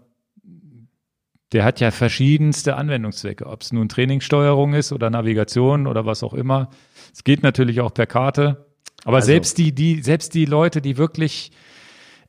der 1.51 1.65
hat 1.65 1.81
ja 1.81 1.91
verschiedenste 1.91 2.77
Anwendungszwecke, 2.77 3.45
ob 3.45 3.61
es 3.61 3.73
nun 3.73 3.89
Trainingssteuerung 3.89 4.73
ist 4.73 4.93
oder 4.93 5.09
Navigation 5.09 5.87
oder 5.87 6.05
was 6.05 6.23
auch 6.23 6.33
immer. 6.33 6.69
Es 7.13 7.25
geht 7.25 7.43
natürlich 7.43 7.81
auch 7.81 7.93
per 7.93 8.07
Karte. 8.07 8.65
Aber 9.03 9.17
also, 9.17 9.25
selbst 9.25 9.57
die, 9.57 9.73
die, 9.73 10.01
selbst 10.01 10.33
die 10.33 10.45
Leute, 10.45 10.81
die 10.81 10.95
wirklich 10.95 11.51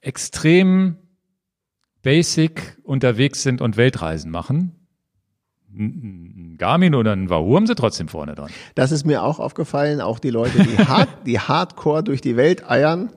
extrem 0.00 0.96
basic 2.02 2.78
unterwegs 2.82 3.44
sind 3.44 3.60
und 3.60 3.76
Weltreisen 3.76 4.32
machen, 4.32 4.74
ein 6.52 6.58
Garmin 6.58 6.94
oder 6.94 7.12
ein 7.12 7.30
Wahoo 7.30 7.56
haben 7.56 7.66
sie 7.66 7.74
trotzdem 7.74 8.08
vorne 8.08 8.34
dran. 8.34 8.50
Das 8.74 8.92
ist 8.92 9.04
mir 9.04 9.22
auch 9.22 9.38
aufgefallen, 9.38 10.00
auch 10.00 10.18
die 10.18 10.30
Leute, 10.30 10.62
die, 10.62 10.78
hard, 10.86 11.08
die 11.26 11.38
hardcore 11.38 12.02
durch 12.02 12.20
die 12.20 12.36
Welt 12.36 12.68
eiern, 12.68 13.10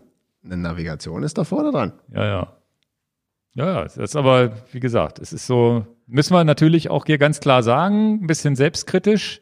eine 0.43 0.57
Navigation 0.57 1.23
ist 1.23 1.37
da 1.37 1.43
vorne 1.43 1.71
dran. 1.71 1.93
Ja, 2.13 2.25
ja. 2.25 2.53
Ja, 3.55 3.67
ja, 3.67 3.83
das 3.83 3.97
ist 3.97 4.15
aber, 4.15 4.51
wie 4.71 4.81
gesagt, 4.81 5.17
es 5.19 5.31
ist 5.31 5.47
so, 5.47 5.85
müssen 6.07 6.33
wir 6.33 6.43
natürlich 6.43 6.89
auch 6.89 7.05
hier 7.05 7.17
ganz 7.17 7.39
klar 7.39 7.63
sagen, 7.63 8.23
ein 8.23 8.27
bisschen 8.27 8.55
selbstkritisch. 8.55 9.41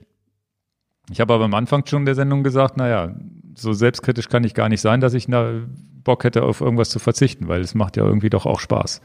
Ich 1.10 1.20
habe 1.20 1.34
aber 1.34 1.46
am 1.46 1.54
Anfang 1.56 1.86
schon 1.88 2.06
der 2.06 2.16
Sendung 2.16 2.44
gesagt, 2.44 2.78
naja, 2.78 3.16
so 3.56 3.74
selbstkritisch 3.74 4.30
kann 4.30 4.44
ich 4.44 4.54
gar 4.54 4.70
nicht 4.70 4.82
sein, 4.82 5.02
dass 5.02 5.16
ich 5.16 5.28
na, 5.28 5.64
Bock 6.04 6.24
hätte, 6.24 6.44
auf 6.44 6.62
irgendwas 6.62 6.89
zu 6.89 7.00
verzichten, 7.00 7.48
weil 7.48 7.62
es 7.62 7.74
macht 7.74 7.98
ja 7.98 8.06
irgendwie 8.06 8.30
doch 8.30 8.46
auch 8.46 8.60
Spaß. 8.60 9.02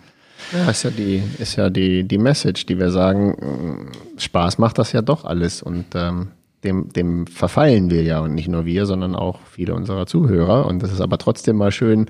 Ja, 0.52 0.70
ist 0.70 0.82
ja 0.82 0.90
die, 0.90 1.22
ist 1.38 1.56
ja 1.56 1.70
die, 1.70 2.04
die 2.04 2.18
Message, 2.18 2.66
die 2.66 2.78
wir 2.78 2.90
sagen, 2.90 3.90
äh, 4.16 4.20
Spaß 4.20 4.58
macht 4.58 4.78
das 4.78 4.92
ja 4.92 5.02
doch 5.02 5.24
alles 5.24 5.62
und 5.62 5.86
ähm, 5.94 6.28
dem, 6.64 6.92
dem 6.92 7.26
verfallen 7.26 7.90
wir 7.90 8.02
ja 8.02 8.20
und 8.20 8.34
nicht 8.34 8.48
nur 8.48 8.64
wir, 8.64 8.86
sondern 8.86 9.14
auch 9.14 9.40
viele 9.50 9.74
unserer 9.74 10.06
Zuhörer. 10.06 10.66
Und 10.66 10.82
das 10.82 10.92
ist 10.92 11.00
aber 11.00 11.18
trotzdem 11.18 11.56
mal 11.56 11.70
schön, 11.70 12.06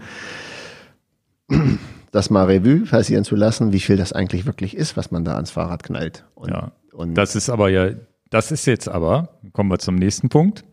das 2.13 2.31
mal 2.31 2.47
Revue 2.47 2.87
passieren 2.87 3.25
zu 3.25 3.37
lassen, 3.37 3.73
wie 3.73 3.81
viel 3.81 3.97
das 3.97 4.13
eigentlich 4.13 4.47
wirklich 4.47 4.77
ist, 4.77 4.97
was 4.97 5.11
man 5.11 5.25
da 5.25 5.35
ans 5.35 5.51
Fahrrad 5.51 5.83
knallt. 5.83 6.25
Und, 6.35 6.51
ja. 6.51 6.73
Und 6.93 7.15
das 7.15 7.37
ist 7.37 7.51
aber 7.51 7.69
ja, 7.69 7.91
das 8.31 8.51
ist 8.51 8.67
jetzt 8.67 8.89
aber, 8.89 9.41
kommen 9.53 9.71
wir 9.71 9.79
zum 9.79 9.97
nächsten 9.97 10.29
Punkt. 10.29 10.65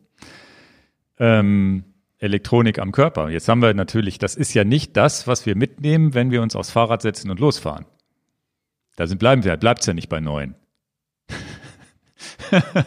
Ähm, 1.17 1.83
Elektronik 2.25 2.79
am 2.79 2.91
Körper. 2.91 3.29
Jetzt 3.29 3.47
haben 3.47 3.61
wir 3.61 3.73
natürlich, 3.73 4.19
das 4.19 4.35
ist 4.35 4.53
ja 4.53 4.63
nicht 4.63 4.97
das, 4.97 5.27
was 5.27 5.45
wir 5.45 5.55
mitnehmen, 5.55 6.13
wenn 6.13 6.31
wir 6.31 6.41
uns 6.41 6.55
aufs 6.55 6.71
Fahrrad 6.71 7.01
setzen 7.01 7.31
und 7.31 7.39
losfahren. 7.39 7.85
Da 8.97 9.07
sind, 9.07 9.19
bleiben 9.19 9.43
wir, 9.43 9.55
bleibt 9.57 9.81
es 9.81 9.87
ja 9.87 9.93
nicht 9.93 10.09
bei 10.09 10.19
neun. 10.19 10.55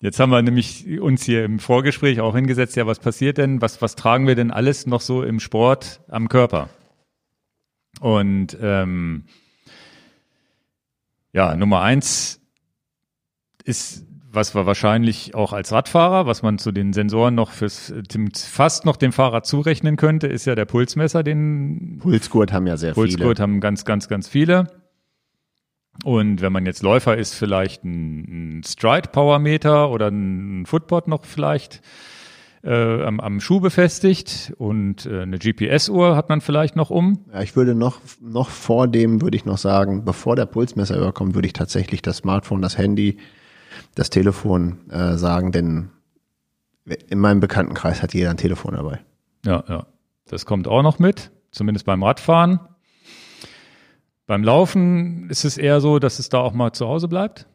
Jetzt 0.00 0.20
haben 0.20 0.30
wir 0.30 0.42
nämlich 0.42 1.00
uns 1.00 1.24
hier 1.24 1.44
im 1.44 1.58
Vorgespräch 1.58 2.20
auch 2.20 2.34
hingesetzt, 2.34 2.76
ja, 2.76 2.86
was 2.86 2.98
passiert 2.98 3.38
denn, 3.38 3.62
was, 3.62 3.80
was 3.80 3.96
tragen 3.96 4.26
wir 4.26 4.34
denn 4.34 4.50
alles 4.50 4.86
noch 4.86 5.00
so 5.00 5.22
im 5.22 5.40
Sport 5.40 6.02
am 6.08 6.28
Körper? 6.28 6.68
Und 8.00 8.56
ähm, 8.60 9.24
ja, 11.32 11.56
Nummer 11.56 11.80
eins 11.80 12.40
ist 13.64 14.04
was 14.34 14.54
wir 14.54 14.66
wahrscheinlich 14.66 15.34
auch 15.34 15.52
als 15.52 15.72
Radfahrer, 15.72 16.26
was 16.26 16.42
man 16.42 16.58
zu 16.58 16.72
den 16.72 16.92
Sensoren 16.92 17.34
noch 17.34 17.50
fürs 17.50 17.92
fast 18.34 18.84
noch 18.84 18.96
dem 18.96 19.12
Fahrrad 19.12 19.46
zurechnen 19.46 19.96
könnte, 19.96 20.26
ist 20.26 20.44
ja 20.44 20.54
der 20.54 20.64
Pulsmesser, 20.64 21.22
den 21.22 21.98
Pulsgurt 22.00 22.52
haben 22.52 22.66
ja 22.66 22.76
sehr 22.76 22.92
Pulsgurt 22.92 23.10
viele. 23.10 23.24
Pulsgurt 23.24 23.40
haben 23.40 23.60
ganz, 23.60 23.84
ganz, 23.84 24.08
ganz 24.08 24.28
viele. 24.28 24.68
Und 26.02 26.40
wenn 26.40 26.52
man 26.52 26.66
jetzt 26.66 26.82
Läufer 26.82 27.16
ist, 27.16 27.34
vielleicht 27.34 27.84
ein, 27.84 28.58
ein 28.58 28.64
Stride 28.64 29.10
Power 29.10 29.38
Meter 29.38 29.90
oder 29.90 30.08
ein 30.08 30.66
Footboard 30.66 31.06
noch 31.06 31.24
vielleicht 31.24 31.82
äh, 32.64 33.02
am, 33.02 33.20
am 33.20 33.40
Schuh 33.40 33.60
befestigt 33.60 34.52
und 34.58 35.06
äh, 35.06 35.20
eine 35.20 35.38
GPS-Uhr 35.38 36.16
hat 36.16 36.30
man 36.30 36.40
vielleicht 36.40 36.76
noch 36.76 36.90
um. 36.90 37.24
Ja, 37.32 37.42
ich 37.42 37.54
würde 37.54 37.74
noch, 37.74 38.00
noch 38.20 38.48
vor 38.48 38.88
dem, 38.88 39.22
würde 39.22 39.36
ich 39.36 39.44
noch 39.44 39.58
sagen, 39.58 40.04
bevor 40.04 40.34
der 40.34 40.46
Pulsmesser 40.46 40.96
überkommt, 40.96 41.34
würde 41.34 41.46
ich 41.46 41.52
tatsächlich 41.52 42.02
das 42.02 42.18
Smartphone, 42.18 42.62
das 42.62 42.76
Handy 42.76 43.18
das 43.94 44.10
Telefon 44.10 44.90
äh, 44.90 45.16
sagen, 45.16 45.52
denn 45.52 45.90
in 47.08 47.18
meinem 47.18 47.40
Bekanntenkreis 47.40 48.02
hat 48.02 48.14
jeder 48.14 48.30
ein 48.30 48.36
Telefon 48.36 48.74
dabei. 48.74 49.00
Ja, 49.44 49.64
ja. 49.68 49.86
Das 50.26 50.46
kommt 50.46 50.68
auch 50.68 50.82
noch 50.82 50.98
mit, 50.98 51.30
zumindest 51.50 51.86
beim 51.86 52.02
Radfahren. 52.02 52.60
Beim 54.26 54.42
Laufen 54.42 55.28
ist 55.28 55.44
es 55.44 55.58
eher 55.58 55.80
so, 55.80 55.98
dass 55.98 56.18
es 56.18 56.30
da 56.30 56.38
auch 56.38 56.54
mal 56.54 56.72
zu 56.72 56.86
Hause 56.86 57.08
bleibt. 57.08 57.46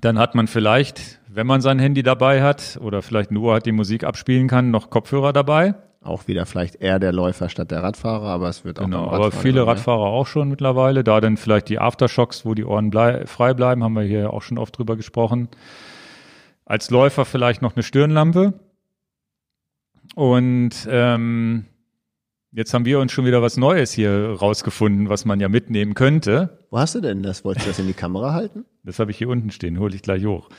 Dann 0.00 0.18
hat 0.18 0.34
man 0.34 0.46
vielleicht, 0.46 1.20
wenn 1.28 1.46
man 1.46 1.60
sein 1.60 1.78
Handy 1.78 2.02
dabei 2.02 2.42
hat 2.42 2.78
oder 2.80 3.02
vielleicht 3.02 3.30
nur 3.30 3.54
hat, 3.54 3.66
die 3.66 3.72
Musik 3.72 4.04
abspielen 4.04 4.48
kann, 4.48 4.70
noch 4.70 4.90
Kopfhörer 4.90 5.32
dabei. 5.32 5.74
Auch 6.04 6.28
wieder 6.28 6.44
vielleicht 6.44 6.76
eher 6.76 6.98
der 6.98 7.12
Läufer 7.12 7.48
statt 7.48 7.70
der 7.70 7.82
Radfahrer, 7.82 8.26
aber 8.26 8.50
es 8.50 8.62
wird 8.62 8.78
auch 8.78 8.84
Genau, 8.84 9.08
aber 9.10 9.32
viele 9.32 9.60
dabei. 9.60 9.72
Radfahrer 9.72 10.04
auch 10.04 10.26
schon 10.26 10.50
mittlerweile. 10.50 11.02
Da 11.02 11.18
dann 11.22 11.38
vielleicht 11.38 11.70
die 11.70 11.78
Aftershocks, 11.78 12.44
wo 12.44 12.52
die 12.52 12.64
Ohren 12.66 12.90
blei 12.90 13.24
frei 13.24 13.54
bleiben, 13.54 13.82
haben 13.82 13.94
wir 13.94 14.02
hier 14.02 14.30
auch 14.34 14.42
schon 14.42 14.58
oft 14.58 14.76
drüber 14.76 14.96
gesprochen. 14.96 15.48
Als 16.66 16.90
Läufer 16.90 17.24
vielleicht 17.24 17.62
noch 17.62 17.74
eine 17.74 17.82
Stirnlampe. 17.82 18.52
Und 20.14 20.86
ähm, 20.90 21.64
jetzt 22.52 22.74
haben 22.74 22.84
wir 22.84 23.00
uns 23.00 23.10
schon 23.10 23.24
wieder 23.24 23.40
was 23.40 23.56
Neues 23.56 23.92
hier 23.92 24.36
rausgefunden, 24.38 25.08
was 25.08 25.24
man 25.24 25.40
ja 25.40 25.48
mitnehmen 25.48 25.94
könnte. 25.94 26.58
Wo 26.70 26.78
hast 26.78 26.94
du 26.94 27.00
denn 27.00 27.22
das? 27.22 27.46
Wolltest 27.46 27.64
du 27.64 27.70
das 27.70 27.78
in 27.78 27.86
die 27.86 27.94
Kamera 27.94 28.34
halten? 28.34 28.66
Das 28.82 28.98
habe 28.98 29.10
ich 29.10 29.16
hier 29.16 29.30
unten 29.30 29.50
stehen, 29.50 29.78
hole 29.78 29.94
ich 29.94 30.02
gleich 30.02 30.26
hoch. 30.26 30.50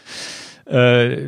Äh, 0.66 1.28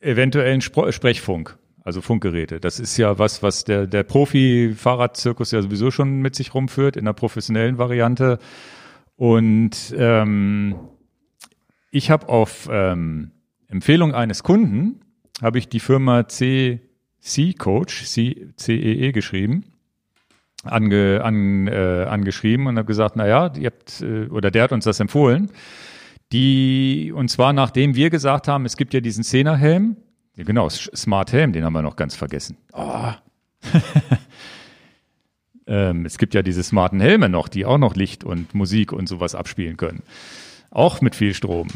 eventuellen 0.00 0.60
Spr 0.60 0.92
Sprechfunk 0.92 1.56
also 1.84 2.00
Funkgeräte. 2.00 2.60
Das 2.60 2.78
ist 2.78 2.96
ja 2.96 3.18
was, 3.18 3.42
was 3.42 3.64
der, 3.64 3.86
der 3.86 4.04
Profi-Fahrradzirkus 4.04 5.50
ja 5.50 5.62
sowieso 5.62 5.90
schon 5.90 6.20
mit 6.20 6.34
sich 6.34 6.54
rumführt 6.54 6.96
in 6.96 7.04
der 7.04 7.12
professionellen 7.12 7.78
Variante. 7.78 8.38
Und 9.16 9.94
ähm, 9.96 10.76
ich 11.90 12.10
habe 12.10 12.28
auf 12.28 12.68
ähm, 12.70 13.32
Empfehlung 13.68 14.14
eines 14.14 14.42
Kunden, 14.42 15.00
habe 15.40 15.58
ich 15.58 15.68
die 15.68 15.80
Firma 15.80 16.28
CC 16.28 17.54
Coach, 17.58 18.04
CEE 18.04 18.52
e 18.68 19.12
geschrieben, 19.12 19.64
ange, 20.62 21.22
an, 21.24 21.66
äh, 21.66 22.06
angeschrieben 22.08 22.66
und 22.66 22.78
habe 22.78 22.86
gesagt, 22.86 23.16
na 23.16 23.26
ja, 23.26 23.52
ihr 23.56 23.66
habt, 23.66 24.00
äh, 24.02 24.26
oder 24.28 24.50
der 24.50 24.64
hat 24.64 24.72
uns 24.72 24.84
das 24.84 25.00
empfohlen. 25.00 25.50
Die, 26.32 27.12
und 27.14 27.28
zwar 27.28 27.52
nachdem 27.52 27.94
wir 27.94 28.08
gesagt 28.08 28.48
haben, 28.48 28.64
es 28.64 28.76
gibt 28.76 28.94
ja 28.94 29.00
diesen 29.00 29.24
Zehnerhelm, 29.24 29.96
ja, 30.36 30.44
genau, 30.44 30.68
Smart 30.68 31.32
Helm, 31.32 31.52
den 31.52 31.64
haben 31.64 31.72
wir 31.72 31.82
noch 31.82 31.96
ganz 31.96 32.14
vergessen. 32.14 32.56
Oh. 32.72 33.12
ähm, 35.66 36.06
es 36.06 36.18
gibt 36.18 36.34
ja 36.34 36.42
diese 36.42 36.62
smarten 36.62 37.00
Helme 37.00 37.28
noch, 37.28 37.48
die 37.48 37.66
auch 37.66 37.78
noch 37.78 37.94
Licht 37.94 38.24
und 38.24 38.54
Musik 38.54 38.92
und 38.92 39.08
sowas 39.08 39.34
abspielen 39.34 39.76
können. 39.76 40.02
Auch 40.70 41.00
mit 41.00 41.14
viel 41.14 41.34
Strom. 41.34 41.68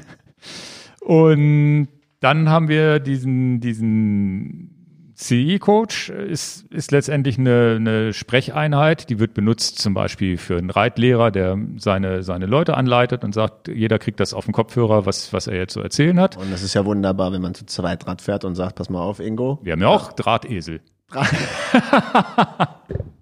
und 1.00 1.88
dann 2.20 2.48
haben 2.48 2.68
wir 2.68 3.00
diesen, 3.00 3.60
diesen 3.60 4.77
CE-Coach 5.18 6.10
ist, 6.10 6.66
ist 6.72 6.92
letztendlich 6.92 7.38
eine, 7.38 7.74
eine 7.76 8.12
Sprecheinheit, 8.12 9.10
die 9.10 9.18
wird 9.18 9.34
benutzt 9.34 9.80
zum 9.80 9.92
Beispiel 9.92 10.36
für 10.38 10.56
einen 10.56 10.70
Reitlehrer, 10.70 11.32
der 11.32 11.58
seine, 11.76 12.22
seine 12.22 12.46
Leute 12.46 12.76
anleitet 12.76 13.24
und 13.24 13.34
sagt, 13.34 13.66
jeder 13.66 13.98
kriegt 13.98 14.20
das 14.20 14.32
auf 14.32 14.44
dem 14.44 14.54
Kopfhörer, 14.54 15.06
was, 15.06 15.32
was 15.32 15.48
er 15.48 15.56
jetzt 15.56 15.72
zu 15.72 15.80
erzählen 15.80 16.20
hat. 16.20 16.36
Und 16.36 16.52
das 16.52 16.62
ist 16.62 16.74
ja 16.74 16.84
wunderbar, 16.84 17.32
wenn 17.32 17.42
man 17.42 17.54
zu 17.54 17.66
zweit 17.66 18.06
Rad 18.06 18.22
fährt 18.22 18.44
und 18.44 18.54
sagt, 18.54 18.76
pass 18.76 18.90
mal 18.90 19.00
auf, 19.00 19.18
Ingo. 19.18 19.58
Wir 19.62 19.72
haben 19.72 19.82
ja 19.82 19.88
auch 19.88 20.12
Drahtesel. 20.12 20.80
Draht 21.10 21.28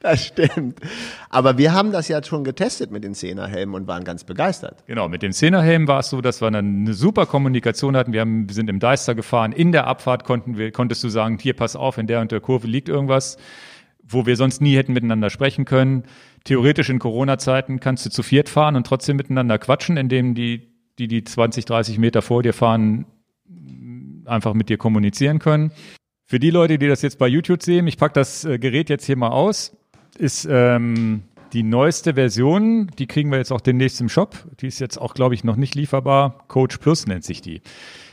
Das 0.02 0.26
stimmt. 0.26 0.80
Aber 1.28 1.58
wir 1.58 1.72
haben 1.74 1.92
das 1.92 2.08
ja 2.08 2.24
schon 2.24 2.42
getestet 2.42 2.90
mit 2.90 3.04
den 3.04 3.14
Zehnerhelmen 3.14 3.74
und 3.74 3.86
waren 3.86 4.02
ganz 4.02 4.24
begeistert. 4.24 4.82
Genau, 4.86 5.08
mit 5.08 5.22
den 5.22 5.32
Zehnerhelmen 5.32 5.88
war 5.88 6.00
es 6.00 6.08
so, 6.08 6.22
dass 6.22 6.40
wir 6.40 6.50
dann 6.50 6.82
eine 6.86 6.94
super 6.94 7.26
Kommunikation 7.26 7.96
hatten. 7.96 8.14
Wir, 8.14 8.22
haben, 8.22 8.48
wir 8.48 8.54
sind 8.54 8.70
im 8.70 8.80
Deister 8.80 9.14
gefahren. 9.14 9.52
In 9.52 9.72
der 9.72 9.86
Abfahrt 9.86 10.24
konnten 10.24 10.56
wir, 10.56 10.72
konntest 10.72 11.04
du 11.04 11.10
sagen, 11.10 11.38
hier, 11.38 11.54
pass 11.54 11.76
auf, 11.76 11.98
in 11.98 12.06
der 12.06 12.22
und 12.22 12.32
der 12.32 12.40
Kurve 12.40 12.66
liegt 12.66 12.88
irgendwas, 12.88 13.36
wo 14.02 14.24
wir 14.24 14.36
sonst 14.36 14.62
nie 14.62 14.74
hätten 14.74 14.94
miteinander 14.94 15.28
sprechen 15.28 15.66
können. 15.66 16.04
Theoretisch 16.44 16.88
in 16.88 16.98
Corona-Zeiten 16.98 17.80
kannst 17.80 18.06
du 18.06 18.10
zu 18.10 18.22
viert 18.22 18.48
fahren 18.48 18.76
und 18.76 18.86
trotzdem 18.86 19.16
miteinander 19.16 19.58
quatschen, 19.58 19.98
indem 19.98 20.34
die, 20.34 20.72
die, 20.98 21.08
die 21.08 21.24
20, 21.24 21.66
30 21.66 21.98
Meter 21.98 22.22
vor 22.22 22.42
dir 22.42 22.54
fahren, 22.54 23.04
einfach 24.24 24.54
mit 24.54 24.70
dir 24.70 24.78
kommunizieren 24.78 25.40
können. 25.40 25.72
Für 26.24 26.38
die 26.38 26.50
Leute, 26.50 26.78
die 26.78 26.88
das 26.88 27.02
jetzt 27.02 27.18
bei 27.18 27.28
YouTube 27.28 27.62
sehen, 27.62 27.86
ich 27.86 27.98
packe 27.98 28.14
das 28.14 28.46
äh, 28.46 28.58
Gerät 28.58 28.88
jetzt 28.88 29.04
hier 29.04 29.16
mal 29.16 29.28
aus 29.28 29.76
ist 30.20 30.46
ähm, 30.50 31.22
die 31.52 31.62
neueste 31.62 32.14
Version, 32.14 32.90
die 32.98 33.06
kriegen 33.06 33.30
wir 33.30 33.38
jetzt 33.38 33.52
auch 33.52 33.60
demnächst 33.60 34.00
im 34.00 34.08
Shop. 34.08 34.36
Die 34.60 34.66
ist 34.66 34.78
jetzt 34.78 34.98
auch, 34.98 35.14
glaube 35.14 35.34
ich, 35.34 35.44
noch 35.44 35.56
nicht 35.56 35.74
lieferbar. 35.74 36.44
Coach 36.48 36.78
Plus 36.78 37.06
nennt 37.06 37.24
sich 37.24 37.40
die. 37.40 37.62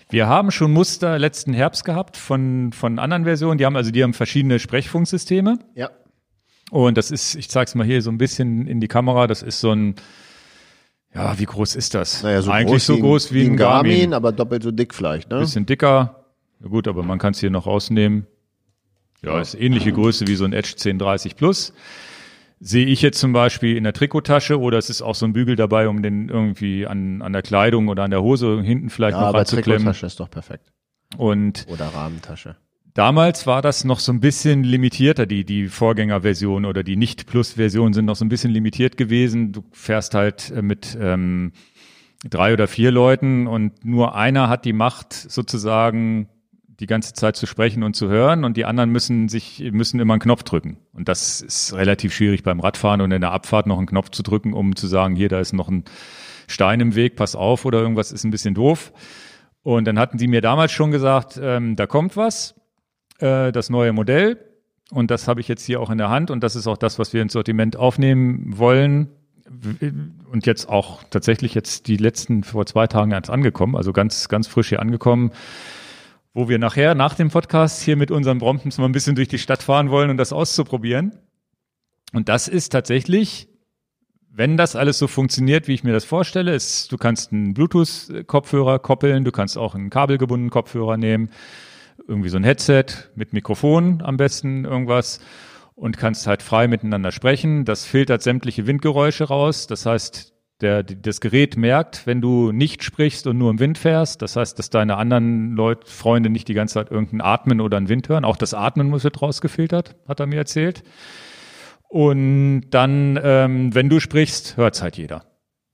Wir 0.09 0.27
haben 0.27 0.51
schon 0.51 0.71
Muster 0.71 1.19
letzten 1.19 1.53
Herbst 1.53 1.83
gehabt 1.83 2.17
von, 2.17 2.71
von 2.71 2.97
anderen 2.97 3.25
Versionen. 3.25 3.57
Die 3.57 3.65
haben 3.65 3.75
also, 3.75 3.91
die 3.91 4.03
haben 4.03 4.13
verschiedene 4.13 4.57
Sprechfunksysteme. 4.59 5.59
Ja. 5.75 5.89
Und 6.71 6.97
das 6.97 7.11
ist, 7.11 7.35
ich 7.35 7.49
zeige 7.49 7.67
es 7.67 7.75
mal 7.75 7.85
hier 7.85 8.01
so 8.01 8.09
ein 8.09 8.17
bisschen 8.17 8.67
in 8.67 8.79
die 8.79 8.87
Kamera. 8.87 9.27
Das 9.27 9.43
ist 9.43 9.59
so 9.59 9.71
ein, 9.71 9.95
ja, 11.13 11.37
wie 11.39 11.45
groß 11.45 11.75
ist 11.75 11.93
das? 11.93 12.23
Naja, 12.23 12.41
so 12.41 12.51
Eigentlich 12.51 12.71
groß 12.71 12.85
so 12.85 12.97
wie 12.97 13.01
groß 13.01 13.33
wie 13.33 13.45
ein 13.45 13.57
Garmin, 13.57 13.91
Garmin. 13.91 14.13
aber 14.13 14.31
doppelt 14.31 14.63
so 14.63 14.71
dick 14.71 14.93
vielleicht, 14.93 15.29
ne? 15.29 15.39
Bisschen 15.39 15.65
dicker. 15.65 16.25
Ja, 16.61 16.67
gut, 16.69 16.87
aber 16.87 17.03
man 17.03 17.19
kann 17.19 17.31
es 17.33 17.39
hier 17.39 17.49
noch 17.49 17.65
rausnehmen. 17.65 18.27
Ja, 19.23 19.39
ist 19.41 19.55
ähnliche 19.55 19.91
Größe 19.91 20.27
wie 20.27 20.35
so 20.35 20.45
ein 20.45 20.53
Edge 20.53 20.71
1030 20.73 21.35
Plus. 21.35 21.73
Sehe 22.59 22.85
ich 22.87 23.01
jetzt 23.03 23.19
zum 23.19 23.33
Beispiel 23.33 23.77
in 23.77 23.83
der 23.83 23.93
Trikottasche 23.93 24.59
oder 24.59 24.77
es 24.79 24.89
ist 24.89 25.01
auch 25.03 25.13
so 25.15 25.25
ein 25.25 25.33
Bügel 25.33 25.55
dabei, 25.55 25.87
um 25.89 26.01
den 26.01 26.27
irgendwie 26.29 26.87
an, 26.87 27.21
an 27.21 27.33
der 27.33 27.43
Kleidung 27.43 27.87
oder 27.87 28.03
an 28.03 28.11
der 28.11 28.21
Hose 28.23 28.61
hinten 28.63 28.89
vielleicht 28.89 29.15
Ja, 29.15 29.21
noch 29.21 29.27
aber 29.27 29.39
ranzuklemmen. 29.39 29.79
Trikottasche 29.79 30.05
ist 30.07 30.19
doch 30.19 30.29
perfekt. 30.29 30.71
Und 31.17 31.65
Oder 31.69 31.85
Rahmentasche. 31.85 32.57
damals 32.93 33.45
war 33.47 33.61
das 33.61 33.83
noch 33.85 33.99
so 33.99 34.11
ein 34.11 34.19
bisschen 34.19 34.63
limitierter, 34.63 35.25
die, 35.25 35.45
die 35.45 35.67
Vorgängerversion 35.67 36.65
oder 36.65 36.83
die 36.83 36.95
Nicht-Plus-Version 36.97 37.93
sind 37.93 38.05
noch 38.05 38.15
so 38.15 38.25
ein 38.25 38.29
bisschen 38.29 38.51
limitiert 38.51 38.97
gewesen. 38.97 39.51
Du 39.51 39.63
fährst 39.71 40.15
halt 40.15 40.51
äh, 40.51 40.61
mit 40.61 40.97
ähm, 40.99 41.53
drei 42.27 42.53
oder 42.53 42.67
vier 42.67 42.91
Leuten 42.91 43.45
und 43.47 43.85
nur 43.85 44.15
einer 44.15 44.49
hat 44.49 44.65
die 44.65 44.73
Macht 44.73 45.13
sozusagen 45.13 46.27
die 46.79 46.85
ganze 46.85 47.13
Zeit 47.13 47.35
zu 47.35 47.47
sprechen 47.47 47.83
und 47.83 47.95
zu 47.95 48.07
hören 48.07 48.43
und 48.43 48.55
die 48.55 48.65
anderen 48.65 48.91
müssen 48.91 49.29
sich 49.29 49.59
müssen 49.71 49.99
immer 49.99 50.13
einen 50.13 50.21
Knopf 50.21 50.43
drücken. 50.43 50.77
Und 50.93 51.09
das 51.09 51.41
ist 51.41 51.73
relativ 51.73 52.13
schwierig 52.13 52.43
beim 52.43 52.59
Radfahren 52.59 53.01
und 53.01 53.11
in 53.11 53.21
der 53.21 53.31
Abfahrt 53.31 53.65
noch 53.65 53.77
einen 53.77 53.87
Knopf 53.87 54.09
zu 54.09 54.21
drücken, 54.21 54.53
um 54.53 54.75
zu 54.75 54.87
sagen, 54.87 55.15
hier 55.15 55.29
da 55.29 55.39
ist 55.39 55.53
noch 55.53 55.69
ein 55.69 55.85
Stein 56.47 56.79
im 56.79 56.95
Weg, 56.95 57.15
pass 57.15 57.35
auf 57.35 57.65
oder 57.65 57.79
irgendwas 57.79 58.11
ist 58.11 58.23
ein 58.23 58.31
bisschen 58.31 58.53
doof. 58.53 58.93
Und 59.63 59.85
dann 59.85 59.99
hatten 59.99 60.17
sie 60.17 60.27
mir 60.27 60.41
damals 60.41 60.71
schon 60.71 60.91
gesagt, 60.91 61.39
ähm, 61.41 61.75
da 61.75 61.87
kommt 61.87 62.15
was, 62.15 62.55
äh, 63.19 63.51
das 63.51 63.69
neue 63.69 63.91
Modell. 63.91 64.39
Und 64.91 65.11
das 65.11 65.27
habe 65.27 65.41
ich 65.41 65.49
jetzt 65.49 65.65
hier 65.65 65.81
auch 65.81 65.89
in 65.89 65.97
der 65.97 66.09
Hand. 66.09 66.31
Und 66.31 66.41
das 66.41 66.55
ist 66.55 66.67
auch 66.67 66.77
das, 66.77 66.99
was 66.99 67.11
wir 67.11 67.21
ins 67.21 67.33
Sortiment 67.33 67.75
aufnehmen 67.75 68.57
wollen. 68.57 69.09
Und 70.31 70.45
jetzt 70.45 70.69
auch 70.69 71.03
tatsächlich 71.09 71.53
jetzt 71.53 71.87
die 71.87 71.97
letzten 71.97 72.43
vor 72.43 72.65
zwei 72.65 72.87
Tagen 72.87 73.11
erst 73.11 73.29
angekommen, 73.29 73.75
also 73.75 73.91
ganz 73.93 74.29
ganz 74.29 74.47
frisch 74.47 74.69
hier 74.69 74.81
angekommen 74.81 75.31
wo 76.37 76.47
wir 76.47 76.59
nachher 76.59 76.93
nach 76.93 77.15
dem 77.15 77.29
Podcast 77.31 77.81
hier 77.81 77.97
mit 77.97 78.11
unseren 78.11 78.37
Bromptons 78.37 78.77
mal 78.77 78.85
ein 78.85 78.91
bisschen 78.91 79.15
durch 79.15 79.27
die 79.27 79.39
Stadt 79.39 79.63
fahren 79.63 79.89
wollen 79.89 80.11
und 80.11 80.17
das 80.17 80.31
auszuprobieren. 80.31 81.17
Und 82.13 82.29
das 82.29 82.47
ist 82.47 82.69
tatsächlich, 82.69 83.49
wenn 84.29 84.55
das 84.55 84.75
alles 84.75 84.99
so 84.99 85.07
funktioniert, 85.07 85.67
wie 85.67 85.73
ich 85.73 85.83
mir 85.83 85.93
das 85.93 86.05
vorstelle, 86.05 86.53
ist, 86.53 86.91
du 86.91 86.97
kannst 86.97 87.31
einen 87.33 87.55
Bluetooth-Kopfhörer 87.55 88.77
koppeln, 88.77 89.23
du 89.23 89.31
kannst 89.31 89.57
auch 89.57 89.73
einen 89.73 89.89
kabelgebundenen 89.89 90.51
Kopfhörer 90.51 90.95
nehmen, 90.95 91.31
irgendwie 92.07 92.29
so 92.29 92.37
ein 92.37 92.43
Headset 92.43 92.85
mit 93.15 93.33
Mikrofon 93.33 94.03
am 94.03 94.17
besten 94.17 94.63
irgendwas 94.63 95.19
und 95.73 95.97
kannst 95.97 96.27
halt 96.27 96.43
frei 96.43 96.67
miteinander 96.67 97.11
sprechen. 97.11 97.65
Das 97.65 97.83
filtert 97.83 98.21
sämtliche 98.21 98.67
Windgeräusche 98.67 99.23
raus. 99.23 99.65
Das 99.65 99.87
heißt, 99.87 100.36
der, 100.61 100.83
das 100.83 101.21
Gerät 101.21 101.55
merkt, 101.55 102.07
wenn 102.07 102.21
du 102.21 102.51
nicht 102.51 102.83
sprichst 102.83 103.27
und 103.27 103.37
nur 103.37 103.51
im 103.51 103.59
Wind 103.59 103.77
fährst. 103.77 104.21
Das 104.21 104.35
heißt, 104.35 104.57
dass 104.57 104.69
deine 104.69 104.97
anderen 104.97 105.55
Leute, 105.55 105.85
Freunde 105.89 106.29
nicht 106.29 106.47
die 106.47 106.53
ganze 106.53 106.75
Zeit 106.75 106.91
irgendein 106.91 107.21
Atmen 107.21 107.61
oder 107.61 107.77
einen 107.77 107.89
Wind 107.89 108.09
hören. 108.09 108.25
Auch 108.25 108.37
das 108.37 108.53
Atmen 108.53 108.89
muss 108.89 109.03
wird 109.03 109.21
rausgefiltert, 109.21 109.95
hat 110.07 110.19
er 110.19 110.25
mir 110.25 110.37
erzählt. 110.37 110.83
Und 111.89 112.69
dann, 112.71 113.19
ähm, 113.23 113.73
wenn 113.73 113.89
du 113.89 113.99
sprichst, 113.99 114.57
hört's 114.57 114.81
halt 114.81 114.97
jeder. 114.97 115.23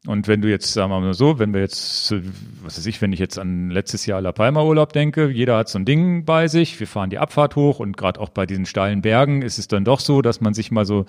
Und 0.05 0.27
wenn 0.27 0.41
du 0.41 0.49
jetzt, 0.49 0.73
sagen 0.73 0.91
wir 0.91 0.99
mal 0.99 1.13
so, 1.13 1.39
wenn 1.39 1.53
wir 1.53 1.61
jetzt, 1.61 2.13
was 2.61 2.77
weiß 2.77 2.86
ich, 2.88 3.01
wenn 3.01 3.13
ich 3.13 3.19
jetzt 3.19 3.39
an 3.39 3.69
letztes 3.69 4.05
Jahr 4.05 4.19
La 4.19 4.34
Palma 4.34 4.61
Urlaub 4.61 4.91
denke, 4.91 5.29
jeder 5.29 5.55
hat 5.55 5.69
so 5.69 5.79
ein 5.79 5.86
Ding 5.86 6.25
bei 6.25 6.49
sich, 6.49 6.77
wir 6.77 6.88
fahren 6.88 7.09
die 7.09 7.19
Abfahrt 7.19 7.55
hoch 7.55 7.79
und 7.79 7.95
gerade 7.95 8.19
auch 8.19 8.27
bei 8.27 8.45
diesen 8.45 8.65
steilen 8.65 9.01
Bergen 9.01 9.41
ist 9.41 9.59
es 9.59 9.69
dann 9.69 9.86
doch 9.86 10.01
so, 10.01 10.21
dass 10.21 10.41
man 10.41 10.53
sich 10.53 10.71
mal 10.71 10.86
so, 10.86 11.05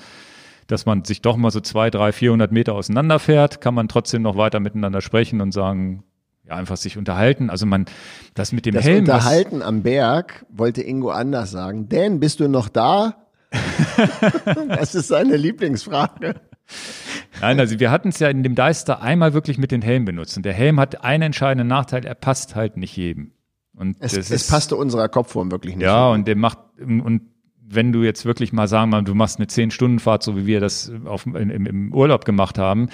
dass 0.67 0.87
man 0.87 1.05
sich 1.05 1.23
doch 1.23 1.37
mal 1.37 1.51
so 1.51 1.61
zwei, 1.61 1.91
drei, 1.91 2.13
vierhundert 2.13 2.53
Meter 2.53 2.75
auseinander 2.75 3.19
fährt, 3.19 3.61
kann 3.61 3.75
man 3.75 3.89
trotzdem 3.89 4.23
noch 4.23 4.37
weiter 4.37 4.61
miteinander 4.61 5.01
sprechen 5.01 5.41
und 5.41 5.53
sagen, 5.53 6.05
ja, 6.47 6.55
einfach 6.57 6.77
sich 6.77 6.99
unterhalten. 6.99 7.49
Also 7.51 7.65
man, 7.67 7.87
das 8.35 8.53
mit 8.53 8.67
dem 8.67 8.75
Das 8.75 8.85
Helm, 8.85 9.05
das- 9.05 9.17
Unterhalten 9.17 9.63
am 9.63 9.83
Berg 9.83 10.45
wollte 10.51 10.83
Ingo 10.83 11.11
anders 11.11 11.51
sagen. 11.51 11.89
Dan, 11.89 12.21
bist 12.21 12.41
du 12.41 12.49
noch 12.49 12.69
da? 12.69 13.15
das 14.69 14.95
ist 14.95 15.09
seine 15.09 15.37
Lieblingsfrage. 15.37 16.35
Nein, 17.41 17.61
also 17.61 17.79
wir 17.79 17.91
hatten 17.91 18.09
es 18.09 18.19
ja 18.19 18.29
in 18.29 18.43
dem 18.43 18.55
Deister 18.55 19.03
einmal 19.03 19.33
wirklich 19.35 19.59
mit 19.59 19.71
den 19.71 19.83
Helm 19.83 20.05
benutzt. 20.05 20.37
Und 20.37 20.45
der 20.45 20.53
Helm 20.55 20.81
hat 20.81 21.03
einen 21.05 21.23
entscheidenden 21.25 21.69
Nachteil, 21.69 22.05
er 22.05 22.15
passt 22.15 22.55
halt 22.55 22.77
nicht 22.77 22.97
jedem. 22.97 23.33
Und 23.77 23.97
Es, 24.01 24.17
es 24.17 24.31
ist, 24.31 24.51
passte 24.51 24.77
unserer 24.77 25.09
Kopfform 25.09 25.51
wirklich 25.51 25.77
nicht. 25.77 25.85
Ja, 25.85 26.09
und 26.11 26.29
der 26.29 26.37
macht, 26.37 26.59
und 26.79 27.23
wenn 27.67 27.93
du 27.93 28.03
jetzt 28.03 28.25
wirklich 28.25 28.53
mal 28.53 28.69
sagen 28.69 28.91
mal, 28.91 29.03
du 29.03 29.15
machst 29.15 29.39
eine 29.39 29.47
10-Stunden-Fahrt, 29.47 30.23
so 30.23 30.37
wie 30.37 30.47
wir 30.47 30.61
das 30.61 30.93
auf, 31.05 31.27
im, 31.27 31.51
im 31.51 31.95
Urlaub 31.95 32.25
gemacht 32.25 32.59
haben, 32.59 32.89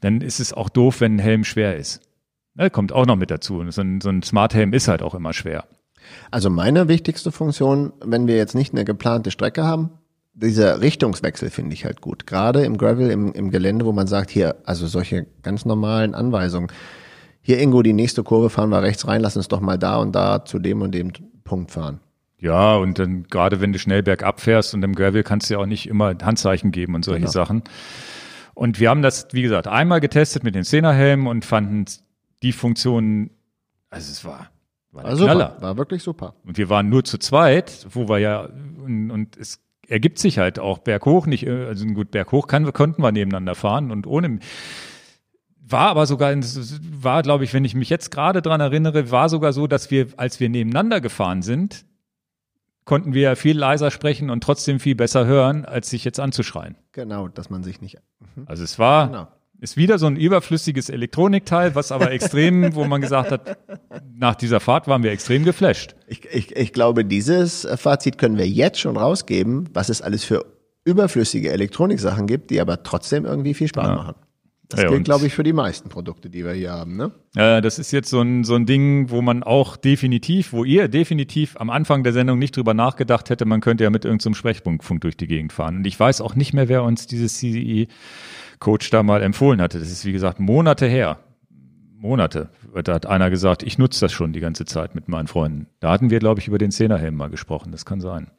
dann 0.00 0.20
ist 0.20 0.40
es 0.40 0.52
auch 0.52 0.68
doof, 0.68 1.00
wenn 1.00 1.16
ein 1.16 1.18
Helm 1.18 1.44
schwer 1.44 1.76
ist. 1.76 2.00
Ne, 2.54 2.70
kommt 2.70 2.92
auch 2.92 3.06
noch 3.06 3.16
mit 3.16 3.30
dazu. 3.30 3.62
So 3.70 3.82
ein, 3.82 4.00
so 4.00 4.08
ein 4.08 4.22
Smart-Helm 4.22 4.72
ist 4.72 4.88
halt 4.88 5.02
auch 5.02 5.14
immer 5.14 5.32
schwer. 5.32 5.64
Also 6.30 6.50
meine 6.50 6.88
wichtigste 6.88 7.30
Funktion, 7.30 7.92
wenn 8.02 8.26
wir 8.26 8.36
jetzt 8.36 8.54
nicht 8.54 8.72
eine 8.72 8.84
geplante 8.84 9.30
Strecke 9.30 9.64
haben, 9.64 9.90
dieser 10.32 10.80
Richtungswechsel 10.80 11.50
finde 11.50 11.74
ich 11.74 11.84
halt 11.84 12.00
gut. 12.00 12.26
Gerade 12.26 12.64
im 12.64 12.78
Gravel, 12.78 13.10
im, 13.10 13.32
im 13.32 13.50
Gelände, 13.50 13.84
wo 13.84 13.92
man 13.92 14.06
sagt, 14.06 14.30
hier, 14.30 14.56
also 14.64 14.86
solche 14.86 15.26
ganz 15.42 15.64
normalen 15.64 16.14
Anweisungen. 16.14 16.70
Hier, 17.42 17.58
Ingo, 17.60 17.82
die 17.82 17.92
nächste 17.92 18.22
Kurve 18.22 18.50
fahren 18.50 18.70
wir 18.70 18.82
rechts 18.82 19.06
rein, 19.06 19.20
lass 19.20 19.36
uns 19.36 19.48
doch 19.48 19.60
mal 19.60 19.78
da 19.78 19.96
und 19.96 20.12
da 20.12 20.44
zu 20.44 20.58
dem 20.58 20.82
und 20.82 20.92
dem 20.92 21.12
Punkt 21.44 21.70
fahren. 21.70 22.00
Ja, 22.40 22.76
und 22.76 22.98
dann 22.98 23.24
gerade 23.24 23.60
wenn 23.60 23.72
du 23.72 23.78
schnell 23.78 24.02
bergab 24.02 24.40
fährst 24.40 24.72
und 24.74 24.82
im 24.82 24.94
Gravel 24.94 25.22
kannst 25.22 25.50
du 25.50 25.54
ja 25.54 25.60
auch 25.60 25.66
nicht 25.66 25.86
immer 25.88 26.14
Handzeichen 26.22 26.70
geben 26.72 26.94
und 26.94 27.04
solche 27.04 27.20
Genau. 27.20 27.30
Sachen. 27.32 27.62
Und 28.54 28.80
wir 28.80 28.88
haben 28.90 29.02
das, 29.02 29.28
wie 29.32 29.42
gesagt, 29.42 29.68
einmal 29.68 30.00
getestet 30.00 30.42
mit 30.44 30.54
den 30.54 30.64
Zehnerhelmen 30.64 31.26
und 31.26 31.44
fanden 31.44 31.84
die 32.42 32.52
Funktionen, 32.52 33.30
also 33.90 34.10
es 34.10 34.24
war, 34.24 34.50
war 34.92 35.04
War 35.04 35.16
super, 35.16 35.32
Knaller. 35.34 35.56
war 35.60 35.76
wirklich 35.76 36.02
super. 36.02 36.34
Und 36.46 36.56
wir 36.58 36.68
waren 36.70 36.88
nur 36.88 37.04
zu 37.04 37.18
zweit, 37.18 37.86
wo 37.90 38.08
wir 38.08 38.18
ja, 38.18 38.48
und, 38.84 39.10
und 39.10 39.36
es 39.36 39.60
ergibt 39.86 40.18
sich 40.18 40.38
halt 40.38 40.58
auch 40.58 40.78
berghoch 40.78 41.26
nicht, 41.26 41.46
äh, 41.46 41.66
also 41.66 41.84
gut, 41.86 42.10
berghoch 42.10 42.46
kann, 42.46 42.70
konnten 42.72 43.02
wir 43.02 43.12
nebeneinander 43.12 43.54
fahren 43.54 43.90
und 43.90 44.06
ohne, 44.06 44.38
war 45.62 45.88
aber 45.90 46.06
sogar, 46.06 46.34
war 46.34 47.22
glaube 47.22 47.44
ich, 47.44 47.52
wenn 47.54 47.64
ich 47.64 47.74
mich 47.74 47.90
jetzt 47.90 48.10
gerade 48.10 48.40
dran 48.42 48.60
erinnere, 48.60 49.10
war 49.10 49.28
sogar 49.28 49.52
so, 49.52 49.66
dass 49.66 49.90
wir, 49.90 50.08
als 50.16 50.40
wir 50.40 50.48
nebeneinander 50.48 51.00
gefahren 51.00 51.42
sind, 51.42 51.84
konnten 52.90 53.14
wir 53.14 53.36
viel 53.36 53.56
leiser 53.56 53.92
sprechen 53.92 54.30
und 54.30 54.42
trotzdem 54.42 54.80
viel 54.80 54.96
besser 54.96 55.24
hören, 55.24 55.64
als 55.64 55.88
sich 55.90 56.02
jetzt 56.04 56.18
anzuschreien. 56.18 56.74
Genau, 56.90 57.28
dass 57.28 57.48
man 57.48 57.62
sich 57.62 57.80
nicht. 57.80 57.98
Also 58.46 58.64
es 58.64 58.80
war, 58.80 59.06
Genau. 59.06 59.28
ist 59.60 59.76
wieder 59.76 59.96
so 60.00 60.06
ein 60.06 60.16
überflüssiges 60.16 60.88
Elektronikteil, 60.90 61.76
was 61.76 61.92
aber 61.92 62.10
extrem, 62.16 62.74
wo 62.74 62.84
man 62.86 63.00
gesagt 63.00 63.30
hat, 63.30 63.58
nach 64.12 64.34
dieser 64.34 64.58
Fahrt 64.58 64.88
waren 64.88 65.04
wir 65.04 65.12
extrem 65.12 65.44
geflasht. 65.44 65.94
Ich, 66.08 66.24
ich, 66.32 66.56
ich 66.56 66.72
glaube, 66.72 67.04
dieses 67.04 67.64
Fazit 67.76 68.18
können 68.18 68.36
wir 68.38 68.48
jetzt 68.48 68.80
schon 68.80 68.96
rausgeben, 68.96 69.68
was 69.72 69.88
es 69.88 70.02
alles 70.02 70.24
für 70.24 70.44
überflüssige 70.84 71.52
Elektroniksachen 71.52 72.26
gibt, 72.26 72.50
die 72.50 72.60
aber 72.60 72.82
trotzdem 72.82 73.24
irgendwie 73.24 73.54
viel 73.54 73.68
Spaß 73.68 73.86
Ja. 73.86 73.94
machen. 73.94 74.14
Das 74.70 74.82
Ja, 74.82 74.88
gilt, 74.88 75.04
glaube 75.04 75.26
ich, 75.26 75.34
für 75.34 75.42
die 75.42 75.52
meisten 75.52 75.88
Produkte, 75.88 76.30
die 76.30 76.44
wir 76.44 76.52
hier 76.52 76.70
haben. 76.70 76.96
Ne? 76.96 77.10
Äh, 77.34 77.60
das 77.60 77.80
ist 77.80 77.90
jetzt 77.90 78.08
so 78.08 78.20
ein, 78.20 78.44
so 78.44 78.54
ein 78.54 78.66
Ding, 78.66 79.10
wo 79.10 79.20
man 79.20 79.42
auch 79.42 79.76
definitiv, 79.76 80.52
wo 80.52 80.64
ihr 80.64 80.86
definitiv 80.88 81.56
am 81.60 81.70
Anfang 81.70 82.04
der 82.04 82.12
Sendung 82.12 82.38
nicht 82.38 82.56
drüber 82.56 82.72
nachgedacht 82.72 83.30
hätte, 83.30 83.44
man 83.46 83.60
könnte 83.60 83.82
ja 83.82 83.90
mit 83.90 84.04
irgendeinem 84.04 84.34
Sprechfunkfunk 84.34 85.00
durch 85.00 85.16
die 85.16 85.26
Gegend 85.26 85.52
fahren. 85.52 85.78
Und 85.78 85.86
ich 85.88 85.98
weiß 85.98 86.20
auch 86.20 86.36
nicht 86.36 86.52
mehr, 86.54 86.68
wer 86.68 86.84
uns 86.84 87.08
dieses 87.08 87.34
CCE-Coach 87.38 88.90
da 88.90 89.02
mal 89.02 89.22
empfohlen 89.22 89.60
hatte. 89.60 89.80
Das 89.80 89.90
ist, 89.90 90.04
wie 90.04 90.12
gesagt, 90.12 90.38
Monate 90.38 90.86
her. 90.86 91.18
Monate. 91.98 92.48
Da 92.84 92.94
hat 92.94 93.06
einer 93.06 93.28
gesagt, 93.28 93.64
ich 93.64 93.76
nutze 93.76 94.00
das 94.00 94.12
schon 94.12 94.32
die 94.32 94.40
ganze 94.40 94.64
Zeit 94.64 94.94
mit 94.94 95.08
meinen 95.08 95.26
Freunden. 95.26 95.66
Da 95.80 95.90
hatten 95.90 96.10
wir, 96.10 96.20
glaube 96.20 96.40
ich, 96.40 96.46
über 96.48 96.58
den 96.58 96.70
Zehnerhelm 96.70 97.16
mal 97.16 97.28
gesprochen. 97.28 97.72
Das 97.72 97.84
kann 97.84 98.00
sein. 98.00 98.30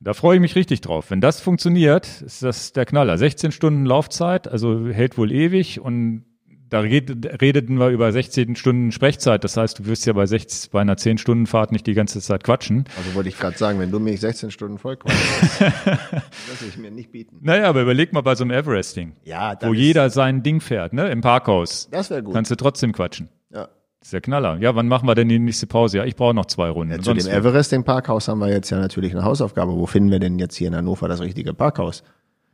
Da 0.00 0.12
freue 0.14 0.36
ich 0.36 0.40
mich 0.40 0.54
richtig 0.56 0.82
drauf. 0.82 1.10
Wenn 1.10 1.20
das 1.20 1.40
funktioniert, 1.40 2.22
ist 2.22 2.42
das 2.42 2.72
der 2.72 2.84
Knaller. 2.84 3.16
16 3.18 3.50
Stunden 3.52 3.86
Laufzeit, 3.86 4.46
also 4.46 4.88
hält 4.88 5.16
wohl 5.16 5.32
ewig 5.32 5.80
und 5.80 6.24
da 6.68 6.80
redet, 6.80 7.40
redeten 7.40 7.78
wir 7.78 7.88
über 7.90 8.10
16 8.10 8.56
Stunden 8.56 8.90
Sprechzeit. 8.92 9.44
Das 9.44 9.56
heißt, 9.56 9.78
du 9.78 9.86
wirst 9.86 10.04
ja 10.04 10.12
bei, 10.12 10.26
60, 10.26 10.70
bei 10.72 10.80
einer 10.80 10.96
10 10.96 11.18
Stunden 11.18 11.46
Fahrt 11.46 11.70
nicht 11.72 11.86
die 11.86 11.94
ganze 11.94 12.20
Zeit 12.20 12.42
quatschen. 12.44 12.84
Also 12.96 13.14
wollte 13.14 13.28
ich 13.28 13.38
gerade 13.38 13.56
sagen, 13.56 13.78
wenn 13.78 13.90
du 13.92 14.00
mich 14.00 14.20
16 14.20 14.50
Stunden 14.50 14.76
voll 14.78 14.96
quatschst, 14.96 15.60
das 15.60 16.62
ich 16.68 16.76
mir 16.76 16.90
nicht 16.90 17.12
bieten. 17.12 17.38
Naja, 17.40 17.68
aber 17.68 17.82
überleg 17.82 18.12
mal 18.12 18.22
bei 18.22 18.34
so 18.34 18.42
einem 18.44 18.50
Everesting, 18.50 19.12
Ja, 19.24 19.56
wo 19.62 19.74
jeder 19.74 20.10
sein 20.10 20.42
Ding 20.42 20.60
fährt, 20.60 20.92
ne? 20.92 21.08
Im 21.08 21.20
Parkhaus. 21.20 21.88
Das 21.90 22.10
wäre 22.10 22.22
gut. 22.22 22.34
Kannst 22.34 22.50
du 22.50 22.56
trotzdem 22.56 22.92
quatschen. 22.92 23.28
ja. 23.50 23.68
Das 24.06 24.10
ist 24.10 24.12
der 24.12 24.20
Knaller. 24.20 24.56
Ja, 24.58 24.72
wann 24.76 24.86
machen 24.86 25.08
wir 25.08 25.16
denn 25.16 25.28
die 25.28 25.40
nächste 25.40 25.66
Pause? 25.66 25.96
Ja, 25.98 26.04
ich 26.04 26.14
brauche 26.14 26.32
noch 26.32 26.46
zwei 26.46 26.70
Runden. 26.70 26.92
Ja, 26.92 26.98
zu 27.00 27.12
dem 27.12 27.18
sonst- 27.22 27.34
Everest, 27.34 27.72
dem 27.72 27.82
Parkhaus, 27.82 28.28
haben 28.28 28.38
wir 28.38 28.48
jetzt 28.48 28.70
ja 28.70 28.78
natürlich 28.78 29.10
eine 29.12 29.24
Hausaufgabe. 29.24 29.72
Wo 29.72 29.84
finden 29.86 30.12
wir 30.12 30.20
denn 30.20 30.38
jetzt 30.38 30.54
hier 30.54 30.68
in 30.68 30.76
Hannover 30.76 31.08
das 31.08 31.20
richtige 31.20 31.52
Parkhaus? 31.52 32.04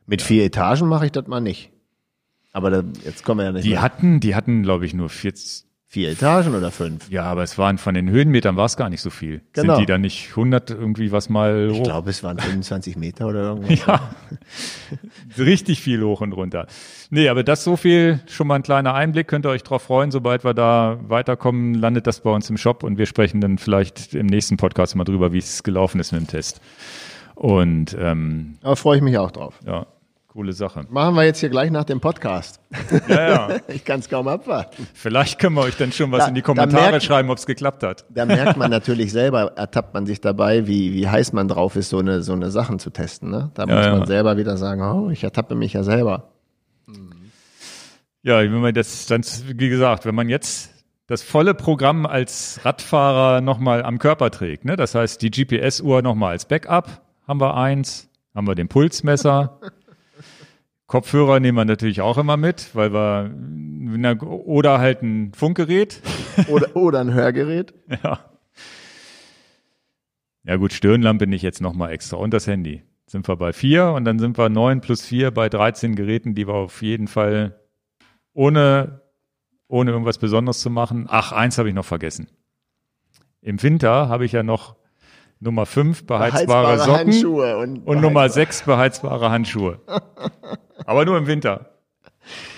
Mit 0.06 0.22
vier 0.22 0.44
Etagen 0.46 0.88
mache 0.88 1.04
ich 1.04 1.12
das 1.12 1.26
mal 1.26 1.40
nicht. 1.42 1.70
Aber 2.54 2.70
da, 2.70 2.82
jetzt 3.04 3.22
kommen 3.22 3.40
wir 3.40 3.44
ja 3.44 3.52
nicht 3.52 3.66
die 3.66 3.72
mehr. 3.72 3.82
hatten, 3.82 4.18
die 4.20 4.34
hatten, 4.34 4.62
glaube 4.62 4.86
ich, 4.86 4.94
nur 4.94 5.10
40, 5.10 5.66
Vier 5.92 6.08
Etagen 6.08 6.54
oder 6.54 6.70
fünf? 6.70 7.10
Ja, 7.10 7.24
aber 7.24 7.42
es 7.42 7.58
waren 7.58 7.76
von 7.76 7.92
den 7.94 8.08
Höhenmetern 8.08 8.56
war 8.56 8.64
es 8.64 8.78
gar 8.78 8.88
nicht 8.88 9.02
so 9.02 9.10
viel. 9.10 9.42
Genau. 9.52 9.74
Sind 9.74 9.82
die 9.82 9.86
da 9.92 9.98
nicht 9.98 10.30
100 10.30 10.70
irgendwie 10.70 11.12
was 11.12 11.28
mal 11.28 11.68
Ich 11.70 11.80
hoch? 11.80 11.82
glaube, 11.82 12.08
es 12.08 12.22
waren 12.22 12.38
25 12.40 12.96
Meter 12.96 13.26
oder 13.26 13.42
irgendwas. 13.42 13.84
Ja, 13.84 14.00
richtig 15.36 15.82
viel 15.82 16.02
hoch 16.02 16.22
und 16.22 16.32
runter. 16.32 16.66
Nee, 17.10 17.28
aber 17.28 17.44
das 17.44 17.62
so 17.62 17.76
viel, 17.76 18.20
schon 18.26 18.46
mal 18.46 18.54
ein 18.54 18.62
kleiner 18.62 18.94
Einblick, 18.94 19.28
könnt 19.28 19.44
ihr 19.44 19.50
euch 19.50 19.64
drauf 19.64 19.82
freuen. 19.82 20.10
Sobald 20.10 20.44
wir 20.44 20.54
da 20.54 20.98
weiterkommen, 21.02 21.74
landet 21.74 22.06
das 22.06 22.20
bei 22.20 22.30
uns 22.30 22.48
im 22.48 22.56
Shop 22.56 22.84
und 22.84 22.96
wir 22.96 23.04
sprechen 23.04 23.42
dann 23.42 23.58
vielleicht 23.58 24.14
im 24.14 24.24
nächsten 24.28 24.56
Podcast 24.56 24.96
mal 24.96 25.04
drüber, 25.04 25.34
wie 25.34 25.38
es 25.40 25.62
gelaufen 25.62 26.00
ist 26.00 26.12
mit 26.12 26.22
dem 26.22 26.26
Test. 26.26 26.62
Und 27.34 27.94
ähm, 28.00 28.54
Aber 28.62 28.76
freue 28.76 28.96
ich 28.96 29.02
mich 29.02 29.18
auch 29.18 29.30
drauf. 29.30 29.60
ja, 29.66 29.84
coole 30.32 30.52
Sache. 30.54 30.86
Machen 30.88 31.14
wir 31.14 31.24
jetzt 31.24 31.40
hier 31.40 31.50
gleich 31.50 31.70
nach 31.70 31.84
dem 31.84 32.00
Podcast. 32.00 32.58
Ja, 33.08 33.28
ja. 33.28 33.56
Ich 33.68 33.84
kann 33.84 34.00
es 34.00 34.08
kaum 34.08 34.28
abwarten. 34.28 34.86
Vielleicht 34.94 35.38
können 35.38 35.54
wir 35.56 35.62
euch 35.62 35.76
dann 35.76 35.92
schon 35.92 36.10
was 36.10 36.20
Da- 36.20 36.28
in 36.28 36.34
die 36.34 36.40
Kommentare 36.42 36.90
merkt- 36.90 37.04
schreiben, 37.04 37.28
ob 37.30 37.36
es 37.38 37.44
geklappt 37.46 37.82
hat. 37.82 38.06
Da 38.08 38.24
merkt 38.24 38.56
man 38.56 38.70
natürlich 38.70 39.12
selber, 39.12 39.52
ertappt 39.56 39.92
man 39.92 40.06
sich 40.06 40.20
dabei, 40.22 40.66
wie, 40.66 40.94
wie 40.94 41.06
heiß 41.08 41.32
man 41.34 41.48
drauf 41.48 41.76
ist, 41.76 41.90
so 41.90 41.98
eine, 41.98 42.22
so 42.22 42.32
eine 42.32 42.50
Sachen 42.50 42.78
zu 42.78 42.88
testen. 42.90 43.30
Ne? 43.30 43.50
Da 43.54 43.64
Ja, 43.66 43.76
muss 43.76 43.84
ja. 43.86 43.96
man 43.98 44.06
selber 44.06 44.36
wieder 44.38 44.56
sagen, 44.56 44.80
oh, 44.82 45.10
ich 45.10 45.22
ertappe 45.22 45.54
mich 45.54 45.74
ja 45.74 45.82
selber. 45.82 46.30
Ja, 48.22 48.38
wenn 48.40 48.52
man 48.60 48.72
das 48.72 49.06
dann, 49.06 49.22
wie 49.56 49.68
gesagt, 49.68 50.06
wenn 50.06 50.14
man 50.14 50.28
jetzt 50.28 50.70
das 51.08 51.22
volle 51.22 51.54
Programm 51.54 52.06
als 52.06 52.60
Radfahrer 52.64 53.40
nochmal 53.40 53.82
am 53.82 53.98
Körper 53.98 54.30
trägt, 54.30 54.64
ne? 54.64 54.76
das 54.76 54.94
heißt 54.94 55.20
die 55.20 55.30
GPS-Uhr 55.30 56.00
nochmal 56.02 56.30
als 56.32 56.46
Backup, 56.46 57.02
haben 57.26 57.40
wir 57.40 57.56
eins, 57.56 58.08
haben 58.34 58.46
wir 58.46 58.54
den 58.54 58.68
Pulsmesser, 58.68 59.58
Kopfhörer 60.92 61.40
nehmen 61.40 61.56
wir 61.56 61.64
natürlich 61.64 62.02
auch 62.02 62.18
immer 62.18 62.36
mit, 62.36 62.74
weil 62.74 62.92
wir, 62.92 63.30
na, 63.34 64.12
oder 64.20 64.78
halt 64.78 65.00
ein 65.00 65.32
Funkgerät, 65.32 66.02
Oder, 66.48 66.76
oder 66.76 67.00
ein 67.00 67.14
Hörgerät. 67.14 67.72
ja. 68.04 68.18
Ja 70.44 70.56
gut, 70.56 70.74
Stirnlampe 70.74 71.26
nicht 71.26 71.40
jetzt 71.40 71.62
nochmal 71.62 71.92
extra 71.92 72.18
und 72.18 72.34
das 72.34 72.46
Handy. 72.46 72.82
Sind 73.06 73.26
wir 73.26 73.36
bei 73.36 73.54
vier 73.54 73.92
und 73.92 74.04
dann 74.04 74.18
sind 74.18 74.36
wir 74.36 74.50
neun 74.50 74.82
plus 74.82 75.00
vier 75.00 75.30
bei 75.30 75.48
13 75.48 75.94
Geräten, 75.94 76.34
die 76.34 76.46
wir 76.46 76.52
auf 76.52 76.82
jeden 76.82 77.08
Fall 77.08 77.58
ohne, 78.34 79.00
ohne 79.68 79.92
irgendwas 79.92 80.18
Besonderes 80.18 80.60
zu 80.60 80.68
machen. 80.68 81.06
Ach, 81.08 81.32
eins 81.32 81.56
habe 81.56 81.70
ich 81.70 81.74
noch 81.74 81.86
vergessen. 81.86 82.28
Im 83.40 83.62
Winter 83.62 84.10
habe 84.10 84.26
ich 84.26 84.32
ja 84.32 84.42
noch 84.42 84.76
Nummer 85.40 85.64
fünf 85.64 86.06
beheizbare, 86.06 86.78
Socken 86.80 87.12
Handschuhe 87.12 87.56
und, 87.56 87.78
und 87.78 88.02
Nummer 88.02 88.28
sechs 88.28 88.62
beheizbare 88.62 89.30
Handschuhe. 89.30 89.80
Aber 90.86 91.04
nur 91.04 91.18
im 91.18 91.26
Winter. 91.26 91.70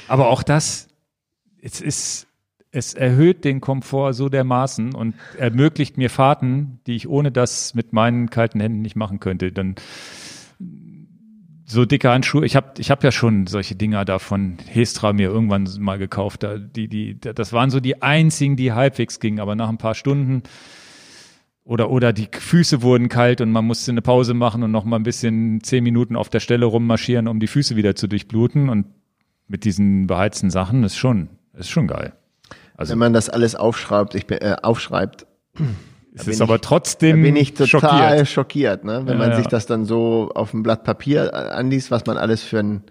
Aber 0.09 0.29
auch 0.29 0.43
das, 0.43 0.89
es 1.61 1.81
ist, 1.81 2.27
es 2.71 2.95
erhöht 2.95 3.45
den 3.45 3.61
Komfort 3.61 4.13
so 4.13 4.29
dermaßen 4.29 4.95
und 4.95 5.15
ermöglicht 5.39 5.97
mir 5.97 6.11
Fahrten, 6.11 6.81
die 6.87 6.97
ich 6.97 7.09
ohne 7.09 7.33
das 7.33 7.75
mit 7.75 7.93
meinen 7.93 8.31
kalten 8.31 8.61
Händen 8.61 8.83
nicht 8.83 8.97
machen 8.97 9.21
könnte. 9.21 9.53
Dann 9.53 9.77
so 11.67 11.85
dicke 11.85 12.11
Handschuhe. 12.11 12.45
Ich 12.45 12.57
habe 12.57 12.75
ich 12.79 12.91
hab 12.91 13.03
ja 13.03 13.11
schon 13.11 13.47
solche 13.47 13.75
Dinger 13.75 14.05
da 14.05 14.19
von 14.19 14.59
Hestra 14.67 15.13
mir 15.13 15.29
irgendwann 15.29 15.69
mal 15.79 15.99
gekauft. 15.99 16.43
Da, 16.43 16.59
die, 16.59 16.89
die, 16.89 17.19
das 17.19 17.53
waren 17.53 17.71
so 17.71 17.81
die 17.81 18.03
einzigen, 18.03 18.57
die 18.57 18.73
halbwegs 18.73 19.21
gingen. 19.21 19.41
Aber 19.41 19.55
nach 19.55 19.69
ein 19.69 19.79
paar 19.79 19.95
Stunden 19.95 20.43
oder, 21.65 21.91
oder 21.91 22.13
die 22.13 22.29
Füße 22.31 22.83
wurden 22.83 23.09
kalt 23.09 23.41
und 23.41 23.51
man 23.51 23.65
musste 23.65 23.91
eine 23.91 24.03
Pause 24.03 24.35
machen 24.35 24.63
und 24.63 24.71
noch 24.71 24.85
mal 24.85 24.97
ein 24.97 25.03
bisschen 25.03 25.63
zehn 25.63 25.83
Minuten 25.83 26.15
auf 26.17 26.29
der 26.29 26.41
Stelle 26.41 26.67
rummarschieren, 26.67 27.27
um 27.29 27.41
die 27.41 27.47
Füße 27.47 27.75
wieder 27.77 27.95
zu 27.97 28.07
durchbluten. 28.07 28.69
Und 28.69 28.87
mit 29.49 29.65
diesen 29.65 30.07
beheizten 30.07 30.51
Sachen 30.51 30.85
ist 30.85 30.97
schon, 30.97 31.29
ist 31.55 31.71
schon 31.71 31.87
geil. 31.87 32.13
Also 32.77 32.93
Wenn 32.93 32.99
man 32.99 33.13
das 33.13 33.31
alles 33.31 33.55
aufschreibt, 33.55 34.15
ich 34.15 34.27
bin, 34.27 34.39
äh, 34.39 34.57
aufschreibt, 34.63 35.27
es 36.15 36.27
ist 36.29 36.37
ich- 36.37 36.43
aber 36.43 36.61
trotzdem 36.61 37.23
bin 37.23 37.37
ich 37.37 37.55
total 37.55 37.69
schockiert. 37.69 38.29
schockiert, 38.29 38.85
ne? 38.85 39.03
wenn 39.07 39.15
Ja, 39.15 39.19
man 39.19 39.31
ja. 39.31 39.37
sich 39.37 39.47
das 39.47 39.65
dann 39.67 39.85
so 39.87 40.31
auf 40.35 40.51
dem 40.51 40.63
Blatt 40.63 40.85
Papier 40.85 41.31
äh, 41.33 41.37
anliest, 41.37 41.91
was 41.91 42.05
man 42.07 42.19
alles 42.19 42.43
für 42.43 42.59
ein 42.59 42.83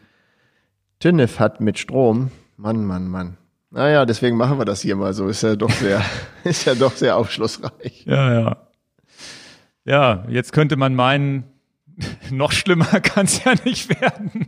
TÜNIF 0.99 1.39
hat 1.39 1.59
mit 1.61 1.77
Strom. 1.79 2.31
Mann, 2.57 2.85
Mann, 2.85 3.07
Mann. 3.07 3.37
Naja, 3.73 4.05
deswegen 4.05 4.37
machen 4.37 4.59
wir 4.59 4.65
das 4.65 4.81
hier 4.81 4.95
mal 4.95 5.13
so. 5.13 5.27
Ist 5.27 5.41
ja 5.41 5.55
doch 5.55 5.71
sehr, 5.71 6.01
ist 6.43 6.65
ja 6.65 6.75
doch 6.75 6.95
sehr 6.95 7.17
aufschlussreich. 7.17 8.05
Ja, 8.05 8.33
ja. 8.39 8.57
Ja, 9.83 10.23
jetzt 10.29 10.53
könnte 10.53 10.75
man 10.77 10.93
meinen, 10.93 11.43
noch 12.31 12.51
schlimmer 12.51 12.99
kann 13.01 13.25
es 13.25 13.43
ja 13.43 13.53
nicht 13.65 13.89
werden. 13.99 14.47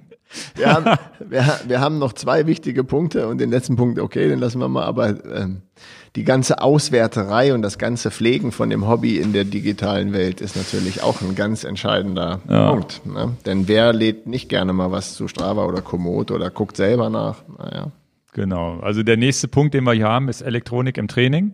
Wir 0.53 0.71
haben, 0.71 0.85
wir, 1.27 1.59
wir 1.67 1.79
haben 1.79 1.97
noch 1.97 2.13
zwei 2.13 2.45
wichtige 2.45 2.83
Punkte 2.83 3.27
und 3.27 3.39
den 3.39 3.49
letzten 3.49 3.75
Punkt, 3.75 3.99
okay, 3.99 4.29
den 4.29 4.39
lassen 4.39 4.59
wir 4.59 4.67
mal, 4.69 4.85
aber 4.85 5.09
ähm, 5.25 5.63
die 6.15 6.23
ganze 6.23 6.61
Auswerterei 6.61 7.53
und 7.55 7.63
das 7.63 7.79
ganze 7.79 8.11
Pflegen 8.11 8.51
von 8.51 8.69
dem 8.69 8.87
Hobby 8.87 9.17
in 9.17 9.33
der 9.33 9.43
digitalen 9.43 10.13
Welt 10.13 10.39
ist 10.39 10.55
natürlich 10.55 11.01
auch 11.01 11.21
ein 11.21 11.33
ganz 11.33 11.63
entscheidender 11.63 12.41
Ja. 12.47 12.69
Punkt. 12.71 13.05
Ne? 13.05 13.35
Denn 13.47 13.67
wer 13.67 13.91
lädt 13.91 14.27
nicht 14.27 14.49
gerne 14.49 14.71
mal 14.71 14.91
was 14.91 15.15
zu 15.15 15.27
Strava 15.27 15.65
oder 15.65 15.81
Komoot 15.81 16.29
oder 16.29 16.51
guckt 16.51 16.77
selber 16.77 17.09
nach? 17.09 17.37
Naja. 17.57 17.91
Genau. 18.35 18.79
Also 18.81 19.01
der 19.01 19.15
nächste 19.15 19.47
Punkt, 19.47 19.73
den 19.73 19.85
wir 19.85 19.93
hier 19.93 20.09
haben, 20.09 20.27
ist 20.27 20.41
Elektronik 20.41 20.97
im 20.97 21.07
Training. 21.07 21.53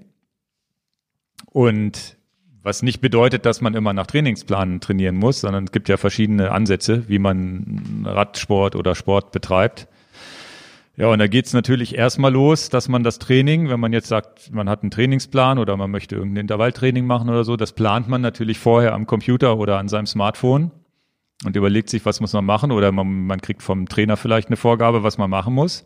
Und 1.45 2.17
was 2.63 2.81
nicht 2.81 3.01
bedeutet, 3.01 3.45
dass 3.45 3.61
man 3.61 3.75
immer 3.75 3.93
nach 3.93 4.07
Trainingsplanen 4.07 4.79
trainieren 4.79 5.15
muss, 5.15 5.41
sondern 5.41 5.65
es 5.65 5.71
gibt 5.71 5.89
ja 5.89 5.97
verschiedene 5.97 6.51
Ansätze, 6.51 7.07
wie 7.07 7.19
man 7.19 8.03
Radsport 8.03 8.75
oder 8.75 8.95
Sport 8.95 9.31
betreibt. 9.31 9.87
Ja, 10.97 11.09
und 11.09 11.19
da 11.19 11.27
geht's 11.27 11.53
natürlich 11.53 11.99
erstmal 11.99 12.33
los, 12.33 12.69
dass 12.69 12.89
man 12.89 13.03
das 13.03 13.19
Training, 13.19 13.69
wenn 13.69 13.79
man 13.79 13.93
jetzt 13.93 14.07
sagt, 14.07 14.51
man 14.51 14.67
hat 14.67 14.81
einen 14.81 14.89
Trainingsplan 14.89 15.59
oder 15.59 15.77
man 15.77 15.91
möchte 15.91 16.15
irgendein 16.15 16.41
Intervalltraining 16.41 17.05
machen 17.05 17.29
oder 17.29 17.43
so, 17.43 17.57
das 17.57 17.73
plant 17.73 18.07
man 18.07 18.21
natürlich 18.21 18.57
vorher 18.57 18.95
am 18.95 19.05
Computer 19.05 19.59
oder 19.59 19.77
an 19.77 19.87
seinem 19.87 20.07
Smartphone 20.07 20.71
und 21.45 21.55
überlegt 21.55 21.91
sich, 21.91 22.07
was 22.07 22.21
muss 22.21 22.33
man 22.33 22.45
machen 22.45 22.71
oder 22.71 22.91
man, 22.91 23.27
man 23.27 23.39
kriegt 23.39 23.61
vom 23.61 23.87
Trainer 23.87 24.17
vielleicht 24.17 24.47
eine 24.47 24.57
Vorgabe, 24.57 25.03
was 25.03 25.19
man 25.19 25.29
machen 25.29 25.53
muss 25.53 25.85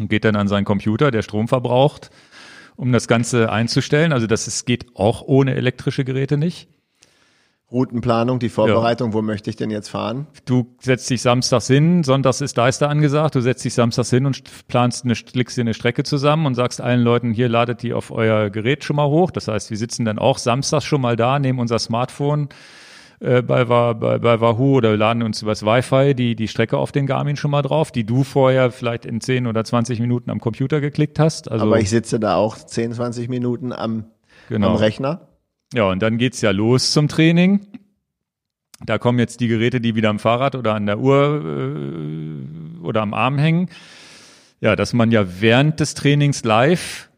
und 0.00 0.08
geht 0.08 0.24
dann 0.24 0.36
an 0.36 0.48
seinen 0.48 0.64
Computer, 0.64 1.10
der 1.10 1.22
Strom 1.22 1.48
verbraucht, 1.48 2.10
um 2.76 2.92
das 2.92 3.08
Ganze 3.08 3.50
einzustellen. 3.50 4.12
Also 4.12 4.26
das 4.26 4.46
ist, 4.46 4.66
geht 4.66 4.86
auch 4.94 5.22
ohne 5.22 5.54
elektrische 5.54 6.04
Geräte 6.04 6.36
nicht. 6.36 6.68
Routenplanung, 7.72 8.38
die 8.38 8.48
Vorbereitung, 8.48 9.12
wo 9.12 9.22
möchte 9.22 9.50
ich 9.50 9.56
denn 9.56 9.70
jetzt 9.70 9.88
fahren? 9.88 10.28
Du 10.44 10.76
setzt 10.78 11.10
dich 11.10 11.20
samstags 11.20 11.66
hin, 11.66 12.04
sonntags 12.04 12.40
ist 12.40 12.56
Deister 12.56 12.88
angesagt, 12.88 13.34
du 13.34 13.40
setzt 13.40 13.64
dich 13.64 13.74
samstags 13.74 14.10
hin 14.10 14.24
und 14.24 14.68
planst 14.68 15.04
eine, 15.04 15.14
legst 15.32 15.56
dir 15.56 15.62
eine 15.62 15.74
Strecke 15.74 16.04
zusammen 16.04 16.46
und 16.46 16.54
sagst 16.54 16.80
allen 16.80 17.00
Leuten, 17.00 17.32
hier 17.32 17.48
ladet 17.48 17.82
die 17.82 17.92
auf 17.92 18.12
euer 18.12 18.50
Gerät 18.50 18.84
schon 18.84 18.94
mal 18.94 19.08
hoch. 19.08 19.32
Das 19.32 19.48
heißt, 19.48 19.70
wir 19.70 19.76
sitzen 19.76 20.04
dann 20.04 20.20
auch 20.20 20.38
samstags 20.38 20.84
schon 20.84 21.00
mal 21.00 21.16
da, 21.16 21.40
nehmen 21.40 21.58
unser 21.58 21.80
Smartphone 21.80 22.50
äh, 23.20 23.42
bei, 23.42 23.64
bei, 23.64 24.18
bei 24.18 24.40
Wahoo 24.40 24.76
oder 24.76 24.96
laden 24.96 25.22
uns 25.22 25.42
übers 25.42 25.64
Wi-Fi 25.64 26.14
die, 26.14 26.36
die 26.36 26.48
Strecke 26.48 26.76
auf 26.76 26.92
den 26.92 27.06
Garmin 27.06 27.36
schon 27.36 27.50
mal 27.50 27.62
drauf, 27.62 27.90
die 27.90 28.04
du 28.04 28.24
vorher 28.24 28.70
vielleicht 28.70 29.06
in 29.06 29.20
10 29.20 29.46
oder 29.46 29.64
20 29.64 30.00
Minuten 30.00 30.30
am 30.30 30.40
Computer 30.40 30.80
geklickt 30.80 31.18
hast. 31.18 31.50
Also, 31.50 31.64
Aber 31.64 31.80
ich 31.80 31.90
sitze 31.90 32.20
da 32.20 32.36
auch 32.36 32.56
10, 32.56 32.92
20 32.92 33.28
Minuten 33.28 33.72
am, 33.72 34.04
genau. 34.48 34.70
am 34.70 34.76
Rechner. 34.76 35.28
Ja, 35.72 35.90
und 35.90 36.00
dann 36.02 36.18
geht's 36.18 36.40
ja 36.42 36.50
los 36.50 36.92
zum 36.92 37.08
Training. 37.08 37.66
Da 38.84 38.98
kommen 38.98 39.18
jetzt 39.18 39.40
die 39.40 39.48
Geräte, 39.48 39.80
die 39.80 39.94
wieder 39.94 40.10
am 40.10 40.18
Fahrrad 40.18 40.54
oder 40.54 40.74
an 40.74 40.86
der 40.86 40.98
Uhr 40.98 41.42
äh, 41.44 42.84
oder 42.84 43.00
am 43.00 43.14
Arm 43.14 43.38
hängen. 43.38 43.70
Ja, 44.60 44.76
dass 44.76 44.92
man 44.92 45.10
ja 45.10 45.40
während 45.40 45.80
des 45.80 45.94
Trainings 45.94 46.44
live, 46.44 47.10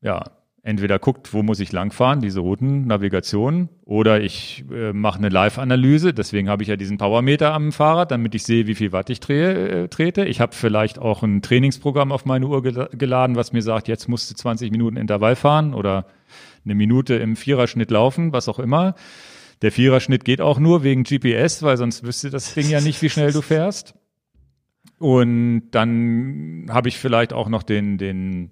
ja, 0.00 0.24
entweder 0.70 0.98
guckt, 0.98 1.34
wo 1.34 1.42
muss 1.42 1.60
ich 1.60 1.72
langfahren, 1.72 2.20
diese 2.20 2.40
Routennavigation, 2.40 3.68
oder 3.84 4.20
ich 4.20 4.64
äh, 4.72 4.92
mache 4.92 5.18
eine 5.18 5.28
Live-Analyse. 5.28 6.14
Deswegen 6.14 6.48
habe 6.48 6.62
ich 6.62 6.68
ja 6.68 6.76
diesen 6.76 6.96
Powermeter 6.96 7.52
am 7.52 7.72
Fahrrad, 7.72 8.10
damit 8.10 8.34
ich 8.34 8.44
sehe, 8.44 8.66
wie 8.66 8.74
viel 8.74 8.92
Watt 8.92 9.10
ich 9.10 9.20
drehe, 9.20 9.84
äh, 9.84 9.88
trete. 9.88 10.24
Ich 10.24 10.40
habe 10.40 10.54
vielleicht 10.54 10.98
auch 10.98 11.22
ein 11.22 11.42
Trainingsprogramm 11.42 12.12
auf 12.12 12.24
meine 12.24 12.46
Uhr 12.46 12.60
gela- 12.62 12.96
geladen, 12.96 13.36
was 13.36 13.52
mir 13.52 13.62
sagt, 13.62 13.88
jetzt 13.88 14.08
musst 14.08 14.30
du 14.30 14.34
20 14.34 14.70
Minuten 14.70 14.96
Intervall 14.96 15.36
fahren 15.36 15.74
oder 15.74 16.06
eine 16.64 16.74
Minute 16.74 17.14
im 17.14 17.36
Viererschnitt 17.36 17.90
laufen, 17.90 18.32
was 18.32 18.48
auch 18.48 18.58
immer. 18.58 18.94
Der 19.62 19.72
Viererschnitt 19.72 20.24
geht 20.24 20.40
auch 20.40 20.58
nur 20.58 20.84
wegen 20.84 21.02
GPS, 21.02 21.62
weil 21.62 21.76
sonst 21.76 22.04
wüsste 22.04 22.30
das 22.30 22.54
Ding 22.54 22.68
ja 22.70 22.80
nicht, 22.80 23.02
wie 23.02 23.10
schnell 23.10 23.32
du 23.32 23.42
fährst. 23.42 23.94
Und 24.98 25.70
dann 25.70 26.66
habe 26.70 26.88
ich 26.88 26.98
vielleicht 26.98 27.32
auch 27.32 27.48
noch 27.48 27.62
den, 27.62 27.96
den, 27.98 28.50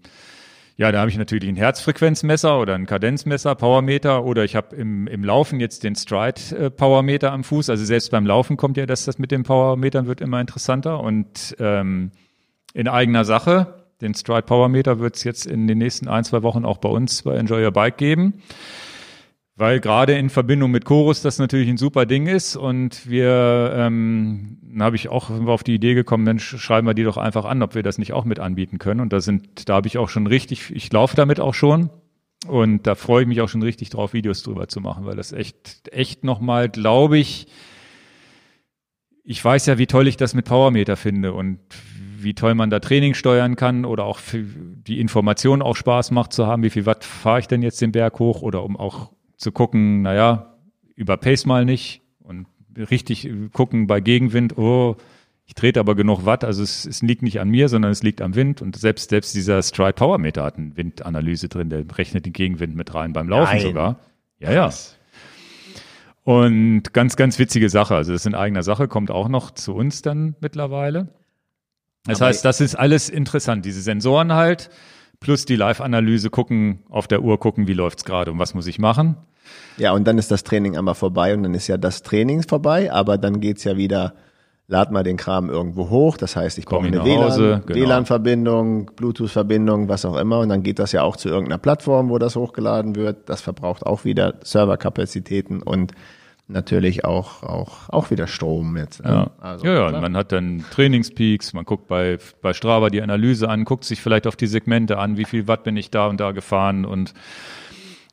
ja, 0.78 0.92
da 0.92 1.00
habe 1.00 1.10
ich 1.10 1.18
natürlich 1.18 1.48
ein 1.48 1.56
Herzfrequenzmesser 1.56 2.60
oder 2.60 2.76
ein 2.76 2.86
Kadenzmesser, 2.86 3.56
Powermeter 3.56 4.24
oder 4.24 4.44
ich 4.44 4.54
habe 4.54 4.76
im, 4.76 5.08
im 5.08 5.24
Laufen 5.24 5.58
jetzt 5.58 5.82
den 5.82 5.96
Stride 5.96 6.40
äh, 6.56 6.70
Powermeter 6.70 7.32
am 7.32 7.42
Fuß. 7.42 7.68
Also 7.68 7.84
selbst 7.84 8.12
beim 8.12 8.24
Laufen 8.24 8.56
kommt 8.56 8.76
ja 8.76 8.86
das, 8.86 9.04
das 9.04 9.18
mit 9.18 9.32
den 9.32 9.42
Powermetern 9.42 10.06
wird 10.06 10.20
immer 10.20 10.40
interessanter 10.40 11.00
und 11.00 11.56
ähm, 11.58 12.12
in 12.74 12.86
eigener 12.86 13.24
Sache. 13.24 13.74
Den 14.00 14.14
Stride 14.14 14.42
Powermeter 14.42 15.00
wird 15.00 15.16
es 15.16 15.24
jetzt 15.24 15.46
in 15.46 15.66
den 15.66 15.78
nächsten 15.78 16.06
ein, 16.06 16.22
zwei 16.22 16.44
Wochen 16.44 16.64
auch 16.64 16.78
bei 16.78 16.88
uns 16.88 17.22
bei 17.22 17.34
Enjoy 17.34 17.64
Your 17.64 17.72
Bike 17.72 17.96
geben. 17.96 18.34
Weil 19.58 19.80
gerade 19.80 20.16
in 20.16 20.30
Verbindung 20.30 20.70
mit 20.70 20.84
Chorus 20.84 21.20
das 21.20 21.40
natürlich 21.40 21.68
ein 21.68 21.78
super 21.78 22.06
Ding 22.06 22.28
ist 22.28 22.54
und 22.54 23.10
wir, 23.10 23.72
ähm, 23.74 24.58
habe 24.78 24.94
ich 24.94 25.08
auch 25.08 25.30
auf 25.30 25.64
die 25.64 25.74
Idee 25.74 25.94
gekommen, 25.94 26.22
Mensch, 26.22 26.56
schreiben 26.58 26.86
wir 26.86 26.94
die 26.94 27.02
doch 27.02 27.16
einfach 27.16 27.44
an, 27.44 27.60
ob 27.64 27.74
wir 27.74 27.82
das 27.82 27.98
nicht 27.98 28.12
auch 28.12 28.24
mit 28.24 28.38
anbieten 28.38 28.78
können. 28.78 29.00
Und 29.00 29.12
da 29.12 29.20
sind, 29.20 29.68
da 29.68 29.74
habe 29.74 29.88
ich 29.88 29.98
auch 29.98 30.10
schon 30.10 30.28
richtig, 30.28 30.70
ich 30.70 30.92
laufe 30.92 31.16
damit 31.16 31.40
auch 31.40 31.54
schon 31.54 31.90
und 32.46 32.86
da 32.86 32.94
freue 32.94 33.22
ich 33.22 33.28
mich 33.28 33.40
auch 33.40 33.48
schon 33.48 33.64
richtig 33.64 33.90
drauf, 33.90 34.12
Videos 34.12 34.44
drüber 34.44 34.68
zu 34.68 34.80
machen, 34.80 35.06
weil 35.06 35.16
das 35.16 35.32
echt, 35.32 35.88
echt 35.90 36.22
nochmal, 36.22 36.68
glaube 36.68 37.18
ich, 37.18 37.48
ich 39.24 39.44
weiß 39.44 39.66
ja, 39.66 39.76
wie 39.76 39.88
toll 39.88 40.06
ich 40.06 40.16
das 40.16 40.34
mit 40.34 40.44
Powermeter 40.44 40.94
finde 40.94 41.32
und 41.32 41.58
wie 42.16 42.34
toll 42.34 42.54
man 42.54 42.70
da 42.70 42.78
Training 42.78 43.14
steuern 43.14 43.56
kann 43.56 43.84
oder 43.84 44.04
auch 44.04 44.20
die 44.32 45.00
Information 45.00 45.62
auch 45.62 45.74
Spaß 45.74 46.12
macht 46.12 46.32
zu 46.32 46.46
haben, 46.46 46.62
wie 46.62 46.70
viel 46.70 46.86
Watt 46.86 47.02
fahre 47.02 47.40
ich 47.40 47.48
denn 47.48 47.62
jetzt 47.62 47.80
den 47.80 47.90
Berg 47.90 48.20
hoch 48.20 48.42
oder 48.42 48.62
um 48.62 48.76
auch 48.76 49.17
zu 49.38 49.52
gucken, 49.52 50.02
naja, 50.02 50.54
überpace 50.94 51.46
mal 51.46 51.64
nicht 51.64 52.02
und 52.20 52.46
richtig 52.76 53.28
gucken 53.52 53.86
bei 53.86 54.00
Gegenwind, 54.00 54.58
oh, 54.58 54.96
ich 55.46 55.54
trete 55.54 55.80
aber 55.80 55.94
genug 55.94 56.26
Watt, 56.26 56.44
also 56.44 56.62
es, 56.62 56.84
es 56.84 57.00
liegt 57.00 57.22
nicht 57.22 57.40
an 57.40 57.48
mir, 57.48 57.70
sondern 57.70 57.90
es 57.90 58.02
liegt 58.02 58.20
am 58.20 58.34
Wind 58.34 58.60
und 58.60 58.76
selbst, 58.76 59.08
selbst 59.08 59.34
dieser 59.34 59.62
Stride 59.62 59.94
Power 59.94 60.18
Meter 60.18 60.44
hat 60.44 60.58
eine 60.58 60.76
Windanalyse 60.76 61.48
drin, 61.48 61.70
der 61.70 61.84
rechnet 61.96 62.26
den 62.26 62.34
Gegenwind 62.34 62.76
mit 62.76 62.94
rein 62.94 63.14
beim 63.14 63.30
Laufen 63.30 63.54
Nein. 63.54 63.62
sogar. 63.62 64.00
Ja, 64.40 64.52
ja. 64.52 64.70
Und 66.22 66.92
ganz, 66.92 67.16
ganz 67.16 67.38
witzige 67.38 67.70
Sache. 67.70 67.94
Also 67.94 68.12
das 68.12 68.20
ist 68.20 68.26
in 68.26 68.34
eigener 68.34 68.62
Sache, 68.62 68.88
kommt 68.88 69.10
auch 69.10 69.28
noch 69.28 69.50
zu 69.50 69.74
uns 69.74 70.02
dann 70.02 70.36
mittlerweile. 70.40 71.08
Das 72.04 72.20
aber 72.20 72.28
heißt, 72.28 72.44
das 72.44 72.60
ist 72.60 72.74
alles 72.74 73.08
interessant. 73.08 73.64
Diese 73.64 73.80
Sensoren 73.80 74.34
halt, 74.34 74.68
plus 75.20 75.46
die 75.46 75.56
Live-Analyse 75.56 76.28
gucken, 76.28 76.80
auf 76.90 77.08
der 77.08 77.22
Uhr 77.22 77.40
gucken, 77.40 77.66
wie 77.66 77.72
läuft's 77.72 78.04
gerade 78.04 78.30
und 78.30 78.38
was 78.38 78.52
muss 78.52 78.66
ich 78.66 78.78
machen. 78.78 79.16
Ja, 79.76 79.92
und 79.92 80.06
dann 80.06 80.18
ist 80.18 80.30
das 80.30 80.44
Training 80.44 80.76
einmal 80.76 80.94
vorbei 80.94 81.34
und 81.34 81.42
dann 81.44 81.54
ist 81.54 81.68
ja 81.68 81.76
das 81.76 82.02
Training 82.02 82.42
vorbei, 82.42 82.92
aber 82.92 83.16
dann 83.16 83.40
geht's 83.40 83.64
ja 83.64 83.76
wieder, 83.76 84.14
lad 84.66 84.90
mal 84.90 85.02
den 85.02 85.16
Kram 85.16 85.48
irgendwo 85.48 85.88
hoch. 85.88 86.16
Das 86.16 86.36
heißt, 86.36 86.58
ich 86.58 86.66
brauche 86.66 86.86
eine 86.86 87.04
WLAN, 87.04 87.62
genau. 87.64 87.80
WLAN-Verbindung, 87.80 88.90
Bluetooth-Verbindung, 88.96 89.88
was 89.88 90.04
auch 90.04 90.16
immer. 90.16 90.40
Und 90.40 90.50
dann 90.50 90.62
geht 90.62 90.78
das 90.78 90.92
ja 90.92 91.02
auch 91.02 91.16
zu 91.16 91.28
irgendeiner 91.28 91.58
Plattform, 91.58 92.10
wo 92.10 92.18
das 92.18 92.36
hochgeladen 92.36 92.96
wird. 92.96 93.28
Das 93.28 93.40
verbraucht 93.40 93.86
auch 93.86 94.04
wieder 94.04 94.34
Serverkapazitäten 94.42 95.62
und 95.62 95.92
natürlich 96.48 97.04
auch, 97.04 97.42
auch, 97.42 97.88
auch 97.88 98.10
wieder 98.10 98.26
Strom 98.26 98.76
jetzt. 98.76 99.04
Ne? 99.04 99.10
Ja, 99.10 99.30
also, 99.40 99.66
ja, 99.66 99.90
ja 99.90 100.00
man 100.00 100.16
hat 100.16 100.32
dann 100.32 100.64
Trainingspeaks, 100.70 101.52
man 101.52 101.64
guckt 101.64 101.86
bei, 101.88 102.18
bei 102.42 102.52
Strava 102.52 102.90
die 102.90 103.02
Analyse 103.02 103.48
an, 103.48 103.64
guckt 103.64 103.84
sich 103.84 104.00
vielleicht 104.00 104.26
auf 104.26 104.36
die 104.36 104.46
Segmente 104.46 104.98
an, 104.98 105.16
wie 105.16 105.24
viel 105.24 105.46
Watt 105.46 105.62
bin 105.62 105.76
ich 105.76 105.90
da 105.90 106.06
und 106.06 106.20
da 106.20 106.32
gefahren 106.32 106.84
und 106.84 107.12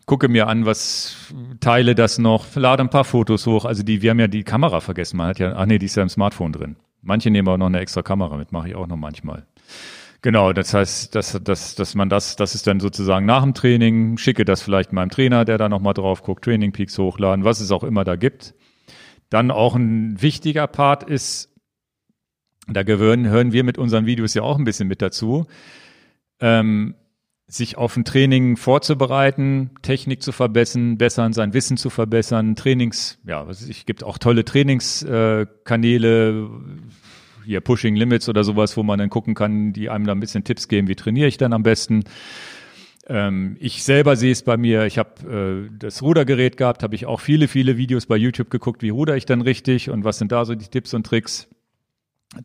gucke 0.05 0.27
mir 0.29 0.47
an, 0.47 0.65
was 0.65 1.33
teile 1.59 1.95
das 1.95 2.17
noch, 2.17 2.55
lade 2.55 2.83
ein 2.83 2.89
paar 2.89 3.03
Fotos 3.03 3.45
hoch. 3.47 3.65
Also 3.65 3.83
die, 3.83 4.01
wir 4.01 4.11
haben 4.11 4.19
ja 4.19 4.27
die 4.27 4.43
Kamera 4.43 4.79
vergessen. 4.79 5.17
Man 5.17 5.27
hat 5.27 5.39
ja, 5.39 5.53
ach 5.55 5.65
nee, 5.65 5.79
die 5.79 5.85
ist 5.87 5.95
ja 5.95 6.03
im 6.03 6.09
Smartphone 6.09 6.51
drin. 6.51 6.75
Manche 7.01 7.29
nehmen 7.29 7.47
auch 7.47 7.57
noch 7.57 7.67
eine 7.67 7.79
extra 7.79 8.01
Kamera 8.01 8.35
mit, 8.37 8.51
mache 8.51 8.69
ich 8.69 8.75
auch 8.75 8.87
noch 8.87 8.97
manchmal. 8.97 9.45
Genau, 10.21 10.53
das 10.53 10.73
heißt, 10.73 11.13
dass, 11.13 11.39
dass, 11.43 11.75
dass 11.75 11.93
man 11.93 12.09
das, 12.09 12.35
das 12.35 12.55
ist 12.55 12.65
dann 12.65 12.79
sozusagen 12.79 13.27
nach 13.27 13.43
dem 13.43 13.53
Training, 13.53 14.17
schicke 14.17 14.43
das 14.43 14.63
vielleicht 14.63 14.91
meinem 14.91 15.09
Trainer, 15.09 15.45
der 15.45 15.59
da 15.59 15.69
nochmal 15.69 15.93
drauf 15.93 16.23
guckt, 16.23 16.43
Training 16.43 16.71
Peaks 16.71 16.97
hochladen, 16.97 17.45
was 17.45 17.59
es 17.59 17.71
auch 17.71 17.83
immer 17.83 18.03
da 18.03 18.15
gibt. 18.15 18.55
Dann 19.29 19.51
auch 19.51 19.75
ein 19.75 20.19
wichtiger 20.21 20.65
Part 20.65 21.03
ist, 21.03 21.53
da 22.67 22.81
gehören, 22.81 23.27
hören 23.27 23.51
wir 23.51 23.63
mit 23.63 23.77
unseren 23.77 24.07
Videos 24.07 24.33
ja 24.33 24.41
auch 24.41 24.57
ein 24.57 24.63
bisschen 24.63 24.87
mit 24.87 25.03
dazu, 25.03 25.45
ähm, 26.39 26.95
sich 27.47 27.77
auf 27.77 27.95
ein 27.95 28.05
Training 28.05 28.57
vorzubereiten, 28.57 29.69
Technik 29.83 30.23
zu 30.23 30.31
verbessern, 30.31 30.97
bessern, 30.97 31.33
sein 31.33 31.53
Wissen 31.53 31.77
zu 31.77 31.91
verbessern, 31.91 32.55
Trainings, 32.55 33.19
ja, 33.25 33.47
es 33.47 33.85
gibt 33.85 34.03
auch 34.03 34.17
tolle 34.17 34.45
Trainingskanäle, 34.45 36.49
hier 37.45 37.61
Pushing 37.61 37.95
Limits 37.95 38.27
oder 38.27 38.43
sowas, 38.43 38.75
wo 38.75 38.83
man 38.83 38.97
dann 38.97 39.09
gucken 39.09 39.35
kann, 39.35 39.73
die 39.73 39.89
einem 39.89 40.05
da 40.05 40.13
ein 40.13 40.19
bisschen 40.19 40.43
Tipps 40.43 40.67
geben, 40.67 40.87
wie 40.87 40.95
trainiere 40.95 41.27
ich 41.27 41.37
dann 41.37 41.53
am 41.53 41.61
besten. 41.61 42.03
Ähm, 43.07 43.55
ich 43.59 43.83
selber 43.83 44.15
sehe 44.15 44.31
es 44.31 44.41
bei 44.41 44.57
mir, 44.57 44.85
ich 44.85 44.97
habe 44.97 45.67
äh, 45.69 45.77
das 45.77 46.01
Rudergerät 46.01 46.57
gehabt, 46.57 46.81
habe 46.81 46.95
ich 46.95 47.05
auch 47.05 47.19
viele, 47.19 47.47
viele 47.47 47.77
Videos 47.77 48.07
bei 48.07 48.17
YouTube 48.17 48.49
geguckt, 48.49 48.81
wie 48.81 48.89
ruder 48.89 49.15
ich 49.15 49.27
dann 49.27 49.41
richtig 49.41 49.91
und 49.91 50.03
was 50.03 50.17
sind 50.17 50.31
da 50.31 50.43
so 50.45 50.55
die 50.55 50.67
Tipps 50.67 50.95
und 50.95 51.05
Tricks. 51.05 51.47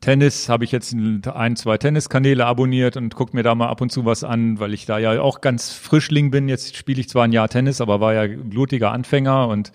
Tennis 0.01 0.49
habe 0.49 0.65
ich 0.65 0.73
jetzt 0.73 0.95
ein, 0.95 1.57
zwei 1.57 1.79
Tenniskanäle 1.79 2.47
abonniert 2.47 2.97
und 2.97 3.15
gucke 3.15 3.35
mir 3.35 3.43
da 3.43 3.55
mal 3.55 3.69
ab 3.69 3.81
und 3.81 3.91
zu 3.91 4.05
was 4.05 4.23
an, 4.23 4.61
weil 4.61 4.73
ich 4.73 4.87
da 4.87 4.99
ja 4.99 5.21
auch 5.21 5.41
ganz 5.41 5.73
Frischling 5.73 6.31
bin. 6.31 6.49
Jetzt 6.49 6.77
spiele 6.77 7.01
ich 7.01 7.09
zwar 7.09 7.25
ein 7.25 7.33
Jahr 7.33 7.49
Tennis, 7.49 7.81
aber 7.81 8.01
war 8.01 8.15
ja 8.15 8.37
blutiger 8.37 8.93
Anfänger 8.93 9.49
und 9.49 9.73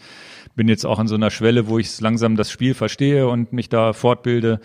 bin 0.56 0.70
jetzt 0.70 0.86
auch 0.86 1.00
an 1.00 1.08
so 1.08 1.16
einer 1.16 1.32
Schwelle, 1.32 1.68
wo 1.68 1.80
ich 1.80 2.00
langsam 2.00 2.38
das 2.38 2.50
Spiel 2.50 2.74
verstehe 2.74 3.28
und 3.28 3.52
mich 3.52 3.68
da 3.68 3.94
fortbilde. 3.94 4.62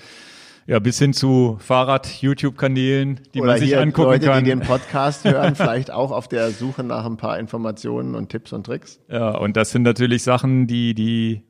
Ja, 0.67 0.79
bis 0.79 1.01
hin 1.01 1.13
zu 1.13 1.57
Fahrrad-YouTube-Kanälen, 1.59 3.21
die 3.35 3.41
Oder 3.41 3.53
man 3.53 3.59
sich 3.61 3.77
angucken 3.77 4.11
Leute, 4.11 4.27
kann. 4.27 4.45
die 4.45 4.51
den 4.51 4.61
Podcast 4.61 5.25
hören, 5.25 5.55
vielleicht 5.57 5.91
auch 5.91 6.13
auf 6.13 6.29
der 6.29 6.53
Suche 6.53 6.85
nach 6.85 7.05
ein 7.05 7.17
paar 7.17 7.41
Informationen 7.41 8.15
und 8.15 8.29
Tipps 8.29 8.53
und 8.53 8.67
Tricks. 8.67 9.01
Ja, 9.09 9.31
und 9.37 9.57
das 9.57 9.73
sind 9.73 9.83
natürlich 9.83 10.23
Sachen, 10.23 10.69
die, 10.69 10.95
die, 10.95 11.43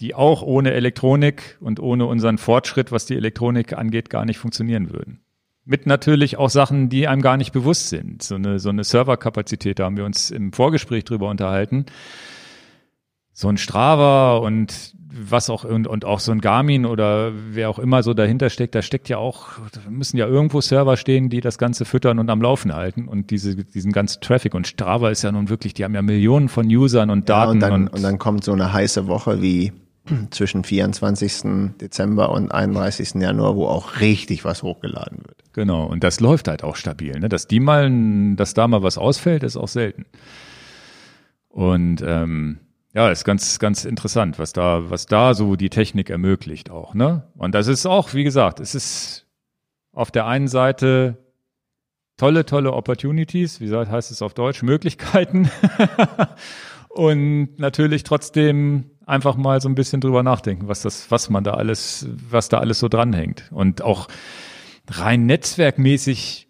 die 0.00 0.14
auch 0.14 0.42
ohne 0.42 0.72
Elektronik 0.72 1.58
und 1.60 1.80
ohne 1.80 2.06
unseren 2.06 2.38
Fortschritt, 2.38 2.92
was 2.92 3.06
die 3.06 3.16
Elektronik 3.16 3.72
angeht, 3.72 4.10
gar 4.10 4.24
nicht 4.24 4.38
funktionieren 4.38 4.92
würden. 4.92 5.20
Mit 5.64 5.86
natürlich 5.86 6.38
auch 6.38 6.50
Sachen, 6.50 6.88
die 6.88 7.08
einem 7.08 7.20
gar 7.20 7.36
nicht 7.36 7.52
bewusst 7.52 7.88
sind. 7.88 8.22
So 8.22 8.36
eine, 8.36 8.58
so 8.58 8.70
eine 8.70 8.84
Serverkapazität, 8.84 9.78
da 9.78 9.84
haben 9.84 9.96
wir 9.96 10.04
uns 10.04 10.30
im 10.30 10.52
Vorgespräch 10.52 11.04
drüber 11.04 11.28
unterhalten. 11.28 11.86
So 13.32 13.48
ein 13.48 13.58
Strava 13.58 14.36
und 14.38 14.94
was 15.10 15.50
auch 15.50 15.64
und, 15.64 15.86
und 15.86 16.04
auch 16.04 16.20
so 16.20 16.32
ein 16.32 16.40
Garmin 16.40 16.84
oder 16.84 17.32
wer 17.50 17.70
auch 17.70 17.78
immer 17.78 18.02
so 18.02 18.14
dahinter 18.14 18.50
steckt, 18.50 18.74
da 18.74 18.82
steckt 18.82 19.08
ja 19.08 19.18
auch, 19.18 19.58
da 19.72 19.80
müssen 19.88 20.16
ja 20.16 20.26
irgendwo 20.26 20.60
Server 20.60 20.96
stehen, 20.96 21.30
die 21.30 21.40
das 21.40 21.58
Ganze 21.58 21.84
füttern 21.84 22.18
und 22.18 22.28
am 22.30 22.42
Laufen 22.42 22.74
halten 22.74 23.08
und 23.08 23.30
diese, 23.30 23.56
diesen 23.56 23.92
ganzen 23.92 24.20
Traffic 24.20 24.54
und 24.54 24.66
Strava 24.66 25.10
ist 25.10 25.22
ja 25.22 25.32
nun 25.32 25.48
wirklich, 25.48 25.74
die 25.74 25.84
haben 25.84 25.94
ja 25.94 26.02
Millionen 26.02 26.48
von 26.48 26.66
Usern 26.66 27.10
und 27.10 27.28
Daten. 27.28 27.48
Ja, 27.48 27.52
und, 27.52 27.60
dann, 27.60 27.72
und, 27.88 27.94
und 27.94 28.02
dann 28.02 28.18
kommt 28.18 28.44
so 28.44 28.52
eine 28.52 28.72
heiße 28.72 29.06
Woche 29.06 29.40
wie 29.40 29.72
zwischen 30.30 30.64
24. 30.64 31.72
Dezember 31.80 32.30
und 32.30 32.52
31. 32.52 33.14
Januar, 33.14 33.56
wo 33.56 33.66
auch 33.66 34.00
richtig 34.00 34.44
was 34.44 34.62
hochgeladen 34.62 35.18
wird. 35.18 35.36
Genau, 35.52 35.84
und 35.86 36.04
das 36.04 36.20
läuft 36.20 36.48
halt 36.48 36.64
auch 36.64 36.76
stabil. 36.76 37.18
Ne? 37.18 37.28
Dass 37.28 37.46
die 37.46 37.60
mal, 37.60 37.90
dass 38.36 38.54
da 38.54 38.68
mal 38.68 38.82
was 38.82 38.98
ausfällt, 38.98 39.42
ist 39.42 39.56
auch 39.56 39.68
selten. 39.68 40.06
Und 41.48 42.02
ähm, 42.06 42.60
ja, 42.94 43.10
ist 43.10 43.24
ganz, 43.24 43.58
ganz 43.58 43.84
interessant, 43.84 44.38
was 44.38 44.52
da, 44.52 44.90
was 44.90 45.06
da 45.06 45.34
so 45.34 45.56
die 45.56 45.70
Technik 45.70 46.10
ermöglicht 46.10 46.70
auch, 46.70 46.94
ne? 46.94 47.24
Und 47.36 47.54
das 47.54 47.66
ist 47.66 47.86
auch, 47.86 48.14
wie 48.14 48.24
gesagt, 48.24 48.60
es 48.60 48.74
ist 48.74 49.26
auf 49.92 50.10
der 50.10 50.26
einen 50.26 50.48
Seite 50.48 51.18
tolle, 52.16 52.44
tolle 52.44 52.72
Opportunities, 52.72 53.60
wie 53.60 53.74
heißt 53.74 54.10
es 54.10 54.22
auf 54.22 54.34
Deutsch, 54.34 54.62
Möglichkeiten. 54.62 55.50
und 56.88 57.58
natürlich 57.58 58.02
trotzdem 58.02 58.90
einfach 59.08 59.36
mal 59.36 59.60
so 59.60 59.68
ein 59.68 59.74
bisschen 59.74 60.00
drüber 60.00 60.22
nachdenken, 60.22 60.68
was 60.68 60.82
das, 60.82 61.10
was 61.10 61.30
man 61.30 61.44
da 61.44 61.54
alles, 61.54 62.06
was 62.30 62.48
da 62.48 62.58
alles 62.58 62.78
so 62.78 62.88
dranhängt. 62.88 63.44
Und 63.50 63.82
auch 63.82 64.08
rein 64.88 65.26
netzwerkmäßig 65.26 66.48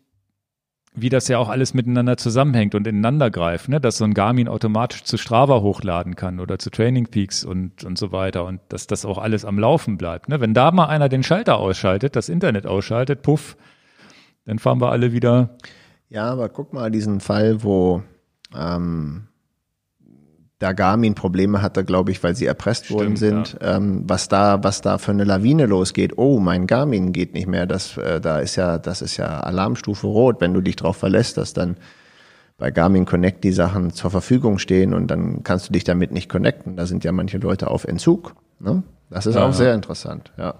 wie 1.00 1.08
das 1.08 1.28
ja 1.28 1.38
auch 1.38 1.48
alles 1.48 1.74
miteinander 1.74 2.16
zusammenhängt 2.16 2.74
und 2.74 2.86
ineinander 2.86 3.30
greift, 3.30 3.68
ne? 3.68 3.80
dass 3.80 3.98
so 3.98 4.04
ein 4.04 4.14
Garmin 4.14 4.48
automatisch 4.48 5.04
zu 5.04 5.16
Strava 5.16 5.60
hochladen 5.60 6.16
kann 6.16 6.40
oder 6.40 6.58
zu 6.58 6.70
Training 6.70 7.06
Peaks 7.06 7.44
und, 7.44 7.84
und 7.84 7.98
so 7.98 8.12
weiter 8.12 8.44
und 8.44 8.60
dass 8.68 8.86
das 8.86 9.04
auch 9.04 9.18
alles 9.18 9.44
am 9.44 9.58
Laufen 9.58 9.98
bleibt. 9.98 10.28
Ne? 10.28 10.40
Wenn 10.40 10.54
da 10.54 10.70
mal 10.70 10.86
einer 10.86 11.08
den 11.08 11.22
Schalter 11.22 11.58
ausschaltet, 11.58 12.16
das 12.16 12.28
Internet 12.28 12.66
ausschaltet, 12.66 13.22
puff, 13.22 13.56
dann 14.44 14.58
fahren 14.58 14.80
wir 14.80 14.90
alle 14.90 15.12
wieder. 15.12 15.56
Ja, 16.08 16.24
aber 16.30 16.48
guck 16.48 16.72
mal 16.72 16.90
diesen 16.90 17.20
Fall, 17.20 17.62
wo 17.62 18.02
ähm, 18.56 19.28
da 20.58 20.72
Garmin 20.72 21.14
Probleme 21.14 21.62
hatte, 21.62 21.84
glaube 21.84 22.10
ich, 22.10 22.22
weil 22.24 22.34
sie 22.34 22.46
erpresst 22.46 22.90
worden 22.90 23.16
sind, 23.16 23.56
ja. 23.60 23.76
ähm, 23.76 24.02
was 24.06 24.28
da, 24.28 24.62
was 24.64 24.80
da 24.80 24.98
für 24.98 25.12
eine 25.12 25.24
Lawine 25.24 25.66
losgeht. 25.66 26.18
Oh, 26.18 26.40
mein 26.40 26.66
Garmin 26.66 27.12
geht 27.12 27.32
nicht 27.32 27.46
mehr. 27.46 27.66
Das, 27.66 27.96
äh, 27.96 28.20
da 28.20 28.40
ist 28.40 28.56
ja, 28.56 28.78
das 28.78 29.00
ist 29.00 29.16
ja 29.18 29.40
Alarmstufe 29.40 30.06
rot. 30.06 30.40
Wenn 30.40 30.54
du 30.54 30.60
dich 30.60 30.74
drauf 30.76 30.96
verlässt, 30.96 31.36
dass 31.36 31.52
dann 31.52 31.76
bei 32.56 32.72
Garmin 32.72 33.06
Connect 33.06 33.44
die 33.44 33.52
Sachen 33.52 33.92
zur 33.92 34.10
Verfügung 34.10 34.58
stehen 34.58 34.94
und 34.94 35.06
dann 35.08 35.44
kannst 35.44 35.68
du 35.68 35.72
dich 35.72 35.84
damit 35.84 36.10
nicht 36.10 36.28
connecten. 36.28 36.76
Da 36.76 36.86
sind 36.86 37.04
ja 37.04 37.12
manche 37.12 37.38
Leute 37.38 37.70
auf 37.70 37.84
Entzug. 37.84 38.34
Ne? 38.58 38.82
Das 39.10 39.26
ist 39.26 39.36
Ja, 39.36 39.42
auch 39.42 39.46
ja. 39.46 39.52
sehr 39.52 39.74
interessant, 39.74 40.32
ja. 40.36 40.54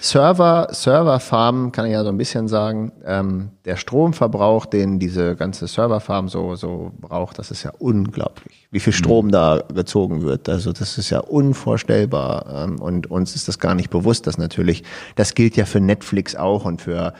Server, 0.00 0.68
Serverfarmen 0.70 1.72
kann 1.72 1.86
ich 1.86 1.92
ja 1.92 2.02
so 2.04 2.08
ein 2.08 2.16
bisschen 2.16 2.46
sagen. 2.46 2.92
Ähm, 3.04 3.50
der 3.64 3.76
Stromverbrauch, 3.76 4.66
den 4.66 4.98
diese 4.98 5.34
ganze 5.34 5.66
Serverfarm 5.66 6.28
so, 6.28 6.54
so 6.54 6.92
braucht, 7.00 7.38
das 7.38 7.50
ist 7.50 7.64
ja 7.64 7.72
unglaublich. 7.78 8.68
Wie 8.70 8.80
viel 8.80 8.92
Strom 8.92 9.30
da 9.30 9.62
gezogen 9.74 10.22
wird. 10.22 10.48
Also 10.48 10.72
das 10.72 10.98
ist 10.98 11.10
ja 11.10 11.20
unvorstellbar. 11.20 12.64
Ähm, 12.64 12.80
und 12.80 13.10
uns 13.10 13.34
ist 13.34 13.48
das 13.48 13.58
gar 13.58 13.74
nicht 13.74 13.90
bewusst, 13.90 14.26
dass 14.26 14.38
natürlich, 14.38 14.84
das 15.16 15.34
gilt 15.34 15.56
ja 15.56 15.64
für 15.64 15.80
Netflix 15.80 16.36
auch 16.36 16.64
und 16.64 16.80
für 16.80 17.12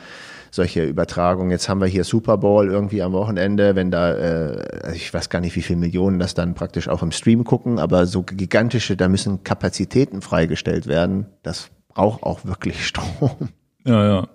solche 0.51 0.83
Übertragungen. 0.83 1.51
Jetzt 1.51 1.69
haben 1.69 1.81
wir 1.81 1.87
hier 1.87 2.03
Super 2.03 2.37
Bowl 2.37 2.69
irgendwie 2.69 3.01
am 3.01 3.11
Wochenende, 3.11 3.75
wenn 3.75 3.91
da, 3.91 4.13
äh, 4.13 4.95
ich 4.95 5.13
weiß 5.13 5.29
gar 5.29 5.41
nicht, 5.41 5.55
wie 5.55 5.61
viele 5.61 5.79
Millionen 5.79 6.17
das 6.17 6.33
dann 6.33 6.55
praktisch 6.55 6.87
auch 6.87 7.03
im 7.03 7.11
Stream 7.11 7.43
gucken, 7.43 7.77
aber 7.77 8.05
so 8.05 8.23
gigantische, 8.23 8.95
da 8.95 9.09
müssen 9.09 9.43
Kapazitäten 9.43 10.21
freigestellt 10.21 10.87
werden. 10.87 11.27
Das 11.43 11.69
braucht 11.99 12.23
auch 12.23 12.45
wirklich 12.45 12.87
Strom. 12.87 13.49
Ja, 13.83 14.05
ja. 14.07 14.27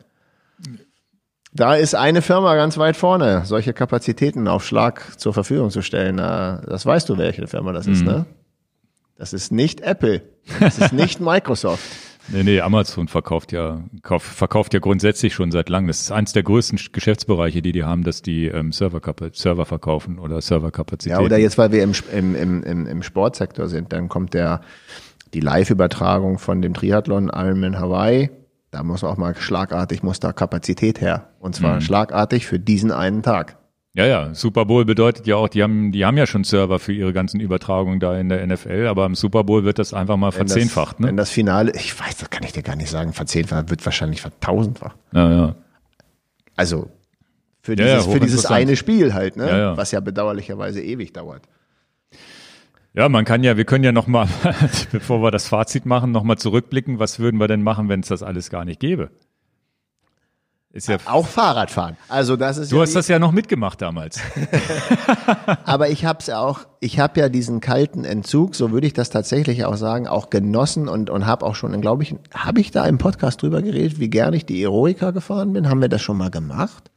Da 1.55 1.77
ist 1.77 1.95
eine 1.95 2.21
Firma 2.21 2.57
ganz 2.57 2.77
weit 2.77 2.95
vorne, 2.95 3.43
solche 3.47 3.73
Kapazitäten 3.73 4.49
auf 4.49 4.67
Schlag 4.67 5.19
zur 5.19 5.33
Verfügung 5.33 5.71
zu 5.71 5.81
stellen. 5.81 6.19
Das 6.19 6.85
weißt 6.85 7.09
du, 7.09 7.17
welche 7.17 7.47
Firma 7.47 7.73
das 7.73 7.87
ist, 7.87 8.05
ne? 8.05 8.27
Das 9.17 9.33
ist 9.33 9.51
nicht 9.51 9.81
Apple. 9.81 10.21
Das 10.61 10.79
ist 10.79 10.93
nicht 10.93 11.21
Microsoft. 11.23 11.85
Nee, 12.29 12.43
nee, 12.43 12.61
Amazon 12.61 13.07
verkauft 13.09 13.53
ja, 13.53 13.83
kauf, 14.03 14.23
verkauft 14.23 14.75
ja 14.75 14.81
grundsätzlich 14.81 15.33
schon 15.35 15.51
seit 15.51 15.69
langem. 15.69 15.89
Das 15.89 16.01
ist 16.01 16.11
eins 16.11 16.33
der 16.33 16.43
größten 16.43 16.79
Geschäftsbereiche, 16.93 17.63
die 17.63 17.73
die 17.73 17.85
haben, 17.85 18.03
dass 18.03 18.23
die 18.23 18.47
ähm, 18.47 18.73
Server, 18.73 19.01
Server 19.33 19.67
verkaufen 19.67 20.19
oder 20.19 20.37
Ja, 20.37 20.41
Serverkapazitäten. 20.41 21.23
oder 21.23 21.39
jetzt, 21.39 21.59
weil 21.59 21.71
wir 21.71 21.83
im, 21.83 21.93
im, 22.13 22.63
im, 22.63 22.87
im 22.87 23.03
Sportsektor 23.03 23.69
sind, 23.69 23.93
dann 23.93 24.09
kommt 24.09 24.33
der, 24.35 24.63
die 25.35 25.41
Live-Übertragung 25.41 26.39
von 26.39 26.63
dem 26.63 26.75
Triathlon 26.75 27.31
Ironman 27.35 27.79
Hawaii. 27.79 28.31
Da 28.71 28.83
muss 28.83 29.05
auch 29.05 29.17
mal 29.17 29.35
schlagartig, 29.37 30.03
muss 30.03 30.21
da 30.21 30.33
Kapazität 30.33 31.01
her. 31.01 31.29
Und 31.39 31.55
zwar 31.55 31.81
schlagartig 31.81 32.47
für 32.47 32.59
diesen 32.59 32.91
einen 32.91 33.23
Tag. 33.23 33.57
Ja, 33.97 34.07
ja, 34.07 34.35
Super 34.35 34.65
Bowl 34.65 34.85
bedeutet 34.85 35.29
ja 35.29 35.37
auch, 35.37 35.49
die 35.49 35.63
haben, 35.63 35.93
die 35.93 36.05
haben 36.05 36.17
ja 36.17 36.27
schon 36.27 36.43
Server 36.43 36.81
für 36.81 36.93
ihre 36.93 37.13
ganzen 37.13 37.39
Übertragungen 37.39 38.01
da 38.01 38.19
in 38.19 38.29
der 38.29 38.45
NFL, 38.45 38.89
aber 38.89 39.07
im 39.07 39.15
Super 39.15 39.45
Bowl 39.45 39.63
wird 39.63 39.79
das 39.79 39.95
einfach 39.95 40.17
mal 40.17 40.33
Wenn 40.33 40.49
verzehnfacht, 40.49 40.97
das, 40.99 41.07
Wenn 41.07 41.15
ne? 41.15 41.21
das 41.21 41.31
Finale, 41.31 41.73
ich 41.77 41.99
weiß, 41.99 42.17
das 42.17 42.31
kann 42.31 42.43
ich 42.43 42.53
dir 42.53 42.65
gar 42.65 42.75
nicht 42.75 42.91
sagen, 42.91 43.13
verzehnfacht, 43.13 43.71
wird 43.71 43.85
wahrscheinlich 43.85 44.21
vertausendfach. 44.21 44.97
Ja, 45.13 45.31
ja. 45.31 45.55
Also 46.57 46.91
für 47.63 47.77
Ja, 47.77 47.87
ja, 47.87 47.97
dieses, 47.99 48.13
für 48.13 48.21
dieses 48.21 48.47
eine 48.47 48.75
Spiel 48.75 49.15
halt, 49.15 49.37
ne? 49.37 49.49
Ja. 49.49 49.77
Was 49.77 49.93
ja 49.93 50.01
bedauerlicherweise 50.01 50.83
ewig 50.83 51.13
dauert. 51.13 51.43
Ja, 52.97 53.09
man 53.09 53.25
kann 53.25 53.43
ja, 53.43 53.57
wir 53.57 53.65
können 53.65 53.83
ja 53.83 53.91
noch 53.91 54.07
mal, 54.07 54.29
bevor 54.93 55.21
wir 55.21 55.33
das 55.33 55.49
Fazit 55.49 55.85
machen, 55.85 56.13
noch 56.13 56.23
mal 56.23 56.37
zurückblicken. 56.37 57.01
Was 57.01 57.19
würden 57.19 57.41
wir 57.41 57.49
denn 57.49 57.63
machen, 57.63 57.89
wenn 57.89 58.01
es 58.01 58.09
das 58.09 58.23
alles 58.23 58.51
gar 58.51 58.65
nicht 58.65 58.79
gäbe? 58.79 59.11
Ist 60.71 60.89
ja, 60.89 60.97
Auch 61.05 61.27
Fahrradfahren. 61.27 61.97
Also 62.09 62.37
das 62.37 62.57
ist 62.57 62.73
du 62.73 62.77
ja 62.77 62.83
hast 62.83 62.97
das 62.97 63.07
ja 63.07 63.21
noch 63.21 63.31
mitgemacht 63.31 63.81
damals. 63.81 64.21
Aber 65.65 65.89
ich 65.91 66.05
habe 66.05 66.19
es 66.21 66.27
ja 66.27 66.41
auch, 66.41 66.67
ich 66.81 66.99
habe 66.99 67.21
ja 67.21 67.29
diesen 67.29 67.61
kalten 67.61 68.05
Entzug, 68.05 68.57
so 68.57 68.73
würde 68.73 68.87
ich 68.89 68.93
das 68.93 69.11
tatsächlich 69.11 69.65
auch 69.65 69.77
sagen, 69.77 70.09
auch 70.09 70.31
genossen 70.31 70.89
und 70.89 71.11
und 71.11 71.27
habe 71.27 71.47
auch 71.47 71.55
schon, 71.55 71.81
glaube 71.81 72.03
ich, 72.03 72.17
habe 72.33 72.61
ich 72.61 72.73
da 72.73 72.87
im 72.87 72.99
Podcast 72.99 73.43
drüber 73.43 73.63
geredet, 73.63 74.01
wie 74.01 74.11
gern 74.11 74.35
ich 74.35 74.47
die 74.47 74.63
Eroica 74.63 75.13
gefahren 75.13 75.53
bin. 75.53 75.69
Haben 75.69 75.81
wir 75.81 75.89
das 75.89 76.03
schon 76.03 76.17
mal 76.17 76.31
gemacht? 76.31 76.91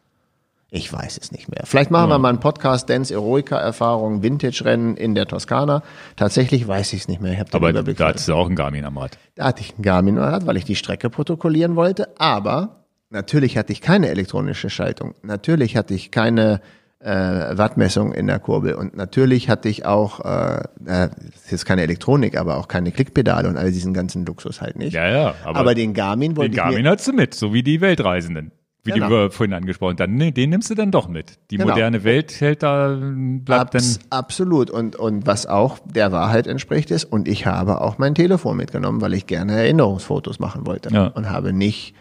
Ich 0.69 0.91
weiß 0.91 1.18
es 1.22 1.31
nicht 1.31 1.49
mehr. 1.49 1.61
Vielleicht 1.64 1.91
machen 1.91 2.10
wir 2.10 2.19
mal 2.19 2.27
einen 2.27 2.41
Podcast, 2.41 2.89
Dance 2.89 3.14
Eroica 3.14 3.57
Erfahrung, 3.57 4.22
Vintage-Rennen 4.22 4.98
in 4.98 5.15
der 5.15 5.26
Toskana. 5.26 5.81
Tatsächlich 6.18 6.68
weiß 6.68 6.91
ich 6.91 7.02
es 7.02 7.07
nicht 7.07 7.22
mehr. 7.22 7.31
Ich 7.31 7.39
den 7.39 7.56
Aber 7.56 7.72
da 7.72 8.06
hattest 8.06 8.27
du 8.27 8.34
auch 8.34 8.48
einen 8.48 8.56
Garmin 8.56 8.84
am 8.84 8.98
Rad. 8.98 9.18
Da 9.35 9.45
hatte 9.45 9.61
ich 9.61 9.76
einen 9.76 9.84
Garmin 9.84 10.18
Rad, 10.18 10.45
weil 10.45 10.57
ich 10.57 10.65
die 10.65 10.76
Strecke 10.76 11.10
protokollieren 11.10 11.77
wollte. 11.77 12.10
Aber 12.19 12.85
natürlich 13.10 13.57
hatte 13.57 13.72
ich 13.72 13.80
keine 13.80 14.10
elektronische 14.10 14.69
Schaltung. 14.69 15.15
Natürlich 15.22 15.77
hatte 15.77 15.94
ich 15.94 16.11
keine 16.11 16.60
äh, 16.99 17.11
Wattmessung 17.57 18.11
in 18.11 18.27
der 18.27 18.39
Kurbel. 18.39 18.73
Und 18.73 18.94
natürlich 18.94 19.49
hatte 19.49 19.69
ich 19.69 19.85
auch, 19.85 20.19
äh, 20.26 20.57
äh, 20.57 20.64
das 20.85 21.45
ist 21.45 21.52
jetzt 21.52 21.65
keine 21.65 21.84
Elektronik, 21.84 22.38
aber 22.38 22.57
auch 22.57 22.68
keine 22.68 22.91
Klickpedale 22.91 23.48
und 23.48 23.56
all 23.56 23.72
diesen 23.72 23.94
ganzen 23.94 24.26
Luxus 24.26 24.60
halt 24.60 24.77
nicht. 24.77 24.94
Ja, 24.94 25.07
ja. 25.07 25.35
Aber, 25.45 25.60
aber, 25.60 25.76
den 25.76 25.94
Garmin 25.94 26.35
wollte 26.35 26.49
den 26.49 26.53
ich 26.56 26.57
Garmin 26.57 26.84
mir, 26.84 26.89
hast 26.89 27.07
du 27.07 27.14
mit, 27.14 27.34
so 27.34 27.53
wie 27.53 27.64
die 27.64 27.80
Weltreisenden. 27.80 28.52
Wie 28.88 28.92
Genau. 28.94 29.28
die 29.28 29.34
vorhin 29.34 29.54
angesprochen 29.54 29.98
haben. 30.00 30.16
Nee, 30.16 30.32
den 30.32 30.50
nimmst 30.50 30.70
du 30.70 30.76
dann 30.76 30.92
doch 30.92 31.08
mit. 31.08 31.38
Die 31.52 31.58
Genau. 31.58 31.70
moderne 31.72 32.04
Welt 32.04 32.40
hält 32.42 32.64
da, 32.64 32.98
bleibt 33.00 33.76
Abs 33.76 34.00
dann. 34.00 34.08
absolut. 34.10 34.70
Und, 34.72 34.96
und 34.96 35.28
was 35.28 35.46
auch 35.46 35.80
der 35.86 36.12
Wahrheit 36.12 36.48
entspricht 36.48 36.90
ist, 36.92 37.04
und 37.06 37.28
ich 37.28 37.46
habe 37.46 37.82
auch 37.82 37.98
mein 37.98 38.16
Telefon 38.16 38.58
mitgenommen, 38.58 39.02
weil 39.02 39.14
ich 39.14 39.28
gerne 39.28 39.54
Erinnerungsfotos 39.54 40.40
machen 40.40 40.66
wollte. 40.66 40.90
Ja. 40.94 41.08
Und 41.08 41.30
habe 41.30 41.54
nicht 41.54 41.94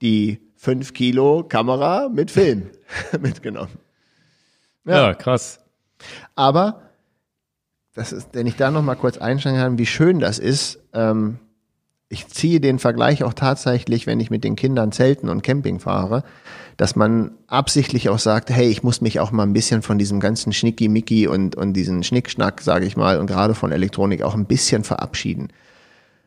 die 0.00 0.40
5 0.56 0.92
Kilo 0.94 1.44
Kamera 1.48 2.08
mit 2.08 2.30
Film 2.30 2.70
mitgenommen. 3.20 3.70
Ja, 4.84 5.14
krass. 5.14 5.60
Aber 6.34 6.82
das 7.94 8.12
ist, 8.12 8.30
wenn 8.32 8.46
ich 8.46 8.56
da 8.56 8.70
noch 8.70 8.82
mal 8.82 8.94
kurz 8.96 9.18
einsteigen 9.18 9.60
kann, 9.60 9.78
wie 9.78 9.86
schön 9.86 10.18
das 10.18 10.38
ist. 10.38 10.80
Ähm, 10.92 11.38
ich 12.12 12.28
ziehe 12.28 12.60
den 12.60 12.78
Vergleich 12.78 13.24
auch 13.24 13.32
tatsächlich, 13.32 14.06
wenn 14.06 14.20
ich 14.20 14.30
mit 14.30 14.44
den 14.44 14.54
Kindern 14.54 14.92
Zelten 14.92 15.30
und 15.30 15.42
Camping 15.42 15.80
fahre, 15.80 16.24
dass 16.76 16.94
man 16.94 17.32
absichtlich 17.46 18.10
auch 18.10 18.18
sagt, 18.18 18.50
hey, 18.50 18.68
ich 18.68 18.82
muss 18.82 19.00
mich 19.00 19.18
auch 19.18 19.32
mal 19.32 19.44
ein 19.44 19.54
bisschen 19.54 19.80
von 19.80 19.98
diesem 19.98 20.20
ganzen 20.20 20.52
Schnicki-Micki 20.52 21.26
und, 21.26 21.56
und 21.56 21.72
diesen 21.72 22.02
Schnickschnack, 22.02 22.60
sage 22.60 22.84
ich 22.84 22.98
mal, 22.98 23.18
und 23.18 23.28
gerade 23.28 23.54
von 23.54 23.72
Elektronik 23.72 24.22
auch 24.22 24.34
ein 24.34 24.44
bisschen 24.44 24.84
verabschieden. 24.84 25.48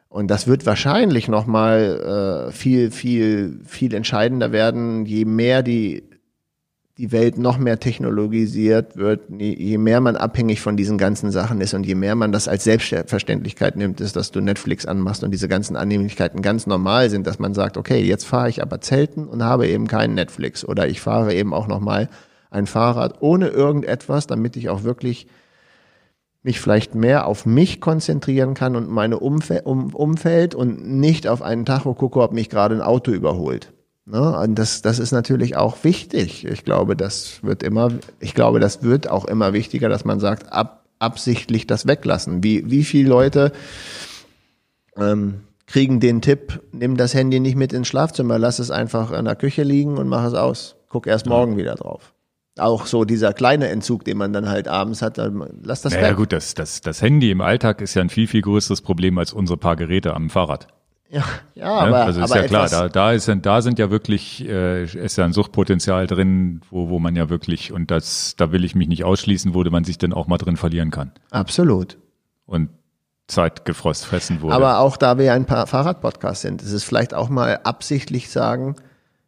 Und 0.10 0.32
das 0.32 0.48
wird 0.48 0.66
wahrscheinlich 0.66 1.28
noch 1.28 1.46
mal 1.46 2.48
äh, 2.50 2.52
viel, 2.52 2.90
viel, 2.90 3.60
viel 3.66 3.94
entscheidender 3.94 4.52
werden, 4.52 5.06
je 5.06 5.26
mehr 5.26 5.62
die 5.62 6.04
die 6.98 7.12
Welt 7.12 7.38
noch 7.38 7.58
mehr 7.58 7.80
technologisiert 7.80 8.96
wird, 8.96 9.24
je 9.38 9.78
mehr 9.78 10.00
man 10.00 10.16
abhängig 10.16 10.62
von 10.62 10.78
diesen 10.78 10.98
ganzen 10.98 11.30
Sachen 11.30 11.60
ist 11.60 11.74
und 11.74 11.86
je 11.86 11.96
mehr 11.96 12.16
man 12.16 12.32
das 12.32 12.48
als 12.48 12.64
Selbstverständlichkeit 12.64 13.76
nimmt, 13.76 14.00
ist, 14.00 14.16
dass 14.16 14.32
du 14.32 14.40
Netflix 14.40 14.86
anmachst 14.86 15.22
und 15.22 15.32
diese 15.32 15.50
ganzen 15.50 15.76
Annehmlichkeiten 15.76 16.42
ganz 16.42 16.68
normal 16.68 17.10
sind, 17.10 17.28
dass 17.28 17.38
man 17.38 17.54
sagt, 17.54 17.76
okay, 17.76 18.02
jetzt 18.02 18.26
fahre 18.26 18.48
ich 18.48 18.62
aber 18.62 18.80
Zelten 18.80 19.28
und 19.28 19.44
habe 19.44 19.68
eben 19.68 19.88
keinen 19.88 20.14
Netflix 20.14 20.64
oder 20.64 20.88
ich 20.88 21.02
fahre 21.02 21.34
eben 21.34 21.54
auch 21.54 21.68
nochmal 21.68 22.08
ein 22.50 22.66
Fahrrad 22.66 23.16
ohne 23.20 23.50
irgendetwas, 23.50 24.26
damit 24.26 24.56
ich 24.56 24.70
auch 24.70 24.84
wirklich 24.84 25.28
mich 26.44 26.62
vielleicht 26.62 26.96
mehr 26.96 27.28
auf 27.28 27.46
mich 27.46 27.82
konzentrieren 27.82 28.54
kann 28.54 28.78
und 28.78 28.88
meine 28.88 29.20
Umfe 29.20 29.64
um 29.64 29.94
Umfeld 29.94 30.56
und 30.56 30.88
nicht 30.88 31.28
auf 31.28 31.42
einen 31.42 31.66
Tacho 31.66 31.94
gucke, 31.94 32.22
ob 32.22 32.32
mich 32.32 32.50
gerade 32.50 32.76
ein 32.76 32.82
Auto 32.82 33.12
überholt. 33.12 33.74
Ne? 34.06 34.38
Und 34.38 34.56
das, 34.56 34.82
das 34.82 35.00
ist 35.00 35.12
natürlich 35.12 35.56
auch 35.56 35.84
wichtig. 35.84 36.46
Ich 36.46 36.64
glaube, 36.64 36.96
das 36.96 37.44
wird 37.44 37.64
immer, 37.64 37.90
ich 38.20 38.36
glaube, 38.36 38.60
das 38.60 38.84
wird 38.84 39.10
auch 39.10 39.26
immer 39.26 39.54
wichtiger, 39.54 39.90
dass 39.90 40.06
man 40.06 40.20
sagt, 40.20 40.54
ab, 40.54 40.86
absichtlich 41.00 41.66
das 41.68 41.88
weglassen. 41.88 42.44
Wie, 42.44 42.70
wie 42.70 42.84
viele 42.84 43.10
Leute 43.10 43.52
ähm, 44.96 45.42
kriegen 45.66 46.00
den 46.00 46.22
Tipp, 46.22 46.62
nimm 46.72 46.98
das 46.98 47.16
Handy 47.16 47.40
nicht 47.40 47.56
mit 47.56 47.74
ins 47.74 47.88
Schlafzimmer, 47.88 48.38
lass 48.38 48.60
es 48.60 48.70
einfach 48.70 49.12
in 49.12 49.26
der 49.26 49.36
Küche 49.36 49.64
liegen 49.64 49.98
und 49.98 50.08
mach 50.08 50.24
es 50.26 50.36
aus. 50.36 50.76
Guck 50.90 51.08
erst 51.08 51.26
morgen 51.26 51.58
wieder 51.58 51.76
drauf. 51.76 52.14
Auch 52.58 52.86
so 52.86 53.04
dieser 53.04 53.34
kleine 53.34 53.68
Entzug, 53.68 54.06
den 54.06 54.18
man 54.18 54.32
dann 54.32 54.48
halt 54.48 54.70
abends 54.70 55.02
hat, 55.02 55.18
dann 55.18 55.60
lass 55.62 55.82
das 55.82 55.94
Naja 55.94 56.12
weg. 56.12 56.18
gut, 56.18 56.32
das, 56.32 56.54
das, 56.54 56.80
das 56.80 57.02
Handy 57.02 57.32
im 57.32 57.42
Alltag 57.42 57.82
ist 57.82 57.96
ja 57.96 58.02
ein 58.02 58.10
viel, 58.10 58.28
viel 58.28 58.42
größeres 58.42 58.82
Problem 58.82 59.18
als 59.18 59.34
unsere 59.34 59.58
paar 59.58 59.76
Geräte 59.76 60.14
am 60.14 60.30
Fahrrad. 60.30 60.68
Ja, 61.10 61.24
ja 61.54 61.66
Ne? 61.66 61.88
aber, 61.88 61.98
also 62.06 62.22
ist 62.22 62.32
aber 62.32 62.42
ja 62.42 62.48
klar, 62.48 62.70
da, 62.70 62.90
da, 62.90 63.12
ist, 63.12 63.28
ja- 63.28 63.36
da 63.36 63.62
sind 63.62 63.80
ja 63.80 63.90
wirklich, 63.92 64.48
äh, 64.48 64.84
ist 64.84 65.18
ja 65.18 65.26
ein 65.26 65.34
Suchtpotenzial 65.34 66.08
drin, 66.08 66.62
wo, 66.70 66.90
wo 66.90 67.00
man 67.00 67.16
ja 67.16 67.30
wirklich, 67.30 67.72
und 67.72 67.92
das, 67.92 68.36
da 68.38 68.52
will 68.52 68.64
ich 68.66 68.76
mich 68.76 68.88
nicht 68.88 69.04
ausschließen, 69.04 69.54
wo 69.54 69.64
man 69.64 69.84
sich 69.84 69.98
dann 69.98 70.14
auch 70.14 70.28
mal 70.28 70.38
drin 70.38 70.58
verlieren 70.58 70.92
kann. 70.92 71.12
absolut. 71.32 71.98
Und 72.48 72.70
Zeit 73.28 73.66
gefrost 73.66 74.06
fressen 74.06 74.42
wurde. 74.42 74.54
Aber 74.54 74.80
auch 74.80 74.98
da 74.98 75.18
wir 75.18 75.34
ein 75.34 75.46
paar 75.46 75.66
Fahrradpodcasts 75.66 76.42
sind, 76.44 76.62
ist 76.62 76.72
es 76.74 76.84
vielleicht 76.84 77.16
auch 77.16 77.30
mal 77.30 77.60
absichtlich 77.64 78.30
sagen, 78.30 78.76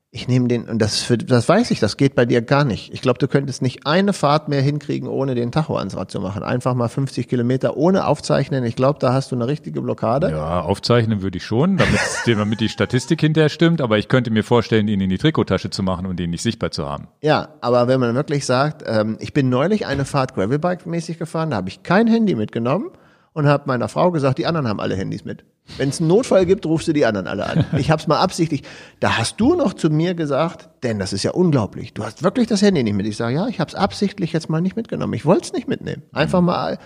ich 0.10 0.28
nehme 0.30 0.48
den, 0.48 0.70
und 0.70 0.80
das, 0.80 1.02
für, 1.02 1.18
das 1.18 1.50
weiß 1.50 1.70
ich, 1.72 1.82
das 1.82 1.98
geht 1.98 2.16
bei 2.16 2.26
dir 2.26 2.42
gar 2.42 2.64
nicht. 2.64 2.94
Ich 2.94 3.02
glaube, 3.02 3.20
du 3.20 3.28
könntest 3.28 3.62
nicht 3.62 3.86
eine 3.86 4.14
Fahrt 4.14 4.48
mehr 4.48 4.62
hinkriegen, 4.62 5.10
ohne 5.10 5.36
den 5.36 5.52
Tacho 5.52 5.76
ans 5.78 5.98
Rad 5.98 6.10
zu 6.10 6.22
machen. 6.22 6.44
Einfach 6.44 6.76
mal 6.76 6.88
50 6.88 7.28
Kilometer 7.28 7.76
ohne 7.76 8.08
aufzeichnen. 8.08 8.64
Ich 8.64 8.78
glaube, 8.78 9.00
da 9.00 9.12
hast 9.12 9.32
du 9.32 9.36
eine 9.36 9.48
richtige 9.48 9.82
Blockade. 9.82 10.32
ja, 10.32 10.62
aufzeichnen 10.62 11.22
würde 11.22 11.38
ich 11.38 11.46
schon, 11.46 11.76
damit, 11.76 12.00
damit 12.26 12.62
die 12.62 12.70
Statistik 12.70 13.20
hinterher 13.20 13.50
stimmt, 13.50 13.82
aber 13.82 13.98
ich 13.98 14.08
könnte 14.08 14.32
mir 14.32 14.44
vorstellen, 14.44 14.88
ihn 14.88 15.02
in 15.02 15.10
die 15.10 15.18
Trikottasche 15.18 15.72
zu 15.72 15.84
machen 15.84 16.06
und 16.06 16.20
ihn 16.22 16.30
nicht 16.30 16.42
sichtbar 16.42 16.72
zu 16.72 16.88
haben. 16.88 17.10
Ja, 17.22 17.50
aber 17.60 17.90
wenn 17.90 18.00
man 18.00 18.16
wirklich 18.16 18.46
sagt, 18.46 18.84
ähm, 18.88 19.18
ich 19.20 19.34
bin 19.34 19.50
neulich 19.50 19.86
eine 19.88 20.06
Fahrt 20.06 20.36
Gravelbike-mäßig 20.36 21.18
gefahren, 21.18 21.50
da 21.50 21.58
habe 21.58 21.68
ich 21.68 21.84
kein 21.84 22.08
Handy 22.08 22.36
mitgenommen 22.36 22.92
und 23.38 23.46
habe 23.46 23.66
meiner 23.68 23.88
Frau 23.88 24.10
gesagt, 24.10 24.40
die 24.40 24.48
anderen 24.48 24.68
haben 24.68 24.80
alle 24.80 24.96
Handys 24.96 25.24
mit. 25.24 25.46
Wenn 25.78 25.90
es 25.90 26.00
einen 26.00 26.08
Notfall 26.08 26.48
gibt, 26.48 26.66
rufst 26.66 26.88
du 26.88 26.94
die 26.94 27.06
anderen 27.06 27.28
alle 27.28 27.46
an. 27.46 27.66
Ich 27.78 27.92
habe 27.92 28.02
es 28.02 28.08
mal 28.08 28.18
absichtlich. 28.18 28.64
Da 29.00 29.16
hast 29.20 29.40
du 29.40 29.54
noch 29.54 29.76
zu 29.76 29.92
mir 29.92 30.16
gesagt, 30.16 30.70
denn 30.82 30.98
das 30.98 31.14
ist 31.14 31.22
ja 31.22 31.30
unglaublich. 31.32 31.94
Du 31.94 32.04
hast 32.04 32.24
wirklich 32.24 32.48
das 32.48 32.64
Handy 32.64 32.82
nicht 32.82 32.96
mit. 32.96 33.06
Ich 33.06 33.16
sage, 33.16 33.36
ja, 33.36 33.48
ich 33.48 33.60
habe 33.60 33.70
es 33.70 33.76
absichtlich 33.76 34.34
jetzt 34.34 34.50
mal 34.50 34.60
nicht 34.60 34.76
mitgenommen. 34.76 35.14
Ich 35.14 35.24
wollte 35.24 35.44
es 35.44 35.54
nicht 35.54 35.68
mitnehmen. 35.68 36.02
Einfach 36.14 36.42
mal. 36.42 36.80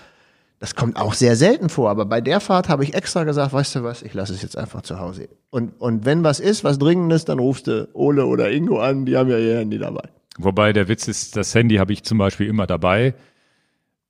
Das 0.60 0.76
kommt 0.76 0.98
auch 0.98 1.14
sehr 1.14 1.38
selten 1.38 1.69
vor, 1.69 1.90
aber 1.90 2.06
bei 2.06 2.19
der 2.19 2.41
Fahrt 2.41 2.68
habe 2.68 2.84
ich 2.84 2.95
extra 2.95 3.23
gesagt, 3.23 3.53
weißt 3.53 3.76
du 3.76 3.84
was, 3.84 4.02
ich 4.02 4.14
lasse 4.14 4.34
es 4.34 4.41
jetzt 4.41 4.57
einfach 4.57 4.82
zu 4.82 4.99
Hause. 4.99 5.30
Und, 5.52 5.80
und 5.80 6.06
wenn 6.06 6.22
was 6.26 6.41
ist, 6.41 6.65
was 6.65 6.78
Dringendes, 6.78 7.23
dann 7.23 7.40
rufst 7.40 7.68
du 7.68 7.88
Ole 7.94 8.26
oder 8.26 8.52
Ingo 8.52 8.82
an, 8.82 9.06
die 9.06 9.15
haben 9.15 9.30
ja 9.30 9.38
ihr 9.38 9.60
Handy 9.60 9.80
dabei. 9.80 10.03
Wobei 10.38 10.73
der 10.73 10.90
Witz 10.90 11.07
ist, 11.07 11.38
das 11.38 11.56
Handy 11.56 11.78
habe 11.78 11.94
ich 11.94 12.03
zum 12.03 12.18
Beispiel 12.18 12.48
immer 12.48 12.68
dabei 12.68 13.15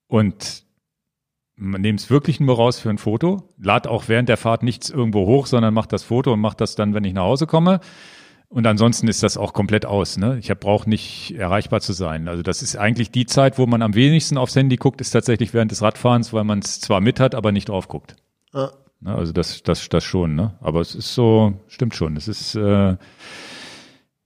und 0.07 0.65
nehme 1.61 1.97
es 1.97 2.09
wirklich 2.09 2.39
nur 2.39 2.55
raus 2.55 2.79
für 2.79 2.89
ein 2.89 2.97
Foto, 2.97 3.49
lad 3.57 3.87
auch 3.87 4.07
während 4.07 4.29
der 4.29 4.37
Fahrt 4.37 4.63
nichts 4.63 4.89
irgendwo 4.89 5.25
hoch, 5.25 5.45
sondern 5.45 5.73
macht 5.73 5.93
das 5.93 6.03
Foto 6.03 6.33
und 6.33 6.39
macht 6.39 6.59
das 6.59 6.75
dann, 6.75 6.93
wenn 6.93 7.03
ich 7.03 7.13
nach 7.13 7.23
Hause 7.23 7.47
komme. 7.47 7.79
Und 8.49 8.67
ansonsten 8.67 9.07
ist 9.07 9.23
das 9.23 9.37
auch 9.37 9.53
komplett 9.53 9.85
aus. 9.85 10.17
Ne? 10.17 10.37
Ich 10.39 10.49
brauche 10.59 10.89
nicht 10.89 11.33
erreichbar 11.37 11.79
zu 11.79 11.93
sein. 11.93 12.27
Also 12.27 12.43
das 12.43 12.61
ist 12.61 12.75
eigentlich 12.75 13.09
die 13.09 13.25
Zeit, 13.25 13.57
wo 13.57 13.65
man 13.65 13.81
am 13.81 13.95
wenigsten 13.95 14.37
aufs 14.37 14.55
Handy 14.57 14.75
guckt, 14.75 14.99
ist 14.99 15.11
tatsächlich 15.11 15.53
während 15.53 15.71
des 15.71 15.81
Radfahrens, 15.81 16.33
weil 16.33 16.43
man 16.43 16.59
es 16.59 16.81
zwar 16.81 16.99
mit 16.99 17.21
hat, 17.21 17.33
aber 17.33 17.53
nicht 17.53 17.69
drauf 17.69 17.87
guckt. 17.87 18.17
Ja. 18.53 18.71
Ne? 18.99 19.15
Also 19.15 19.31
das, 19.31 19.63
das, 19.63 19.87
das 19.87 20.03
schon. 20.03 20.35
Ne? 20.35 20.55
Aber 20.59 20.81
es 20.81 20.95
ist 20.95 21.15
so, 21.15 21.53
stimmt 21.67 21.95
schon. 21.95 22.17
Es 22.17 22.27
ist 22.27 22.55
äh, 22.55 22.97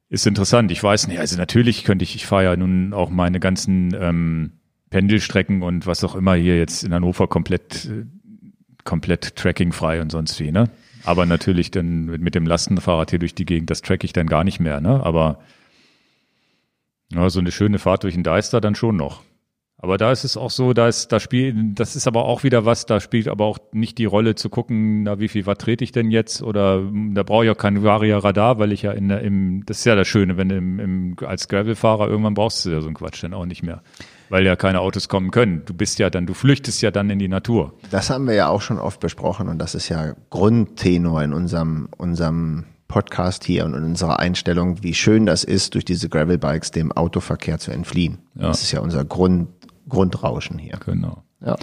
ist 0.09 0.25
interessant. 0.25 0.71
Ich 0.71 0.81
weiß 0.81 1.07
nicht. 1.07 1.19
Also 1.19 1.37
natürlich 1.37 1.83
könnte 1.83 2.03
ich, 2.03 2.15
ich 2.15 2.25
fahre 2.25 2.45
ja 2.45 2.55
nun 2.55 2.93
auch 2.93 3.09
meine 3.09 3.39
ganzen 3.39 3.95
ähm, 3.99 4.53
Pendelstrecken 4.89 5.61
und 5.61 5.87
was 5.87 6.03
auch 6.03 6.15
immer 6.15 6.35
hier 6.35 6.57
jetzt 6.57 6.83
in 6.83 6.93
Hannover 6.93 7.27
komplett, 7.27 7.89
komplett 8.83 9.35
trackingfrei 9.35 10.01
und 10.01 10.11
sonst 10.11 10.39
wie, 10.39 10.51
ne? 10.51 10.69
Aber 11.03 11.25
natürlich 11.25 11.69
dann 11.69 12.05
mit 12.05 12.33
dem 12.33 12.47
Lastenfahrrad 12.47 13.11
hier 13.11 13.19
durch 13.19 13.35
die 13.35 13.45
Gegend, 13.45 13.69
das 13.69 13.81
track 13.81 14.03
ich 14.03 14.13
dann 14.13 14.27
gar 14.27 14.43
nicht 14.43 14.59
mehr, 14.59 14.81
ne? 14.81 15.03
Aber 15.03 15.39
ja, 17.11 17.29
so 17.29 17.39
eine 17.39 17.51
schöne 17.51 17.79
Fahrt 17.79 18.03
durch 18.03 18.15
den 18.15 18.23
Deister 18.23 18.61
dann 18.61 18.75
schon 18.75 18.95
noch. 18.95 19.21
Aber 19.77 19.97
da 19.97 20.11
ist 20.11 20.23
es 20.23 20.37
auch 20.37 20.49
so, 20.49 20.73
da 20.73 20.87
ist, 20.87 21.11
da 21.11 21.19
spielt, 21.19 21.77
das 21.77 21.95
ist 21.95 22.07
aber 22.07 22.25
auch 22.25 22.43
wieder 22.43 22.65
was, 22.65 22.85
da 22.85 22.99
spielt 22.99 23.27
aber 23.27 23.45
auch 23.45 23.59
nicht 23.71 23.97
die 23.97 24.05
Rolle 24.05 24.33
zu 24.33 24.49
gucken, 24.49 25.03
na, 25.03 25.19
wie 25.19 25.27
viel 25.27 25.45
Watt 25.45 25.61
trete 25.61 25.83
ich 25.83 25.91
denn 25.91 26.09
jetzt? 26.09 26.41
Oder 26.41 26.81
da 27.13 27.23
brauche 27.23 27.45
ich 27.45 27.51
auch 27.51 27.57
kein 27.57 27.83
Varia-Radar, 27.83 28.57
weil 28.57 28.71
ich 28.71 28.83
ja 28.83 28.93
in 28.93 29.09
der, 29.09 29.21
im, 29.21 29.63
das 29.65 29.79
ist 29.79 29.85
ja 29.85 29.95
das 29.95 30.07
Schöne, 30.07 30.37
wenn 30.37 30.49
du 30.49 30.55
im, 30.55 30.79
im, 30.79 31.15
als 31.25 31.49
Gravel-Fahrer 31.49 32.07
irgendwann 32.07 32.33
brauchst 32.33 32.65
du 32.65 32.69
ja 32.69 32.81
so 32.81 32.87
einen 32.87 32.95
Quatsch 32.95 33.21
dann 33.23 33.33
auch 33.33 33.45
nicht 33.45 33.63
mehr 33.63 33.83
weil 34.35 34.45
ja 34.45 34.57
keine 34.57 34.81
Autos 34.81 35.07
kommen 35.07 35.31
können. 35.31 35.61
Du 35.65 35.73
bist 35.73 35.97
ja 35.97 36.09
dann, 36.09 36.25
du 36.25 36.33
flüchtest 36.33 36.81
ja 36.81 36.91
dann 36.91 37.09
in 37.09 37.19
die 37.19 37.29
Natur. 37.29 37.73
Das 37.89 38.09
haben 38.09 38.27
wir 38.27 38.33
ja 38.33 38.49
auch 38.49 38.61
schon 38.61 38.79
oft 38.79 38.99
besprochen 38.99 39.47
und 39.47 39.59
das 39.59 39.75
ist 39.75 39.87
ja 39.87 40.13
Grundtenor 40.29 41.23
in 41.23 41.31
unserem, 41.31 41.87
unserem 41.95 42.65
Podcast 42.89 43.45
hier 43.45 43.63
und 43.63 43.75
in 43.75 43.85
unserer 43.85 44.19
Einstellung, 44.19 44.83
wie 44.83 44.93
schön 44.93 45.25
das 45.25 45.45
ist, 45.45 45.73
durch 45.73 45.85
diese 45.85 46.09
Gravelbikes 46.09 46.71
dem 46.71 46.91
Autoverkehr 46.91 47.59
zu 47.59 47.71
entfliehen. 47.71 48.17
Ja. 48.35 48.47
Das 48.47 48.61
ist 48.61 48.73
ja 48.73 48.81
unser 48.81 49.05
Grund, 49.05 49.47
Grundrauschen 49.87 50.59
hier. 50.59 50.79
Genau. 50.85 51.23
Ja. 51.39 51.55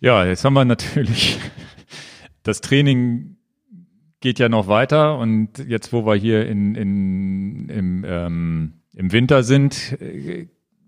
ja, 0.00 0.26
jetzt 0.26 0.44
haben 0.44 0.52
wir 0.52 0.66
natürlich 0.66 1.40
das 2.42 2.60
Training 2.60 3.38
geht 4.20 4.38
ja 4.38 4.50
noch 4.50 4.68
weiter 4.68 5.16
und 5.16 5.56
jetzt, 5.56 5.90
wo 5.94 6.04
wir 6.04 6.16
hier 6.16 6.46
in, 6.46 6.74
in, 6.74 7.70
im, 7.70 8.04
ähm, 8.06 8.72
im 8.94 9.10
Winter 9.10 9.42
sind, 9.42 9.96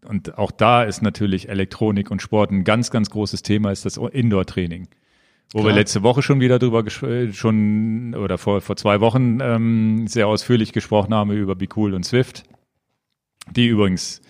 und 0.04 0.38
auch 0.38 0.50
da 0.50 0.84
ist 0.84 1.02
natürlich 1.02 1.48
Elektronik 1.48 2.10
und 2.10 2.22
Sport 2.22 2.50
ein 2.50 2.64
ganz, 2.64 2.90
ganz 2.90 3.10
großes 3.10 3.42
Thema, 3.42 3.70
ist 3.70 3.84
das 3.84 3.96
Indoor-Training. 3.96 4.88
Wo 5.52 5.60
Klar. 5.60 5.72
wir 5.72 5.80
letzte 5.80 6.02
Woche 6.02 6.22
schon 6.22 6.40
wieder 6.40 6.58
drüber 6.58 6.84
schon 7.32 8.14
oder 8.14 8.38
vor, 8.38 8.60
vor 8.60 8.76
zwei 8.76 9.00
Wochen 9.00 9.38
ähm, 9.40 10.06
sehr 10.08 10.26
ausführlich 10.26 10.72
gesprochen 10.72 11.14
haben 11.14 11.30
über 11.30 11.54
Be 11.54 11.68
Cool 11.76 11.94
und 11.94 12.04
Swift. 12.04 12.44
Die 13.54 13.68
übrigens 13.68 14.20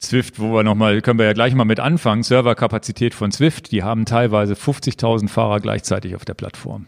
Swift, 0.00 0.38
wo 0.38 0.52
wir 0.52 0.62
nochmal, 0.62 1.00
können 1.00 1.18
wir 1.18 1.26
ja 1.26 1.32
gleich 1.32 1.54
mal 1.54 1.64
mit 1.64 1.80
anfangen, 1.80 2.22
Serverkapazität 2.22 3.14
von 3.14 3.32
Swift, 3.32 3.72
die 3.72 3.82
haben 3.82 4.04
teilweise 4.04 4.54
50.000 4.54 5.28
Fahrer 5.28 5.60
gleichzeitig 5.60 6.14
auf 6.14 6.24
der 6.24 6.34
Plattform. 6.34 6.86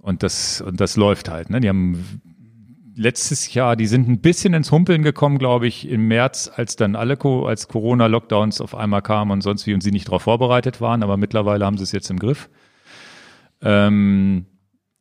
Und 0.00 0.22
das, 0.22 0.60
und 0.60 0.80
das 0.80 0.96
läuft 0.96 1.28
halt, 1.28 1.50
ne? 1.50 1.60
Die 1.60 1.68
haben 1.68 2.22
letztes 2.98 3.54
Jahr, 3.54 3.76
die 3.76 3.86
sind 3.86 4.08
ein 4.08 4.20
bisschen 4.20 4.52
ins 4.52 4.72
Humpeln 4.72 5.02
gekommen, 5.02 5.38
glaube 5.38 5.66
ich, 5.66 5.88
im 5.88 6.08
März, 6.08 6.50
als 6.54 6.76
dann 6.76 6.96
alle, 6.96 7.16
als 7.46 7.68
Corona-Lockdowns 7.68 8.60
auf 8.60 8.74
einmal 8.74 9.02
kamen 9.02 9.30
und 9.30 9.40
sonst 9.40 9.66
wie 9.66 9.74
und 9.74 9.82
sie 9.82 9.92
nicht 9.92 10.08
darauf 10.08 10.22
vorbereitet 10.22 10.80
waren, 10.80 11.02
aber 11.02 11.16
mittlerweile 11.16 11.64
haben 11.64 11.78
sie 11.78 11.84
es 11.84 11.92
jetzt 11.92 12.10
im 12.10 12.18
Griff. 12.18 12.50
Ähm, 13.62 14.46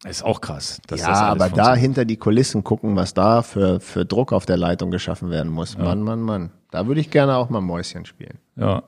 ist 0.05 0.23
auch 0.23 0.41
krass. 0.41 0.79
ja, 0.95 1.07
aber 1.07 1.49
da 1.49 1.75
hinter 1.75 2.05
die 2.05 2.17
Kulissen 2.17 2.63
gucken, 2.63 2.95
was 2.95 3.13
da 3.13 3.41
für, 3.41 3.79
für 3.79 4.05
Druck 4.05 4.31
auf 4.31 4.45
der 4.45 4.57
Leitung 4.57 4.91
geschaffen 4.91 5.31
werden 5.31 5.51
muss. 5.51 5.73
Ja. 5.73 5.83
Mann, 5.83 6.03
Mann, 6.03 6.21
Mann. 6.21 6.51
Da 6.69 6.85
würde 6.87 7.01
ich 7.01 7.09
gerne 7.09 7.35
auch 7.35 7.49
mal 7.49 7.61
Mäuschen 7.61 8.05
spielen. 8.05 8.37
Ja. 8.55 8.83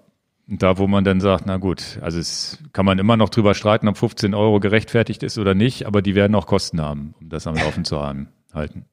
Und 0.47 0.63
da, 0.63 0.77
wo 0.77 0.87
man 0.87 1.03
dann 1.03 1.19
sagt, 1.19 1.45
na 1.45 1.57
gut, 1.57 1.99
also 2.01 2.19
es 2.19 2.57
kann 2.73 2.85
man 2.85 2.97
immer 2.99 3.17
noch 3.17 3.29
drüber 3.29 3.53
streiten, 3.53 3.87
ob 3.87 3.97
15 3.97 4.33
Euro 4.33 4.59
gerechtfertigt 4.59 5.23
ist 5.23 5.37
oder 5.37 5.53
nicht, 5.53 5.85
aber 5.85 6.01
die 6.01 6.15
werden 6.15 6.35
auch 6.35 6.47
Kosten 6.47 6.81
haben, 6.81 7.13
um 7.21 7.29
das 7.29 7.45
am 7.47 7.55
Laufen 7.55 7.85
zu 7.85 7.99
haben, 7.99 8.29
halten. 8.53 8.85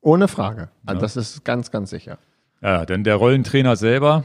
Ohne 0.00 0.28
Frage. 0.28 0.68
Also 0.86 0.98
ja. 0.98 1.02
das 1.02 1.16
ist 1.16 1.44
ganz, 1.44 1.70
ganz 1.70 1.90
sicher. 1.90 2.18
Ja, 2.62 2.84
denn 2.84 3.04
der 3.04 3.16
Rollentrainer 3.16 3.76
selber 3.76 4.24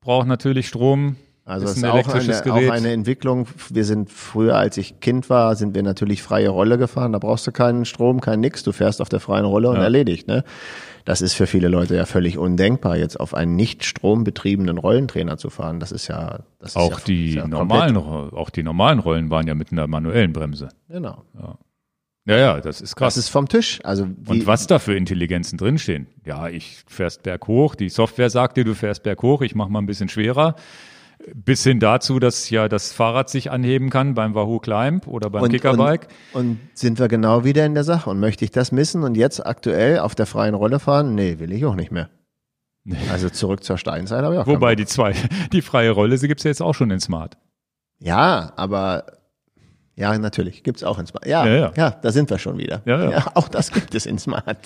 braucht 0.00 0.26
natürlich 0.26 0.68
Strom. 0.68 1.16
Also 1.46 1.66
ist, 1.66 1.76
ist 1.76 1.84
auch, 1.84 2.08
eine, 2.08 2.52
auch 2.52 2.72
eine 2.72 2.92
Entwicklung. 2.92 3.46
Wir 3.68 3.84
sind 3.84 4.10
früher, 4.10 4.56
als 4.56 4.78
ich 4.78 5.00
Kind 5.00 5.28
war, 5.28 5.56
sind 5.56 5.74
wir 5.74 5.82
natürlich 5.82 6.22
freie 6.22 6.48
Rolle 6.48 6.78
gefahren. 6.78 7.12
Da 7.12 7.18
brauchst 7.18 7.46
du 7.46 7.52
keinen 7.52 7.84
Strom, 7.84 8.22
kein 8.22 8.40
nix. 8.40 8.62
Du 8.62 8.72
fährst 8.72 9.02
auf 9.02 9.10
der 9.10 9.20
freien 9.20 9.44
Rolle 9.44 9.68
und 9.68 9.76
ja. 9.76 9.82
erledigt. 9.82 10.26
Ne? 10.26 10.42
Das 11.04 11.20
ist 11.20 11.34
für 11.34 11.46
viele 11.46 11.68
Leute 11.68 11.96
ja 11.96 12.06
völlig 12.06 12.38
undenkbar, 12.38 12.96
jetzt 12.96 13.20
auf 13.20 13.34
einen 13.34 13.56
nicht 13.56 13.84
strombetriebenen 13.84 14.78
Rollentrainer 14.78 15.36
zu 15.36 15.50
fahren. 15.50 15.80
Das 15.80 15.92
ist 15.92 16.08
ja 16.08 16.40
das 16.58 16.70
ist 16.70 16.76
auch 16.76 16.98
ja, 17.00 17.04
die 17.06 17.34
ja 17.34 17.46
normalen, 17.46 17.98
auch 17.98 18.48
die 18.48 18.62
normalen 18.62 19.00
Rollen 19.00 19.28
waren 19.28 19.46
ja 19.46 19.54
mit 19.54 19.70
einer 19.70 19.86
manuellen 19.86 20.32
Bremse. 20.32 20.70
Genau. 20.88 21.24
Ja. 21.38 21.58
Ja, 22.26 22.36
ja, 22.38 22.60
das 22.60 22.80
ist 22.80 22.96
krass. 22.96 23.14
Das 23.14 23.24
ist 23.24 23.28
vom 23.28 23.48
Tisch. 23.48 23.80
Also 23.84 24.04
und 24.04 24.46
was 24.46 24.66
da 24.66 24.78
für 24.78 24.96
Intelligenzen 24.96 25.58
drinstehen. 25.58 26.06
Ja, 26.24 26.48
ich 26.48 26.82
fährst 26.86 27.22
berghoch, 27.22 27.74
die 27.74 27.90
Software 27.90 28.30
sagt 28.30 28.56
dir, 28.56 28.64
du 28.64 28.74
fährst 28.74 29.02
berghoch, 29.02 29.42
ich 29.42 29.54
mach 29.54 29.68
mal 29.68 29.80
ein 29.80 29.86
bisschen 29.86 30.08
schwerer. 30.08 30.56
Bis 31.34 31.62
hin 31.62 31.80
dazu, 31.80 32.18
dass 32.18 32.50
ja 32.50 32.68
das 32.68 32.92
Fahrrad 32.92 33.30
sich 33.30 33.50
anheben 33.50 33.88
kann 33.88 34.14
beim 34.14 34.34
Wahoo 34.34 34.58
Climb 34.58 35.06
oder 35.06 35.30
beim 35.30 35.44
und, 35.44 35.50
Kickerbike. 35.50 36.08
Und, 36.32 36.40
und, 36.40 36.58
sind 36.74 36.98
wir 36.98 37.08
genau 37.08 37.44
wieder 37.44 37.64
in 37.64 37.74
der 37.74 37.84
Sache. 37.84 38.10
Und 38.10 38.20
möchte 38.20 38.44
ich 38.44 38.50
das 38.50 38.72
missen 38.72 39.02
und 39.04 39.16
jetzt 39.16 39.44
aktuell 39.44 39.98
auf 40.00 40.14
der 40.14 40.26
freien 40.26 40.54
Rolle 40.54 40.80
fahren? 40.80 41.14
Nee, 41.14 41.38
will 41.38 41.52
ich 41.52 41.64
auch 41.64 41.76
nicht 41.76 41.92
mehr. 41.92 42.10
Nee. 42.84 42.96
Also 43.10 43.30
zurück 43.30 43.64
zur 43.64 43.78
Steinzeit 43.78 44.20
ich 44.20 44.38
auch 44.38 44.46
Wobei 44.46 44.76
die 44.76 44.84
zwei, 44.84 45.14
die 45.52 45.62
freie 45.62 45.90
Rolle, 45.90 46.18
sie 46.18 46.28
gibt's 46.28 46.44
ja 46.44 46.50
jetzt 46.50 46.62
auch 46.62 46.74
schon 46.74 46.90
in 46.90 47.00
Smart. 47.00 47.38
Ja, 47.98 48.52
aber 48.56 49.06
ja, 49.96 50.16
natürlich. 50.18 50.62
Gibt's 50.62 50.82
auch 50.82 50.98
in 50.98 51.06
Smart. 51.06 51.26
Ja, 51.26 51.46
ja, 51.46 51.54
ja. 51.54 51.72
ja 51.76 51.90
da 51.90 52.12
sind 52.12 52.30
wir 52.30 52.38
schon 52.38 52.58
wieder. 52.58 52.82
Ja, 52.84 53.04
ja. 53.04 53.10
ja, 53.10 53.26
auch 53.34 53.48
das 53.48 53.70
gibt 53.70 53.94
es 53.94 54.06
in 54.06 54.18
Smart. 54.18 54.58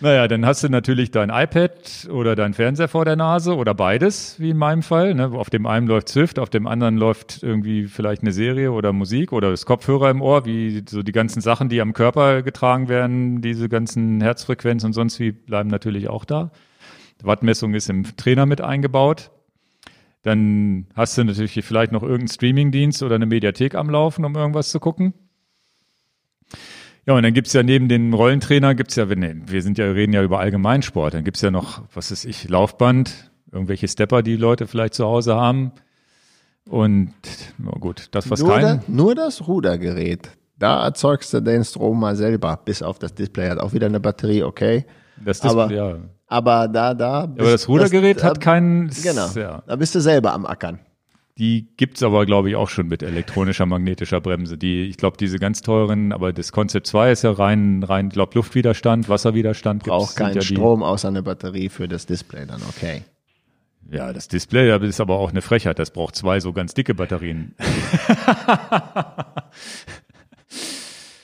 Naja, 0.00 0.28
dann 0.28 0.44
hast 0.44 0.62
du 0.62 0.68
natürlich 0.68 1.10
dein 1.10 1.30
iPad 1.30 2.08
oder 2.10 2.36
dein 2.36 2.52
Fernseher 2.52 2.88
vor 2.88 3.06
der 3.06 3.16
Nase 3.16 3.56
oder 3.56 3.72
beides, 3.72 4.38
wie 4.38 4.50
in 4.50 4.58
meinem 4.58 4.82
Fall. 4.82 5.14
Ne? 5.14 5.30
Auf 5.32 5.48
dem 5.48 5.64
einen 5.64 5.86
läuft 5.86 6.10
Swift, 6.10 6.38
auf 6.38 6.50
dem 6.50 6.66
anderen 6.66 6.98
läuft 6.98 7.42
irgendwie 7.42 7.86
vielleicht 7.86 8.20
eine 8.20 8.32
Serie 8.32 8.72
oder 8.72 8.92
Musik 8.92 9.32
oder 9.32 9.50
das 9.50 9.64
Kopfhörer 9.64 10.10
im 10.10 10.20
Ohr, 10.20 10.44
wie 10.44 10.84
so 10.86 11.02
die 11.02 11.12
ganzen 11.12 11.40
Sachen, 11.40 11.70
die 11.70 11.80
am 11.80 11.94
Körper 11.94 12.42
getragen 12.42 12.90
werden, 12.90 13.40
diese 13.40 13.70
ganzen 13.70 14.20
Herzfrequenz 14.20 14.84
und 14.84 14.92
sonst 14.92 15.18
wie 15.18 15.32
bleiben 15.32 15.70
natürlich 15.70 16.08
auch 16.08 16.26
da. 16.26 16.50
Wattmessung 17.22 17.72
ist 17.72 17.88
im 17.88 18.16
Trainer 18.18 18.44
mit 18.44 18.60
eingebaut. 18.60 19.30
Dann 20.26 20.88
hast 20.96 21.16
du 21.16 21.22
natürlich 21.22 21.52
vielleicht 21.64 21.92
noch 21.92 22.02
irgendeinen 22.02 22.26
Streamingdienst 22.26 23.00
oder 23.04 23.14
eine 23.14 23.26
Mediathek 23.26 23.76
am 23.76 23.88
Laufen, 23.88 24.24
um 24.24 24.34
irgendwas 24.34 24.70
zu 24.70 24.80
gucken. 24.80 25.14
Ja, 27.06 27.14
und 27.14 27.22
dann 27.22 27.32
gibt's 27.32 27.52
ja 27.52 27.62
neben 27.62 27.88
den 27.88 28.12
Rollentrainer, 28.12 28.74
gibt's 28.74 28.96
ja, 28.96 29.08
wir 29.08 29.62
sind 29.62 29.78
ja, 29.78 29.84
reden 29.84 30.12
ja 30.12 30.24
über 30.24 30.40
Allgemeinsport, 30.40 31.14
dann 31.14 31.22
gibt's 31.22 31.42
ja 31.42 31.52
noch, 31.52 31.82
was 31.94 32.10
ist 32.10 32.24
ich, 32.24 32.48
Laufband, 32.48 33.30
irgendwelche 33.52 33.86
Stepper, 33.86 34.24
die 34.24 34.34
Leute 34.34 34.66
vielleicht 34.66 34.94
zu 34.94 35.06
Hause 35.06 35.36
haben. 35.36 35.70
Und 36.68 37.12
na 37.58 37.70
gut, 37.78 38.08
das 38.10 38.28
was 38.28 38.40
nur 38.40 38.48
kein. 38.48 38.82
Nur 38.88 39.14
das 39.14 39.46
Rudergerät. 39.46 40.28
Da 40.58 40.82
erzeugst 40.82 41.32
du 41.34 41.40
den 41.40 41.64
Strom 41.64 42.00
mal 42.00 42.16
selber, 42.16 42.58
bis 42.64 42.82
auf 42.82 42.98
das 42.98 43.14
Display 43.14 43.48
hat 43.48 43.60
auch 43.60 43.74
wieder 43.74 43.86
eine 43.86 44.00
Batterie, 44.00 44.42
okay. 44.42 44.86
Das 45.24 45.38
Display, 45.38 45.62
aber, 45.62 45.72
ja. 45.72 45.98
Aber 46.28 46.68
da, 46.68 46.94
da. 46.94 47.26
Bist, 47.26 47.40
aber 47.40 47.50
das 47.50 47.68
Rudergerät 47.68 48.18
das, 48.18 48.24
hat 48.24 48.40
keinen. 48.40 48.90
Genau. 48.90 49.28
Ja. 49.34 49.62
Da 49.66 49.76
bist 49.76 49.94
du 49.94 50.00
selber 50.00 50.32
am 50.32 50.46
Ackern. 50.46 50.80
Die 51.38 51.68
gibt's 51.76 52.02
aber, 52.02 52.24
glaube 52.24 52.48
ich, 52.48 52.56
auch 52.56 52.70
schon 52.70 52.88
mit 52.88 53.02
elektronischer 53.02 53.66
magnetischer 53.66 54.22
Bremse. 54.22 54.56
Die, 54.56 54.84
ich 54.84 54.96
glaube, 54.96 55.18
diese 55.18 55.38
ganz 55.38 55.60
teuren, 55.60 56.12
aber 56.12 56.32
das 56.32 56.50
Concept 56.50 56.86
2 56.86 57.12
ist 57.12 57.22
ja 57.24 57.32
rein, 57.32 57.82
rein, 57.82 58.08
glaube 58.08 58.32
Luftwiderstand, 58.36 59.10
Wasserwiderstand. 59.10 59.84
Braucht 59.84 60.16
keinen 60.16 60.36
ja 60.36 60.40
Strom 60.40 60.82
außer 60.82 61.08
eine 61.08 61.22
Batterie 61.22 61.68
für 61.68 61.88
das 61.88 62.06
Display 62.06 62.46
dann, 62.46 62.62
okay. 62.70 63.02
Ja, 63.90 64.12
das 64.14 64.28
Display 64.28 64.68
das 64.68 64.82
ist 64.82 65.00
aber 65.00 65.18
auch 65.18 65.30
eine 65.30 65.42
Frechheit. 65.42 65.78
Das 65.78 65.90
braucht 65.90 66.16
zwei 66.16 66.40
so 66.40 66.52
ganz 66.52 66.72
dicke 66.74 66.94
Batterien. 66.94 67.54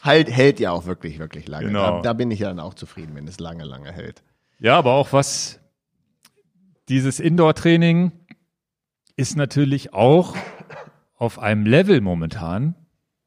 halt, 0.03 0.31
hält 0.31 0.61
ja 0.61 0.73
auch 0.73 0.87
wirklich, 0.87 1.19
wirklich 1.19 1.49
lange. 1.49 1.69
Genau. 1.69 1.97
Da, 1.97 2.03
da 2.03 2.13
bin 2.13 2.31
ich 2.31 2.41
ja 2.41 2.49
dann 2.49 2.61
auch 2.61 2.75
zufrieden, 2.75 3.15
wenn 3.15 3.27
es 3.27 3.41
lange, 3.41 3.65
lange 3.65 3.91
hält. 3.91 4.23
Ja, 4.63 4.79
aber 4.79 4.93
auch 4.93 5.13
was 5.13 5.59
dieses 6.89 7.19
Indoor-Training 7.19 8.13
ist 9.17 9.37
natürlich 9.37 9.93
auch 9.93 10.37
auf 11.17 11.41
einem 11.41 11.67
Level 11.67 12.01
momentan, 12.01 12.77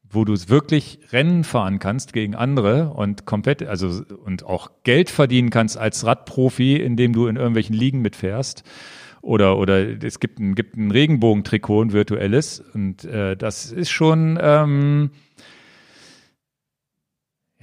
wo 0.02 0.24
du 0.24 0.32
es 0.32 0.48
wirklich 0.48 0.98
Rennen 1.12 1.44
fahren 1.44 1.78
kannst 1.78 2.14
gegen 2.14 2.34
andere 2.34 2.88
und 2.94 3.26
komplett, 3.26 3.62
also 3.62 4.02
und 4.24 4.44
auch 4.44 4.70
Geld 4.82 5.10
verdienen 5.10 5.50
kannst 5.50 5.76
als 5.76 6.06
Radprofi, 6.06 6.76
indem 6.76 7.12
du 7.12 7.26
in 7.26 7.36
irgendwelchen 7.36 7.76
Ligen 7.76 8.00
mitfährst. 8.00 8.62
Oder, 9.20 9.58
oder 9.58 10.02
es 10.02 10.20
gibt 10.20 10.38
ein, 10.38 10.54
gibt 10.54 10.78
ein 10.78 10.90
Regenbogentrikot, 10.90 11.82
ein 11.82 11.92
virtuelles. 11.92 12.60
Und 12.60 13.04
äh, 13.04 13.36
das 13.36 13.72
ist 13.72 13.90
schon, 13.90 14.38
ähm, 14.40 15.10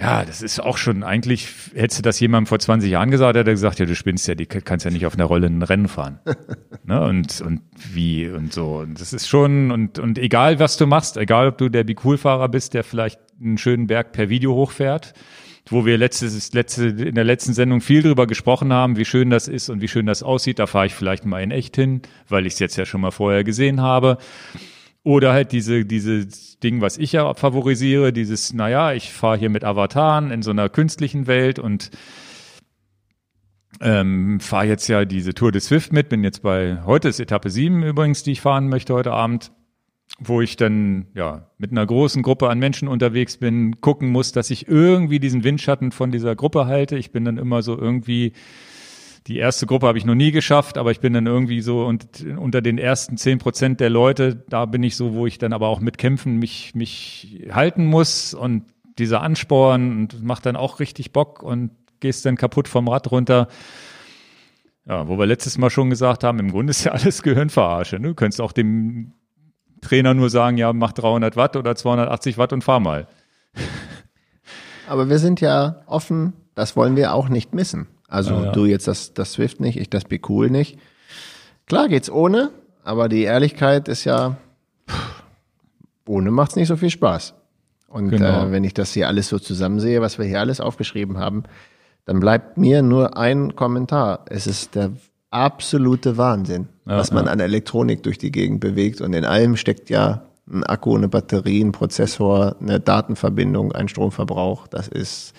ja, 0.03 0.25
das 0.25 0.41
ist 0.41 0.59
auch 0.59 0.75
schon 0.75 1.01
eigentlich, 1.01 1.47
hättest 1.73 1.99
du 1.99 2.01
das 2.01 2.19
jemandem 2.19 2.47
vor 2.47 2.59
20 2.59 2.91
Jahren 2.91 3.09
gesagt, 3.09 3.37
hätte 3.37 3.49
er 3.49 3.53
gesagt, 3.53 3.79
ja, 3.79 3.85
du 3.85 3.95
spinnst 3.95 4.27
ja, 4.27 4.35
die 4.35 4.45
kannst 4.45 4.83
ja 4.83 4.91
nicht 4.91 5.05
auf 5.05 5.13
einer 5.13 5.23
Rolle 5.23 5.47
ein 5.47 5.61
Rennen 5.61 5.87
fahren. 5.87 6.19
ne? 6.83 7.01
Und, 7.01 7.39
und 7.39 7.61
wie 7.93 8.27
und 8.27 8.51
so. 8.51 8.79
Und 8.79 8.99
das 8.99 9.13
ist 9.13 9.29
schon, 9.29 9.71
und, 9.71 9.99
und 9.99 10.17
egal 10.17 10.59
was 10.59 10.75
du 10.75 10.87
machst, 10.87 11.15
egal 11.15 11.47
ob 11.47 11.57
du 11.57 11.69
der 11.69 11.85
Be 11.85 11.95
Cool-Fahrer 12.03 12.49
bist, 12.49 12.73
der 12.73 12.83
vielleicht 12.83 13.17
einen 13.41 13.57
schönen 13.57 13.87
Berg 13.87 14.11
per 14.11 14.27
Video 14.27 14.53
hochfährt, 14.53 15.13
wo 15.69 15.85
wir 15.85 15.97
letztes, 15.97 16.51
letzte, 16.51 16.87
in 16.87 17.15
der 17.15 17.23
letzten 17.23 17.53
Sendung 17.53 17.79
viel 17.79 18.01
drüber 18.01 18.27
gesprochen 18.27 18.73
haben, 18.73 18.97
wie 18.97 19.05
schön 19.05 19.29
das 19.29 19.47
ist 19.47 19.69
und 19.69 19.79
wie 19.79 19.87
schön 19.87 20.05
das 20.05 20.21
aussieht. 20.21 20.59
Da 20.59 20.67
fahre 20.67 20.87
ich 20.87 20.95
vielleicht 20.95 21.23
mal 21.23 21.41
in 21.41 21.51
echt 21.51 21.77
hin, 21.77 22.01
weil 22.27 22.45
ich 22.45 22.55
es 22.55 22.59
jetzt 22.59 22.75
ja 22.75 22.85
schon 22.85 22.99
mal 22.99 23.11
vorher 23.11 23.45
gesehen 23.45 23.79
habe. 23.79 24.17
Oder 25.03 25.33
halt 25.33 25.51
diese, 25.51 25.85
diese 25.85 26.25
Ding, 26.63 26.79
was 26.79 26.97
ich 26.97 27.11
ja 27.11 27.33
favorisiere, 27.33 28.13
dieses, 28.13 28.53
naja, 28.53 28.93
ich 28.93 29.11
fahre 29.11 29.37
hier 29.37 29.49
mit 29.49 29.65
Avataren 29.65 30.31
in 30.31 30.41
so 30.41 30.51
einer 30.51 30.69
künstlichen 30.69 31.27
Welt 31.27 31.59
und 31.59 31.91
ähm, 33.81 34.39
fahre 34.39 34.67
jetzt 34.67 34.87
ja 34.87 35.03
diese 35.03 35.33
Tour 35.33 35.51
de 35.51 35.59
Swift 35.59 35.91
mit, 35.91 36.07
bin 36.07 36.23
jetzt 36.23 36.41
bei, 36.41 36.81
heute 36.85 37.09
ist 37.09 37.19
Etappe 37.19 37.49
7 37.49 37.83
übrigens, 37.83 38.23
die 38.23 38.31
ich 38.31 38.41
fahren 38.41 38.69
möchte 38.69 38.93
heute 38.93 39.11
Abend, 39.11 39.51
wo 40.19 40.39
ich 40.39 40.55
dann 40.55 41.07
ja 41.15 41.49
mit 41.57 41.71
einer 41.71 41.85
großen 41.85 42.23
Gruppe 42.23 42.49
an 42.49 42.59
Menschen 42.59 42.87
unterwegs 42.87 43.37
bin, 43.37 43.81
gucken 43.81 44.09
muss, 44.09 44.31
dass 44.31 44.51
ich 44.51 44.69
irgendwie 44.69 45.19
diesen 45.19 45.43
Windschatten 45.43 45.91
von 45.91 46.11
dieser 46.11 46.35
Gruppe 46.35 46.65
halte. 46.65 46.97
Ich 46.97 47.11
bin 47.11 47.25
dann 47.25 47.37
immer 47.37 47.61
so 47.61 47.77
irgendwie 47.77 48.33
die 49.27 49.37
erste 49.37 49.65
Gruppe 49.65 49.87
habe 49.87 49.97
ich 49.97 50.05
noch 50.05 50.15
nie 50.15 50.31
geschafft, 50.31 50.77
aber 50.77 50.91
ich 50.91 50.99
bin 50.99 51.13
dann 51.13 51.27
irgendwie 51.27 51.61
so 51.61 51.85
und, 51.85 52.25
unter 52.37 52.61
den 52.61 52.77
ersten 52.77 53.17
zehn 53.17 53.39
Prozent 53.39 53.79
der 53.79 53.89
Leute, 53.89 54.35
da 54.49 54.65
bin 54.65 54.83
ich 54.83 54.95
so, 54.95 55.13
wo 55.13 55.25
ich 55.25 55.37
dann 55.37 55.53
aber 55.53 55.67
auch 55.67 55.79
mit 55.79 55.97
Kämpfen 55.97 56.37
mich, 56.37 56.75
mich 56.75 57.47
halten 57.51 57.85
muss 57.85 58.33
und 58.33 58.65
dieser 58.97 59.21
Ansporn 59.21 59.97
und 59.97 60.23
macht 60.23 60.45
dann 60.45 60.55
auch 60.55 60.79
richtig 60.79 61.13
Bock 61.13 61.41
und 61.41 61.71
gehst 61.99 62.25
dann 62.25 62.35
kaputt 62.35 62.67
vom 62.67 62.87
Rad 62.87 63.11
runter. 63.11 63.47
Ja, 64.85 65.07
wo 65.07 65.17
wir 65.17 65.25
letztes 65.25 65.57
Mal 65.57 65.69
schon 65.69 65.89
gesagt 65.89 66.25
haben, 66.25 66.39
im 66.39 66.51
Grunde 66.51 66.71
ist 66.71 66.83
ja 66.83 66.91
alles 66.91 67.23
Gehirnverarsche. 67.23 67.99
Ne? 67.99 68.09
Du 68.09 68.15
könntest 68.15 68.41
auch 68.41 68.51
dem 68.51 69.13
Trainer 69.81 70.13
nur 70.13 70.29
sagen, 70.29 70.57
ja, 70.57 70.73
mach 70.73 70.91
300 70.91 71.37
Watt 71.37 71.55
oder 71.55 71.75
280 71.75 72.37
Watt 72.37 72.51
und 72.51 72.63
fahr 72.63 72.81
mal. 72.81 73.07
Aber 74.87 75.09
wir 75.09 75.19
sind 75.19 75.39
ja 75.39 75.81
offen, 75.85 76.33
das 76.55 76.75
wollen 76.75 76.97
wir 76.97 77.13
auch 77.13 77.29
nicht 77.29 77.53
missen. 77.53 77.87
Also 78.13 78.33
Ja, 78.35 78.45
ja. 78.45 78.51
du 78.51 78.65
jetzt 78.65 78.87
das, 78.87 79.13
das 79.13 79.33
Swift 79.33 79.59
nicht, 79.59 79.77
ich 79.79 79.89
das 79.89 80.03
Be 80.05 80.19
Cool 80.27 80.49
nicht. 80.49 80.77
Klar 81.65 81.87
geht's 81.89 82.09
ohne, 82.11 82.51
aber 82.83 83.09
die 83.09 83.23
Ehrlichkeit 83.23 83.87
ist 83.87 84.03
ja, 84.05 84.37
pff, 84.89 85.23
ohne 86.07 86.31
macht's 86.31 86.55
nicht 86.55 86.67
so 86.67 86.75
viel 86.75 86.89
Spaß. 86.89 87.33
Und 87.87 88.09
Genau. 88.09 88.45
äh, 88.47 88.51
wenn 88.51 88.63
ich 88.63 88.73
das 88.73 88.93
hier 88.93 89.07
alles 89.07 89.29
so 89.29 89.39
zusammensehe, 89.39 90.01
was 90.01 90.17
wir 90.17 90.25
hier 90.25 90.39
alles 90.39 90.59
aufgeschrieben 90.59 91.17
haben, 91.17 91.43
dann 92.05 92.19
bleibt 92.19 92.57
mir 92.57 92.81
nur 92.81 93.17
ein 93.17 93.55
Kommentar. 93.55 94.25
Es 94.29 94.45
ist 94.47 94.75
der 94.75 94.91
absolute 95.31 96.17
Wahnsinn, 96.17 96.67
Ja, 96.85 96.97
was 96.97 97.11
man 97.11 97.25
ja. 97.25 97.31
an 97.31 97.39
Elektronik 97.39 98.03
durch 98.03 98.17
die 98.17 98.31
Gegend 98.31 98.59
bewegt. 98.59 98.99
Und 99.01 99.13
in 99.13 99.25
allem 99.25 99.55
steckt 99.57 99.89
ja 99.89 100.23
ein 100.51 100.63
Akku, 100.65 100.95
eine 100.97 101.07
Batterie, 101.07 101.63
ein 101.63 101.71
Prozessor, 101.71 102.55
eine 102.59 102.79
Datenverbindung, 102.79 103.71
ein 103.71 103.87
Stromverbrauch. 103.87 104.67
Das 104.67 104.87
ist 104.89 105.33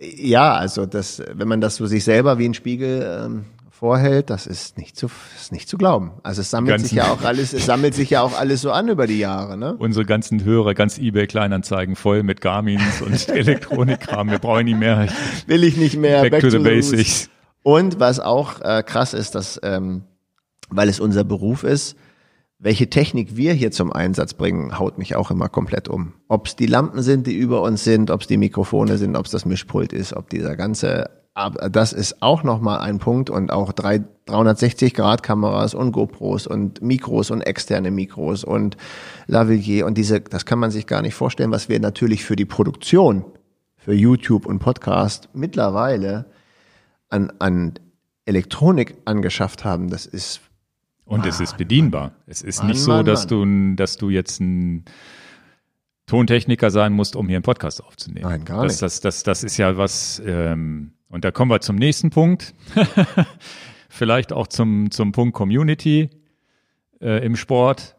ja, 0.00 0.54
also 0.54 0.86
das, 0.86 1.22
wenn 1.34 1.48
man 1.48 1.60
das 1.60 1.76
so 1.76 1.86
sich 1.86 2.04
selber 2.04 2.38
wie 2.38 2.48
ein 2.48 2.54
Spiegel 2.54 3.22
ähm, 3.26 3.44
vorhält, 3.70 4.30
das 4.30 4.46
ist 4.46 4.76
nicht 4.78 4.96
zu, 4.96 5.08
ist 5.38 5.52
nicht 5.52 5.68
zu 5.68 5.76
glauben. 5.78 6.12
Also 6.22 6.40
es 6.40 6.50
sammelt 6.50 6.70
Ganzen- 6.72 6.84
sich 6.88 6.96
ja 6.98 7.10
auch 7.12 7.22
alles, 7.22 7.52
es 7.52 7.66
sammelt 7.66 7.94
sich 7.94 8.10
ja 8.10 8.22
auch 8.22 8.38
alles 8.38 8.60
so 8.62 8.72
an 8.72 8.88
über 8.88 9.06
die 9.06 9.18
Jahre, 9.18 9.56
ne? 9.56 9.74
Unsere 9.78 10.04
ganzen 10.04 10.44
Hörer, 10.44 10.74
ganz 10.74 10.98
eBay 10.98 11.26
Kleinanzeigen 11.26 11.96
voll 11.96 12.22
mit 12.22 12.40
Garmins 12.40 13.00
und 13.00 13.28
Elektronikkram. 13.34 14.30
Wir 14.30 14.38
brauchen 14.38 14.64
nie 14.66 14.74
mehr. 14.74 15.08
Will 15.46 15.64
ich 15.64 15.76
nicht 15.76 15.96
mehr. 15.96 16.28
Back, 16.28 16.40
to 16.40 16.50
the, 16.50 16.56
roots. 16.56 16.64
basics. 16.90 17.30
Und 17.62 18.00
was 18.00 18.20
auch 18.20 18.60
äh, 18.62 18.82
krass 18.82 19.12
ist, 19.14 19.34
dass, 19.34 19.60
ähm, 19.62 20.02
weil 20.70 20.88
es 20.88 20.98
unser 21.00 21.24
Beruf 21.24 21.62
ist, 21.64 21.96
welche 22.62 22.90
Technik 22.90 23.36
wir 23.36 23.54
hier 23.54 23.70
zum 23.70 23.90
Einsatz 23.90 24.34
bringen, 24.34 24.78
haut 24.78 24.98
mich 24.98 25.16
auch 25.16 25.30
immer 25.30 25.48
komplett 25.48 25.88
um. 25.88 26.12
Ob 26.28 26.46
es 26.46 26.56
die 26.56 26.66
Lampen 26.66 27.00
sind, 27.00 27.26
die 27.26 27.34
über 27.34 27.62
uns 27.62 27.84
sind, 27.84 28.10
ob 28.10 28.20
es 28.20 28.26
die 28.26 28.36
Mikrofone 28.36 28.98
sind, 28.98 29.16
ob 29.16 29.24
es 29.24 29.32
das 29.32 29.46
Mischpult 29.46 29.94
ist, 29.94 30.12
ob 30.12 30.28
dieser 30.28 30.56
ganze, 30.56 31.08
das 31.70 31.94
ist 31.94 32.22
auch 32.22 32.42
nochmal 32.42 32.80
ein 32.80 32.98
Punkt 32.98 33.30
und 33.30 33.50
auch 33.50 33.72
drei, 33.72 34.04
360 34.26 34.92
Grad 34.92 35.22
Kameras 35.22 35.72
und 35.72 35.92
GoPros 35.92 36.46
und 36.46 36.82
Mikros 36.82 37.30
und 37.30 37.40
externe 37.40 37.90
Mikros 37.90 38.44
und 38.44 38.76
Lavalier 39.26 39.86
und 39.86 39.96
diese, 39.96 40.20
das 40.20 40.44
kann 40.44 40.58
man 40.58 40.70
sich 40.70 40.86
gar 40.86 41.00
nicht 41.00 41.14
vorstellen, 41.14 41.52
was 41.52 41.70
wir 41.70 41.80
natürlich 41.80 42.24
für 42.24 42.36
die 42.36 42.44
Produktion, 42.44 43.24
für 43.78 43.94
YouTube 43.94 44.44
und 44.44 44.58
Podcast 44.58 45.30
mittlerweile 45.32 46.26
an, 47.08 47.32
an 47.38 47.72
Elektronik 48.26 48.98
angeschafft 49.06 49.64
haben, 49.64 49.88
das 49.88 50.04
ist 50.04 50.42
Und 51.10 51.26
es 51.26 51.40
ist 51.40 51.56
bedienbar. 51.56 52.12
Es 52.26 52.40
ist 52.40 52.58
Mann, 52.58 52.68
nicht 52.68 52.80
so, 52.80 52.92
Mann, 52.92 53.04
dass 53.04 53.26
du, 53.26 53.74
dass 53.74 53.96
du 53.96 54.10
jetzt 54.10 54.40
ein 54.40 54.84
Tontechniker 56.06 56.70
sein 56.70 56.92
musst, 56.92 57.16
um 57.16 57.26
hier 57.26 57.36
einen 57.36 57.42
Podcast 57.42 57.82
aufzunehmen. 57.82 58.28
Nein, 58.28 58.44
gar 58.44 58.62
das, 58.62 58.74
nicht. 58.74 58.82
Das, 58.82 59.00
das, 59.00 59.24
das 59.24 59.42
ist 59.42 59.56
ja 59.56 59.76
was, 59.76 60.22
ähm, 60.24 60.92
und 61.08 61.24
da 61.24 61.32
kommen 61.32 61.50
wir 61.50 61.60
zum 61.60 61.74
nächsten 61.74 62.10
Punkt. 62.10 62.54
Vielleicht 63.88 64.32
auch 64.32 64.46
zum, 64.46 64.92
zum 64.92 65.10
Punkt 65.10 65.34
Community 65.34 66.10
äh, 67.00 67.26
im 67.26 67.34
Sport, 67.34 67.96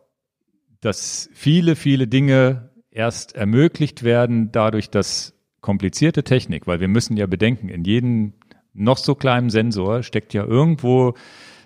dass 0.79 1.29
viele, 1.33 1.75
viele 1.75 2.07
Dinge 2.07 2.69
erst 2.91 3.35
ermöglicht 3.35 4.03
werden 4.03 4.53
dadurch, 4.53 4.89
dass 4.89 5.33
komplizierte 5.59 6.23
Technik, 6.23 6.65
weil 6.65 6.79
wir 6.79 6.87
müssen 6.87 7.17
ja 7.17 7.27
bedenken, 7.27 7.67
in 7.67 7.83
jedem 7.83 8.35
noch 8.73 8.97
so 8.97 9.15
kleinen 9.15 9.49
Sensor 9.49 10.01
steckt 10.01 10.33
ja 10.33 10.45
irgendwo 10.45 11.13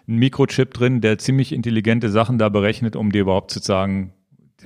ein 0.08 0.18
Mikrochip 0.18 0.74
drin, 0.74 1.02
der 1.02 1.18
ziemlich 1.18 1.52
intelligente 1.52 2.10
Sachen 2.10 2.38
da 2.38 2.50
berechnet, 2.50 2.96
um 2.96 3.12
dir 3.12 3.22
überhaupt 3.22 3.52
zu 3.52 3.60
sagen, 3.60 4.14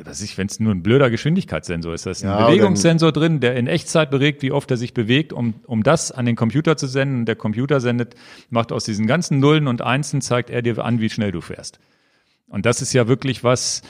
was 0.06 0.22
ich, 0.22 0.38
wenn 0.38 0.48
es 0.48 0.60
nur 0.60 0.74
ein 0.74 0.84
blöder 0.84 1.10
Geschwindigkeitssensor 1.10 1.94
ist, 1.94 2.06
da 2.06 2.12
ist 2.12 2.24
ein 2.24 2.30
Ja, 2.30 2.48
Bewegungssensor 2.48 3.12
drin, 3.12 3.40
der 3.40 3.56
in 3.56 3.68
Echtzeit 3.68 4.12
beregt, 4.12 4.42
wie 4.42 4.52
oft 4.52 4.70
er 4.72 4.78
sich 4.78 4.94
bewegt, 4.94 5.34
um, 5.34 5.56
um 5.66 5.84
das 5.84 6.12
an 6.12 6.26
den 6.26 6.36
Computer 6.36 6.78
zu 6.78 6.88
senden. 6.88 7.20
Und 7.20 7.26
der 7.26 7.36
Computer 7.36 7.82
sendet, 7.82 8.16
macht 8.50 8.72
aus 8.72 8.86
diesen 8.86 9.08
ganzen 9.08 9.40
Nullen 9.40 9.68
und 9.68 9.82
Einsen, 9.82 10.22
zeigt 10.22 10.50
er 10.50 10.62
dir 10.62 10.78
an, 10.84 11.02
wie 11.02 11.10
schnell 11.10 11.32
du 11.32 11.42
fährst. 11.42 11.80
Und 12.48 12.66
das 12.66 12.82
ist 12.82 12.94
ja 12.94 13.08
wirklich 13.08 13.44
was, 13.44 13.82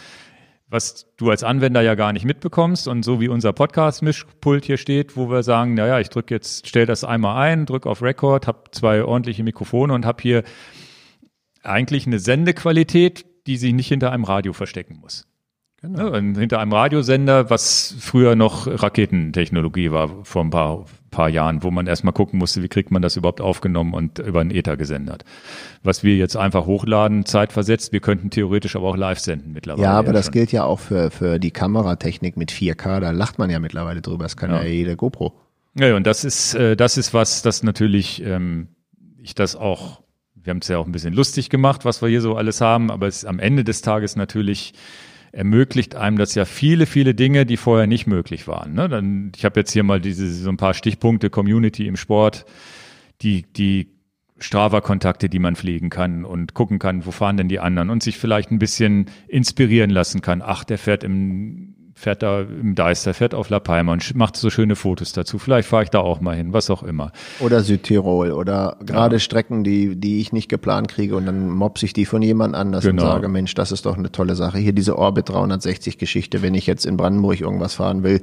was 0.69 1.07
du 1.17 1.29
als 1.29 1.43
Anwender 1.43 1.81
ja 1.81 1.95
gar 1.95 2.13
nicht 2.13 2.25
mitbekommst. 2.25 2.87
Und 2.87 3.03
so 3.03 3.21
wie 3.21 3.27
unser 3.27 3.53
Podcast-Mischpult 3.53 4.65
hier 4.65 4.77
steht, 4.77 5.17
wo 5.17 5.29
wir 5.29 5.43
sagen, 5.43 5.73
naja, 5.73 5.99
ich 5.99 6.09
drücke 6.09 6.33
jetzt, 6.33 6.67
stell 6.67 6.85
das 6.85 7.03
einmal 7.03 7.37
ein, 7.41 7.65
drück 7.65 7.85
auf 7.85 8.01
Record, 8.01 8.47
habe 8.47 8.63
zwei 8.71 9.03
ordentliche 9.03 9.43
Mikrofone 9.43 9.93
und 9.93 10.05
habe 10.05 10.21
hier 10.21 10.43
eigentlich 11.63 12.07
eine 12.07 12.19
Sendequalität, 12.19 13.25
die 13.47 13.57
sich 13.57 13.73
nicht 13.73 13.87
hinter 13.87 14.11
einem 14.11 14.23
Radio 14.23 14.53
verstecken 14.53 14.99
muss. 15.01 15.25
Genau. 15.81 16.03
Ne, 16.03 16.11
und 16.11 16.37
hinter 16.37 16.59
einem 16.59 16.73
Radiosender, 16.73 17.49
was 17.49 17.95
früher 17.99 18.35
noch 18.35 18.67
Raketentechnologie 18.67 19.91
war, 19.91 20.25
vor 20.25 20.43
ein 20.43 20.49
paar, 20.49 20.85
paar 21.09 21.29
Jahren, 21.29 21.63
wo 21.63 21.71
man 21.71 21.87
erstmal 21.87 22.11
gucken 22.11 22.37
musste, 22.37 22.61
wie 22.61 22.67
kriegt 22.67 22.91
man 22.91 23.01
das 23.01 23.15
überhaupt 23.15 23.39
aufgenommen 23.39 23.93
und 23.93 24.19
über 24.19 24.41
einen 24.41 24.51
Ether 24.51 24.75
gesendet. 24.75 25.23
Was 25.81 26.03
wir 26.03 26.17
jetzt 26.17 26.35
einfach 26.35 26.65
hochladen, 26.65 27.25
zeitversetzt, 27.25 27.93
wir 27.93 28.01
könnten 28.01 28.29
theoretisch 28.29 28.75
aber 28.75 28.87
auch 28.89 28.97
live 28.97 29.19
senden 29.19 29.53
mittlerweile. 29.53 29.83
Ja, 29.85 29.93
aber 29.93 30.11
das 30.11 30.25
schon. 30.25 30.33
gilt 30.33 30.51
ja 30.51 30.65
auch 30.65 30.79
für, 30.81 31.11
für 31.11 31.39
die 31.39 31.51
Kameratechnik 31.51 32.35
mit 32.35 32.51
4K, 32.51 32.99
da 32.99 33.11
lacht 33.11 33.39
man 33.39 33.49
ja 33.49 33.59
mittlerweile 33.59 34.01
drüber, 34.01 34.23
das 34.25 34.35
kann 34.35 34.51
ja, 34.51 34.61
Ja. 34.61 34.67
jede 34.67 34.97
GoPro. 34.97 35.33
Ja, 35.75 35.95
und 35.95 36.05
das 36.05 36.25
ist, 36.25 36.55
äh, 36.55 36.75
das 36.75 36.97
ist 36.97 37.13
was, 37.13 37.41
das 37.41 37.63
natürlich 37.63 38.21
ähm, 38.25 38.67
ich 39.21 39.33
das 39.33 39.55
auch, 39.55 40.01
wir 40.43 40.51
haben 40.51 40.59
es 40.59 40.67
ja 40.67 40.77
auch 40.77 40.85
ein 40.85 40.91
bisschen 40.91 41.13
lustig 41.13 41.49
gemacht, 41.49 41.85
was 41.85 42.01
wir 42.01 42.09
hier 42.09 42.21
so 42.21 42.35
alles 42.35 42.61
haben, 42.61 42.91
aber 42.91 43.07
es 43.07 43.25
am 43.25 43.39
Ende 43.39 43.63
des 43.63 43.81
Tages 43.81 44.15
natürlich 44.15 44.73
ermöglicht 45.31 45.95
einem 45.95 46.17
das 46.17 46.33
ja 46.35 46.45
viele, 46.45 46.85
viele 46.85 47.13
Dinge, 47.13 47.45
die 47.45 47.57
vorher 47.57 47.87
nicht 47.87 48.07
möglich 48.07 48.47
waren. 48.47 48.73
Ne? 48.73 48.89
Dann, 48.89 49.31
ich 49.35 49.45
habe 49.45 49.59
jetzt 49.59 49.71
hier 49.71 49.83
mal 49.83 50.01
diese 50.01 50.31
so 50.31 50.49
ein 50.49 50.57
paar 50.57 50.73
Stichpunkte 50.73 51.29
Community 51.29 51.87
im 51.87 51.97
Sport, 51.97 52.45
die, 53.21 53.43
die 53.53 53.91
Strava-Kontakte, 54.39 55.29
die 55.29 55.39
man 55.39 55.55
pflegen 55.55 55.89
kann 55.89 56.25
und 56.25 56.53
gucken 56.53 56.79
kann, 56.79 57.05
wo 57.05 57.11
fahren 57.11 57.37
denn 57.37 57.49
die 57.49 57.59
anderen 57.59 57.89
und 57.89 58.01
sich 58.01 58.17
vielleicht 58.17 58.51
ein 58.51 58.59
bisschen 58.59 59.07
inspirieren 59.27 59.89
lassen 59.89 60.21
kann. 60.21 60.41
Ach, 60.41 60.63
der 60.63 60.77
fährt 60.77 61.03
im 61.03 61.75
fährt 61.99 62.23
da 62.23 62.39
im 62.39 62.75
Deister, 62.75 63.13
fährt 63.13 63.35
auf 63.35 63.49
La 63.49 63.59
Palma 63.59 63.91
und 63.91 64.15
macht 64.15 64.37
so 64.37 64.49
schöne 64.49 64.77
Fotos 64.77 65.11
dazu. 65.11 65.37
Vielleicht 65.37 65.67
fahre 65.67 65.83
ich 65.83 65.89
da 65.89 65.99
auch 65.99 66.21
mal 66.21 66.33
hin, 66.33 66.53
was 66.53 66.69
auch 66.69 66.81
immer. 66.81 67.11
Oder 67.41 67.59
Südtirol 67.59 68.31
oder 68.31 68.77
gerade 68.85 69.17
ja. 69.17 69.19
Strecken, 69.19 69.65
die, 69.65 69.97
die 69.97 70.21
ich 70.21 70.31
nicht 70.31 70.47
geplant 70.47 70.87
kriege 70.87 71.17
und 71.17 71.25
dann 71.25 71.49
mobs 71.49 71.83
ich 71.83 71.91
die 71.91 72.05
von 72.05 72.21
jemand 72.21 72.55
anders 72.55 72.85
genau. 72.85 73.03
und 73.03 73.09
sage, 73.09 73.27
Mensch, 73.27 73.53
das 73.53 73.73
ist 73.73 73.85
doch 73.85 73.97
eine 73.97 74.13
tolle 74.13 74.35
Sache. 74.35 74.59
Hier 74.59 74.71
diese 74.71 74.97
Orbit 74.97 75.27
360 75.27 75.97
Geschichte, 75.97 76.41
wenn 76.41 76.53
ich 76.53 76.67
jetzt 76.67 76.85
in 76.85 76.95
Brandenburg 76.95 77.41
irgendwas 77.41 77.75
fahren 77.75 78.01
will, 78.03 78.21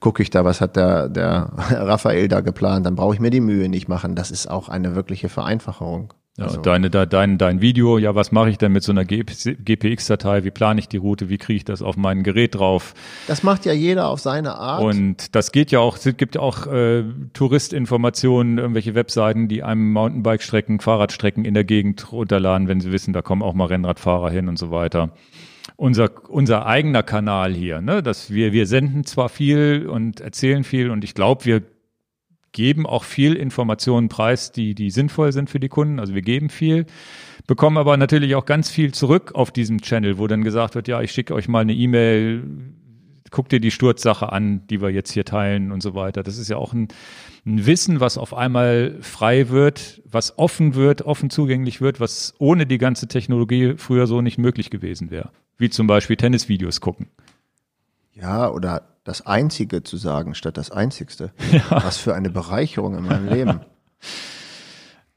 gucke 0.00 0.22
ich 0.22 0.28
da, 0.28 0.44
was 0.44 0.60
hat 0.60 0.76
der, 0.76 1.08
der 1.08 1.50
Raphael 1.56 2.28
da 2.28 2.42
geplant, 2.42 2.84
dann 2.84 2.94
brauche 2.94 3.14
ich 3.14 3.20
mir 3.20 3.30
die 3.30 3.40
Mühe 3.40 3.70
nicht 3.70 3.88
machen. 3.88 4.16
Das 4.16 4.30
ist 4.30 4.50
auch 4.50 4.68
eine 4.68 4.94
wirkliche 4.94 5.30
Vereinfachung. 5.30 6.12
Ja, 6.36 6.46
also. 6.46 6.60
deine, 6.62 6.90
dein, 6.90 7.38
dein 7.38 7.60
Video, 7.60 7.96
ja, 7.96 8.16
was 8.16 8.32
mache 8.32 8.50
ich 8.50 8.58
denn 8.58 8.72
mit 8.72 8.82
so 8.82 8.90
einer 8.90 9.04
GPX-Datei? 9.04 10.42
Wie 10.42 10.50
plane 10.50 10.80
ich 10.80 10.88
die 10.88 10.96
Route? 10.96 11.28
Wie 11.28 11.38
kriege 11.38 11.58
ich 11.58 11.64
das 11.64 11.80
auf 11.80 11.96
mein 11.96 12.24
Gerät 12.24 12.56
drauf? 12.56 12.94
Das 13.28 13.44
macht 13.44 13.64
ja 13.66 13.72
jeder 13.72 14.08
auf 14.08 14.18
seine 14.18 14.56
Art. 14.56 14.82
Und 14.82 15.36
das 15.36 15.52
geht 15.52 15.70
ja 15.70 15.78
auch, 15.78 15.96
es 15.96 16.16
gibt 16.16 16.34
ja 16.34 16.40
auch 16.40 16.66
äh, 16.66 17.04
Touristinformationen, 17.34 18.58
irgendwelche 18.58 18.96
Webseiten, 18.96 19.46
die 19.46 19.62
einem 19.62 19.92
Mountainbike-Strecken, 19.92 20.80
Fahrradstrecken 20.80 21.44
in 21.44 21.54
der 21.54 21.62
Gegend 21.62 22.10
runterladen, 22.10 22.66
wenn 22.66 22.80
sie 22.80 22.90
wissen, 22.90 23.12
da 23.12 23.22
kommen 23.22 23.42
auch 23.42 23.54
mal 23.54 23.66
Rennradfahrer 23.66 24.30
hin 24.30 24.48
und 24.48 24.58
so 24.58 24.72
weiter. 24.72 25.10
Unser, 25.76 26.10
unser 26.28 26.66
eigener 26.66 27.04
Kanal 27.04 27.52
hier, 27.54 27.80
ne, 27.80 28.02
dass 28.02 28.32
wir, 28.32 28.52
wir 28.52 28.66
senden 28.66 29.04
zwar 29.04 29.28
viel 29.28 29.86
und 29.88 30.20
erzählen 30.20 30.64
viel 30.64 30.90
und 30.90 31.04
ich 31.04 31.14
glaube, 31.14 31.44
wir 31.44 31.62
geben 32.54 32.86
auch 32.86 33.04
viel 33.04 33.34
Informationen 33.34 34.08
preis, 34.08 34.52
die, 34.52 34.74
die 34.74 34.90
sinnvoll 34.90 35.32
sind 35.32 35.50
für 35.50 35.60
die 35.60 35.68
Kunden. 35.68 36.00
Also 36.00 36.14
wir 36.14 36.22
geben 36.22 36.48
viel, 36.48 36.86
bekommen 37.46 37.76
aber 37.76 37.98
natürlich 37.98 38.34
auch 38.36 38.46
ganz 38.46 38.70
viel 38.70 38.94
zurück 38.94 39.32
auf 39.34 39.50
diesem 39.50 39.82
Channel, 39.82 40.16
wo 40.16 40.26
dann 40.26 40.42
gesagt 40.42 40.74
wird, 40.74 40.88
ja, 40.88 41.02
ich 41.02 41.12
schicke 41.12 41.34
euch 41.34 41.48
mal 41.48 41.60
eine 41.60 41.74
E-Mail, 41.74 42.44
guck 43.30 43.48
dir 43.48 43.60
die 43.60 43.72
Sturzsache 43.72 44.32
an, 44.32 44.66
die 44.68 44.80
wir 44.80 44.90
jetzt 44.90 45.10
hier 45.12 45.24
teilen 45.24 45.72
und 45.72 45.82
so 45.82 45.94
weiter. 45.94 46.22
Das 46.22 46.38
ist 46.38 46.48
ja 46.48 46.56
auch 46.56 46.72
ein, 46.72 46.88
ein 47.44 47.66
Wissen, 47.66 47.98
was 47.98 48.16
auf 48.16 48.32
einmal 48.32 48.98
frei 49.00 49.48
wird, 49.48 50.00
was 50.06 50.38
offen 50.38 50.76
wird, 50.76 51.02
offen 51.02 51.30
zugänglich 51.30 51.80
wird, 51.80 51.98
was 51.98 52.34
ohne 52.38 52.66
die 52.66 52.78
ganze 52.78 53.08
Technologie 53.08 53.74
früher 53.76 54.06
so 54.06 54.22
nicht 54.22 54.38
möglich 54.38 54.70
gewesen 54.70 55.10
wäre. 55.10 55.30
Wie 55.58 55.70
zum 55.70 55.88
Beispiel 55.88 56.16
Tennisvideos 56.16 56.80
gucken. 56.80 57.08
Ja, 58.14 58.48
oder 58.48 58.93
das 59.04 59.26
Einzige 59.26 59.82
zu 59.82 59.96
sagen 59.96 60.34
statt 60.34 60.56
das 60.56 60.70
Einzigste. 60.70 61.32
Ja. 61.52 61.84
Was 61.84 61.98
für 61.98 62.14
eine 62.14 62.30
Bereicherung 62.30 62.96
in 62.96 63.04
meinem 63.04 63.28
Leben. 63.28 63.60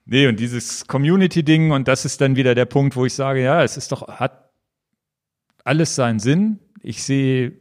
Nee, 0.09 0.27
und 0.27 0.39
dieses 0.39 0.87
Community-Ding, 0.87 1.71
und 1.71 1.89
das 1.89 2.05
ist 2.05 2.21
dann 2.21 2.37
wieder 2.37 2.55
der 2.55 2.63
Punkt, 2.63 2.95
wo 2.95 3.05
ich 3.05 3.13
sage, 3.13 3.43
ja, 3.43 3.61
es 3.61 3.75
ist 3.75 3.91
doch, 3.91 4.07
hat 4.07 4.51
alles 5.65 5.95
seinen 5.95 6.19
Sinn. 6.19 6.59
Ich 6.81 7.03
sehe, 7.03 7.59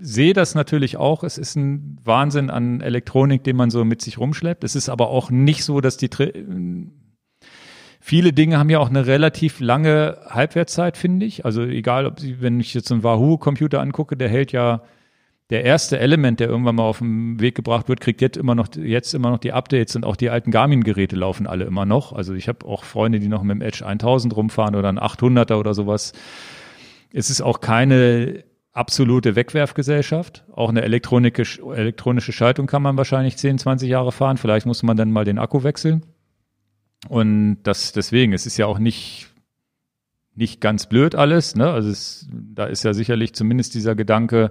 sehe 0.00 0.32
das 0.32 0.54
natürlich 0.54 0.96
auch. 0.96 1.24
Es 1.24 1.36
ist 1.36 1.56
ein 1.56 1.98
Wahnsinn 2.02 2.48
an 2.48 2.80
Elektronik, 2.80 3.44
den 3.44 3.56
man 3.56 3.70
so 3.70 3.84
mit 3.84 4.00
sich 4.00 4.16
rumschleppt. 4.16 4.64
Es 4.64 4.74
ist 4.74 4.88
aber 4.88 5.10
auch 5.10 5.30
nicht 5.30 5.62
so, 5.64 5.82
dass 5.82 5.98
die, 5.98 6.08
viele 8.00 8.32
Dinge 8.32 8.58
haben 8.58 8.70
ja 8.70 8.78
auch 8.78 8.88
eine 8.88 9.06
relativ 9.06 9.60
lange 9.60 10.22
Halbwertszeit, 10.30 10.96
finde 10.96 11.26
ich. 11.26 11.44
Also 11.44 11.64
egal, 11.64 12.06
ob 12.06 12.18
sie, 12.18 12.40
wenn 12.40 12.60
ich 12.60 12.72
jetzt 12.72 12.90
einen 12.90 13.02
Wahoo-Computer 13.02 13.78
angucke, 13.78 14.16
der 14.16 14.30
hält 14.30 14.52
ja 14.52 14.80
der 15.52 15.64
erste 15.64 15.98
Element, 15.98 16.40
der 16.40 16.48
irgendwann 16.48 16.76
mal 16.76 16.84
auf 16.84 17.00
den 17.00 17.38
Weg 17.38 17.54
gebracht 17.54 17.86
wird, 17.90 18.00
kriegt 18.00 18.22
jetzt 18.22 18.38
immer 18.38 18.54
noch 18.54 18.68
jetzt 18.74 19.12
immer 19.12 19.28
noch 19.28 19.36
die 19.36 19.52
Updates 19.52 19.94
und 19.94 20.06
auch 20.06 20.16
die 20.16 20.30
alten 20.30 20.50
Garmin-Geräte 20.50 21.14
laufen 21.14 21.46
alle 21.46 21.64
immer 21.66 21.84
noch. 21.84 22.14
Also 22.14 22.32
ich 22.32 22.48
habe 22.48 22.64
auch 22.64 22.84
Freunde, 22.84 23.20
die 23.20 23.28
noch 23.28 23.42
mit 23.42 23.56
dem 23.56 23.60
Edge 23.60 23.84
1000 23.84 24.34
rumfahren 24.34 24.74
oder 24.74 24.88
ein 24.88 24.98
800er 24.98 25.56
oder 25.56 25.74
sowas. 25.74 26.14
Es 27.12 27.28
ist 27.28 27.42
auch 27.42 27.60
keine 27.60 28.44
absolute 28.72 29.36
Wegwerfgesellschaft. 29.36 30.42
Auch 30.52 30.70
eine 30.70 30.80
elektronische 30.80 32.32
Schaltung 32.32 32.66
kann 32.66 32.80
man 32.80 32.96
wahrscheinlich 32.96 33.36
10, 33.36 33.58
20 33.58 33.90
Jahre 33.90 34.10
fahren. 34.10 34.38
Vielleicht 34.38 34.64
muss 34.64 34.82
man 34.82 34.96
dann 34.96 35.12
mal 35.12 35.26
den 35.26 35.38
Akku 35.38 35.64
wechseln. 35.64 36.06
Und 37.10 37.58
das 37.64 37.92
deswegen, 37.92 38.32
es 38.32 38.46
ist 38.46 38.56
ja 38.56 38.64
auch 38.64 38.78
nicht 38.78 39.28
nicht 40.34 40.62
ganz 40.62 40.86
blöd 40.86 41.14
alles. 41.14 41.56
Ne? 41.56 41.70
Also 41.70 41.90
es, 41.90 42.26
da 42.30 42.64
ist 42.64 42.84
ja 42.84 42.94
sicherlich 42.94 43.34
zumindest 43.34 43.74
dieser 43.74 43.94
Gedanke, 43.94 44.50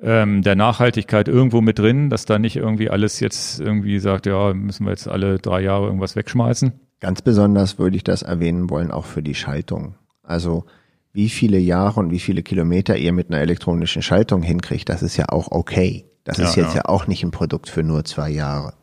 ähm, 0.00 0.42
der 0.42 0.54
Nachhaltigkeit 0.54 1.28
irgendwo 1.28 1.60
mit 1.60 1.78
drin, 1.78 2.10
dass 2.10 2.24
da 2.24 2.38
nicht 2.38 2.56
irgendwie 2.56 2.90
alles 2.90 3.20
jetzt 3.20 3.60
irgendwie 3.60 3.98
sagt, 3.98 4.26
ja, 4.26 4.54
müssen 4.54 4.84
wir 4.84 4.90
jetzt 4.90 5.08
alle 5.08 5.38
drei 5.38 5.60
Jahre 5.60 5.86
irgendwas 5.86 6.16
wegschmeißen? 6.16 6.72
Ganz 7.00 7.22
besonders 7.22 7.78
würde 7.78 7.96
ich 7.96 8.04
das 8.04 8.22
erwähnen 8.22 8.70
wollen, 8.70 8.90
auch 8.90 9.04
für 9.04 9.22
die 9.22 9.34
Schaltung. 9.34 9.94
Also 10.22 10.64
wie 11.12 11.28
viele 11.28 11.58
Jahre 11.58 12.00
und 12.00 12.10
wie 12.10 12.18
viele 12.18 12.42
Kilometer 12.42 12.96
ihr 12.96 13.12
mit 13.12 13.30
einer 13.30 13.40
elektronischen 13.40 14.02
Schaltung 14.02 14.42
hinkriegt, 14.42 14.88
das 14.88 15.02
ist 15.02 15.16
ja 15.16 15.26
auch 15.30 15.50
okay. 15.50 16.04
Das 16.24 16.38
ja, 16.38 16.44
ist 16.44 16.56
jetzt 16.56 16.74
ja. 16.74 16.82
ja 16.82 16.84
auch 16.84 17.06
nicht 17.06 17.24
ein 17.24 17.30
Produkt 17.30 17.68
für 17.68 17.82
nur 17.82 18.04
zwei 18.04 18.30
Jahre. 18.30 18.74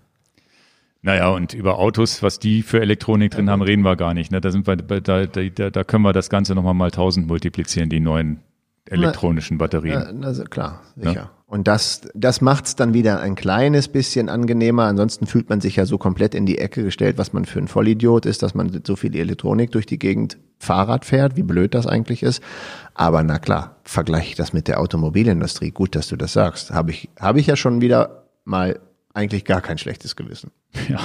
Naja, 1.01 1.29
und 1.29 1.53
über 1.53 1.77
Autos, 1.77 2.23
was 2.23 2.39
die 2.39 2.63
für 2.63 2.81
Elektronik 2.81 3.31
drin 3.31 3.49
haben, 3.49 3.61
reden 3.61 3.83
wir 3.83 3.95
gar 3.95 4.15
nicht. 4.15 4.31
Ne? 4.31 4.41
Da 4.41 4.49
sind 4.49 4.65
wir, 4.65 4.75
da, 4.75 5.27
da, 5.27 5.69
da 5.69 5.83
können 5.83 6.03
wir 6.03 6.13
das 6.13 6.31
Ganze 6.31 6.55
nochmal 6.55 6.73
mal 6.73 6.89
tausend 6.89 7.27
multiplizieren, 7.27 7.89
die 7.89 7.99
neuen 7.99 8.39
elektronischen 8.89 9.57
Batterien. 9.57 10.19
Na, 10.19 10.31
na, 10.31 10.43
klar, 10.45 10.81
sicher. 10.95 11.13
Ja? 11.13 11.31
Und 11.47 11.67
das, 11.67 12.01
das 12.13 12.41
macht 12.41 12.65
es 12.65 12.75
dann 12.75 12.93
wieder 12.93 13.19
ein 13.19 13.35
kleines 13.35 13.87
bisschen 13.87 14.29
angenehmer. 14.29 14.85
Ansonsten 14.85 15.27
fühlt 15.27 15.49
man 15.49 15.61
sich 15.61 15.75
ja 15.75 15.85
so 15.85 15.97
komplett 15.97 16.33
in 16.33 16.45
die 16.45 16.57
Ecke 16.57 16.83
gestellt, 16.83 17.17
was 17.17 17.33
man 17.33 17.45
für 17.45 17.59
ein 17.59 17.67
Vollidiot 17.67 18.25
ist, 18.25 18.41
dass 18.41 18.55
man 18.55 18.81
so 18.85 18.95
viel 18.95 19.15
Elektronik 19.15 19.71
durch 19.71 19.85
die 19.85 19.99
Gegend 19.99 20.37
Fahrrad 20.57 21.05
fährt, 21.05 21.35
wie 21.37 21.43
blöd 21.43 21.75
das 21.75 21.85
eigentlich 21.85 22.23
ist. 22.23 22.41
Aber 22.93 23.21
na 23.23 23.37
klar, 23.37 23.75
vergleiche 23.83 24.29
ich 24.29 24.35
das 24.35 24.53
mit 24.53 24.67
der 24.67 24.79
Automobilindustrie. 24.79 25.71
Gut, 25.71 25.95
dass 25.95 26.07
du 26.07 26.15
das 26.15 26.33
sagst. 26.33 26.71
Habe 26.71 26.91
ich, 26.91 27.09
habe 27.19 27.39
ich 27.39 27.47
ja 27.47 27.55
schon 27.55 27.81
wieder 27.81 28.27
mal 28.43 28.79
eigentlich 29.13 29.45
gar 29.45 29.61
kein 29.61 29.77
schlechtes 29.77 30.15
Gewissen. 30.15 30.51
Ja, 30.89 30.99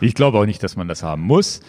ich 0.00 0.14
glaube 0.14 0.38
auch 0.38 0.46
nicht, 0.46 0.62
dass 0.62 0.76
man 0.76 0.86
das 0.86 1.02
haben 1.02 1.22
muss. 1.22 1.60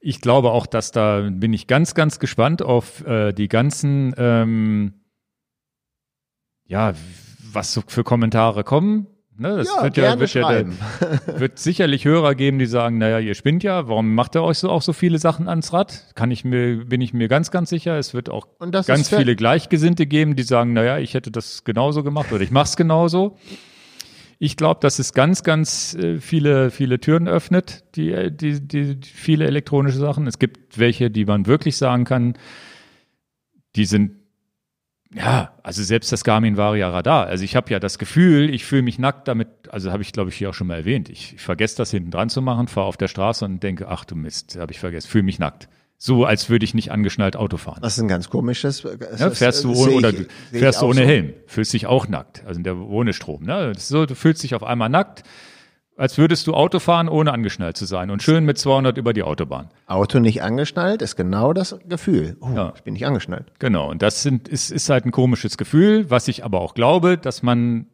Ich 0.00 0.20
glaube 0.20 0.50
auch, 0.50 0.66
dass 0.66 0.92
da 0.92 1.26
bin 1.32 1.54
ich 1.54 1.66
ganz, 1.66 1.94
ganz 1.94 2.18
gespannt 2.18 2.60
auf 2.60 3.04
äh, 3.06 3.32
die 3.32 3.48
ganzen 3.48 4.14
ähm, 4.18 4.92
ja, 6.68 6.92
was 7.52 7.72
so 7.72 7.82
für 7.86 8.04
Kommentare 8.04 8.62
kommen. 8.62 9.06
Ne, 9.40 9.56
das 9.56 9.68
ja, 9.68 9.84
wird 9.84 9.96
ja, 9.96 10.18
wird, 10.18 10.34
ja 10.34 10.64
wird 11.38 11.60
sicherlich 11.60 12.04
Hörer 12.04 12.34
geben, 12.34 12.58
die 12.58 12.66
sagen, 12.66 12.98
naja, 12.98 13.20
ihr 13.20 13.36
spinnt 13.36 13.62
ja, 13.62 13.86
warum 13.86 14.12
macht 14.16 14.34
ihr 14.34 14.42
euch 14.42 14.58
so 14.58 14.68
auch 14.68 14.82
so 14.82 14.92
viele 14.92 15.20
Sachen 15.20 15.48
ans 15.48 15.72
Rad? 15.72 16.12
Kann 16.16 16.32
ich 16.32 16.44
mir, 16.44 16.84
bin 16.84 17.00
ich 17.00 17.14
mir 17.14 17.28
ganz, 17.28 17.52
ganz 17.52 17.70
sicher. 17.70 17.96
Es 17.96 18.14
wird 18.14 18.30
auch 18.30 18.48
ganz 18.58 19.08
viele 19.08 19.36
Gleichgesinnte 19.36 20.06
geben, 20.06 20.34
die 20.34 20.42
sagen, 20.42 20.72
naja, 20.72 20.98
ich 20.98 21.14
hätte 21.14 21.30
das 21.30 21.62
genauso 21.62 22.02
gemacht 22.02 22.32
oder 22.32 22.42
ich 22.42 22.50
mach's 22.50 22.76
genauso. 22.76 23.36
Ich 24.40 24.56
glaube, 24.56 24.80
dass 24.80 24.98
es 24.98 25.12
ganz, 25.12 25.44
ganz 25.44 25.94
äh, 25.94 26.18
viele, 26.18 26.72
viele 26.72 26.98
Türen 26.98 27.28
öffnet, 27.28 27.84
die, 27.94 28.30
die, 28.32 28.60
die, 28.60 28.96
die 28.96 29.08
viele 29.08 29.46
elektronische 29.46 29.98
Sachen. 29.98 30.26
Es 30.26 30.40
gibt 30.40 30.78
welche, 30.78 31.12
die 31.12 31.24
man 31.24 31.46
wirklich 31.46 31.76
sagen 31.76 32.04
kann, 32.04 32.34
die 33.76 33.84
sind 33.84 34.17
ja, 35.14 35.52
also 35.62 35.82
selbst 35.82 36.12
das 36.12 36.22
Garmin 36.22 36.56
Varia 36.56 36.90
Radar. 36.90 37.26
Also 37.26 37.42
ich 37.42 37.56
habe 37.56 37.70
ja 37.70 37.80
das 37.80 37.98
Gefühl, 37.98 38.52
ich 38.52 38.64
fühle 38.66 38.82
mich 38.82 38.98
nackt 38.98 39.26
damit, 39.26 39.48
also 39.70 39.90
habe 39.90 40.02
ich 40.02 40.12
glaube 40.12 40.30
ich 40.30 40.36
hier 40.36 40.50
auch 40.50 40.54
schon 40.54 40.66
mal 40.66 40.76
erwähnt. 40.76 41.08
Ich, 41.08 41.34
ich 41.34 41.40
vergesse 41.40 41.76
das 41.78 41.90
hinten 41.90 42.10
dran 42.10 42.28
zu 42.28 42.42
machen, 42.42 42.68
fahre 42.68 42.86
auf 42.86 42.98
der 42.98 43.08
Straße 43.08 43.44
und 43.44 43.62
denke, 43.62 43.88
ach 43.88 44.04
du 44.04 44.16
Mist, 44.16 44.56
habe 44.58 44.72
ich 44.72 44.78
vergessen, 44.78 45.08
fühle 45.08 45.24
mich 45.24 45.38
nackt. 45.38 45.68
So, 46.00 46.24
als 46.24 46.48
würde 46.48 46.64
ich 46.64 46.74
nicht 46.74 46.92
angeschnallt 46.92 47.36
Auto 47.36 47.56
fahren. 47.56 47.80
Das 47.82 47.94
ist 47.96 48.02
ein 48.02 48.08
ganz 48.08 48.30
komisches. 48.30 48.84
Ja, 49.18 49.30
fährst 49.30 49.64
du 49.64 49.72
ohne, 49.72 49.92
oder 49.92 50.12
du 50.12 50.26
fährst 50.52 50.82
du 50.82 50.86
ohne 50.86 51.00
so. 51.00 51.06
Helm, 51.06 51.32
fühlst 51.46 51.72
dich 51.72 51.86
auch 51.86 52.06
nackt, 52.06 52.44
also 52.46 52.60
der 52.60 52.76
ohne 52.76 53.12
Strom. 53.12 53.42
Ne? 53.42 53.72
so, 53.76 54.06
du 54.06 54.14
fühlst 54.14 54.42
dich 54.44 54.54
auf 54.54 54.62
einmal 54.62 54.90
nackt, 54.90 55.24
als 55.98 56.16
würdest 56.16 56.46
du 56.46 56.54
Auto 56.54 56.78
fahren, 56.78 57.08
ohne 57.08 57.32
angeschnallt 57.32 57.76
zu 57.76 57.84
sein 57.84 58.10
und 58.10 58.22
schön 58.22 58.44
mit 58.44 58.56
200 58.56 58.96
über 58.96 59.12
die 59.12 59.24
Autobahn. 59.24 59.68
Auto 59.86 60.20
nicht 60.20 60.42
angeschnallt 60.42 61.02
ist 61.02 61.16
genau 61.16 61.52
das 61.52 61.76
Gefühl. 61.86 62.36
Oh, 62.40 62.50
ja. 62.54 62.72
ich 62.76 62.82
bin 62.82 62.94
nicht 62.94 63.04
angeschnallt. 63.04 63.52
Genau, 63.58 63.90
und 63.90 64.00
das 64.00 64.22
sind, 64.22 64.46
ist, 64.48 64.70
ist 64.70 64.88
halt 64.88 65.04
ein 65.04 65.10
komisches 65.10 65.58
Gefühl, 65.58 66.08
was 66.08 66.28
ich 66.28 66.44
aber 66.44 66.60
auch 66.60 66.74
glaube, 66.74 67.18
dass 67.18 67.42
man 67.42 67.88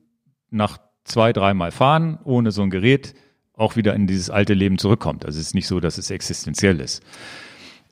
nach 0.50 0.78
zwei, 1.04 1.32
dreimal 1.32 1.70
fahren 1.70 2.18
ohne 2.24 2.50
so 2.50 2.62
ein 2.62 2.70
Gerät 2.70 3.14
auch 3.54 3.76
wieder 3.76 3.94
in 3.94 4.06
dieses 4.06 4.28
alte 4.28 4.52
Leben 4.52 4.78
zurückkommt. 4.78 5.24
Also 5.24 5.40
es 5.40 5.48
ist 5.48 5.54
nicht 5.54 5.66
so, 5.66 5.80
dass 5.80 5.96
es 5.96 6.10
existenziell 6.10 6.80
ist. 6.80 7.02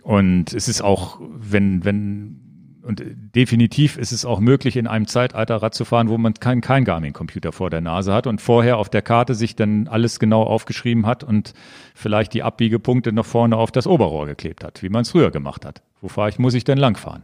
Und 0.02 0.52
es 0.52 0.68
ist 0.68 0.82
auch, 0.82 1.20
wenn, 1.20 1.84
wenn 1.84 2.52
und 2.82 3.02
definitiv 3.34 3.96
ist 3.96 4.12
es 4.12 4.24
auch 4.24 4.40
möglich, 4.40 4.76
in 4.76 4.86
einem 4.86 5.06
Zeitalter 5.06 5.56
Rad 5.56 5.74
zu 5.74 5.84
fahren, 5.84 6.09
wo 6.09 6.18
man 6.18 6.34
keinen 6.34 6.60
kein 6.60 6.84
Garmin-Computer 6.84 7.52
vor 7.52 7.70
der 7.70 7.80
Nase 7.80 8.12
hat 8.12 8.26
und 8.26 8.40
vorher 8.40 8.78
auf 8.78 8.88
der 8.88 9.02
Karte 9.02 9.34
sich 9.34 9.56
dann 9.56 9.88
alles 9.88 10.18
genau 10.18 10.42
aufgeschrieben 10.42 11.06
hat 11.06 11.24
und 11.24 11.54
vielleicht 11.94 12.34
die 12.34 12.42
Abbiegepunkte 12.42 13.12
noch 13.12 13.26
vorne 13.26 13.56
auf 13.56 13.70
das 13.70 13.86
Oberrohr 13.86 14.26
geklebt 14.26 14.64
hat, 14.64 14.82
wie 14.82 14.88
man 14.88 15.02
es 15.02 15.10
früher 15.10 15.30
gemacht 15.30 15.64
hat. 15.64 15.82
Wo 16.00 16.09
fahre 16.09 16.28
ich, 16.28 16.38
muss 16.38 16.54
ich 16.54 16.64
denn 16.64 16.78
langfahren? 16.78 17.22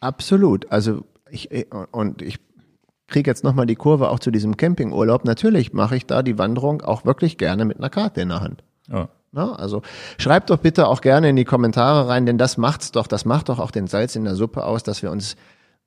Absolut. 0.00 0.70
Also 0.70 1.04
ich, 1.30 1.48
und 1.92 2.20
ich 2.20 2.38
kriege 3.06 3.30
jetzt 3.30 3.44
nochmal 3.44 3.66
die 3.66 3.76
Kurve 3.76 4.10
auch 4.10 4.18
zu 4.18 4.30
diesem 4.30 4.56
Campingurlaub. 4.56 5.24
Natürlich 5.24 5.72
mache 5.72 5.96
ich 5.96 6.06
da 6.06 6.22
die 6.22 6.38
Wanderung 6.38 6.82
auch 6.82 7.04
wirklich 7.04 7.38
gerne 7.38 7.64
mit 7.64 7.78
einer 7.78 7.90
Karte 7.90 8.20
in 8.20 8.28
der 8.28 8.40
Hand. 8.40 8.64
Ja. 8.88 9.08
Ne? 9.34 9.58
Also 9.58 9.82
schreibt 10.16 10.50
doch 10.50 10.58
bitte 10.58 10.86
auch 10.86 11.00
gerne 11.00 11.28
in 11.28 11.36
die 11.36 11.44
Kommentare 11.44 12.08
rein, 12.08 12.24
denn 12.24 12.38
das 12.38 12.56
macht's 12.56 12.92
doch, 12.92 13.06
das 13.06 13.24
macht 13.24 13.48
doch 13.48 13.58
auch 13.58 13.72
den 13.72 13.88
Salz 13.88 14.14
in 14.14 14.24
der 14.24 14.36
Suppe 14.36 14.64
aus, 14.64 14.82
dass 14.84 15.02
wir 15.02 15.10
uns 15.10 15.36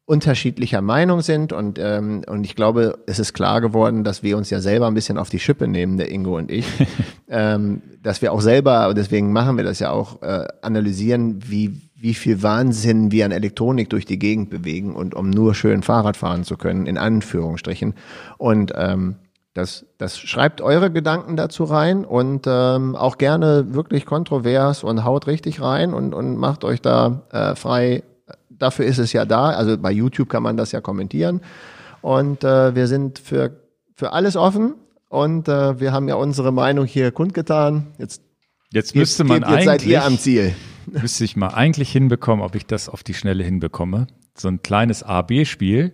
unterschiedlicher 0.05 0.81
Meinung 0.81 1.21
sind 1.21 1.51
und 1.51 1.79
ähm, 1.79 2.23
und 2.27 2.45
ich 2.45 2.55
glaube, 2.55 2.99
es 3.07 3.19
ist 3.19 3.33
klar 3.33 3.59
geworden, 3.59 4.05
dass 4.05 4.23
wir 4.23 4.37
uns 4.37 4.49
ja 4.49 4.61
selber 4.61 4.87
ein 4.87 4.93
bisschen 4.93 5.17
auf 5.17 5.29
die 5.29 5.39
Schippe 5.39 5.67
nehmen, 5.67 5.97
der 5.97 6.11
Ingo 6.11 6.37
und 6.37 6.49
ich, 6.49 6.65
ähm, 7.27 7.81
dass 8.03 8.21
wir 8.21 8.31
auch 8.31 8.39
selber, 8.39 8.93
deswegen 8.93 9.33
machen 9.33 9.57
wir 9.57 9.65
das 9.65 9.79
ja 9.79 9.91
auch, 9.91 10.21
äh, 10.21 10.47
analysieren, 10.61 11.39
wie 11.47 11.87
wie 11.99 12.13
viel 12.13 12.43
Wahnsinn 12.43 13.11
wir 13.11 13.25
an 13.25 13.31
Elektronik 13.31 13.89
durch 13.89 14.05
die 14.05 14.19
Gegend 14.19 14.49
bewegen 14.49 14.95
und 14.95 15.15
um 15.15 15.29
nur 15.31 15.55
schön 15.55 15.81
Fahrrad 15.81 16.15
fahren 16.15 16.43
zu 16.43 16.55
können, 16.55 16.85
in 16.85 16.97
Anführungsstrichen. 16.97 17.95
Und 18.37 18.71
ähm, 18.75 19.15
das, 19.57 19.87
das 19.97 20.19
schreibt 20.19 20.61
eure 20.61 20.91
Gedanken 20.91 21.35
dazu 21.35 21.63
rein 21.63 22.05
und 22.05 22.45
ähm, 22.45 22.95
auch 22.95 23.17
gerne 23.17 23.73
wirklich 23.73 24.05
kontrovers 24.05 24.83
und 24.83 25.03
haut 25.03 25.25
richtig 25.25 25.61
rein 25.61 25.95
und, 25.95 26.13
und 26.13 26.37
macht 26.37 26.63
euch 26.63 26.79
da 26.79 27.23
äh, 27.31 27.55
frei. 27.55 28.03
Dafür 28.51 28.85
ist 28.85 28.99
es 28.99 29.13
ja 29.13 29.25
da. 29.25 29.49
Also 29.49 29.75
bei 29.79 29.91
YouTube 29.91 30.29
kann 30.29 30.43
man 30.43 30.57
das 30.57 30.73
ja 30.73 30.79
kommentieren. 30.79 31.41
Und 32.01 32.43
äh, 32.43 32.75
wir 32.75 32.85
sind 32.85 33.17
für, 33.17 33.59
für 33.95 34.13
alles 34.13 34.35
offen 34.35 34.75
und 35.09 35.47
äh, 35.47 35.79
wir 35.79 35.91
haben 35.91 36.07
ja 36.07 36.15
unsere 36.15 36.51
Meinung 36.51 36.85
hier 36.85 37.11
kundgetan. 37.11 37.87
Jetzt, 37.97 38.21
jetzt 38.71 38.95
müsste 38.95 39.23
man 39.23 39.41
jetzt, 39.41 39.49
jetzt 39.49 39.65
seid 39.65 39.85
ihr 39.87 40.05
am 40.05 40.19
Ziel. 40.19 40.55
Müsste 40.85 41.23
ich 41.23 41.35
mal 41.35 41.49
eigentlich 41.49 41.91
hinbekommen, 41.91 42.45
ob 42.45 42.53
ich 42.53 42.67
das 42.67 42.89
auf 42.89 43.01
die 43.01 43.15
Schnelle 43.15 43.43
hinbekomme. 43.43 44.05
So 44.37 44.49
ein 44.49 44.61
kleines 44.61 45.01
A-B-Spiel 45.01 45.93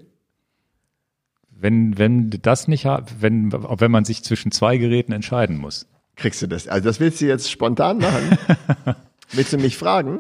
wenn, 1.64 1.98
wenn 1.98 2.30
das 2.30 2.68
nicht, 2.68 2.86
wenn, 3.20 3.54
wenn 3.54 3.90
man 3.90 4.04
sich 4.04 4.22
zwischen 4.22 4.52
zwei 4.52 4.76
Geräten 4.76 5.14
entscheiden 5.14 5.58
muss. 5.58 5.88
Kriegst 6.18 6.42
du 6.42 6.48
das? 6.48 6.68
Also 6.68 6.90
das 6.90 7.00
willst 7.00 7.22
du 7.22 7.26
jetzt 7.26 7.50
spontan 7.50 8.00
machen? 8.00 8.38
willst 9.32 9.54
du 9.54 9.58
mich 9.58 9.78
fragen? 9.78 10.20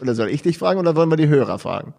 Oder 0.00 0.14
soll 0.14 0.30
ich 0.30 0.40
dich 0.40 0.56
fragen 0.56 0.80
oder 0.80 0.96
wollen 0.96 1.10
wir 1.10 1.18
die 1.18 1.28
Hörer 1.28 1.58
fragen? 1.58 1.92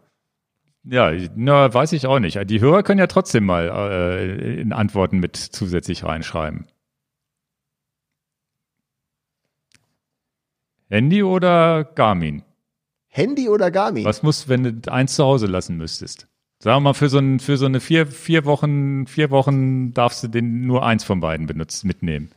Ja, 0.83 1.11
na, 1.35 1.71
weiß 1.71 1.93
ich 1.93 2.07
auch 2.07 2.17
nicht. 2.17 2.39
Die 2.49 2.59
Hörer 2.59 2.81
können 2.81 2.99
ja 2.99 3.05
trotzdem 3.05 3.45
mal 3.45 3.69
äh, 3.69 4.59
in 4.59 4.73
Antworten 4.73 5.19
mit 5.19 5.35
zusätzlich 5.35 6.03
reinschreiben. 6.03 6.65
Handy 10.89 11.21
oder 11.21 11.83
Garmin? 11.83 12.41
Handy 13.07 13.49
oder 13.49 13.69
Garmin? 13.69 14.05
Was 14.05 14.23
muss, 14.23 14.49
wenn 14.49 14.81
du 14.81 14.91
eins 14.91 15.15
zu 15.15 15.23
Hause 15.23 15.45
lassen 15.45 15.77
müsstest? 15.77 16.27
Sagen 16.59 16.77
wir 16.77 16.81
mal, 16.81 16.93
für 16.93 17.09
so, 17.09 17.19
ein, 17.19 17.39
für 17.39 17.57
so 17.57 17.67
eine 17.67 17.79
vier, 17.79 18.07
vier 18.07 18.45
Wochen, 18.45 19.05
vier 19.05 19.29
Wochen 19.29 19.93
darfst 19.93 20.23
du 20.23 20.27
den 20.27 20.65
nur 20.65 20.83
eins 20.85 21.03
von 21.03 21.19
beiden 21.19 21.45
benutzt, 21.45 21.85
mitnehmen. 21.85 22.31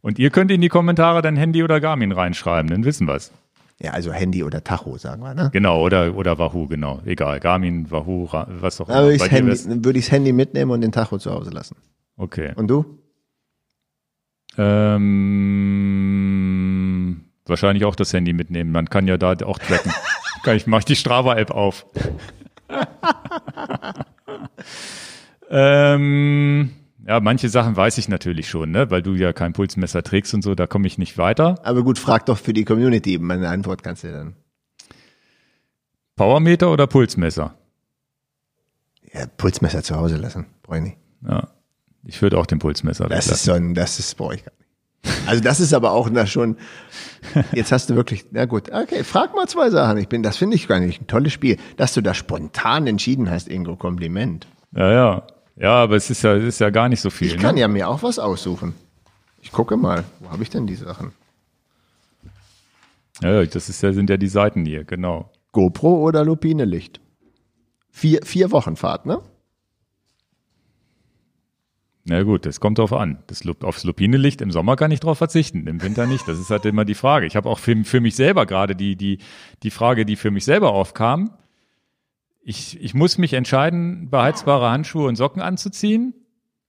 Und 0.00 0.20
ihr 0.20 0.30
könnt 0.30 0.52
in 0.52 0.60
die 0.60 0.68
Kommentare 0.68 1.22
dann 1.22 1.34
Handy 1.34 1.64
oder 1.64 1.80
Garmin 1.80 2.12
reinschreiben, 2.12 2.70
dann 2.70 2.84
wissen 2.84 3.08
wir's. 3.08 3.32
Ja, 3.80 3.90
also 3.90 4.12
Handy 4.12 4.44
oder 4.44 4.62
Tacho, 4.62 4.96
sagen 4.96 5.22
wir, 5.22 5.34
ne? 5.34 5.50
Genau, 5.52 5.82
oder, 5.82 6.14
oder 6.14 6.38
Wahoo, 6.38 6.68
genau. 6.68 7.02
Egal. 7.04 7.40
Garmin, 7.40 7.90
Wahoo, 7.90 8.28
was 8.30 8.80
auch 8.80 8.88
immer. 8.88 9.02
Würde 9.02 9.98
ich 9.98 10.04
das 10.04 10.12
Handy 10.12 10.32
mitnehmen 10.32 10.70
und 10.70 10.80
den 10.80 10.92
Tacho 10.92 11.18
zu 11.18 11.32
Hause 11.32 11.50
lassen. 11.50 11.74
Okay. 12.16 12.52
Und 12.54 12.68
du? 12.68 13.00
Ähm, 14.56 15.16
Wahrscheinlich 17.46 17.84
auch 17.84 17.96
das 17.96 18.12
Handy 18.12 18.32
mitnehmen. 18.32 18.72
Man 18.72 18.90
kann 18.90 19.06
ja 19.06 19.16
da 19.16 19.34
auch 19.44 19.58
tracken. 19.58 19.92
ich, 20.54 20.66
mach 20.66 20.84
die 20.84 20.96
Strava-App 20.96 21.50
auf. 21.50 21.86
ähm, 25.50 26.70
ja, 27.06 27.20
manche 27.20 27.48
Sachen 27.48 27.76
weiß 27.76 27.98
ich 27.98 28.08
natürlich 28.08 28.48
schon, 28.48 28.70
ne? 28.70 28.90
weil 28.90 29.02
du 29.02 29.14
ja 29.14 29.32
kein 29.32 29.52
Pulsmesser 29.52 30.02
trägst 30.02 30.34
und 30.34 30.42
so, 30.42 30.54
da 30.54 30.66
komme 30.66 30.86
ich 30.86 30.98
nicht 30.98 31.18
weiter. 31.18 31.60
Aber 31.64 31.82
gut, 31.82 31.98
frag 31.98 32.26
doch 32.26 32.38
für 32.38 32.52
die 32.52 32.64
Community. 32.64 33.18
Meine 33.18 33.48
Antwort 33.48 33.82
kannst 33.82 34.04
du 34.04 34.12
dann. 34.12 34.36
Powermeter 36.16 36.72
oder 36.72 36.86
Pulsmesser? 36.86 37.54
Ja, 39.12 39.26
Pulsmesser 39.36 39.82
zu 39.82 39.96
Hause 39.96 40.16
lassen, 40.16 40.46
brauche 40.62 40.78
ich 40.78 40.84
nicht. 40.84 40.98
Ja, 41.28 41.48
ich 42.04 42.20
würde 42.22 42.38
auch 42.38 42.46
den 42.46 42.58
Pulsmesser 42.58 43.08
Das 43.08 43.28
ist 43.28 43.44
so 43.44 43.52
ein, 43.52 43.74
das 43.74 43.98
ist, 43.98 44.16
brauche 44.16 44.34
ich 44.34 44.44
gar 44.44 44.52
nicht. 44.58 44.65
Also 45.26 45.42
das 45.42 45.60
ist 45.60 45.72
aber 45.72 45.92
auch 45.92 46.08
na 46.10 46.26
schon. 46.26 46.56
Jetzt 47.52 47.72
hast 47.72 47.90
du 47.90 47.96
wirklich, 47.96 48.26
na 48.30 48.44
gut, 48.44 48.72
okay, 48.72 49.04
frag 49.04 49.34
mal 49.34 49.48
zwei 49.48 49.70
Sachen. 49.70 49.98
Ich 49.98 50.08
bin, 50.08 50.22
das 50.22 50.36
finde 50.36 50.56
ich 50.56 50.68
gar 50.68 50.80
nicht 50.80 51.02
ein 51.02 51.06
tolles 51.06 51.32
Spiel, 51.32 51.58
dass 51.76 51.94
du 51.94 52.00
da 52.00 52.14
spontan 52.14 52.86
entschieden 52.86 53.30
hast, 53.30 53.48
Ingo. 53.48 53.76
Kompliment. 53.76 54.46
Ja, 54.74 54.92
ja, 54.92 55.22
ja, 55.56 55.72
aber 55.72 55.96
es 55.96 56.10
ist 56.10 56.22
ja, 56.22 56.34
es 56.34 56.44
ist 56.44 56.60
ja 56.60 56.70
gar 56.70 56.88
nicht 56.88 57.00
so 57.00 57.10
viel. 57.10 57.28
Ich 57.28 57.38
kann 57.38 57.54
ne? 57.54 57.62
ja 57.62 57.68
mir 57.68 57.88
auch 57.88 58.02
was 58.02 58.18
aussuchen. 58.18 58.74
Ich 59.40 59.52
gucke 59.52 59.76
mal, 59.76 60.04
wo 60.20 60.30
habe 60.30 60.42
ich 60.42 60.50
denn 60.50 60.66
die 60.66 60.74
Sachen? 60.74 61.12
Ja, 63.22 63.44
das 63.44 63.68
ist 63.68 63.82
ja, 63.82 63.92
sind 63.92 64.10
ja 64.10 64.16
die 64.16 64.28
Seiten 64.28 64.64
hier, 64.66 64.84
genau. 64.84 65.30
GoPro 65.52 66.00
oder 66.00 66.24
Lupinelicht? 66.24 67.00
Vier, 67.90 68.20
vier 68.24 68.50
Wochen 68.52 68.76
Fahrt, 68.76 69.06
ne? 69.06 69.20
Na 72.08 72.22
gut, 72.22 72.46
das 72.46 72.60
kommt 72.60 72.78
drauf 72.78 72.92
an. 72.92 73.18
Das, 73.26 73.42
aufs 73.62 73.82
Lupinelicht 73.82 74.40
im 74.40 74.52
Sommer 74.52 74.76
kann 74.76 74.92
ich 74.92 75.00
drauf 75.00 75.18
verzichten, 75.18 75.66
im 75.66 75.82
Winter 75.82 76.06
nicht. 76.06 76.28
Das 76.28 76.38
ist 76.38 76.50
halt 76.50 76.64
immer 76.64 76.84
die 76.84 76.94
Frage. 76.94 77.26
Ich 77.26 77.34
habe 77.34 77.48
auch 77.48 77.58
für, 77.58 77.84
für 77.84 78.00
mich 78.00 78.14
selber 78.14 78.46
gerade 78.46 78.76
die, 78.76 78.94
die, 78.94 79.18
die 79.64 79.70
Frage, 79.70 80.06
die 80.06 80.14
für 80.14 80.30
mich 80.30 80.44
selber 80.44 80.70
aufkam. 80.70 81.32
Ich, 82.42 82.80
ich 82.80 82.94
muss 82.94 83.18
mich 83.18 83.32
entscheiden, 83.32 84.08
beheizbare 84.08 84.70
Handschuhe 84.70 85.08
und 85.08 85.16
Socken 85.16 85.42
anzuziehen 85.42 86.14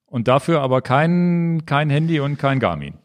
und 0.07 0.27
dafür 0.27 0.61
aber 0.61 0.81
kein, 0.81 1.67
kein 1.67 1.91
Handy 1.91 2.19
und 2.19 2.39
kein 2.39 2.59
Garmin. 2.59 2.95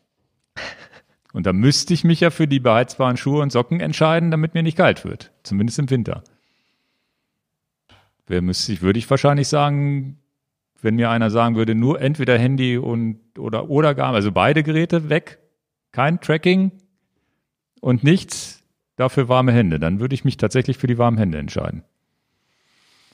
Und 1.35 1.45
da 1.45 1.53
müsste 1.53 1.93
ich 1.93 2.03
mich 2.03 2.21
ja 2.21 2.31
für 2.31 2.49
die 2.49 2.61
beheizbaren 2.61 3.19
Schuhe 3.19 3.43
und 3.43 3.53
Socken 3.53 3.81
entscheiden, 3.81 4.31
damit 4.31 4.55
mir 4.55 4.63
nicht 4.63 4.79
kalt 4.79 5.05
wird. 5.05 5.33
Zumindest 5.43 5.79
im 5.79 5.91
Winter. 5.91 6.25
Wer 8.27 8.41
müsste 8.41 8.73
ich, 8.73 8.81
würde 8.81 8.99
ich 8.99 9.11
wahrscheinlich 9.11 9.49
sagen, 9.49 10.19
wenn 10.83 10.97
mir 10.97 11.11
einer 11.11 11.31
sagen 11.31 11.57
würde, 11.57 11.75
nur 11.75 12.01
entweder 12.01 12.39
Handy 12.39 12.77
und 12.77 13.21
oder 13.39 13.71
oder 13.71 13.95
gar, 13.95 14.13
also 14.13 14.33
beide 14.33 14.63
Geräte 14.63 15.09
weg, 15.09 15.39
kein 15.93 16.21
Tracking 16.21 16.73
und 17.81 18.05
nichts, 18.05 18.63
dafür 18.97 19.29
warme 19.29 19.53
Hände, 19.53 19.79
dann 19.79 20.01
würde 20.01 20.15
ich 20.15 20.25
mich 20.25 20.37
tatsächlich 20.37 20.79
für 20.79 20.87
die 20.87 20.99
warmen 20.99 21.19
Hände 21.19 21.39
entscheiden. 21.39 21.85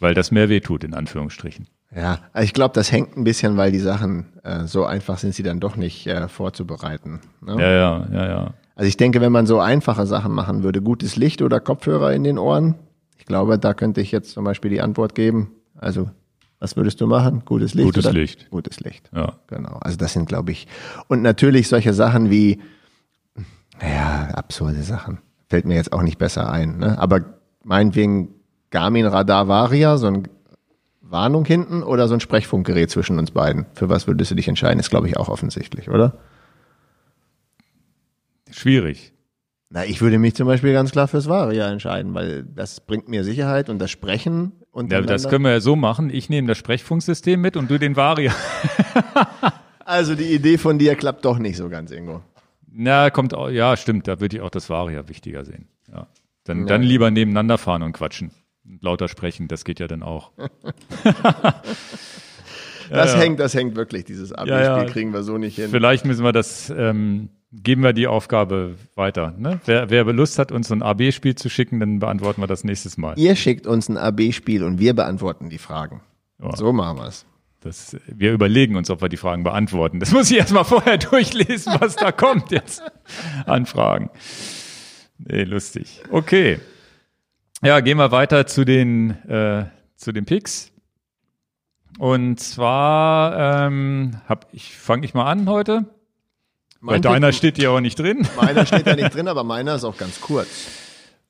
Weil 0.01 0.15
das 0.15 0.31
mehr 0.31 0.49
weh 0.49 0.61
tut, 0.61 0.85
in 0.85 0.95
Anführungsstrichen. 0.95 1.66
Ja, 1.95 2.20
also 2.32 2.45
ich 2.45 2.53
glaube, 2.53 2.74
das 2.74 2.93
hängt 2.93 3.16
ein 3.16 3.24
bisschen, 3.24 3.57
weil 3.57 3.73
die 3.73 3.78
Sachen 3.78 4.27
äh, 4.45 4.65
so 4.65 4.85
einfach 4.85 5.19
sind 5.19 5.35
sie 5.35 5.43
dann 5.43 5.59
doch 5.59 5.77
nicht 5.77 6.07
äh, 6.07 6.28
vorzubereiten. 6.28 7.20
Ne? 7.40 7.55
Ja, 7.61 7.70
ja, 7.70 8.07
ja, 8.12 8.28
ja. 8.28 8.55
Also 8.77 8.89
ich 8.89 8.97
denke, 8.97 9.20
wenn 9.20 9.32
man 9.32 9.47
so 9.47 9.59
einfache 9.59 10.07
Sachen 10.07 10.32
machen 10.32 10.62
würde, 10.62 10.82
gutes 10.82 11.16
Licht 11.16 11.43
oder 11.43 11.59
Kopfhörer 11.59 12.12
in 12.12 12.23
den 12.23 12.39
Ohren, 12.39 12.77
ich 13.16 13.27
glaube, 13.27 13.59
da 13.59 13.74
könnte 13.74 14.01
ich 14.01 14.12
jetzt 14.12 14.31
zum 14.31 14.45
Beispiel 14.45 14.70
die 14.70 14.81
Antwort 14.81 15.15
geben. 15.15 15.51
Also 15.77 16.11
was 16.60 16.76
würdest 16.76 17.01
du 17.01 17.06
machen? 17.06 17.43
Gutes 17.44 17.74
Licht? 17.74 17.86
Gutes 17.86 18.06
oder? 18.06 18.14
Licht. 18.14 18.51
Gutes 18.51 18.80
Licht. 18.80 19.10
Ja. 19.14 19.35
Genau. 19.47 19.78
Also 19.80 19.97
das 19.97 20.12
sind, 20.12 20.28
glaube 20.28 20.52
ich. 20.52 20.66
Und 21.06 21.22
natürlich 21.22 21.68
solche 21.68 21.93
Sachen 21.94 22.30
wie, 22.30 22.60
naja, 23.80 24.35
absurde 24.35 24.82
Sachen. 24.82 25.18
Fällt 25.48 25.64
mir 25.64 25.76
jetzt 25.76 25.93
auch 25.93 26.02
nicht 26.02 26.18
besser 26.18 26.51
ein. 26.51 26.78
Ne? 26.78 26.98
Aber 26.98 27.20
meinetwegen 27.62 28.35
Garmin 28.70 29.06
Radar 29.06 29.48
Varia, 29.48 29.97
so 29.97 30.09
ein 30.09 30.28
Warnung 31.01 31.44
hinten 31.44 31.82
oder 31.82 32.09
so 32.09 32.14
ein 32.14 32.20
Sprechfunkgerät 32.20 32.90
zwischen 32.90 33.18
uns 33.18 33.30
beiden. 33.30 33.66
Für 33.74 33.89
was 33.89 34.06
würdest 34.06 34.30
du 34.30 34.35
dich 34.35 34.48
entscheiden? 34.48 34.80
Ist, 34.80 34.90
glaube 34.90 35.09
ich, 35.09 35.16
auch 35.16 35.28
offensichtlich, 35.28 35.89
oder? 35.89 36.18
Schwierig. 38.51 39.12
Na, 39.70 39.85
ich 39.85 40.01
würde 40.01 40.18
mich 40.18 40.35
zum 40.35 40.47
Beispiel 40.47 40.72
ganz 40.72 40.93
klar 40.93 41.09
fürs 41.09 41.28
Varia 41.28 41.70
entscheiden, 41.70 42.14
weil 42.14 42.44
das 42.44 42.80
bringt 42.80 43.09
mir 43.09 43.22
Sicherheit 43.22 43.68
und 43.68 43.78
das 43.78 43.90
Sprechen 43.90 44.52
ja, 44.90 45.00
das 45.00 45.28
können 45.28 45.44
wir 45.44 45.52
ja 45.52 45.60
so 45.60 45.76
machen. 45.76 46.10
Ich 46.10 46.28
nehme 46.28 46.48
das 46.48 46.59
Sprechfunksystem 46.59 47.40
mit 47.40 47.56
und 47.56 47.70
du 47.70 47.78
den 47.78 47.96
Varia. 47.96 48.34
also 49.84 50.14
die 50.14 50.32
Idee 50.34 50.59
von 50.59 50.78
dir 50.78 50.94
klappt 50.94 51.24
doch 51.24 51.38
nicht 51.38 51.56
so 51.56 51.68
ganz, 51.68 51.90
Ingo. 51.90 52.22
Na, 52.70 53.10
kommt 53.10 53.34
auch, 53.34 53.48
ja, 53.48 53.76
stimmt, 53.76 54.06
da 54.06 54.20
würde 54.20 54.36
ich 54.36 54.42
auch 54.42 54.50
das 54.50 54.70
Varia 54.70 55.09
wichtiger 55.09 55.44
sehen. 55.44 55.68
Ja. 55.92 56.06
Dann, 56.44 56.60
ja. 56.60 56.66
dann 56.66 56.82
lieber 56.82 57.10
nebeneinander 57.10 57.59
fahren 57.59 57.82
und 57.82 57.92
quatschen. 57.92 58.30
Lauter 58.80 59.09
sprechen, 59.09 59.48
das 59.48 59.64
geht 59.64 59.80
ja 59.80 59.88
dann 59.88 60.02
auch. 60.02 60.32
das 62.90 63.14
ja, 63.14 63.18
hängt, 63.18 63.40
das 63.40 63.55
hängt 63.55 63.76
wirklich, 63.76 64.05
dieses 64.05 64.32
Abi-Spiel 64.32 64.92
kriegen 64.92 65.12
wir 65.12 65.22
so 65.22 65.38
nicht 65.38 65.56
hin. 65.56 65.70
Vielleicht 65.70 66.05
müssen 66.05 66.24
wir 66.24 66.32
das 66.32 66.70
ähm, 66.70 67.30
geben 67.52 67.82
wir 67.82 67.92
die 67.92 68.06
Aufgabe 68.06 68.76
weiter. 68.94 69.34
Ne? 69.38 69.60
Wer, 69.64 69.90
wer 69.90 70.04
Lust 70.04 70.38
hat, 70.38 70.52
uns 70.52 70.70
ein 70.70 70.82
AB-Spiel 70.82 71.34
zu 71.34 71.48
schicken, 71.48 71.80
dann 71.80 71.98
beantworten 71.98 72.42
wir 72.42 72.46
das 72.46 72.64
nächstes 72.64 72.98
Mal. 72.98 73.18
Ihr 73.18 73.36
schickt 73.36 73.66
uns 73.66 73.88
ein 73.88 73.96
AB-Spiel 73.96 74.62
und 74.64 74.78
wir 74.78 74.94
beantworten 74.94 75.48
die 75.48 75.58
Fragen. 75.58 76.02
Ja. 76.42 76.54
So 76.56 76.72
machen 76.72 76.98
wir 76.98 77.06
es. 77.06 77.24
Das, 77.60 77.96
wir 78.06 78.32
überlegen 78.32 78.76
uns, 78.76 78.88
ob 78.88 79.02
wir 79.02 79.08
die 79.08 79.16
Fragen 79.16 79.42
beantworten. 79.42 79.98
Das 79.98 80.12
muss 80.12 80.30
ich 80.30 80.38
erst 80.38 80.52
mal 80.52 80.64
vorher 80.64 80.98
durchlesen, 80.98 81.74
was 81.80 81.96
da 81.96 82.12
kommt 82.12 82.50
jetzt 82.50 82.82
an 83.46 83.66
Fragen. 83.66 84.10
Nee, 85.18 85.44
lustig. 85.44 86.02
Okay. 86.10 86.60
Ja, 87.62 87.80
gehen 87.80 87.98
wir 87.98 88.12
weiter 88.12 88.46
zu 88.46 88.64
den, 88.64 89.10
äh, 89.28 89.64
zu 89.96 90.12
den 90.12 90.24
Picks. 90.24 90.70
Und 91.98 92.38
zwar 92.38 93.66
ähm, 93.66 94.20
hab 94.28 94.46
ich 94.52 94.76
fange 94.76 95.04
ich 95.04 95.14
mal 95.14 95.24
an 95.24 95.48
heute. 95.48 95.86
Mein 96.80 97.02
deiner 97.02 97.28
Tipp- 97.30 97.36
steht 97.38 97.59
ja 97.59 97.70
auch 97.70 97.80
nicht 97.80 97.98
drin. 97.98 98.26
Meiner 98.36 98.64
steht 98.66 98.86
da 98.86 98.94
nicht 98.94 99.14
drin, 99.14 99.28
aber 99.28 99.44
meiner 99.44 99.74
ist 99.74 99.84
auch 99.84 99.96
ganz 99.96 100.20
kurz. 100.20 100.48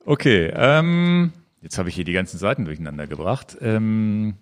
Okay, 0.04 0.52
ähm, 0.54 1.32
jetzt 1.62 1.78
habe 1.78 1.88
ich 1.88 1.94
hier 1.94 2.04
die 2.04 2.12
ganzen 2.12 2.38
Seiten 2.38 2.64
durcheinander 2.64 3.06
gebracht. 3.06 3.56
Ähm, 3.60 4.34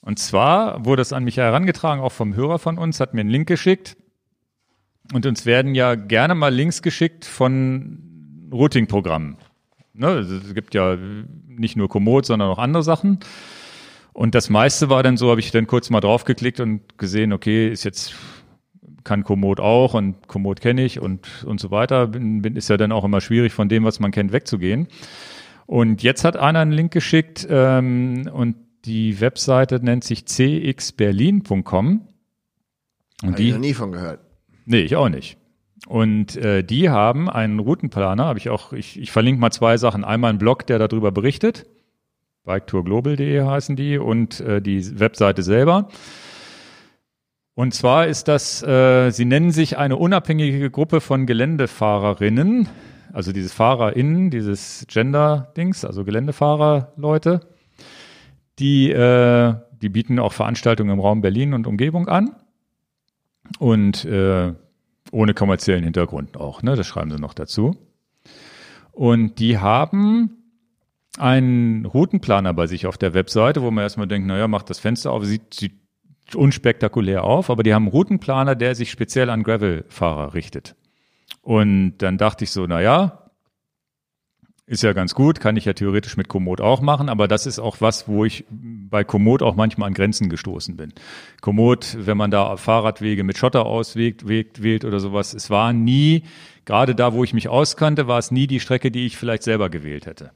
und 0.00 0.18
zwar 0.18 0.84
wurde 0.84 1.02
es 1.02 1.12
an 1.12 1.24
mich 1.24 1.36
herangetragen, 1.36 2.02
auch 2.02 2.12
vom 2.12 2.34
Hörer 2.34 2.58
von 2.58 2.78
uns, 2.78 2.98
hat 3.00 3.14
mir 3.14 3.20
einen 3.20 3.30
Link 3.30 3.46
geschickt. 3.46 3.96
Und 5.12 5.26
uns 5.26 5.46
werden 5.46 5.74
ja 5.74 5.94
gerne 5.94 6.34
mal 6.34 6.52
Links 6.54 6.80
geschickt 6.82 7.24
von 7.24 8.48
Routing-Programmen. 8.52 9.36
Ne, 9.94 10.08
es 10.18 10.54
gibt 10.54 10.74
ja 10.74 10.96
nicht 11.46 11.76
nur 11.76 11.88
Komoot, 11.88 12.24
sondern 12.24 12.48
auch 12.48 12.58
andere 12.58 12.82
Sachen. 12.82 13.20
Und 14.14 14.34
das 14.34 14.48
meiste 14.50 14.88
war 14.90 15.02
dann 15.02 15.16
so, 15.16 15.30
habe 15.30 15.40
ich 15.40 15.50
dann 15.50 15.66
kurz 15.66 15.90
mal 15.90 16.00
draufgeklickt 16.00 16.60
und 16.60 16.98
gesehen, 16.98 17.32
okay, 17.32 17.68
ist 17.68 17.84
jetzt 17.84 18.14
kann 19.04 19.24
Komoot 19.24 19.60
auch 19.60 19.94
und 19.94 20.28
Komoot 20.28 20.60
kenne 20.60 20.84
ich 20.84 21.00
und, 21.00 21.44
und 21.44 21.60
so 21.60 21.70
weiter. 21.70 22.08
Bin, 22.08 22.42
bin, 22.42 22.56
ist 22.56 22.68
ja 22.68 22.76
dann 22.76 22.92
auch 22.92 23.04
immer 23.04 23.20
schwierig, 23.20 23.52
von 23.52 23.68
dem, 23.68 23.84
was 23.84 24.00
man 24.00 24.10
kennt, 24.10 24.32
wegzugehen. 24.32 24.88
Und 25.66 26.02
jetzt 26.02 26.24
hat 26.24 26.36
einer 26.36 26.60
einen 26.60 26.72
Link 26.72 26.92
geschickt 26.92 27.46
ähm, 27.48 28.28
und 28.32 28.56
die 28.84 29.20
Webseite 29.20 29.80
nennt 29.82 30.04
sich 30.04 30.24
cxberlin.com. 30.24 31.62
Und 33.22 33.30
Habe 33.30 33.30
ich 33.30 33.36
die, 33.36 33.52
noch 33.52 33.58
nie 33.58 33.74
von 33.74 33.92
gehört. 33.92 34.20
nee, 34.66 34.80
ich 34.80 34.96
auch 34.96 35.08
nicht. 35.08 35.38
Und 35.86 36.36
äh, 36.36 36.62
die 36.62 36.90
haben 36.90 37.28
einen 37.28 37.58
Routenplaner, 37.58 38.24
habe 38.24 38.38
ich 38.38 38.50
auch, 38.50 38.72
ich, 38.72 39.00
ich 39.00 39.10
verlinke 39.10 39.40
mal 39.40 39.50
zwei 39.50 39.76
Sachen. 39.76 40.04
Einmal 40.04 40.30
einen 40.30 40.38
Blog, 40.38 40.66
der 40.66 40.78
darüber 40.78 41.10
berichtet, 41.10 41.66
biketourglobal.de 42.44 43.42
heißen 43.42 43.76
die, 43.76 43.98
und 43.98 44.40
äh, 44.40 44.60
die 44.60 44.98
Webseite 44.98 45.42
selber. 45.42 45.88
Und 47.54 47.74
zwar 47.74 48.06
ist 48.06 48.28
das, 48.28 48.62
äh, 48.62 49.10
sie 49.10 49.26
nennen 49.26 49.50
sich 49.50 49.76
eine 49.76 49.96
unabhängige 49.96 50.70
Gruppe 50.70 51.00
von 51.00 51.26
Geländefahrerinnen, 51.26 52.68
also 53.12 53.32
dieses 53.32 53.52
FahrerInnen, 53.52 54.30
dieses 54.30 54.86
Gender-Dings, 54.88 55.84
also 55.84 56.04
Geländefahrer-Leute, 56.04 57.40
die, 58.58 58.90
äh, 58.90 59.54
die 59.82 59.88
bieten 59.90 60.18
auch 60.18 60.32
Veranstaltungen 60.32 60.94
im 60.94 61.00
Raum 61.00 61.20
Berlin 61.20 61.52
und 61.52 61.66
Umgebung 61.66 62.08
an 62.08 62.36
und 63.58 64.06
äh, 64.06 64.54
ohne 65.10 65.34
kommerziellen 65.34 65.84
Hintergrund 65.84 66.38
auch, 66.38 66.62
ne? 66.62 66.74
Das 66.74 66.86
schreiben 66.86 67.10
sie 67.10 67.18
noch 67.18 67.34
dazu. 67.34 67.76
Und 68.92 69.38
die 69.40 69.58
haben 69.58 70.38
einen 71.18 71.84
Routenplaner 71.84 72.54
bei 72.54 72.66
sich 72.66 72.86
auf 72.86 72.96
der 72.96 73.12
Webseite, 73.12 73.60
wo 73.60 73.70
man 73.70 73.82
erstmal 73.82 74.06
denkt, 74.06 74.26
naja, 74.26 74.48
macht 74.48 74.70
das 74.70 74.78
Fenster 74.78 75.12
auf, 75.12 75.24
sieht, 75.24 75.52
sieht 75.52 75.81
unspektakulär 76.34 77.24
auf, 77.24 77.50
aber 77.50 77.62
die 77.62 77.74
haben 77.74 77.84
einen 77.84 77.92
Routenplaner, 77.92 78.54
der 78.54 78.74
sich 78.74 78.90
speziell 78.90 79.30
an 79.30 79.42
Gravel-Fahrer 79.42 80.34
richtet. 80.34 80.74
Und 81.42 81.98
dann 81.98 82.18
dachte 82.18 82.44
ich 82.44 82.50
so, 82.50 82.66
naja, 82.66 83.22
ist 84.66 84.82
ja 84.82 84.92
ganz 84.92 85.14
gut, 85.14 85.40
kann 85.40 85.56
ich 85.56 85.64
ja 85.64 85.72
theoretisch 85.72 86.16
mit 86.16 86.28
Komoot 86.28 86.60
auch 86.60 86.80
machen, 86.80 87.08
aber 87.08 87.28
das 87.28 87.46
ist 87.46 87.58
auch 87.58 87.80
was, 87.80 88.06
wo 88.06 88.24
ich 88.24 88.44
bei 88.48 89.04
Komoot 89.04 89.42
auch 89.42 89.56
manchmal 89.56 89.88
an 89.88 89.94
Grenzen 89.94 90.28
gestoßen 90.28 90.76
bin. 90.76 90.94
Komoot, 91.40 91.96
wenn 91.98 92.16
man 92.16 92.30
da 92.30 92.56
Fahrradwege 92.56 93.24
mit 93.24 93.36
Schotter 93.36 93.66
auswählt, 93.66 94.28
wählt, 94.28 94.62
wählt 94.62 94.84
oder 94.84 95.00
sowas, 95.00 95.34
es 95.34 95.50
war 95.50 95.72
nie, 95.72 96.22
gerade 96.64 96.94
da, 96.94 97.12
wo 97.12 97.24
ich 97.24 97.34
mich 97.34 97.48
auskannte, 97.48 98.06
war 98.06 98.18
es 98.18 98.30
nie 98.30 98.46
die 98.46 98.60
Strecke, 98.60 98.90
die 98.90 99.04
ich 99.04 99.16
vielleicht 99.16 99.42
selber 99.42 99.68
gewählt 99.68 100.06
hätte. 100.06 100.30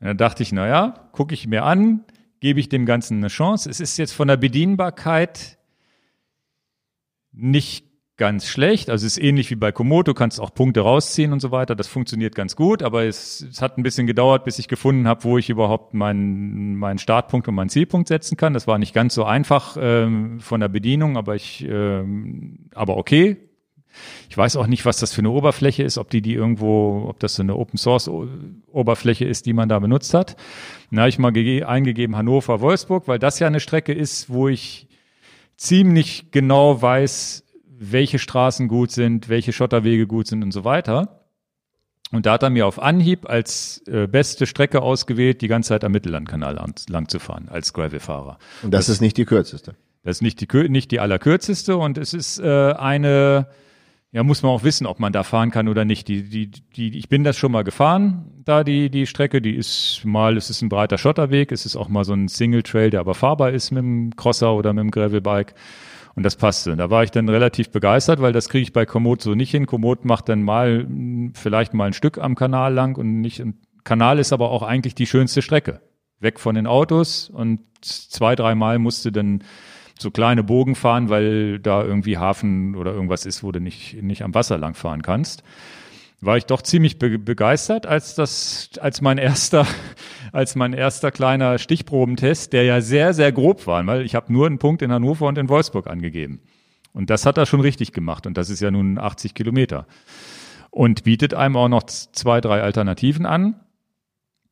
Und 0.00 0.06
dann 0.06 0.16
dachte 0.16 0.42
ich, 0.42 0.50
naja, 0.50 1.08
gucke 1.12 1.34
ich 1.34 1.46
mir 1.46 1.64
an, 1.64 2.00
gebe 2.44 2.60
ich 2.60 2.68
dem 2.68 2.84
Ganzen 2.84 3.16
eine 3.16 3.28
Chance. 3.28 3.70
Es 3.70 3.80
ist 3.80 3.96
jetzt 3.96 4.12
von 4.12 4.28
der 4.28 4.36
Bedienbarkeit 4.36 5.56
nicht 7.32 7.86
ganz 8.18 8.46
schlecht. 8.46 8.90
Also 8.90 9.06
es 9.06 9.16
ist 9.16 9.24
ähnlich 9.24 9.50
wie 9.50 9.54
bei 9.54 9.72
Komoot, 9.72 10.08
du 10.08 10.12
kannst 10.12 10.38
auch 10.38 10.52
Punkte 10.52 10.82
rausziehen 10.82 11.32
und 11.32 11.40
so 11.40 11.52
weiter. 11.52 11.74
Das 11.74 11.88
funktioniert 11.88 12.34
ganz 12.34 12.54
gut, 12.54 12.82
aber 12.82 13.04
es, 13.04 13.40
es 13.40 13.62
hat 13.62 13.78
ein 13.78 13.82
bisschen 13.82 14.06
gedauert, 14.06 14.44
bis 14.44 14.58
ich 14.58 14.68
gefunden 14.68 15.08
habe, 15.08 15.24
wo 15.24 15.38
ich 15.38 15.48
überhaupt 15.48 15.94
meinen, 15.94 16.76
meinen 16.76 16.98
Startpunkt 16.98 17.48
und 17.48 17.54
meinen 17.54 17.70
Zielpunkt 17.70 18.08
setzen 18.08 18.36
kann. 18.36 18.52
Das 18.52 18.66
war 18.66 18.76
nicht 18.76 18.92
ganz 18.92 19.14
so 19.14 19.24
einfach 19.24 19.78
ähm, 19.80 20.38
von 20.38 20.60
der 20.60 20.68
Bedienung, 20.68 21.16
aber 21.16 21.36
ich, 21.36 21.64
ähm, 21.66 22.68
aber 22.74 22.98
okay. 22.98 23.38
Ich 24.28 24.36
weiß 24.36 24.56
auch 24.56 24.66
nicht, 24.66 24.84
was 24.84 24.98
das 24.98 25.12
für 25.12 25.20
eine 25.20 25.30
Oberfläche 25.30 25.82
ist, 25.82 25.98
ob 25.98 26.10
die 26.10 26.22
die 26.22 26.34
irgendwo, 26.34 27.06
ob 27.08 27.20
das 27.20 27.34
so 27.34 27.42
eine 27.42 27.56
Open 27.56 27.78
Source 27.78 28.08
Oberfläche 28.70 29.24
ist, 29.24 29.46
die 29.46 29.52
man 29.52 29.68
da 29.68 29.78
benutzt 29.78 30.14
hat. 30.14 30.36
Da 30.90 31.02
habe 31.02 31.08
ich 31.08 31.18
mal 31.18 31.32
gege- 31.32 31.64
eingegeben 31.64 32.16
Hannover 32.16 32.60
Wolfsburg, 32.60 33.08
weil 33.08 33.18
das 33.18 33.38
ja 33.38 33.46
eine 33.46 33.60
Strecke 33.60 33.92
ist, 33.92 34.30
wo 34.30 34.48
ich 34.48 34.88
ziemlich 35.56 36.30
genau 36.30 36.80
weiß, 36.80 37.44
welche 37.78 38.18
Straßen 38.18 38.68
gut 38.68 38.90
sind, 38.90 39.28
welche 39.28 39.52
Schotterwege 39.52 40.06
gut 40.06 40.26
sind 40.26 40.42
und 40.42 40.52
so 40.52 40.64
weiter. 40.64 41.20
Und 42.12 42.26
da 42.26 42.34
hat 42.34 42.42
er 42.44 42.50
mir 42.50 42.66
auf 42.66 42.80
Anhieb 42.80 43.28
als 43.28 43.82
äh, 43.88 44.06
beste 44.06 44.46
Strecke 44.46 44.82
ausgewählt, 44.82 45.40
die 45.40 45.48
ganze 45.48 45.68
Zeit 45.70 45.84
am 45.84 45.92
Mittellandkanal 45.92 46.54
lang, 46.54 46.74
lang 46.88 47.08
zu 47.08 47.18
fahren, 47.18 47.48
als 47.50 47.72
Gravelfahrer. 47.72 48.38
Und 48.62 48.72
das, 48.72 48.88
ist 48.88 49.00
nicht 49.00 49.16
die 49.16 49.24
kürzeste. 49.24 49.74
Das 50.04 50.18
ist 50.18 50.22
nicht 50.22 50.40
die, 50.40 50.68
nicht 50.68 50.90
die 50.92 51.00
allerkürzeste 51.00 51.76
und 51.76 51.98
es 51.98 52.14
ist 52.14 52.38
äh, 52.38 52.72
eine, 52.72 53.48
ja, 54.14 54.22
muss 54.22 54.44
man 54.44 54.52
auch 54.52 54.62
wissen, 54.62 54.86
ob 54.86 55.00
man 55.00 55.12
da 55.12 55.24
fahren 55.24 55.50
kann 55.50 55.66
oder 55.66 55.84
nicht. 55.84 56.06
Die, 56.06 56.22
die, 56.22 56.48
die, 56.48 56.96
ich 56.96 57.08
bin 57.08 57.24
das 57.24 57.36
schon 57.36 57.50
mal 57.50 57.64
gefahren, 57.64 58.30
da 58.44 58.62
die, 58.62 58.88
die 58.88 59.06
Strecke, 59.06 59.42
die 59.42 59.56
ist 59.56 60.02
mal, 60.04 60.36
es 60.36 60.50
ist 60.50 60.62
ein 60.62 60.68
breiter 60.68 60.98
Schotterweg, 60.98 61.50
es 61.50 61.66
ist 61.66 61.74
auch 61.74 61.88
mal 61.88 62.04
so 62.04 62.12
ein 62.12 62.28
Single 62.28 62.62
Trail, 62.62 62.90
der 62.90 63.00
aber 63.00 63.14
fahrbar 63.14 63.50
ist 63.50 63.72
mit 63.72 63.82
dem 63.82 64.14
Crosser 64.14 64.54
oder 64.54 64.72
mit 64.72 64.82
dem 64.82 64.92
Gravelbike. 64.92 65.54
Und 66.14 66.22
das 66.22 66.36
passte. 66.36 66.76
Da 66.76 66.90
war 66.90 67.02
ich 67.02 67.10
dann 67.10 67.28
relativ 67.28 67.70
begeistert, 67.70 68.22
weil 68.22 68.32
das 68.32 68.48
kriege 68.48 68.62
ich 68.62 68.72
bei 68.72 68.86
Komoot 68.86 69.20
so 69.20 69.34
nicht 69.34 69.50
hin. 69.50 69.66
Komoot 69.66 70.04
macht 70.04 70.28
dann 70.28 70.44
mal 70.44 70.86
vielleicht 71.34 71.74
mal 71.74 71.86
ein 71.86 71.92
Stück 71.92 72.18
am 72.18 72.36
Kanal 72.36 72.72
lang 72.72 72.96
und 72.96 73.20
nicht. 73.20 73.40
Und 73.40 73.56
Kanal 73.82 74.20
ist 74.20 74.32
aber 74.32 74.52
auch 74.52 74.62
eigentlich 74.62 74.94
die 74.94 75.08
schönste 75.08 75.42
Strecke. 75.42 75.80
Weg 76.20 76.38
von 76.38 76.54
den 76.54 76.68
Autos 76.68 77.30
und 77.30 77.62
zwei, 77.80 78.36
dreimal 78.36 78.78
musste 78.78 79.10
dann 79.10 79.42
so 79.98 80.10
kleine 80.10 80.42
Bogen 80.42 80.74
fahren, 80.74 81.08
weil 81.08 81.58
da 81.58 81.82
irgendwie 81.82 82.18
Hafen 82.18 82.74
oder 82.74 82.92
irgendwas 82.92 83.26
ist, 83.26 83.42
wo 83.42 83.52
du 83.52 83.60
nicht, 83.60 84.02
nicht 84.02 84.22
am 84.22 84.34
Wasser 84.34 84.58
lang 84.58 84.74
fahren 84.74 85.02
kannst. 85.02 85.42
War 86.20 86.36
ich 86.36 86.46
doch 86.46 86.62
ziemlich 86.62 86.98
be 86.98 87.18
begeistert, 87.18 87.86
als 87.86 88.14
das, 88.14 88.70
als 88.80 89.00
mein 89.00 89.18
erster, 89.18 89.66
als 90.32 90.56
mein 90.56 90.72
erster 90.72 91.10
kleiner 91.10 91.58
Stichprobentest, 91.58 92.52
der 92.52 92.64
ja 92.64 92.80
sehr, 92.80 93.14
sehr 93.14 93.30
grob 93.30 93.66
war, 93.66 93.86
weil 93.86 94.02
ich 94.02 94.14
habe 94.14 94.32
nur 94.32 94.46
einen 94.46 94.58
Punkt 94.58 94.82
in 94.82 94.90
Hannover 94.90 95.26
und 95.26 95.38
in 95.38 95.48
Wolfsburg 95.48 95.86
angegeben. 95.86 96.40
Und 96.92 97.10
das 97.10 97.26
hat 97.26 97.36
er 97.36 97.46
schon 97.46 97.60
richtig 97.60 97.92
gemacht. 97.92 98.26
Und 98.26 98.38
das 98.38 98.48
ist 98.48 98.60
ja 98.60 98.70
nun 98.70 98.98
80 98.98 99.34
Kilometer. 99.34 99.86
Und 100.70 101.04
bietet 101.04 101.34
einem 101.34 101.56
auch 101.56 101.68
noch 101.68 101.82
zwei, 101.84 102.40
drei 102.40 102.62
Alternativen 102.62 103.26
an. 103.26 103.60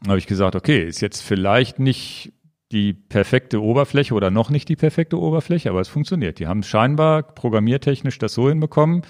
Da 0.01 0.11
habe 0.11 0.19
ich 0.19 0.27
gesagt, 0.27 0.57
okay, 0.57 0.87
ist 0.87 1.01
jetzt 1.01 1.21
vielleicht 1.23 1.79
nicht 1.79 2.33
die 2.73 2.95
perfekte 2.95 3.63
Oberfläche 3.63 4.15
oder 4.15 4.31
noch 4.31 4.49
nicht 4.51 4.69
die 4.69 4.77
perfekte 4.77 5.19
Oberfläche, 5.19 5.71
aber 5.71 5.81
es 5.81 5.89
funktioniert. 5.89 6.39
Die 6.39 6.47
haben 6.47 6.63
scheinbar 6.63 7.23
programmiertechnisch 7.23 8.19
das 8.19 8.35
so 8.35 8.49
hinbekommen, 8.49 9.03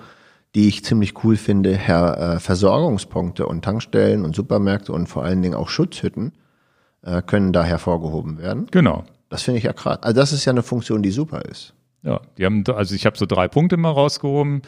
die 0.56 0.69
ich 0.69 0.84
ziemlich 0.84 1.23
cool 1.23 1.36
finde. 1.36 1.76
Herr, 1.76 2.36
äh, 2.36 2.40
Versorgungspunkte 2.40 3.45
und 3.45 3.64
Tankstellen 3.64 4.23
und 4.23 4.36
Supermärkte 4.36 4.94
und 4.94 5.07
vor 5.07 5.23
allen 5.23 5.41
Dingen 5.41 5.53
auch 5.53 5.69
Schutzhütten 5.69 6.32
äh, 7.03 7.22
können 7.22 7.53
da 7.53 7.64
hervorgehoben 7.64 8.40
werden. 8.40 8.68
Genau. 8.72 9.03
Das 9.30 9.44
finde 9.44 9.57
ich 9.57 9.65
ja 9.65 9.73
krass. 9.73 9.99
Also 10.02 10.19
das 10.19 10.32
ist 10.32 10.45
ja 10.45 10.52
eine 10.52 10.64
Funktion, 10.64 11.03
die 11.03 11.11
super 11.11 11.41
ist. 11.44 11.73
Ja, 12.03 12.22
die 12.38 12.45
haben, 12.45 12.64
also 12.68 12.95
ich 12.95 13.06
habe 13.06 13.18
so 13.18 13.26
drei 13.26 13.48
Punkte 13.48 13.77
mal 13.77 13.90
rausgehoben. 13.90 14.61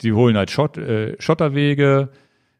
Die 0.00 0.12
holen 0.12 0.36
halt 0.36 0.50
Schott, 0.50 0.78
äh, 0.78 1.20
Schotterwege, 1.20 2.08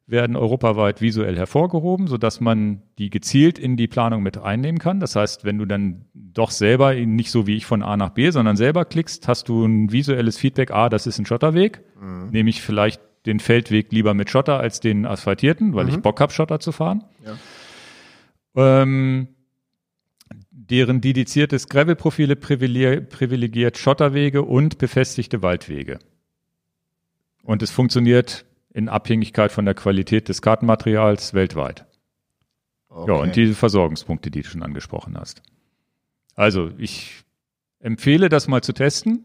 werden 0.06 0.36
europaweit 0.36 1.01
visuell 1.01 1.36
hervorgehoben, 1.36 2.09
sodass 2.09 2.40
man 2.40 2.82
die 2.98 3.09
gezielt 3.09 3.59
in 3.59 3.76
die 3.76 3.89
Planung 3.89 4.22
mit 4.22 4.36
einnehmen 4.36 4.78
kann. 4.78 5.01
Das 5.01 5.16
heißt, 5.16 5.44
wenn 5.44 5.56
du 5.56 5.64
dann 5.64 6.05
doch 6.14 6.51
selber 6.51 6.94
nicht 6.94 7.31
so 7.31 7.47
wie 7.47 7.56
ich 7.56 7.64
von 7.64 7.82
A 7.82 7.97
nach 7.97 8.10
B, 8.10 8.31
sondern 8.31 8.56
selber 8.56 8.85
klickst, 8.85 9.28
hast 9.28 9.48
du 9.48 9.64
ein 9.64 9.90
visuelles 9.93 10.36
Feedback, 10.36 10.70
ah, 10.72 10.90
das 10.90 11.06
ist 11.06 11.18
ein 11.18 11.26
Schotterweg. 11.26 11.82
Nehme 12.31 12.51
ich 12.51 12.60
vielleicht 12.60 13.01
den 13.24 13.40
Feldweg 13.40 13.93
lieber 13.93 14.12
mit 14.12 14.28
Schotter 14.28 14.60
als 14.60 14.81
den 14.81 15.06
asphaltierten, 15.06 15.74
weil 15.74 15.89
ich 15.89 15.97
Bock 16.02 16.20
habe, 16.20 16.32
Schotter 16.32 16.60
zu 16.60 16.72
fahren. 16.72 17.05
Ähm, 18.55 19.28
deren 20.51 21.01
dediziertes 21.01 21.68
Gravelprofile 21.68 22.35
privilegier- 22.35 23.01
privilegiert 23.01 23.78
Schotterwege 23.78 24.43
und 24.43 24.76
befestigte 24.76 25.43
Waldwege. 25.43 25.98
Und 27.43 27.62
es 27.62 27.70
funktioniert 27.70 28.44
in 28.74 28.88
Abhängigkeit 28.88 29.52
von 29.52 29.64
der 29.64 29.74
Qualität 29.74 30.28
des 30.28 30.42
Kartenmaterials 30.42 31.32
weltweit. 31.32 31.86
Okay. 32.88 33.10
Ja, 33.10 33.18
und 33.18 33.34
diese 33.34 33.55
Versorgungspunkte, 33.55 34.30
die 34.30 34.42
du 34.42 34.48
schon 34.48 34.62
angesprochen 34.62 35.16
hast. 35.18 35.42
Also, 36.34 36.70
ich 36.76 37.22
empfehle 37.80 38.28
das 38.28 38.48
mal 38.48 38.62
zu 38.62 38.72
testen. 38.72 39.24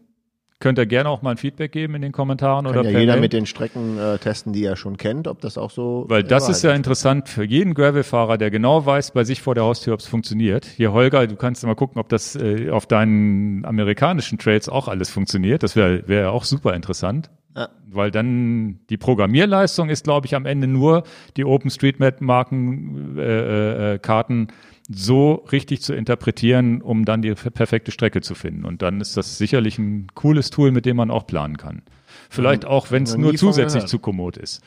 Könnt 0.60 0.78
ihr 0.78 0.84
gerne 0.84 1.08
auch 1.08 1.22
mal 1.22 1.30
ein 1.30 1.36
Feedback 1.38 1.72
geben 1.72 1.94
in 1.94 2.02
den 2.02 2.12
Kommentaren 2.12 2.66
Kann 2.66 2.76
oder 2.76 2.90
ja 2.90 2.98
jeder 2.98 3.14
Mail. 3.14 3.22
mit 3.22 3.32
den 3.32 3.46
Strecken 3.46 3.98
äh, 3.98 4.18
testen, 4.18 4.52
die 4.52 4.62
er 4.62 4.76
schon 4.76 4.98
kennt, 4.98 5.26
ob 5.26 5.40
das 5.40 5.56
auch 5.56 5.70
so. 5.70 6.04
Weil 6.08 6.22
das 6.22 6.50
ist 6.50 6.62
ja 6.62 6.72
interessant 6.72 7.30
für 7.30 7.44
jeden 7.44 7.72
Gravel-Fahrer, 7.72 8.36
der 8.36 8.50
genau 8.50 8.84
weiß 8.84 9.12
bei 9.12 9.24
sich 9.24 9.40
vor 9.40 9.54
der 9.54 9.64
Haustür, 9.64 9.94
ob 9.94 10.00
es 10.00 10.06
funktioniert. 10.06 10.66
Hier, 10.66 10.92
Holger, 10.92 11.26
du 11.26 11.36
kannst 11.36 11.64
mal 11.64 11.74
gucken, 11.74 11.98
ob 11.98 12.10
das 12.10 12.36
äh, 12.36 12.68
auf 12.68 12.86
deinen 12.86 13.64
amerikanischen 13.64 14.38
Trails 14.38 14.68
auch 14.68 14.86
alles 14.86 15.08
funktioniert. 15.08 15.62
Das 15.62 15.76
wäre 15.76 16.06
wär 16.06 16.30
auch 16.30 16.44
super 16.44 16.74
interessant. 16.74 17.30
Ja. 17.56 17.68
Weil 17.88 18.10
dann 18.10 18.80
die 18.90 18.96
Programmierleistung 18.96 19.88
ist, 19.88 20.04
glaube 20.04 20.26
ich, 20.26 20.36
am 20.36 20.46
Ende 20.46 20.66
nur 20.68 21.02
die 21.36 21.44
OpenStreetMap-Marken, 21.44 23.18
äh, 23.18 23.94
äh, 23.94 23.98
Karten 23.98 24.48
so 24.88 25.34
richtig 25.52 25.82
zu 25.82 25.94
interpretieren, 25.94 26.82
um 26.82 27.04
dann 27.04 27.22
die 27.22 27.32
perfekte 27.34 27.92
Strecke 27.92 28.20
zu 28.20 28.34
finden. 28.34 28.64
Und 28.64 28.82
dann 28.82 29.00
ist 29.00 29.16
das 29.16 29.38
sicherlich 29.38 29.78
ein 29.78 30.08
cooles 30.14 30.50
Tool, 30.50 30.72
mit 30.72 30.86
dem 30.86 30.96
man 30.96 31.10
auch 31.10 31.26
planen 31.26 31.56
kann. 31.56 31.82
Vielleicht 32.28 32.64
auch, 32.64 32.90
wenn 32.90 33.04
es 33.04 33.16
nur 33.16 33.34
zusätzlich 33.34 33.86
zu 33.86 33.98
Komoot 33.98 34.36
ist. 34.36 34.62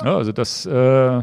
Ja, 0.00 0.16
also 0.16 0.32
das 0.32 0.64
äh, 0.64 1.22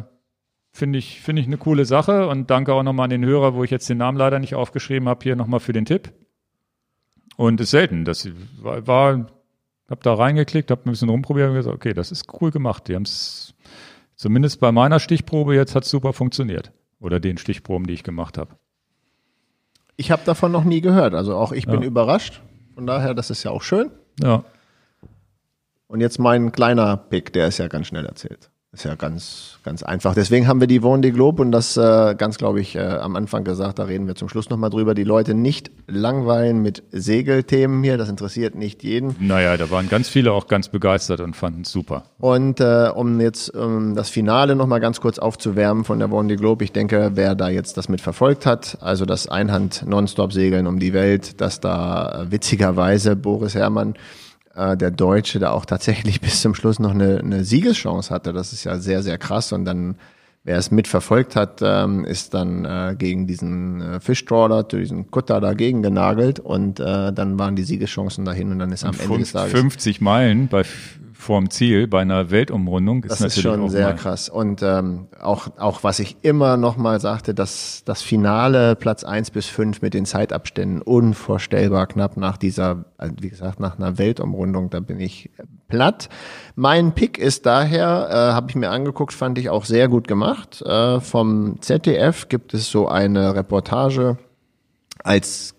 finde 0.71 0.99
ich, 0.99 1.21
finde 1.21 1.41
ich 1.41 1.47
eine 1.47 1.57
coole 1.57 1.85
Sache 1.85 2.27
und 2.27 2.49
danke 2.49 2.73
auch 2.73 2.83
nochmal 2.83 3.05
an 3.05 3.09
den 3.09 3.25
Hörer, 3.25 3.55
wo 3.55 3.63
ich 3.63 3.71
jetzt 3.71 3.89
den 3.89 3.97
Namen 3.97 4.17
leider 4.17 4.39
nicht 4.39 4.55
aufgeschrieben 4.55 5.09
habe, 5.09 5.23
hier 5.23 5.35
nochmal 5.35 5.59
für 5.59 5.73
den 5.73 5.85
Tipp. 5.85 6.11
Und 7.37 7.59
ist 7.61 7.71
selten. 7.71 8.05
Das 8.05 8.27
war, 8.61 8.85
war 8.85 9.27
habe 9.89 10.01
da 10.03 10.13
reingeklickt, 10.13 10.71
habe 10.71 10.81
ein 10.85 10.91
bisschen 10.91 11.09
rumprobiert 11.09 11.49
und 11.49 11.55
gesagt, 11.55 11.75
okay, 11.75 11.93
das 11.93 12.11
ist 12.11 12.25
cool 12.41 12.51
gemacht. 12.51 12.87
Die 12.87 12.95
haben 12.95 13.03
es 13.03 13.53
zumindest 14.15 14.59
bei 14.59 14.71
meiner 14.71 14.99
Stichprobe 14.99 15.55
jetzt 15.55 15.75
hat 15.75 15.85
super 15.85 16.13
funktioniert. 16.13 16.71
Oder 16.99 17.19
den 17.19 17.37
Stichproben, 17.37 17.87
die 17.87 17.93
ich 17.93 18.03
gemacht 18.03 18.37
habe. 18.37 18.55
Ich 19.95 20.11
habe 20.11 20.21
davon 20.25 20.51
noch 20.51 20.63
nie 20.63 20.81
gehört. 20.81 21.13
Also 21.13 21.35
auch 21.35 21.51
ich 21.51 21.65
bin 21.65 21.81
ja. 21.81 21.87
überrascht. 21.87 22.41
Von 22.75 22.85
daher, 22.85 23.13
das 23.13 23.29
ist 23.29 23.43
ja 23.43 23.51
auch 23.51 23.63
schön. 23.63 23.91
Ja. 24.21 24.43
Und 25.87 26.01
jetzt 26.01 26.19
mein 26.19 26.51
kleiner 26.51 26.97
Pick, 26.97 27.33
der 27.33 27.47
ist 27.47 27.57
ja 27.57 27.67
ganz 27.67 27.87
schnell 27.87 28.05
erzählt. 28.05 28.51
Ist 28.71 28.85
ja 28.85 28.93
ganz, 28.93 29.57
ganz 29.63 29.81
einfach. 29.81 30.13
Deswegen 30.13 30.47
haben 30.47 30.59
wir 30.59 30.67
die 30.67 30.81
Vendée 30.81 31.11
Globe 31.11 31.41
und 31.41 31.51
das 31.51 31.75
äh, 31.75 32.13
ganz, 32.15 32.37
glaube 32.37 32.61
ich, 32.61 32.75
äh, 32.75 32.81
am 32.81 33.15
Anfang 33.15 33.43
gesagt, 33.43 33.79
da 33.79 33.85
reden 33.85 34.05
wir 34.05 34.13
zum 34.13 34.29
Schluss 34.29 34.51
nochmal 34.51 34.69
drüber, 34.69 34.93
die 34.93 35.03
Leute 35.03 35.33
nicht 35.33 35.71
langweilen 35.87 36.61
mit 36.61 36.83
Segelthemen 36.91 37.83
hier, 37.83 37.97
das 37.97 38.09
interessiert 38.09 38.53
nicht 38.53 38.83
jeden. 38.83 39.15
Naja, 39.19 39.57
da 39.57 39.71
waren 39.71 39.89
ganz 39.89 40.07
viele 40.07 40.33
auch 40.33 40.47
ganz 40.47 40.69
begeistert 40.69 41.19
und 41.19 41.35
fanden 41.35 41.61
es 41.61 41.71
super. 41.71 42.03
Und 42.19 42.59
äh, 42.59 42.91
um 42.93 43.19
jetzt 43.19 43.51
ähm, 43.55 43.95
das 43.95 44.11
Finale 44.11 44.55
nochmal 44.55 44.81
ganz 44.81 45.01
kurz 45.01 45.17
aufzuwärmen 45.17 45.83
von 45.83 45.97
der 45.97 46.09
Vendée 46.09 46.37
Globe, 46.37 46.63
ich 46.63 46.71
denke, 46.71 47.13
wer 47.15 47.33
da 47.33 47.49
jetzt 47.49 47.75
das 47.75 47.89
mit 47.89 48.01
verfolgt 48.01 48.45
hat, 48.45 48.77
also 48.81 49.03
das 49.05 49.27
Einhand-Nonstop-Segeln 49.27 50.67
um 50.67 50.77
die 50.77 50.93
Welt, 50.93 51.41
dass 51.41 51.59
da 51.59 52.21
äh, 52.21 52.31
witzigerweise 52.31 53.15
Boris 53.15 53.55
Herrmann 53.55 53.95
äh, 54.59 54.77
der 54.77 54.91
Deutsche 54.91 55.39
da 55.39 55.51
auch 55.51 55.65
tatsächlich 55.65 56.21
bis 56.21 56.41
zum 56.41 56.53
Schluss 56.53 56.79
noch 56.79 56.91
eine, 56.91 57.19
eine 57.19 57.43
Siegeschance 57.43 58.13
hatte. 58.13 58.33
Das 58.33 58.53
ist 58.53 58.63
ja 58.63 58.77
sehr, 58.77 59.01
sehr 59.01 59.17
krass. 59.17 59.51
Und 59.53 59.65
dann, 59.65 59.95
wer 60.43 60.57
es 60.57 60.71
mitverfolgt 60.71 61.35
hat, 61.35 61.61
ähm, 61.61 62.05
ist 62.05 62.33
dann 62.33 62.65
äh, 62.65 62.95
gegen 62.97 63.27
diesen 63.27 63.81
äh, 63.81 63.99
Fischtrawler, 63.99 64.63
diesen 64.63 65.09
Kutter 65.11 65.39
dagegen 65.39 65.81
genagelt 65.81 66.39
und 66.39 66.79
äh, 66.79 67.13
dann 67.13 67.39
waren 67.39 67.55
die 67.55 67.63
Siegeschancen 67.63 68.25
dahin 68.25 68.51
und 68.51 68.59
dann 68.59 68.71
ist 68.71 68.83
am 68.83 68.95
Ende 68.99 69.19
des 69.19 69.31
Tages 69.31 69.51
50 69.51 70.01
Meilen 70.01 70.47
bei 70.47 70.63
vorm 71.19 71.49
Ziel 71.49 71.85
bei 71.87 72.01
einer 72.01 72.31
Weltumrundung 72.31 73.03
ist 73.03 73.11
das 73.11 73.19
natürlich 73.19 73.45
ist 73.45 73.51
schon 73.51 73.69
sehr 73.69 73.93
krass. 73.93 74.29
Und 74.29 74.63
ähm, 74.63 75.09
auch, 75.19 75.49
auch 75.57 75.83
was 75.83 75.99
ich 75.99 76.15
immer 76.21 76.55
noch 76.55 76.77
mal 76.77 77.01
sagte, 77.01 77.33
dass 77.33 77.83
das 77.83 78.01
Finale 78.01 78.77
Platz 78.77 79.03
eins 79.03 79.29
bis 79.29 79.45
fünf 79.47 79.81
mit 79.81 79.93
den 79.93 80.05
Zeitabständen 80.05 80.81
unvorstellbar 80.81 81.87
knapp 81.87 82.15
nach 82.15 82.37
dieser, 82.37 82.85
also 82.97 83.15
wie 83.19 83.29
gesagt, 83.29 83.59
nach 83.59 83.77
einer 83.77 83.97
Weltumrundung, 83.97 84.69
da 84.69 84.79
bin 84.79 85.01
ich 85.01 85.29
platt. 85.67 86.07
Mein 86.55 86.93
Pick 86.93 87.17
ist 87.17 87.45
daher, 87.45 88.07
äh, 88.09 88.33
habe 88.33 88.49
ich 88.49 88.55
mir 88.55 88.69
angeguckt, 88.69 89.11
fand 89.11 89.37
ich 89.37 89.49
auch 89.49 89.65
sehr 89.65 89.89
gut 89.89 90.07
gemacht. 90.07 90.61
Äh, 90.61 91.01
vom 91.01 91.61
ZDF 91.61 92.29
gibt 92.29 92.53
es 92.53 92.71
so 92.71 92.87
eine 92.87 93.35
Reportage 93.35 94.17
als 95.03 95.53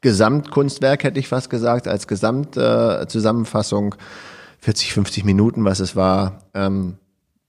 Gesamtkunstwerk, 0.00 1.02
hätte 1.02 1.18
ich 1.18 1.26
fast 1.26 1.50
gesagt, 1.50 1.88
als 1.88 2.06
Gesamtzusammenfassung. 2.06 3.94
Äh, 3.94 3.98
40, 4.62 4.92
50 4.92 5.24
Minuten, 5.24 5.64
was 5.64 5.80
es 5.80 5.96
war. 5.96 6.44
Ähm, 6.54 6.94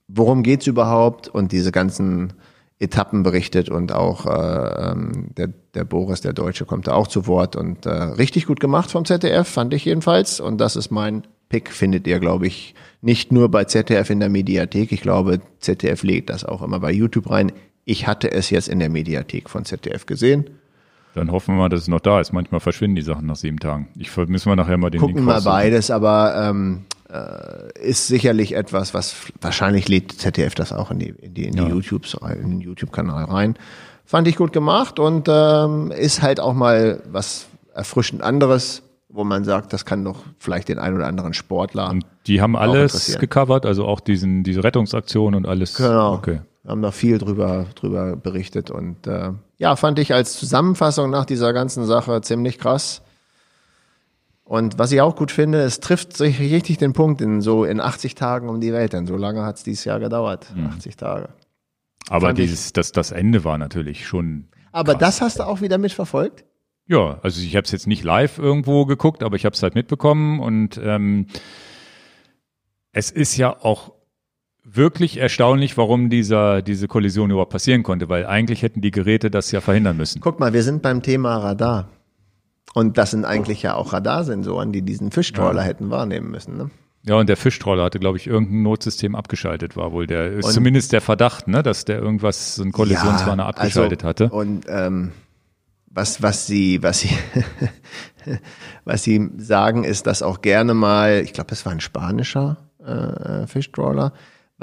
worum 0.08 0.42
geht's 0.42 0.66
überhaupt? 0.66 1.28
Und 1.28 1.52
diese 1.52 1.72
ganzen 1.72 2.34
Etappen 2.80 3.22
berichtet 3.22 3.68
und 3.68 3.92
auch 3.92 4.26
äh, 4.26 4.90
ähm, 4.90 5.28
der, 5.36 5.48
der 5.74 5.84
Boris, 5.84 6.20
der 6.22 6.32
Deutsche, 6.32 6.64
kommt 6.64 6.88
da 6.88 6.92
auch 6.92 7.06
zu 7.06 7.28
Wort 7.28 7.54
und 7.54 7.86
äh, 7.86 7.90
richtig 7.90 8.46
gut 8.46 8.58
gemacht 8.58 8.90
vom 8.90 9.04
ZDF, 9.04 9.48
fand 9.48 9.72
ich 9.74 9.84
jedenfalls. 9.84 10.40
Und 10.40 10.58
das 10.60 10.74
ist 10.74 10.90
mein 10.90 11.22
Pick, 11.48 11.70
findet 11.70 12.06
ihr, 12.08 12.18
glaube 12.18 12.48
ich, 12.48 12.74
nicht 13.00 13.30
nur 13.30 13.48
bei 13.48 13.64
ZDF 13.64 14.10
in 14.10 14.18
der 14.18 14.28
Mediathek. 14.28 14.90
Ich 14.90 15.00
glaube, 15.00 15.40
ZDF 15.60 16.02
legt 16.02 16.30
das 16.30 16.44
auch 16.44 16.62
immer 16.62 16.80
bei 16.80 16.90
YouTube 16.90 17.30
rein. 17.30 17.52
Ich 17.84 18.08
hatte 18.08 18.32
es 18.32 18.50
jetzt 18.50 18.68
in 18.68 18.80
der 18.80 18.90
Mediathek 18.90 19.48
von 19.48 19.64
ZDF 19.64 20.06
gesehen. 20.06 20.50
Dann 21.14 21.30
hoffen 21.30 21.54
wir 21.54 21.60
mal, 21.60 21.68
dass 21.68 21.82
es 21.82 21.88
noch 21.88 22.00
da 22.00 22.20
ist. 22.20 22.32
Manchmal 22.32 22.60
verschwinden 22.60 22.96
die 22.96 23.02
Sachen 23.02 23.26
nach 23.26 23.36
sieben 23.36 23.60
Tagen. 23.60 23.88
Ich 23.96 24.16
müssen 24.16 24.50
wir 24.50 24.56
nachher 24.56 24.78
mal 24.78 24.90
den 24.90 25.00
Gucken 25.00 25.16
Link 25.16 25.26
mal 25.26 25.42
beides, 25.42 25.92
aber 25.92 26.34
ähm, 26.50 26.86
äh, 26.90 26.93
ist 27.80 28.08
sicherlich 28.08 28.54
etwas, 28.54 28.94
was 28.94 29.14
wahrscheinlich 29.40 29.88
lädt 29.88 30.12
ZDF 30.12 30.54
das 30.54 30.72
auch 30.72 30.90
in 30.90 30.98
die, 30.98 31.08
in 31.08 31.34
die, 31.34 31.44
in 31.44 31.52
die 31.52 31.62
ja. 31.62 31.68
YouTube, 31.68 32.06
in 32.28 32.50
den 32.50 32.60
YouTube-Kanal 32.60 33.24
rein. 33.24 33.56
Fand 34.04 34.28
ich 34.28 34.36
gut 34.36 34.52
gemacht 34.52 34.98
und 34.98 35.28
ähm, 35.28 35.90
ist 35.90 36.22
halt 36.22 36.40
auch 36.40 36.54
mal 36.54 37.02
was 37.10 37.46
erfrischend 37.72 38.22
anderes, 38.22 38.82
wo 39.08 39.24
man 39.24 39.44
sagt, 39.44 39.72
das 39.72 39.84
kann 39.84 40.04
doch 40.04 40.24
vielleicht 40.38 40.68
den 40.68 40.78
einen 40.78 40.96
oder 40.96 41.06
anderen 41.06 41.34
Sportler. 41.34 41.90
Und 41.90 42.04
die 42.26 42.40
haben 42.40 42.56
alles 42.56 43.16
gecovert, 43.18 43.64
also 43.64 43.86
auch 43.86 44.00
diesen, 44.00 44.42
diese 44.42 44.64
Rettungsaktion 44.64 45.34
und 45.34 45.46
alles. 45.46 45.74
Genau. 45.74 46.14
Okay. 46.14 46.40
Wir 46.64 46.70
haben 46.70 46.82
da 46.82 46.90
viel 46.90 47.18
drüber, 47.18 47.66
drüber 47.74 48.16
berichtet 48.16 48.70
und 48.70 49.06
äh, 49.06 49.32
ja, 49.58 49.76
fand 49.76 49.98
ich 49.98 50.14
als 50.14 50.32
Zusammenfassung 50.32 51.10
nach 51.10 51.26
dieser 51.26 51.52
ganzen 51.52 51.84
Sache 51.84 52.20
ziemlich 52.22 52.58
krass. 52.58 53.02
Und 54.44 54.78
was 54.78 54.92
ich 54.92 55.00
auch 55.00 55.16
gut 55.16 55.30
finde, 55.30 55.60
es 55.62 55.80
trifft 55.80 56.16
sich 56.16 56.38
richtig 56.38 56.76
den 56.76 56.92
Punkt 56.92 57.22
in 57.22 57.40
so 57.40 57.64
in 57.64 57.80
80 57.80 58.14
Tagen 58.14 58.48
um 58.48 58.60
die 58.60 58.72
Welt, 58.72 58.92
denn 58.92 59.06
so 59.06 59.16
lange 59.16 59.42
hat 59.42 59.56
es 59.56 59.64
dieses 59.64 59.84
Jahr 59.84 60.00
gedauert, 60.00 60.46
mhm. 60.54 60.66
80 60.66 60.96
Tage. 60.96 61.30
Aber 62.10 62.26
Fand 62.26 62.38
dieses, 62.38 62.72
das, 62.74 62.92
das 62.92 63.10
Ende 63.10 63.44
war 63.44 63.56
natürlich 63.56 64.06
schon. 64.06 64.48
Aber 64.72 64.92
krass. 64.92 65.00
das 65.00 65.20
hast 65.22 65.38
du 65.38 65.46
auch 65.46 65.62
wieder 65.62 65.78
mitverfolgt? 65.78 66.44
Ja, 66.86 67.18
also 67.22 67.40
ich 67.40 67.56
habe 67.56 67.64
es 67.64 67.72
jetzt 67.72 67.86
nicht 67.86 68.04
live 68.04 68.38
irgendwo 68.38 68.84
geguckt, 68.84 69.22
aber 69.22 69.36
ich 69.36 69.46
habe 69.46 69.54
es 69.54 69.62
halt 69.62 69.74
mitbekommen 69.74 70.40
und 70.40 70.78
ähm, 70.82 71.28
es 72.92 73.10
ist 73.10 73.38
ja 73.38 73.56
auch 73.62 73.94
wirklich 74.62 75.16
erstaunlich, 75.16 75.78
warum 75.78 76.10
dieser, 76.10 76.60
diese 76.60 76.86
Kollision 76.86 77.30
überhaupt 77.30 77.52
passieren 77.52 77.82
konnte, 77.82 78.10
weil 78.10 78.26
eigentlich 78.26 78.62
hätten 78.62 78.82
die 78.82 78.90
Geräte 78.90 79.30
das 79.30 79.50
ja 79.50 79.62
verhindern 79.62 79.96
müssen. 79.96 80.20
Guck 80.20 80.40
mal, 80.40 80.52
wir 80.52 80.62
sind 80.62 80.82
beim 80.82 81.02
Thema 81.02 81.38
Radar. 81.38 81.88
Und 82.74 82.98
das 82.98 83.12
sind 83.12 83.24
eigentlich 83.24 83.62
ja 83.62 83.74
auch 83.74 83.92
Radarsensoren, 83.92 84.72
die 84.72 84.82
diesen 84.82 85.12
Fischtrawler 85.12 85.62
ja. 85.62 85.68
hätten 85.68 85.90
wahrnehmen 85.90 86.30
müssen. 86.30 86.56
Ne? 86.56 86.70
Ja, 87.06 87.14
und 87.16 87.28
der 87.28 87.36
Fischtrawler 87.36 87.84
hatte, 87.84 88.00
glaube 88.00 88.18
ich, 88.18 88.26
irgendein 88.26 88.62
Notsystem 88.62 89.14
abgeschaltet, 89.14 89.76
war 89.76 89.92
wohl 89.92 90.06
der, 90.06 90.32
ist 90.32 90.52
zumindest 90.52 90.92
der 90.92 91.00
Verdacht, 91.00 91.46
ne, 91.46 91.62
dass 91.62 91.84
der 91.84 91.98
irgendwas, 92.00 92.56
so 92.56 92.64
ein 92.64 92.72
Kollisionswarner 92.72 93.44
ja, 93.44 93.48
abgeschaltet 93.48 94.04
also, 94.04 94.08
hatte. 94.08 94.34
Und 94.34 94.64
ähm, 94.68 95.12
was, 95.86 96.22
was 96.22 96.46
sie, 96.46 96.82
was 96.82 97.00
sie, 97.00 97.10
was 98.84 99.04
sie 99.04 99.30
sagen, 99.36 99.84
ist, 99.84 100.06
dass 100.08 100.22
auch 100.22 100.40
gerne 100.40 100.74
mal, 100.74 101.20
ich 101.22 101.32
glaube, 101.32 101.52
es 101.52 101.64
war 101.64 101.72
ein 101.72 101.80
spanischer 101.80 102.56
äh, 102.84 103.46
Fischtrawler, 103.46 104.12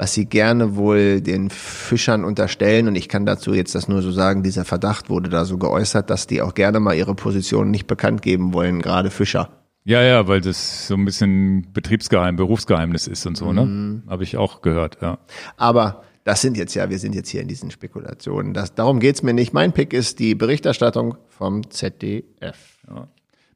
was 0.02 0.14
sie 0.14 0.24
gerne 0.26 0.74
wohl 0.74 1.20
den 1.20 1.48
Fischern 1.48 2.24
unterstellen, 2.24 2.88
und 2.88 2.96
ich 2.96 3.08
kann 3.08 3.24
dazu 3.24 3.54
jetzt 3.54 3.76
das 3.76 3.86
nur 3.86 4.02
so 4.02 4.10
sagen, 4.10 4.42
dieser 4.42 4.64
Verdacht 4.64 5.10
wurde 5.10 5.30
da 5.30 5.44
so 5.44 5.58
geäußert, 5.58 6.10
dass 6.10 6.26
die 6.26 6.42
auch 6.42 6.54
gerne 6.54 6.80
mal 6.80 6.94
ihre 6.96 7.14
Position 7.14 7.70
nicht 7.70 7.86
bekannt 7.86 8.20
geben 8.20 8.52
wollen, 8.52 8.82
gerade 8.82 9.12
Fischer. 9.12 9.62
Ja, 9.84 10.02
ja, 10.02 10.26
weil 10.26 10.40
das 10.40 10.88
so 10.88 10.94
ein 10.94 11.04
bisschen 11.04 11.68
Betriebsgeheim, 11.72 12.34
Berufsgeheimnis 12.34 13.06
ist 13.06 13.26
und 13.26 13.36
so, 13.36 13.52
ne? 13.52 13.64
Mhm. 13.64 14.02
Habe 14.08 14.24
ich 14.24 14.36
auch 14.36 14.60
gehört, 14.60 14.98
ja. 15.02 15.20
Aber 15.56 16.02
das 16.24 16.40
sind 16.40 16.56
jetzt 16.56 16.74
ja, 16.74 16.90
wir 16.90 16.98
sind 16.98 17.14
jetzt 17.14 17.28
hier 17.28 17.40
in 17.40 17.46
diesen 17.46 17.70
Spekulationen. 17.70 18.54
Das, 18.54 18.74
darum 18.74 18.98
geht's 18.98 19.22
mir 19.22 19.34
nicht. 19.34 19.52
Mein 19.52 19.70
Pick 19.70 19.92
ist 19.92 20.18
die 20.18 20.34
Berichterstattung 20.34 21.14
vom 21.28 21.70
ZDF. 21.70 22.80
Ja. 22.88 23.06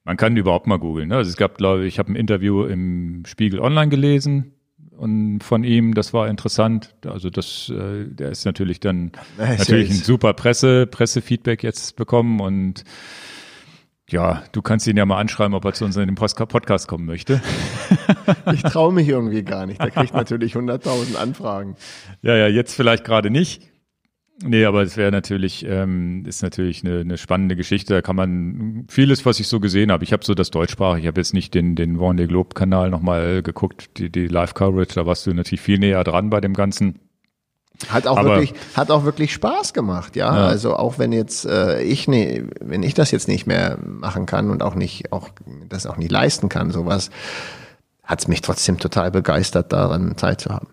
Man 0.04 0.16
kann 0.16 0.36
überhaupt 0.36 0.68
mal 0.68 0.78
googeln. 0.78 1.08
Ne? 1.08 1.16
Also 1.16 1.28
es 1.28 1.36
gab, 1.36 1.58
glaube 1.58 1.86
ich, 1.86 1.94
ich 1.94 1.98
habe 1.98 2.12
ein 2.12 2.16
Interview 2.16 2.62
im 2.62 3.24
Spiegel 3.26 3.58
Online 3.58 3.88
gelesen 3.88 4.52
und 4.96 5.40
von 5.40 5.64
ihm, 5.64 5.94
das 5.94 6.12
war 6.12 6.28
interessant. 6.28 6.94
Also 7.06 7.30
das, 7.30 7.70
äh, 7.70 8.06
der 8.06 8.30
ist 8.30 8.44
natürlich 8.44 8.80
dann 8.80 9.12
ja, 9.38 9.54
natürlich 9.54 9.90
ein 9.90 9.96
super 9.96 10.32
Presse, 10.34 10.86
Pressefeedback 10.86 11.62
jetzt 11.62 11.96
bekommen 11.96 12.40
und 12.40 12.84
ja, 14.08 14.44
du 14.52 14.62
kannst 14.62 14.86
ihn 14.86 14.96
ja 14.96 15.04
mal 15.04 15.18
anschreiben, 15.18 15.54
ob 15.54 15.64
er 15.64 15.72
zu 15.72 15.84
uns 15.84 15.96
in 15.96 16.06
den 16.06 16.14
Podcast 16.14 16.88
kommen 16.88 17.06
möchte. 17.06 17.40
Ich 18.52 18.62
traue 18.62 18.92
mich 18.92 19.08
irgendwie 19.08 19.42
gar 19.42 19.66
nicht. 19.66 19.80
Der 19.80 19.90
kriegt 19.90 20.14
natürlich 20.14 20.54
100.000 20.54 21.16
Anfragen. 21.16 21.76
Ja, 22.22 22.36
ja, 22.36 22.48
jetzt 22.48 22.74
vielleicht 22.74 23.04
gerade 23.04 23.30
nicht. 23.30 23.62
Nee, 24.42 24.66
aber 24.66 24.82
es 24.82 24.96
wäre 24.98 25.10
natürlich, 25.10 25.64
ähm, 25.66 26.24
ist 26.26 26.42
natürlich 26.42 26.84
eine, 26.84 27.00
eine 27.00 27.16
spannende 27.16 27.56
Geschichte. 27.56 27.94
Da 27.94 28.02
kann 28.02 28.16
man 28.16 28.84
vieles, 28.88 29.24
was 29.24 29.40
ich 29.40 29.48
so 29.48 29.60
gesehen 29.60 29.90
habe. 29.90 30.04
Ich 30.04 30.12
habe 30.12 30.24
so 30.24 30.34
das 30.34 30.50
Deutschsprachige, 30.50 31.00
ich 31.00 31.06
habe 31.06 31.20
jetzt 31.20 31.32
nicht 31.32 31.54
den, 31.54 31.74
den 31.74 31.98
One 31.98 32.26
Globe 32.26 32.50
Kanal 32.54 32.90
nochmal 32.90 33.42
geguckt, 33.42 33.96
die, 33.96 34.10
die 34.10 34.26
Live-Coverage, 34.26 34.94
da 34.94 35.06
warst 35.06 35.26
du 35.26 35.32
natürlich 35.32 35.62
viel 35.62 35.78
näher 35.78 36.04
dran 36.04 36.28
bei 36.28 36.42
dem 36.42 36.52
Ganzen. 36.52 37.00
Hat 37.88 38.06
auch 38.06 38.18
Aber- 38.18 38.30
wirklich, 38.36 38.52
hat 38.74 38.90
auch 38.90 39.04
wirklich 39.04 39.32
Spaß 39.32 39.72
gemacht, 39.72 40.16
ja. 40.16 40.34
Ja. 40.34 40.46
Also 40.46 40.76
auch 40.76 40.98
wenn 40.98 41.12
jetzt 41.12 41.44
äh, 41.46 41.82
ich 41.82 42.08
nee, 42.08 42.44
wenn 42.60 42.82
ich 42.82 42.94
das 42.94 43.10
jetzt 43.10 43.28
nicht 43.28 43.46
mehr 43.46 43.78
machen 43.84 44.26
kann 44.26 44.50
und 44.50 44.62
auch 44.62 44.74
nicht, 44.74 45.12
auch 45.12 45.30
das 45.68 45.86
auch 45.86 45.96
nicht 45.96 46.10
leisten 46.10 46.48
kann, 46.48 46.70
sowas, 46.70 47.10
hat's 48.02 48.28
mich 48.28 48.40
trotzdem 48.40 48.78
total 48.78 49.10
begeistert, 49.10 49.72
daran 49.72 50.16
Zeit 50.16 50.40
zu 50.40 50.50
haben. 50.50 50.68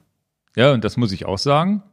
Ja, 0.56 0.72
und 0.72 0.84
das 0.84 0.98
muss 0.98 1.12
ich 1.12 1.26
auch 1.26 1.38
sagen. 1.38 1.84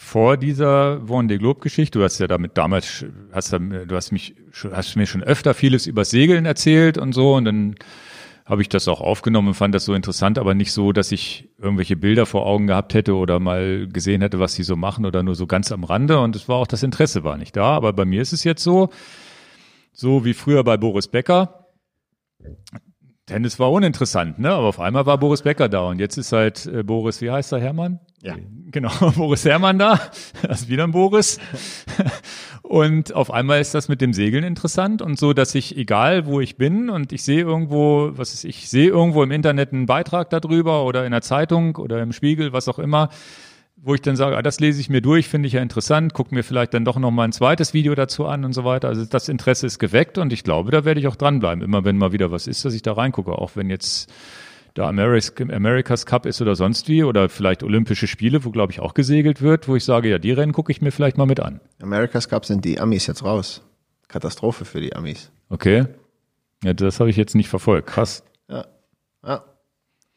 Vor 0.00 0.36
dieser 0.36 1.00
Vendée 1.02 1.38
Globe 1.38 1.58
Geschichte, 1.58 1.98
du 1.98 2.04
hast 2.04 2.20
ja 2.20 2.28
damit 2.28 2.56
damals, 2.56 3.04
hast 3.32 3.52
du 3.52 3.86
hast 3.90 4.12
mich, 4.12 4.36
hast 4.70 4.94
mir 4.94 5.06
schon 5.06 5.24
öfter 5.24 5.54
vieles 5.54 5.88
über 5.88 6.04
Segeln 6.04 6.46
erzählt 6.46 6.96
und 6.96 7.12
so 7.12 7.34
und 7.34 7.44
dann 7.46 7.74
habe 8.46 8.62
ich 8.62 8.68
das 8.68 8.86
auch 8.86 9.00
aufgenommen 9.00 9.48
und 9.48 9.54
fand 9.54 9.74
das 9.74 9.84
so 9.84 9.94
interessant, 9.94 10.38
aber 10.38 10.54
nicht 10.54 10.70
so, 10.70 10.92
dass 10.92 11.10
ich 11.10 11.50
irgendwelche 11.58 11.96
Bilder 11.96 12.26
vor 12.26 12.46
Augen 12.46 12.68
gehabt 12.68 12.94
hätte 12.94 13.16
oder 13.16 13.40
mal 13.40 13.88
gesehen 13.88 14.20
hätte, 14.22 14.38
was 14.38 14.54
sie 14.54 14.62
so 14.62 14.76
machen 14.76 15.04
oder 15.04 15.24
nur 15.24 15.34
so 15.34 15.48
ganz 15.48 15.72
am 15.72 15.82
Rande 15.82 16.20
und 16.20 16.36
es 16.36 16.48
war 16.48 16.56
auch 16.56 16.68
das 16.68 16.84
Interesse 16.84 17.24
war 17.24 17.36
nicht 17.36 17.56
da. 17.56 17.74
Aber 17.74 17.92
bei 17.92 18.04
mir 18.04 18.22
ist 18.22 18.32
es 18.32 18.44
jetzt 18.44 18.62
so, 18.62 18.90
so 19.92 20.24
wie 20.24 20.32
früher 20.32 20.62
bei 20.62 20.76
Boris 20.76 21.08
Becker. 21.08 21.66
Tennis 23.26 23.58
war 23.58 23.72
uninteressant, 23.72 24.38
ne? 24.38 24.50
Aber 24.50 24.68
auf 24.68 24.78
einmal 24.78 25.06
war 25.06 25.18
Boris 25.18 25.42
Becker 25.42 25.68
da 25.68 25.80
und 25.88 25.98
jetzt 25.98 26.16
ist 26.18 26.30
halt 26.30 26.66
äh, 26.66 26.84
Boris, 26.84 27.20
wie 27.20 27.32
heißt 27.32 27.52
er, 27.52 27.60
Hermann? 27.60 27.98
Ja. 28.22 28.36
Genau, 28.70 28.90
Boris 29.16 29.44
Hermann 29.44 29.78
da. 29.78 30.00
Das 30.42 30.62
ist 30.62 30.68
wieder 30.68 30.84
ein 30.84 30.92
Boris. 30.92 31.38
Und 32.62 33.14
auf 33.14 33.32
einmal 33.32 33.60
ist 33.60 33.74
das 33.74 33.88
mit 33.88 34.00
dem 34.00 34.12
Segeln 34.12 34.44
interessant 34.44 35.00
und 35.00 35.18
so, 35.18 35.32
dass 35.32 35.54
ich, 35.54 35.78
egal 35.78 36.26
wo 36.26 36.38
ich 36.38 36.56
bin 36.56 36.90
und 36.90 37.14
ich 37.14 37.22
sehe 37.22 37.40
irgendwo, 37.40 38.10
was 38.12 38.34
ist, 38.34 38.44
ich 38.44 38.68
sehe 38.68 38.88
irgendwo 38.88 39.22
im 39.22 39.30
Internet 39.30 39.72
einen 39.72 39.86
Beitrag 39.86 40.28
darüber 40.28 40.84
oder 40.84 41.06
in 41.06 41.12
der 41.12 41.22
Zeitung 41.22 41.76
oder 41.76 42.02
im 42.02 42.12
Spiegel, 42.12 42.52
was 42.52 42.68
auch 42.68 42.78
immer, 42.78 43.08
wo 43.76 43.94
ich 43.94 44.02
dann 44.02 44.16
sage, 44.16 44.36
ah, 44.36 44.42
das 44.42 44.60
lese 44.60 44.82
ich 44.82 44.90
mir 44.90 45.00
durch, 45.00 45.28
finde 45.28 45.46
ich 45.46 45.54
ja 45.54 45.62
interessant, 45.62 46.12
gucke 46.12 46.34
mir 46.34 46.42
vielleicht 46.42 46.74
dann 46.74 46.84
doch 46.84 46.98
noch 46.98 47.10
mal 47.10 47.24
ein 47.24 47.32
zweites 47.32 47.72
Video 47.72 47.94
dazu 47.94 48.26
an 48.26 48.44
und 48.44 48.52
so 48.52 48.64
weiter. 48.64 48.88
Also 48.88 49.06
das 49.06 49.30
Interesse 49.30 49.66
ist 49.66 49.78
geweckt 49.78 50.18
und 50.18 50.30
ich 50.30 50.44
glaube, 50.44 50.70
da 50.70 50.84
werde 50.84 51.00
ich 51.00 51.06
auch 51.06 51.16
dranbleiben. 51.16 51.64
Immer 51.64 51.86
wenn 51.86 51.96
mal 51.96 52.12
wieder 52.12 52.30
was 52.30 52.46
ist, 52.46 52.66
dass 52.66 52.74
ich 52.74 52.82
da 52.82 52.92
reingucke, 52.92 53.32
auch 53.32 53.52
wenn 53.54 53.70
jetzt 53.70 54.12
da 54.78 54.88
Ameris- 54.88 55.32
America's 55.52 56.06
Cup 56.06 56.24
ist 56.24 56.40
oder 56.40 56.54
sonst 56.54 56.88
wie 56.88 57.02
oder 57.02 57.28
vielleicht 57.28 57.64
Olympische 57.64 58.06
Spiele, 58.06 58.44
wo 58.44 58.50
glaube 58.50 58.72
ich 58.72 58.78
auch 58.78 58.94
gesegelt 58.94 59.42
wird, 59.42 59.66
wo 59.66 59.74
ich 59.74 59.84
sage, 59.84 60.08
ja, 60.08 60.18
die 60.20 60.30
Rennen 60.30 60.52
gucke 60.52 60.70
ich 60.70 60.80
mir 60.80 60.92
vielleicht 60.92 61.18
mal 61.18 61.26
mit 61.26 61.40
an. 61.40 61.60
America's 61.82 62.28
Cup 62.28 62.44
sind 62.44 62.64
die 62.64 62.78
Amis 62.78 63.08
jetzt 63.08 63.24
raus. 63.24 63.62
Katastrophe 64.06 64.64
für 64.64 64.80
die 64.80 64.94
Amis. 64.94 65.32
Okay? 65.48 65.86
Ja, 66.62 66.74
das 66.74 67.00
habe 67.00 67.10
ich 67.10 67.16
jetzt 67.16 67.34
nicht 67.34 67.48
verfolgt. 67.48 67.88
Krass. 67.88 68.22
Ja. 68.48 68.66
ja. 69.26 69.44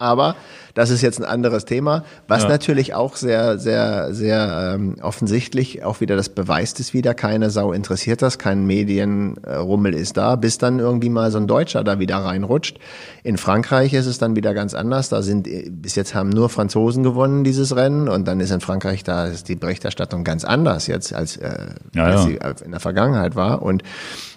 Aber 0.02 0.36
das 0.73 0.90
ist 0.90 1.02
jetzt 1.02 1.19
ein 1.19 1.26
anderes 1.26 1.65
Thema, 1.65 2.03
was 2.28 2.44
Ja. 2.44 2.49
natürlich 2.49 2.94
auch 2.94 3.15
sehr, 3.15 3.60
sehr, 3.60 4.14
sehr 4.14 4.73
ähm, 4.76 4.95
offensichtlich 5.02 5.84
auch 5.84 5.99
wieder 6.02 6.15
das 6.15 6.30
beweist 6.30 6.80
es 6.80 6.94
wieder. 6.94 7.14
Keine 7.14 7.49
Sau 7.49 7.72
interessiert 7.73 8.22
das, 8.22 8.38
kein 8.40 8.65
Medienrummel 8.65 9.94
ist 9.94 10.18
da, 10.18 10.36
bis 10.36 10.57
dann 10.57 10.80
irgendwie 10.80 11.10
mal 11.10 11.30
so 11.32 11.38
ein 11.38 11.48
Deutscher 11.48 11.84
da 11.84 11.99
wieder 11.99 12.18
reinrutscht. 12.18 12.80
In 13.23 13.38
Frankreich 13.38 13.94
ist 13.94 14.06
es 14.06 14.18
dann 14.18 14.36
wieder 14.36 14.53
ganz 14.53 14.73
anders. 14.73 15.10
Da 15.10 15.22
sind 15.22 15.48
äh, 15.48 15.69
bis 15.69 15.95
jetzt 15.95 16.15
haben 16.15 16.30
nur 16.30 16.49
Franzosen 16.49 17.03
gewonnen 17.03 17.44
dieses 17.44 17.76
Rennen 17.76 18.10
und 18.10 18.28
dann 18.28 18.40
ist 18.40 18.52
in 18.52 18.61
Frankreich 18.61 19.03
da 19.03 19.26
ist 19.28 19.49
die 19.49 19.56
Berichterstattung 19.56 20.23
ganz 20.23 20.45
anders 20.45 20.88
jetzt 20.88 21.14
als, 21.14 21.38
äh, 21.38 21.68
Ja, 21.94 22.06
als 22.06 22.26
ja. 22.26 22.53
sie 22.56 22.64
in 22.65 22.72
der 22.72 22.80
Vergangenheit 22.80 23.36
war. 23.36 23.61
Und 23.61 23.84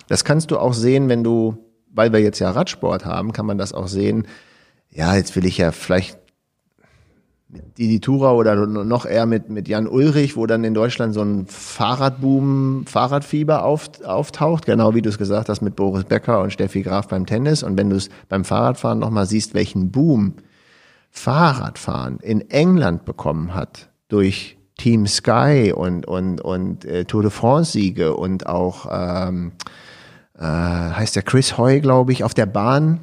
das 0.08 0.24
kannst 0.24 0.50
du 0.50 0.58
auch 0.58 0.74
sehen, 0.74 1.08
wenn 1.08 1.24
du, 1.24 1.56
weil 1.92 2.12
wir 2.12 2.20
jetzt 2.20 2.38
ja 2.40 2.50
Radsport 2.50 3.04
haben, 3.04 3.32
kann 3.32 3.46
man 3.46 3.56
das 3.56 3.72
auch 3.72 3.86
sehen. 3.88 4.26
Ja, 4.94 5.16
jetzt 5.16 5.34
will 5.34 5.44
ich 5.44 5.58
ja 5.58 5.72
vielleicht 5.72 6.18
mit 7.48 7.78
Didi 7.78 8.00
Tura 8.00 8.32
oder 8.32 8.54
noch 8.66 9.06
eher 9.06 9.26
mit, 9.26 9.50
mit 9.50 9.68
Jan 9.68 9.88
Ulrich, 9.88 10.36
wo 10.36 10.46
dann 10.46 10.62
in 10.62 10.72
Deutschland 10.72 11.14
so 11.14 11.22
ein 11.22 11.46
Fahrradboom, 11.46 12.86
Fahrradfieber 12.86 13.64
auf, 13.64 13.90
auftaucht, 14.04 14.66
genau 14.66 14.94
wie 14.94 15.02
du 15.02 15.08
es 15.08 15.18
gesagt 15.18 15.48
hast 15.48 15.62
mit 15.62 15.74
Boris 15.74 16.04
Becker 16.04 16.40
und 16.40 16.52
Steffi 16.52 16.82
Graf 16.82 17.08
beim 17.08 17.26
Tennis. 17.26 17.64
Und 17.64 17.76
wenn 17.76 17.90
du 17.90 17.96
es 17.96 18.08
beim 18.28 18.44
Fahrradfahren 18.44 19.00
nochmal 19.00 19.26
siehst, 19.26 19.52
welchen 19.54 19.90
Boom 19.90 20.34
Fahrradfahren 21.10 22.18
in 22.20 22.48
England 22.50 23.04
bekommen 23.04 23.54
hat 23.54 23.90
durch 24.08 24.58
Team 24.78 25.06
Sky 25.06 25.72
und, 25.74 26.06
und, 26.06 26.40
und 26.40 26.84
äh, 26.84 27.04
Tour 27.04 27.22
de 27.22 27.30
France-Siege 27.30 28.14
und 28.14 28.46
auch, 28.46 28.86
ähm, 28.90 29.52
äh, 30.38 30.42
heißt 30.42 31.16
der 31.16 31.22
Chris 31.22 31.58
Hoy, 31.58 31.80
glaube 31.80 32.12
ich, 32.12 32.24
auf 32.24 32.34
der 32.34 32.46
Bahn. 32.46 33.00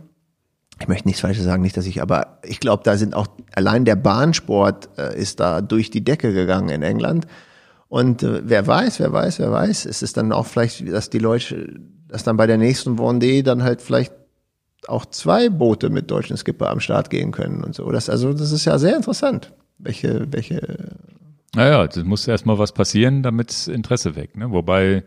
Ich 0.81 0.87
möchte 0.87 1.07
nichts 1.07 1.21
Falsches 1.21 1.43
sagen, 1.43 1.61
nicht, 1.61 1.77
dass 1.77 1.85
ich, 1.85 2.01
aber 2.01 2.39
ich 2.43 2.59
glaube, 2.59 2.81
da 2.83 2.97
sind 2.97 3.13
auch, 3.13 3.27
allein 3.53 3.85
der 3.85 3.95
Bahnsport 3.95 4.89
äh, 4.97 5.17
ist 5.17 5.39
da 5.39 5.61
durch 5.61 5.91
die 5.91 6.03
Decke 6.03 6.33
gegangen 6.33 6.69
in 6.69 6.81
England. 6.81 7.27
Und 7.87 8.23
äh, 8.23 8.41
wer 8.43 8.65
weiß, 8.65 8.99
wer 8.99 9.13
weiß, 9.13 9.39
wer 9.39 9.51
weiß, 9.51 9.85
es 9.85 10.01
ist 10.01 10.17
dann 10.17 10.31
auch 10.31 10.47
vielleicht, 10.47 10.87
dass 10.91 11.09
die 11.09 11.19
Leute, 11.19 11.79
dass 12.07 12.23
dann 12.23 12.37
bei 12.37 12.47
der 12.47 12.57
nächsten 12.57 12.97
Vendée 12.97 13.43
dann 13.43 13.63
halt 13.63 13.81
vielleicht 13.81 14.13
auch 14.87 15.05
zwei 15.05 15.49
Boote 15.49 15.89
mit 15.89 16.09
deutschen 16.09 16.35
Skipper 16.35 16.71
am 16.71 16.79
Start 16.79 17.09
gehen 17.09 17.31
können 17.31 17.63
und 17.63 17.75
so. 17.75 17.91
Das, 17.91 18.09
also, 18.09 18.33
das 18.33 18.51
ist 18.51 18.65
ja 18.65 18.79
sehr 18.79 18.95
interessant. 18.95 19.53
Welche, 19.77 20.27
welche, 20.31 20.95
Naja, 21.55 21.85
es 21.85 21.97
muss 22.03 22.27
erstmal 22.27 22.57
was 22.57 22.71
passieren, 22.71 23.21
damit 23.21 23.67
Interesse 23.67 24.15
weckt. 24.15 24.37
Ne? 24.37 24.49
Wobei 24.51 25.03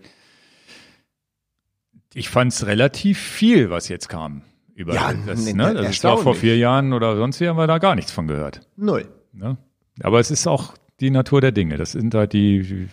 ich 2.15 2.29
fand 2.29 2.53
es 2.53 2.67
relativ 2.67 3.19
viel, 3.19 3.71
was 3.71 3.89
jetzt 3.89 4.09
kam. 4.09 4.43
Über 4.75 4.95
Ja, 4.95 5.13
das, 5.27 5.53
ne, 5.55 5.73
es 5.89 6.03
war 6.03 6.19
vor 6.19 6.35
vier 6.35 6.57
Jahren 6.59 6.93
oder 6.93 7.17
sonst 7.17 7.41
wie 7.41 7.49
haben 7.49 7.57
wir 7.57 7.67
da 7.67 7.79
gar 7.79 7.95
nichts 7.95 8.11
von 8.13 8.27
gehört. 8.27 8.61
Null. 8.77 9.07
Ne? 9.33 9.57
Aber 10.03 10.19
es 10.21 10.31
ist 10.31 10.47
auch 10.49 10.75
die 11.01 11.11
Natur 11.11 11.41
der 11.41 11.53
Dinge. 11.53 11.77
Das 11.77 11.93
sind 11.93 12.15
halt 12.15 12.33
die, 12.33 12.89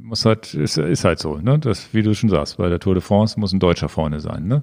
muss 0.00 0.24
halt, 0.24 0.54
ist, 0.54 0.76
ist 0.78 1.04
halt 1.04 1.18
so, 1.18 1.38
ne? 1.38 1.58
Das, 1.58 1.92
wie 1.92 2.02
du 2.02 2.14
schon 2.14 2.30
sagst, 2.30 2.56
bei 2.58 2.68
der 2.68 2.78
Tour 2.78 2.94
de 2.94 3.02
France 3.02 3.38
muss 3.40 3.52
ein 3.52 3.58
Deutscher 3.58 3.88
vorne 3.88 4.20
sein, 4.20 4.46
ne? 4.46 4.62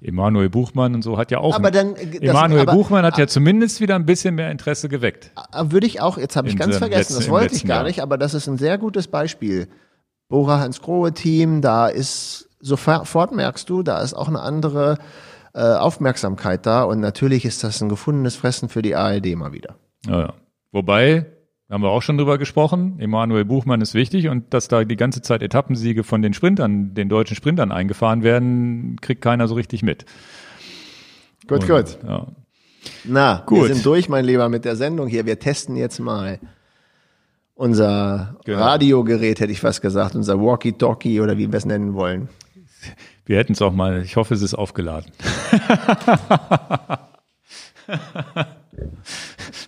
Emanuel 0.00 0.48
Buchmann 0.48 0.94
und 0.94 1.02
so 1.02 1.16
hat 1.16 1.30
ja 1.30 1.38
auch. 1.38 1.54
Aber 1.54 1.70
dann, 1.70 1.94
das- 1.94 2.20
Emanuel 2.20 2.62
aber- 2.62 2.72
Buchmann 2.72 3.04
hat 3.04 3.18
ja 3.18 3.26
zumindest 3.26 3.80
wieder 3.80 3.94
ein 3.94 4.04
bisschen 4.06 4.34
mehr 4.34 4.50
Interesse 4.50 4.88
geweckt. 4.88 5.30
Würde 5.62 5.86
ich 5.86 6.00
auch, 6.00 6.18
jetzt 6.18 6.34
habe 6.36 6.48
ich 6.48 6.56
ganz 6.56 6.76
vergessen, 6.78 6.98
letzten- 7.00 7.14
das 7.16 7.28
wollte 7.28 7.54
ich 7.54 7.64
gar 7.66 7.78
Jahr. 7.78 7.84
nicht, 7.86 8.00
aber 8.02 8.18
das 8.18 8.34
ist 8.34 8.48
ein 8.48 8.58
sehr 8.58 8.78
gutes 8.78 9.06
Beispiel. 9.08 9.68
Bora 10.28 10.58
Hans 10.58 10.80
Grohe 10.80 11.12
Team, 11.12 11.60
da 11.60 11.86
ist, 11.86 12.48
sofort 12.60 13.32
merkst 13.32 13.68
du, 13.70 13.82
da 13.82 14.00
ist 14.00 14.14
auch 14.14 14.28
eine 14.28 14.40
andere 14.40 14.98
äh, 15.54 15.60
Aufmerksamkeit 15.60 16.66
da 16.66 16.82
und 16.84 17.00
natürlich 17.00 17.44
ist 17.44 17.62
das 17.64 17.80
ein 17.82 17.88
gefundenes 17.88 18.36
Fressen 18.36 18.68
für 18.68 18.82
die 18.82 18.94
ARD 18.94 19.36
mal 19.36 19.52
wieder. 19.52 19.76
Ja, 20.06 20.20
ja. 20.20 20.34
Wobei, 20.72 21.26
haben 21.70 21.82
wir 21.82 21.90
auch 21.90 22.02
schon 22.02 22.18
drüber 22.18 22.38
gesprochen, 22.38 22.98
Emanuel 22.98 23.44
Buchmann 23.44 23.80
ist 23.80 23.94
wichtig 23.94 24.28
und 24.28 24.52
dass 24.54 24.68
da 24.68 24.84
die 24.84 24.96
ganze 24.96 25.22
Zeit 25.22 25.42
Etappensiege 25.42 26.04
von 26.04 26.22
den 26.22 26.34
Sprintern, 26.34 26.94
den 26.94 27.08
deutschen 27.08 27.36
Sprintern 27.36 27.72
eingefahren 27.72 28.22
werden, 28.22 28.96
kriegt 29.00 29.22
keiner 29.22 29.48
so 29.48 29.54
richtig 29.54 29.82
mit. 29.82 30.04
Gut, 31.46 31.60
Und, 31.62 31.68
gut. 31.68 31.98
Ja. 32.06 32.26
Na, 33.04 33.42
Gut. 33.46 33.68
wir 33.68 33.74
sind 33.74 33.86
durch, 33.86 34.08
mein 34.08 34.24
Lieber, 34.24 34.48
mit 34.48 34.64
der 34.64 34.76
Sendung 34.76 35.06
hier. 35.06 35.24
Wir 35.26 35.38
testen 35.38 35.76
jetzt 35.76 35.98
mal 36.00 36.40
unser 37.54 38.36
Genau. 38.44 38.58
Radiogerät, 38.58 39.40
hätte 39.40 39.52
ich 39.52 39.60
fast 39.60 39.82
gesagt, 39.82 40.14
unser 40.14 40.40
Walkie-Talkie 40.40 41.20
oder 41.20 41.38
wie 41.38 41.50
wir 41.50 41.56
es 41.56 41.64
nennen 41.64 41.94
wollen. 41.94 42.28
Wir 43.24 43.38
hätten 43.38 43.52
es 43.52 43.62
auch 43.62 43.72
mal, 43.72 44.02
ich 44.02 44.16
hoffe, 44.16 44.34
es 44.34 44.42
ist 44.42 44.54
aufgeladen. 44.54 45.12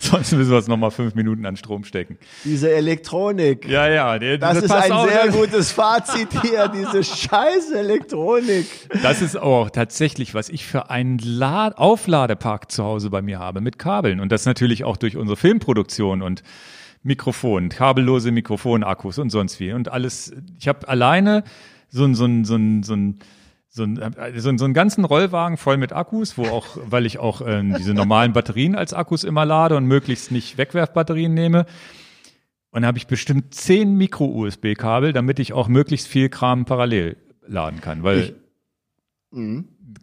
Sonst 0.01 0.32
müssen 0.32 0.51
wir 0.51 0.59
es 0.59 0.68
nochmal 0.68 0.90
fünf 0.90 1.14
Minuten 1.14 1.47
an 1.47 1.56
Strom 1.56 1.85
stecken. 1.85 2.18
Diese 2.44 2.70
Elektronik. 2.72 3.66
Ja, 3.68 3.89
ja. 3.89 4.18
Der, 4.18 4.39
Das 4.39 4.59
ist 4.59 4.68
pass 4.68 4.85
ein 4.85 4.93
auf, 4.93 5.09
sehr 5.09 5.26
das- 5.26 5.35
gutes 5.36 5.72
Fazit 5.72 6.28
hier, 6.43 6.68
diese 6.68 7.02
scheiß 7.05 7.72
Elektronik. 7.72 8.66
Das 9.02 9.22
ist 9.22 9.36
auch 9.36 9.70
tatsächlich, 9.70 10.35
was 10.35 10.48
ich 10.48 10.66
für 10.66 10.90
einen 10.90 11.18
La 11.18 11.68
Aufladepark 11.68 12.70
zu 12.70 12.85
Hause 12.85 13.10
bei 13.10 13.22
mir 13.22 13.39
habe 13.39 13.60
mit 13.60 13.78
Kabeln. 13.78 14.20
Und 14.20 14.31
das 14.32 14.47
natürlich 14.47 14.85
auch 14.85 14.97
durch 14.97 15.16
unsere 15.16 15.36
Filmproduktion 15.36 16.22
und 16.22 16.43
Mikrofon, 17.02 17.68
kabellose 17.68 18.31
Mikrofonakkus 18.31 19.18
und 19.18 19.31
sonst 19.31 19.60
wie. 19.60 19.72
Und 19.72 19.90
alles, 19.90 20.32
ich 20.59 20.68
habe 20.68 20.89
alleine 20.89 21.44
so 21.90 22.05
ein, 22.05 22.14
so 22.14 22.24
ein, 22.24 22.44
so 22.44 22.56
ein, 22.56 22.82
so 22.82 22.94
ein 22.94 23.18
so 23.74 23.82
ein, 23.82 23.96
so, 24.36 24.48
ein, 24.48 24.59
so 24.59 24.64
einen 24.64 24.72
ganzen 24.72 25.05
Rollwagen 25.05 25.56
voll 25.56 25.78
mit 25.78 25.92
Akkus, 25.92 26.38
wo 26.38 26.44
auch, 26.44 26.76
weil 26.86 27.06
ich 27.06 27.18
auch 27.18 27.42
ähm, 27.44 27.74
diese 27.76 27.92
normalen 27.92 28.32
Batterien 28.32 28.76
als 28.76 28.94
Akkus 28.94 29.24
immer 29.24 29.44
lade 29.44 29.76
und 29.76 29.86
möglichst 29.86 30.30
nicht 30.30 30.59
Wegwerfbatterien 30.59 31.34
nehme. 31.34 31.66
Und 32.70 32.82
da 32.82 32.88
habe 32.88 32.98
ich 32.98 33.09
bestimmt 33.09 33.52
zehn 33.52 33.96
Micro-USB-Kabel, 33.96 35.12
damit 35.12 35.40
ich 35.40 35.52
auch 35.52 35.66
möglichst 35.66 36.06
viel 36.06 36.28
Kram 36.28 36.64
parallel 36.64 37.16
laden 37.46 37.80
kann. 37.80 38.05
Weil 38.05 38.36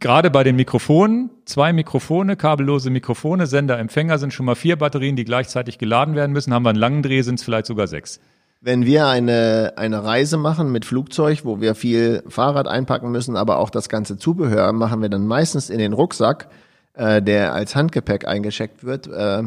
gerade 0.02 0.30
bei 0.32 0.44
den 0.44 0.58
Mikrofonen, 0.58 1.30
zwei 1.46 1.72
Mikrofone, 1.72 2.36
kabellose 2.36 2.90
Mikrofone, 2.90 3.48
Sender, 3.48 3.80
Empfänger 3.80 4.18
sind 4.18 4.34
schon 4.34 4.46
mal 4.46 4.56
vier 4.56 4.76
Batterien, 4.76 5.16
die 5.16 5.26
gleichzeitig 5.26 5.78
geladen 5.78 6.16
werden 6.16 6.34
müssen. 6.34 6.54
Haben 6.54 6.64
wir 6.64 6.70
einen 6.70 6.80
langen 6.80 7.04
Dreh, 7.04 7.22
sind 7.22 7.36
es 7.36 7.44
vielleicht 7.44 7.68
sogar 7.68 7.88
sechs. 7.88 8.20
Wenn 8.62 8.86
wir 8.86 9.08
eine, 9.08 9.74
eine 9.76 10.04
Reise 10.04 10.38
machen 10.38 10.72
mit 10.72 10.86
Flugzeug, 10.86 11.44
wo 11.44 11.60
wir 11.60 11.74
viel 11.74 12.24
Fahrrad 12.28 12.68
einpacken 12.68 13.12
müssen, 13.12 13.36
aber 13.36 13.58
auch 13.58 13.72
das 13.72 13.90
ganze 13.90 14.18
Zubehör, 14.18 14.72
machen 14.72 15.02
wir 15.02 15.10
dann 15.10 15.26
meistens 15.26 15.72
in 15.72 15.80
den 15.80 15.94
Rucksack, 15.94 16.48
äh, 16.94 17.24
der 17.24 17.54
als 17.54 17.76
Handgepäck 17.76 18.28
eingeschickt 18.28 18.84
wird. 18.84 19.08
Äh, 19.08 19.44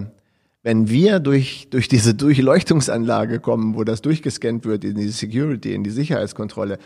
wenn 0.65 0.89
wir 0.89 1.20
durch, 1.20 1.69
durch 1.70 1.89
diese 1.89 2.15
Durchleuchtungsanlage 2.15 3.39
kommen, 3.39 3.77
wo 3.77 3.85
das 3.85 4.03
durchgescannt 4.03 4.65
wird, 4.65 4.82
in 4.82 4.97
die 4.97 5.09
Security, 5.09 5.74
in 5.74 5.85
die 5.85 5.91
Sicherheitskontrolle, 5.91 6.78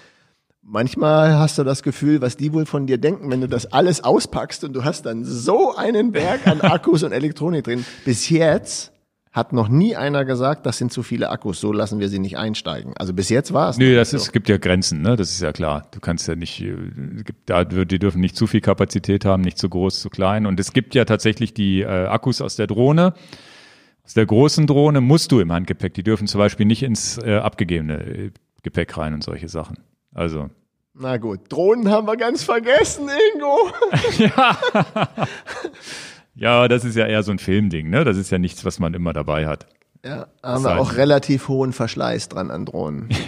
manchmal 0.61 1.39
hast 1.39 1.57
du 1.57 1.65
das 1.65 1.83
Gefühl, 1.83 2.21
was 2.21 2.37
die 2.37 2.53
wohl 2.53 2.67
von 2.67 2.87
dir 2.87 2.99
denken, 2.99 3.31
wenn 3.31 3.41
du 3.41 3.49
das 3.49 3.73
alles 3.73 4.05
auspackst 4.05 4.65
und 4.65 4.75
du 4.75 4.85
hast 4.85 5.07
dann 5.07 5.25
so 5.25 5.75
einen 5.77 6.13
Berg 6.13 6.47
an 6.47 6.61
Akkus 6.61 7.05
und 7.05 7.13
Elektronik 7.13 7.65
drin. 7.65 7.87
Bis 8.05 8.29
jetzt 8.29 8.93
hat 9.33 9.53
noch 9.53 9.69
nie 9.69 9.97
einer 9.97 10.25
gesagt, 10.25 10.67
das 10.67 10.79
sind 10.79 10.93
zu 10.93 11.03
viele 11.03 11.31
Akkus, 11.31 11.61
so 11.61 11.73
lassen 11.73 12.01
wir 12.01 12.09
sie 12.09 12.19
nicht 12.19 12.39
einsteigen. 12.39 12.95
Also 12.97 13.13
bis 13.13 13.29
jetzt 13.29 13.53
war 13.53 13.71
es. 13.71 13.79
Nö, 13.79 13.95
das 13.95 14.13
ist, 14.13 14.23
so. 14.23 14.27
es 14.27 14.33
gibt 14.33 14.49
ja 14.49 14.59
Grenzen, 14.59 15.03
ne? 15.03 15.17
Das 15.17 15.31
ist 15.31 15.41
ja 15.41 15.53
klar. 15.53 15.87
Du 15.91 16.01
kannst 16.01 16.27
ja 16.29 16.35
nicht, 16.35 16.61
äh, 16.63 16.75
da, 17.47 17.65
die 17.65 17.99
dürfen 17.99 18.21
nicht 18.21 18.37
zu 18.37 18.47
viel 18.47 18.61
Kapazität 18.61 19.25
haben, 19.25 19.43
nicht 19.43 19.59
zu 19.59 19.69
groß, 19.69 20.01
zu 20.01 20.11
klein. 20.11 20.47
Und 20.47 20.59
es 20.59 20.73
gibt 20.73 20.95
ja 20.95 21.05
tatsächlich 21.05 21.55
die 21.55 21.83
äh, 21.83 22.07
Akkus 22.07 22.41
aus 22.41 22.57
der 22.57 22.67
Drohne. 22.67 23.15
Aus 24.05 24.15
der 24.15 24.25
großen 24.25 24.67
Drohne 24.67 25.03
musst 25.03 25.33
du 25.33 25.41
im 25.41 25.53
Handgepäck, 25.53 25.93
die 25.93 26.03
dürfen 26.03 26.27
zum 26.27 26.39
Beispiel 26.39 26.65
nicht 26.65 26.83
ins 26.83 27.19
äh, 27.19 27.37
abgegebene 27.37 28.01
äh, 28.01 28.31
Gepäck 28.63 28.97
rein 28.97 29.13
und 29.15 29.23
solche 29.23 29.49
Sachen. 29.49 29.79
Also. 30.15 30.49
Na 30.95 31.19
gut, 31.19 31.41
Drohnen 31.51 31.91
haben 31.91 32.07
wir 32.07 32.17
ganz 32.17 32.43
vergessen, 32.43 33.09
Ingo. 33.35 33.71
ja. 34.19 34.59
Ja, 36.39 36.69
das 36.69 36.85
ist 36.85 36.97
ja 36.97 37.06
eher 37.06 37.23
so 37.23 37.32
ein 37.32 37.39
Filmding, 37.39 37.90
ne? 37.90 38.05
Das 38.05 38.16
ist 38.16 38.31
ja 38.31 38.39
nichts, 38.39 38.65
was 38.65 38.78
man 38.78 38.94
immer 38.94 39.12
dabei 39.12 39.47
hat. 39.47 39.66
Ja, 40.05 40.28
haben 40.43 40.62
wir 40.62 40.78
auch 40.78 40.97
relativ 40.97 41.48
hohen 41.48 41.73
Verschleiß 41.73 42.28
dran 42.28 42.51
an 42.51 42.66
Drohnen. 42.66 43.09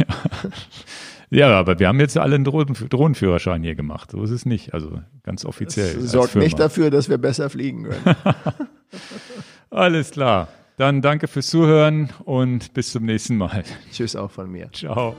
Ja. 1.32 1.46
ja, 1.48 1.58
aber 1.60 1.78
wir 1.78 1.86
haben 1.86 2.00
jetzt 2.00 2.18
alle 2.18 2.34
einen 2.34 2.42
Drohnenführerschein 2.42 3.62
hier 3.62 3.76
gemacht. 3.76 4.10
So 4.10 4.20
ist 4.24 4.30
es 4.30 4.46
nicht. 4.46 4.74
Also 4.74 5.00
ganz 5.22 5.44
offiziell. 5.44 5.94
Das 5.94 6.10
sorgt 6.10 6.34
nicht 6.34 6.58
dafür, 6.58 6.90
dass 6.90 7.08
wir 7.08 7.18
besser 7.18 7.50
fliegen 7.50 7.84
können. 7.84 8.16
Alles 9.70 10.10
klar. 10.10 10.48
Dann 10.76 11.02
danke 11.02 11.28
fürs 11.28 11.46
Zuhören 11.46 12.10
und 12.24 12.74
bis 12.74 12.90
zum 12.90 13.04
nächsten 13.04 13.36
Mal. 13.36 13.62
Tschüss 13.92 14.16
auch 14.16 14.32
von 14.32 14.50
mir. 14.50 14.72
Ciao. 14.72 15.14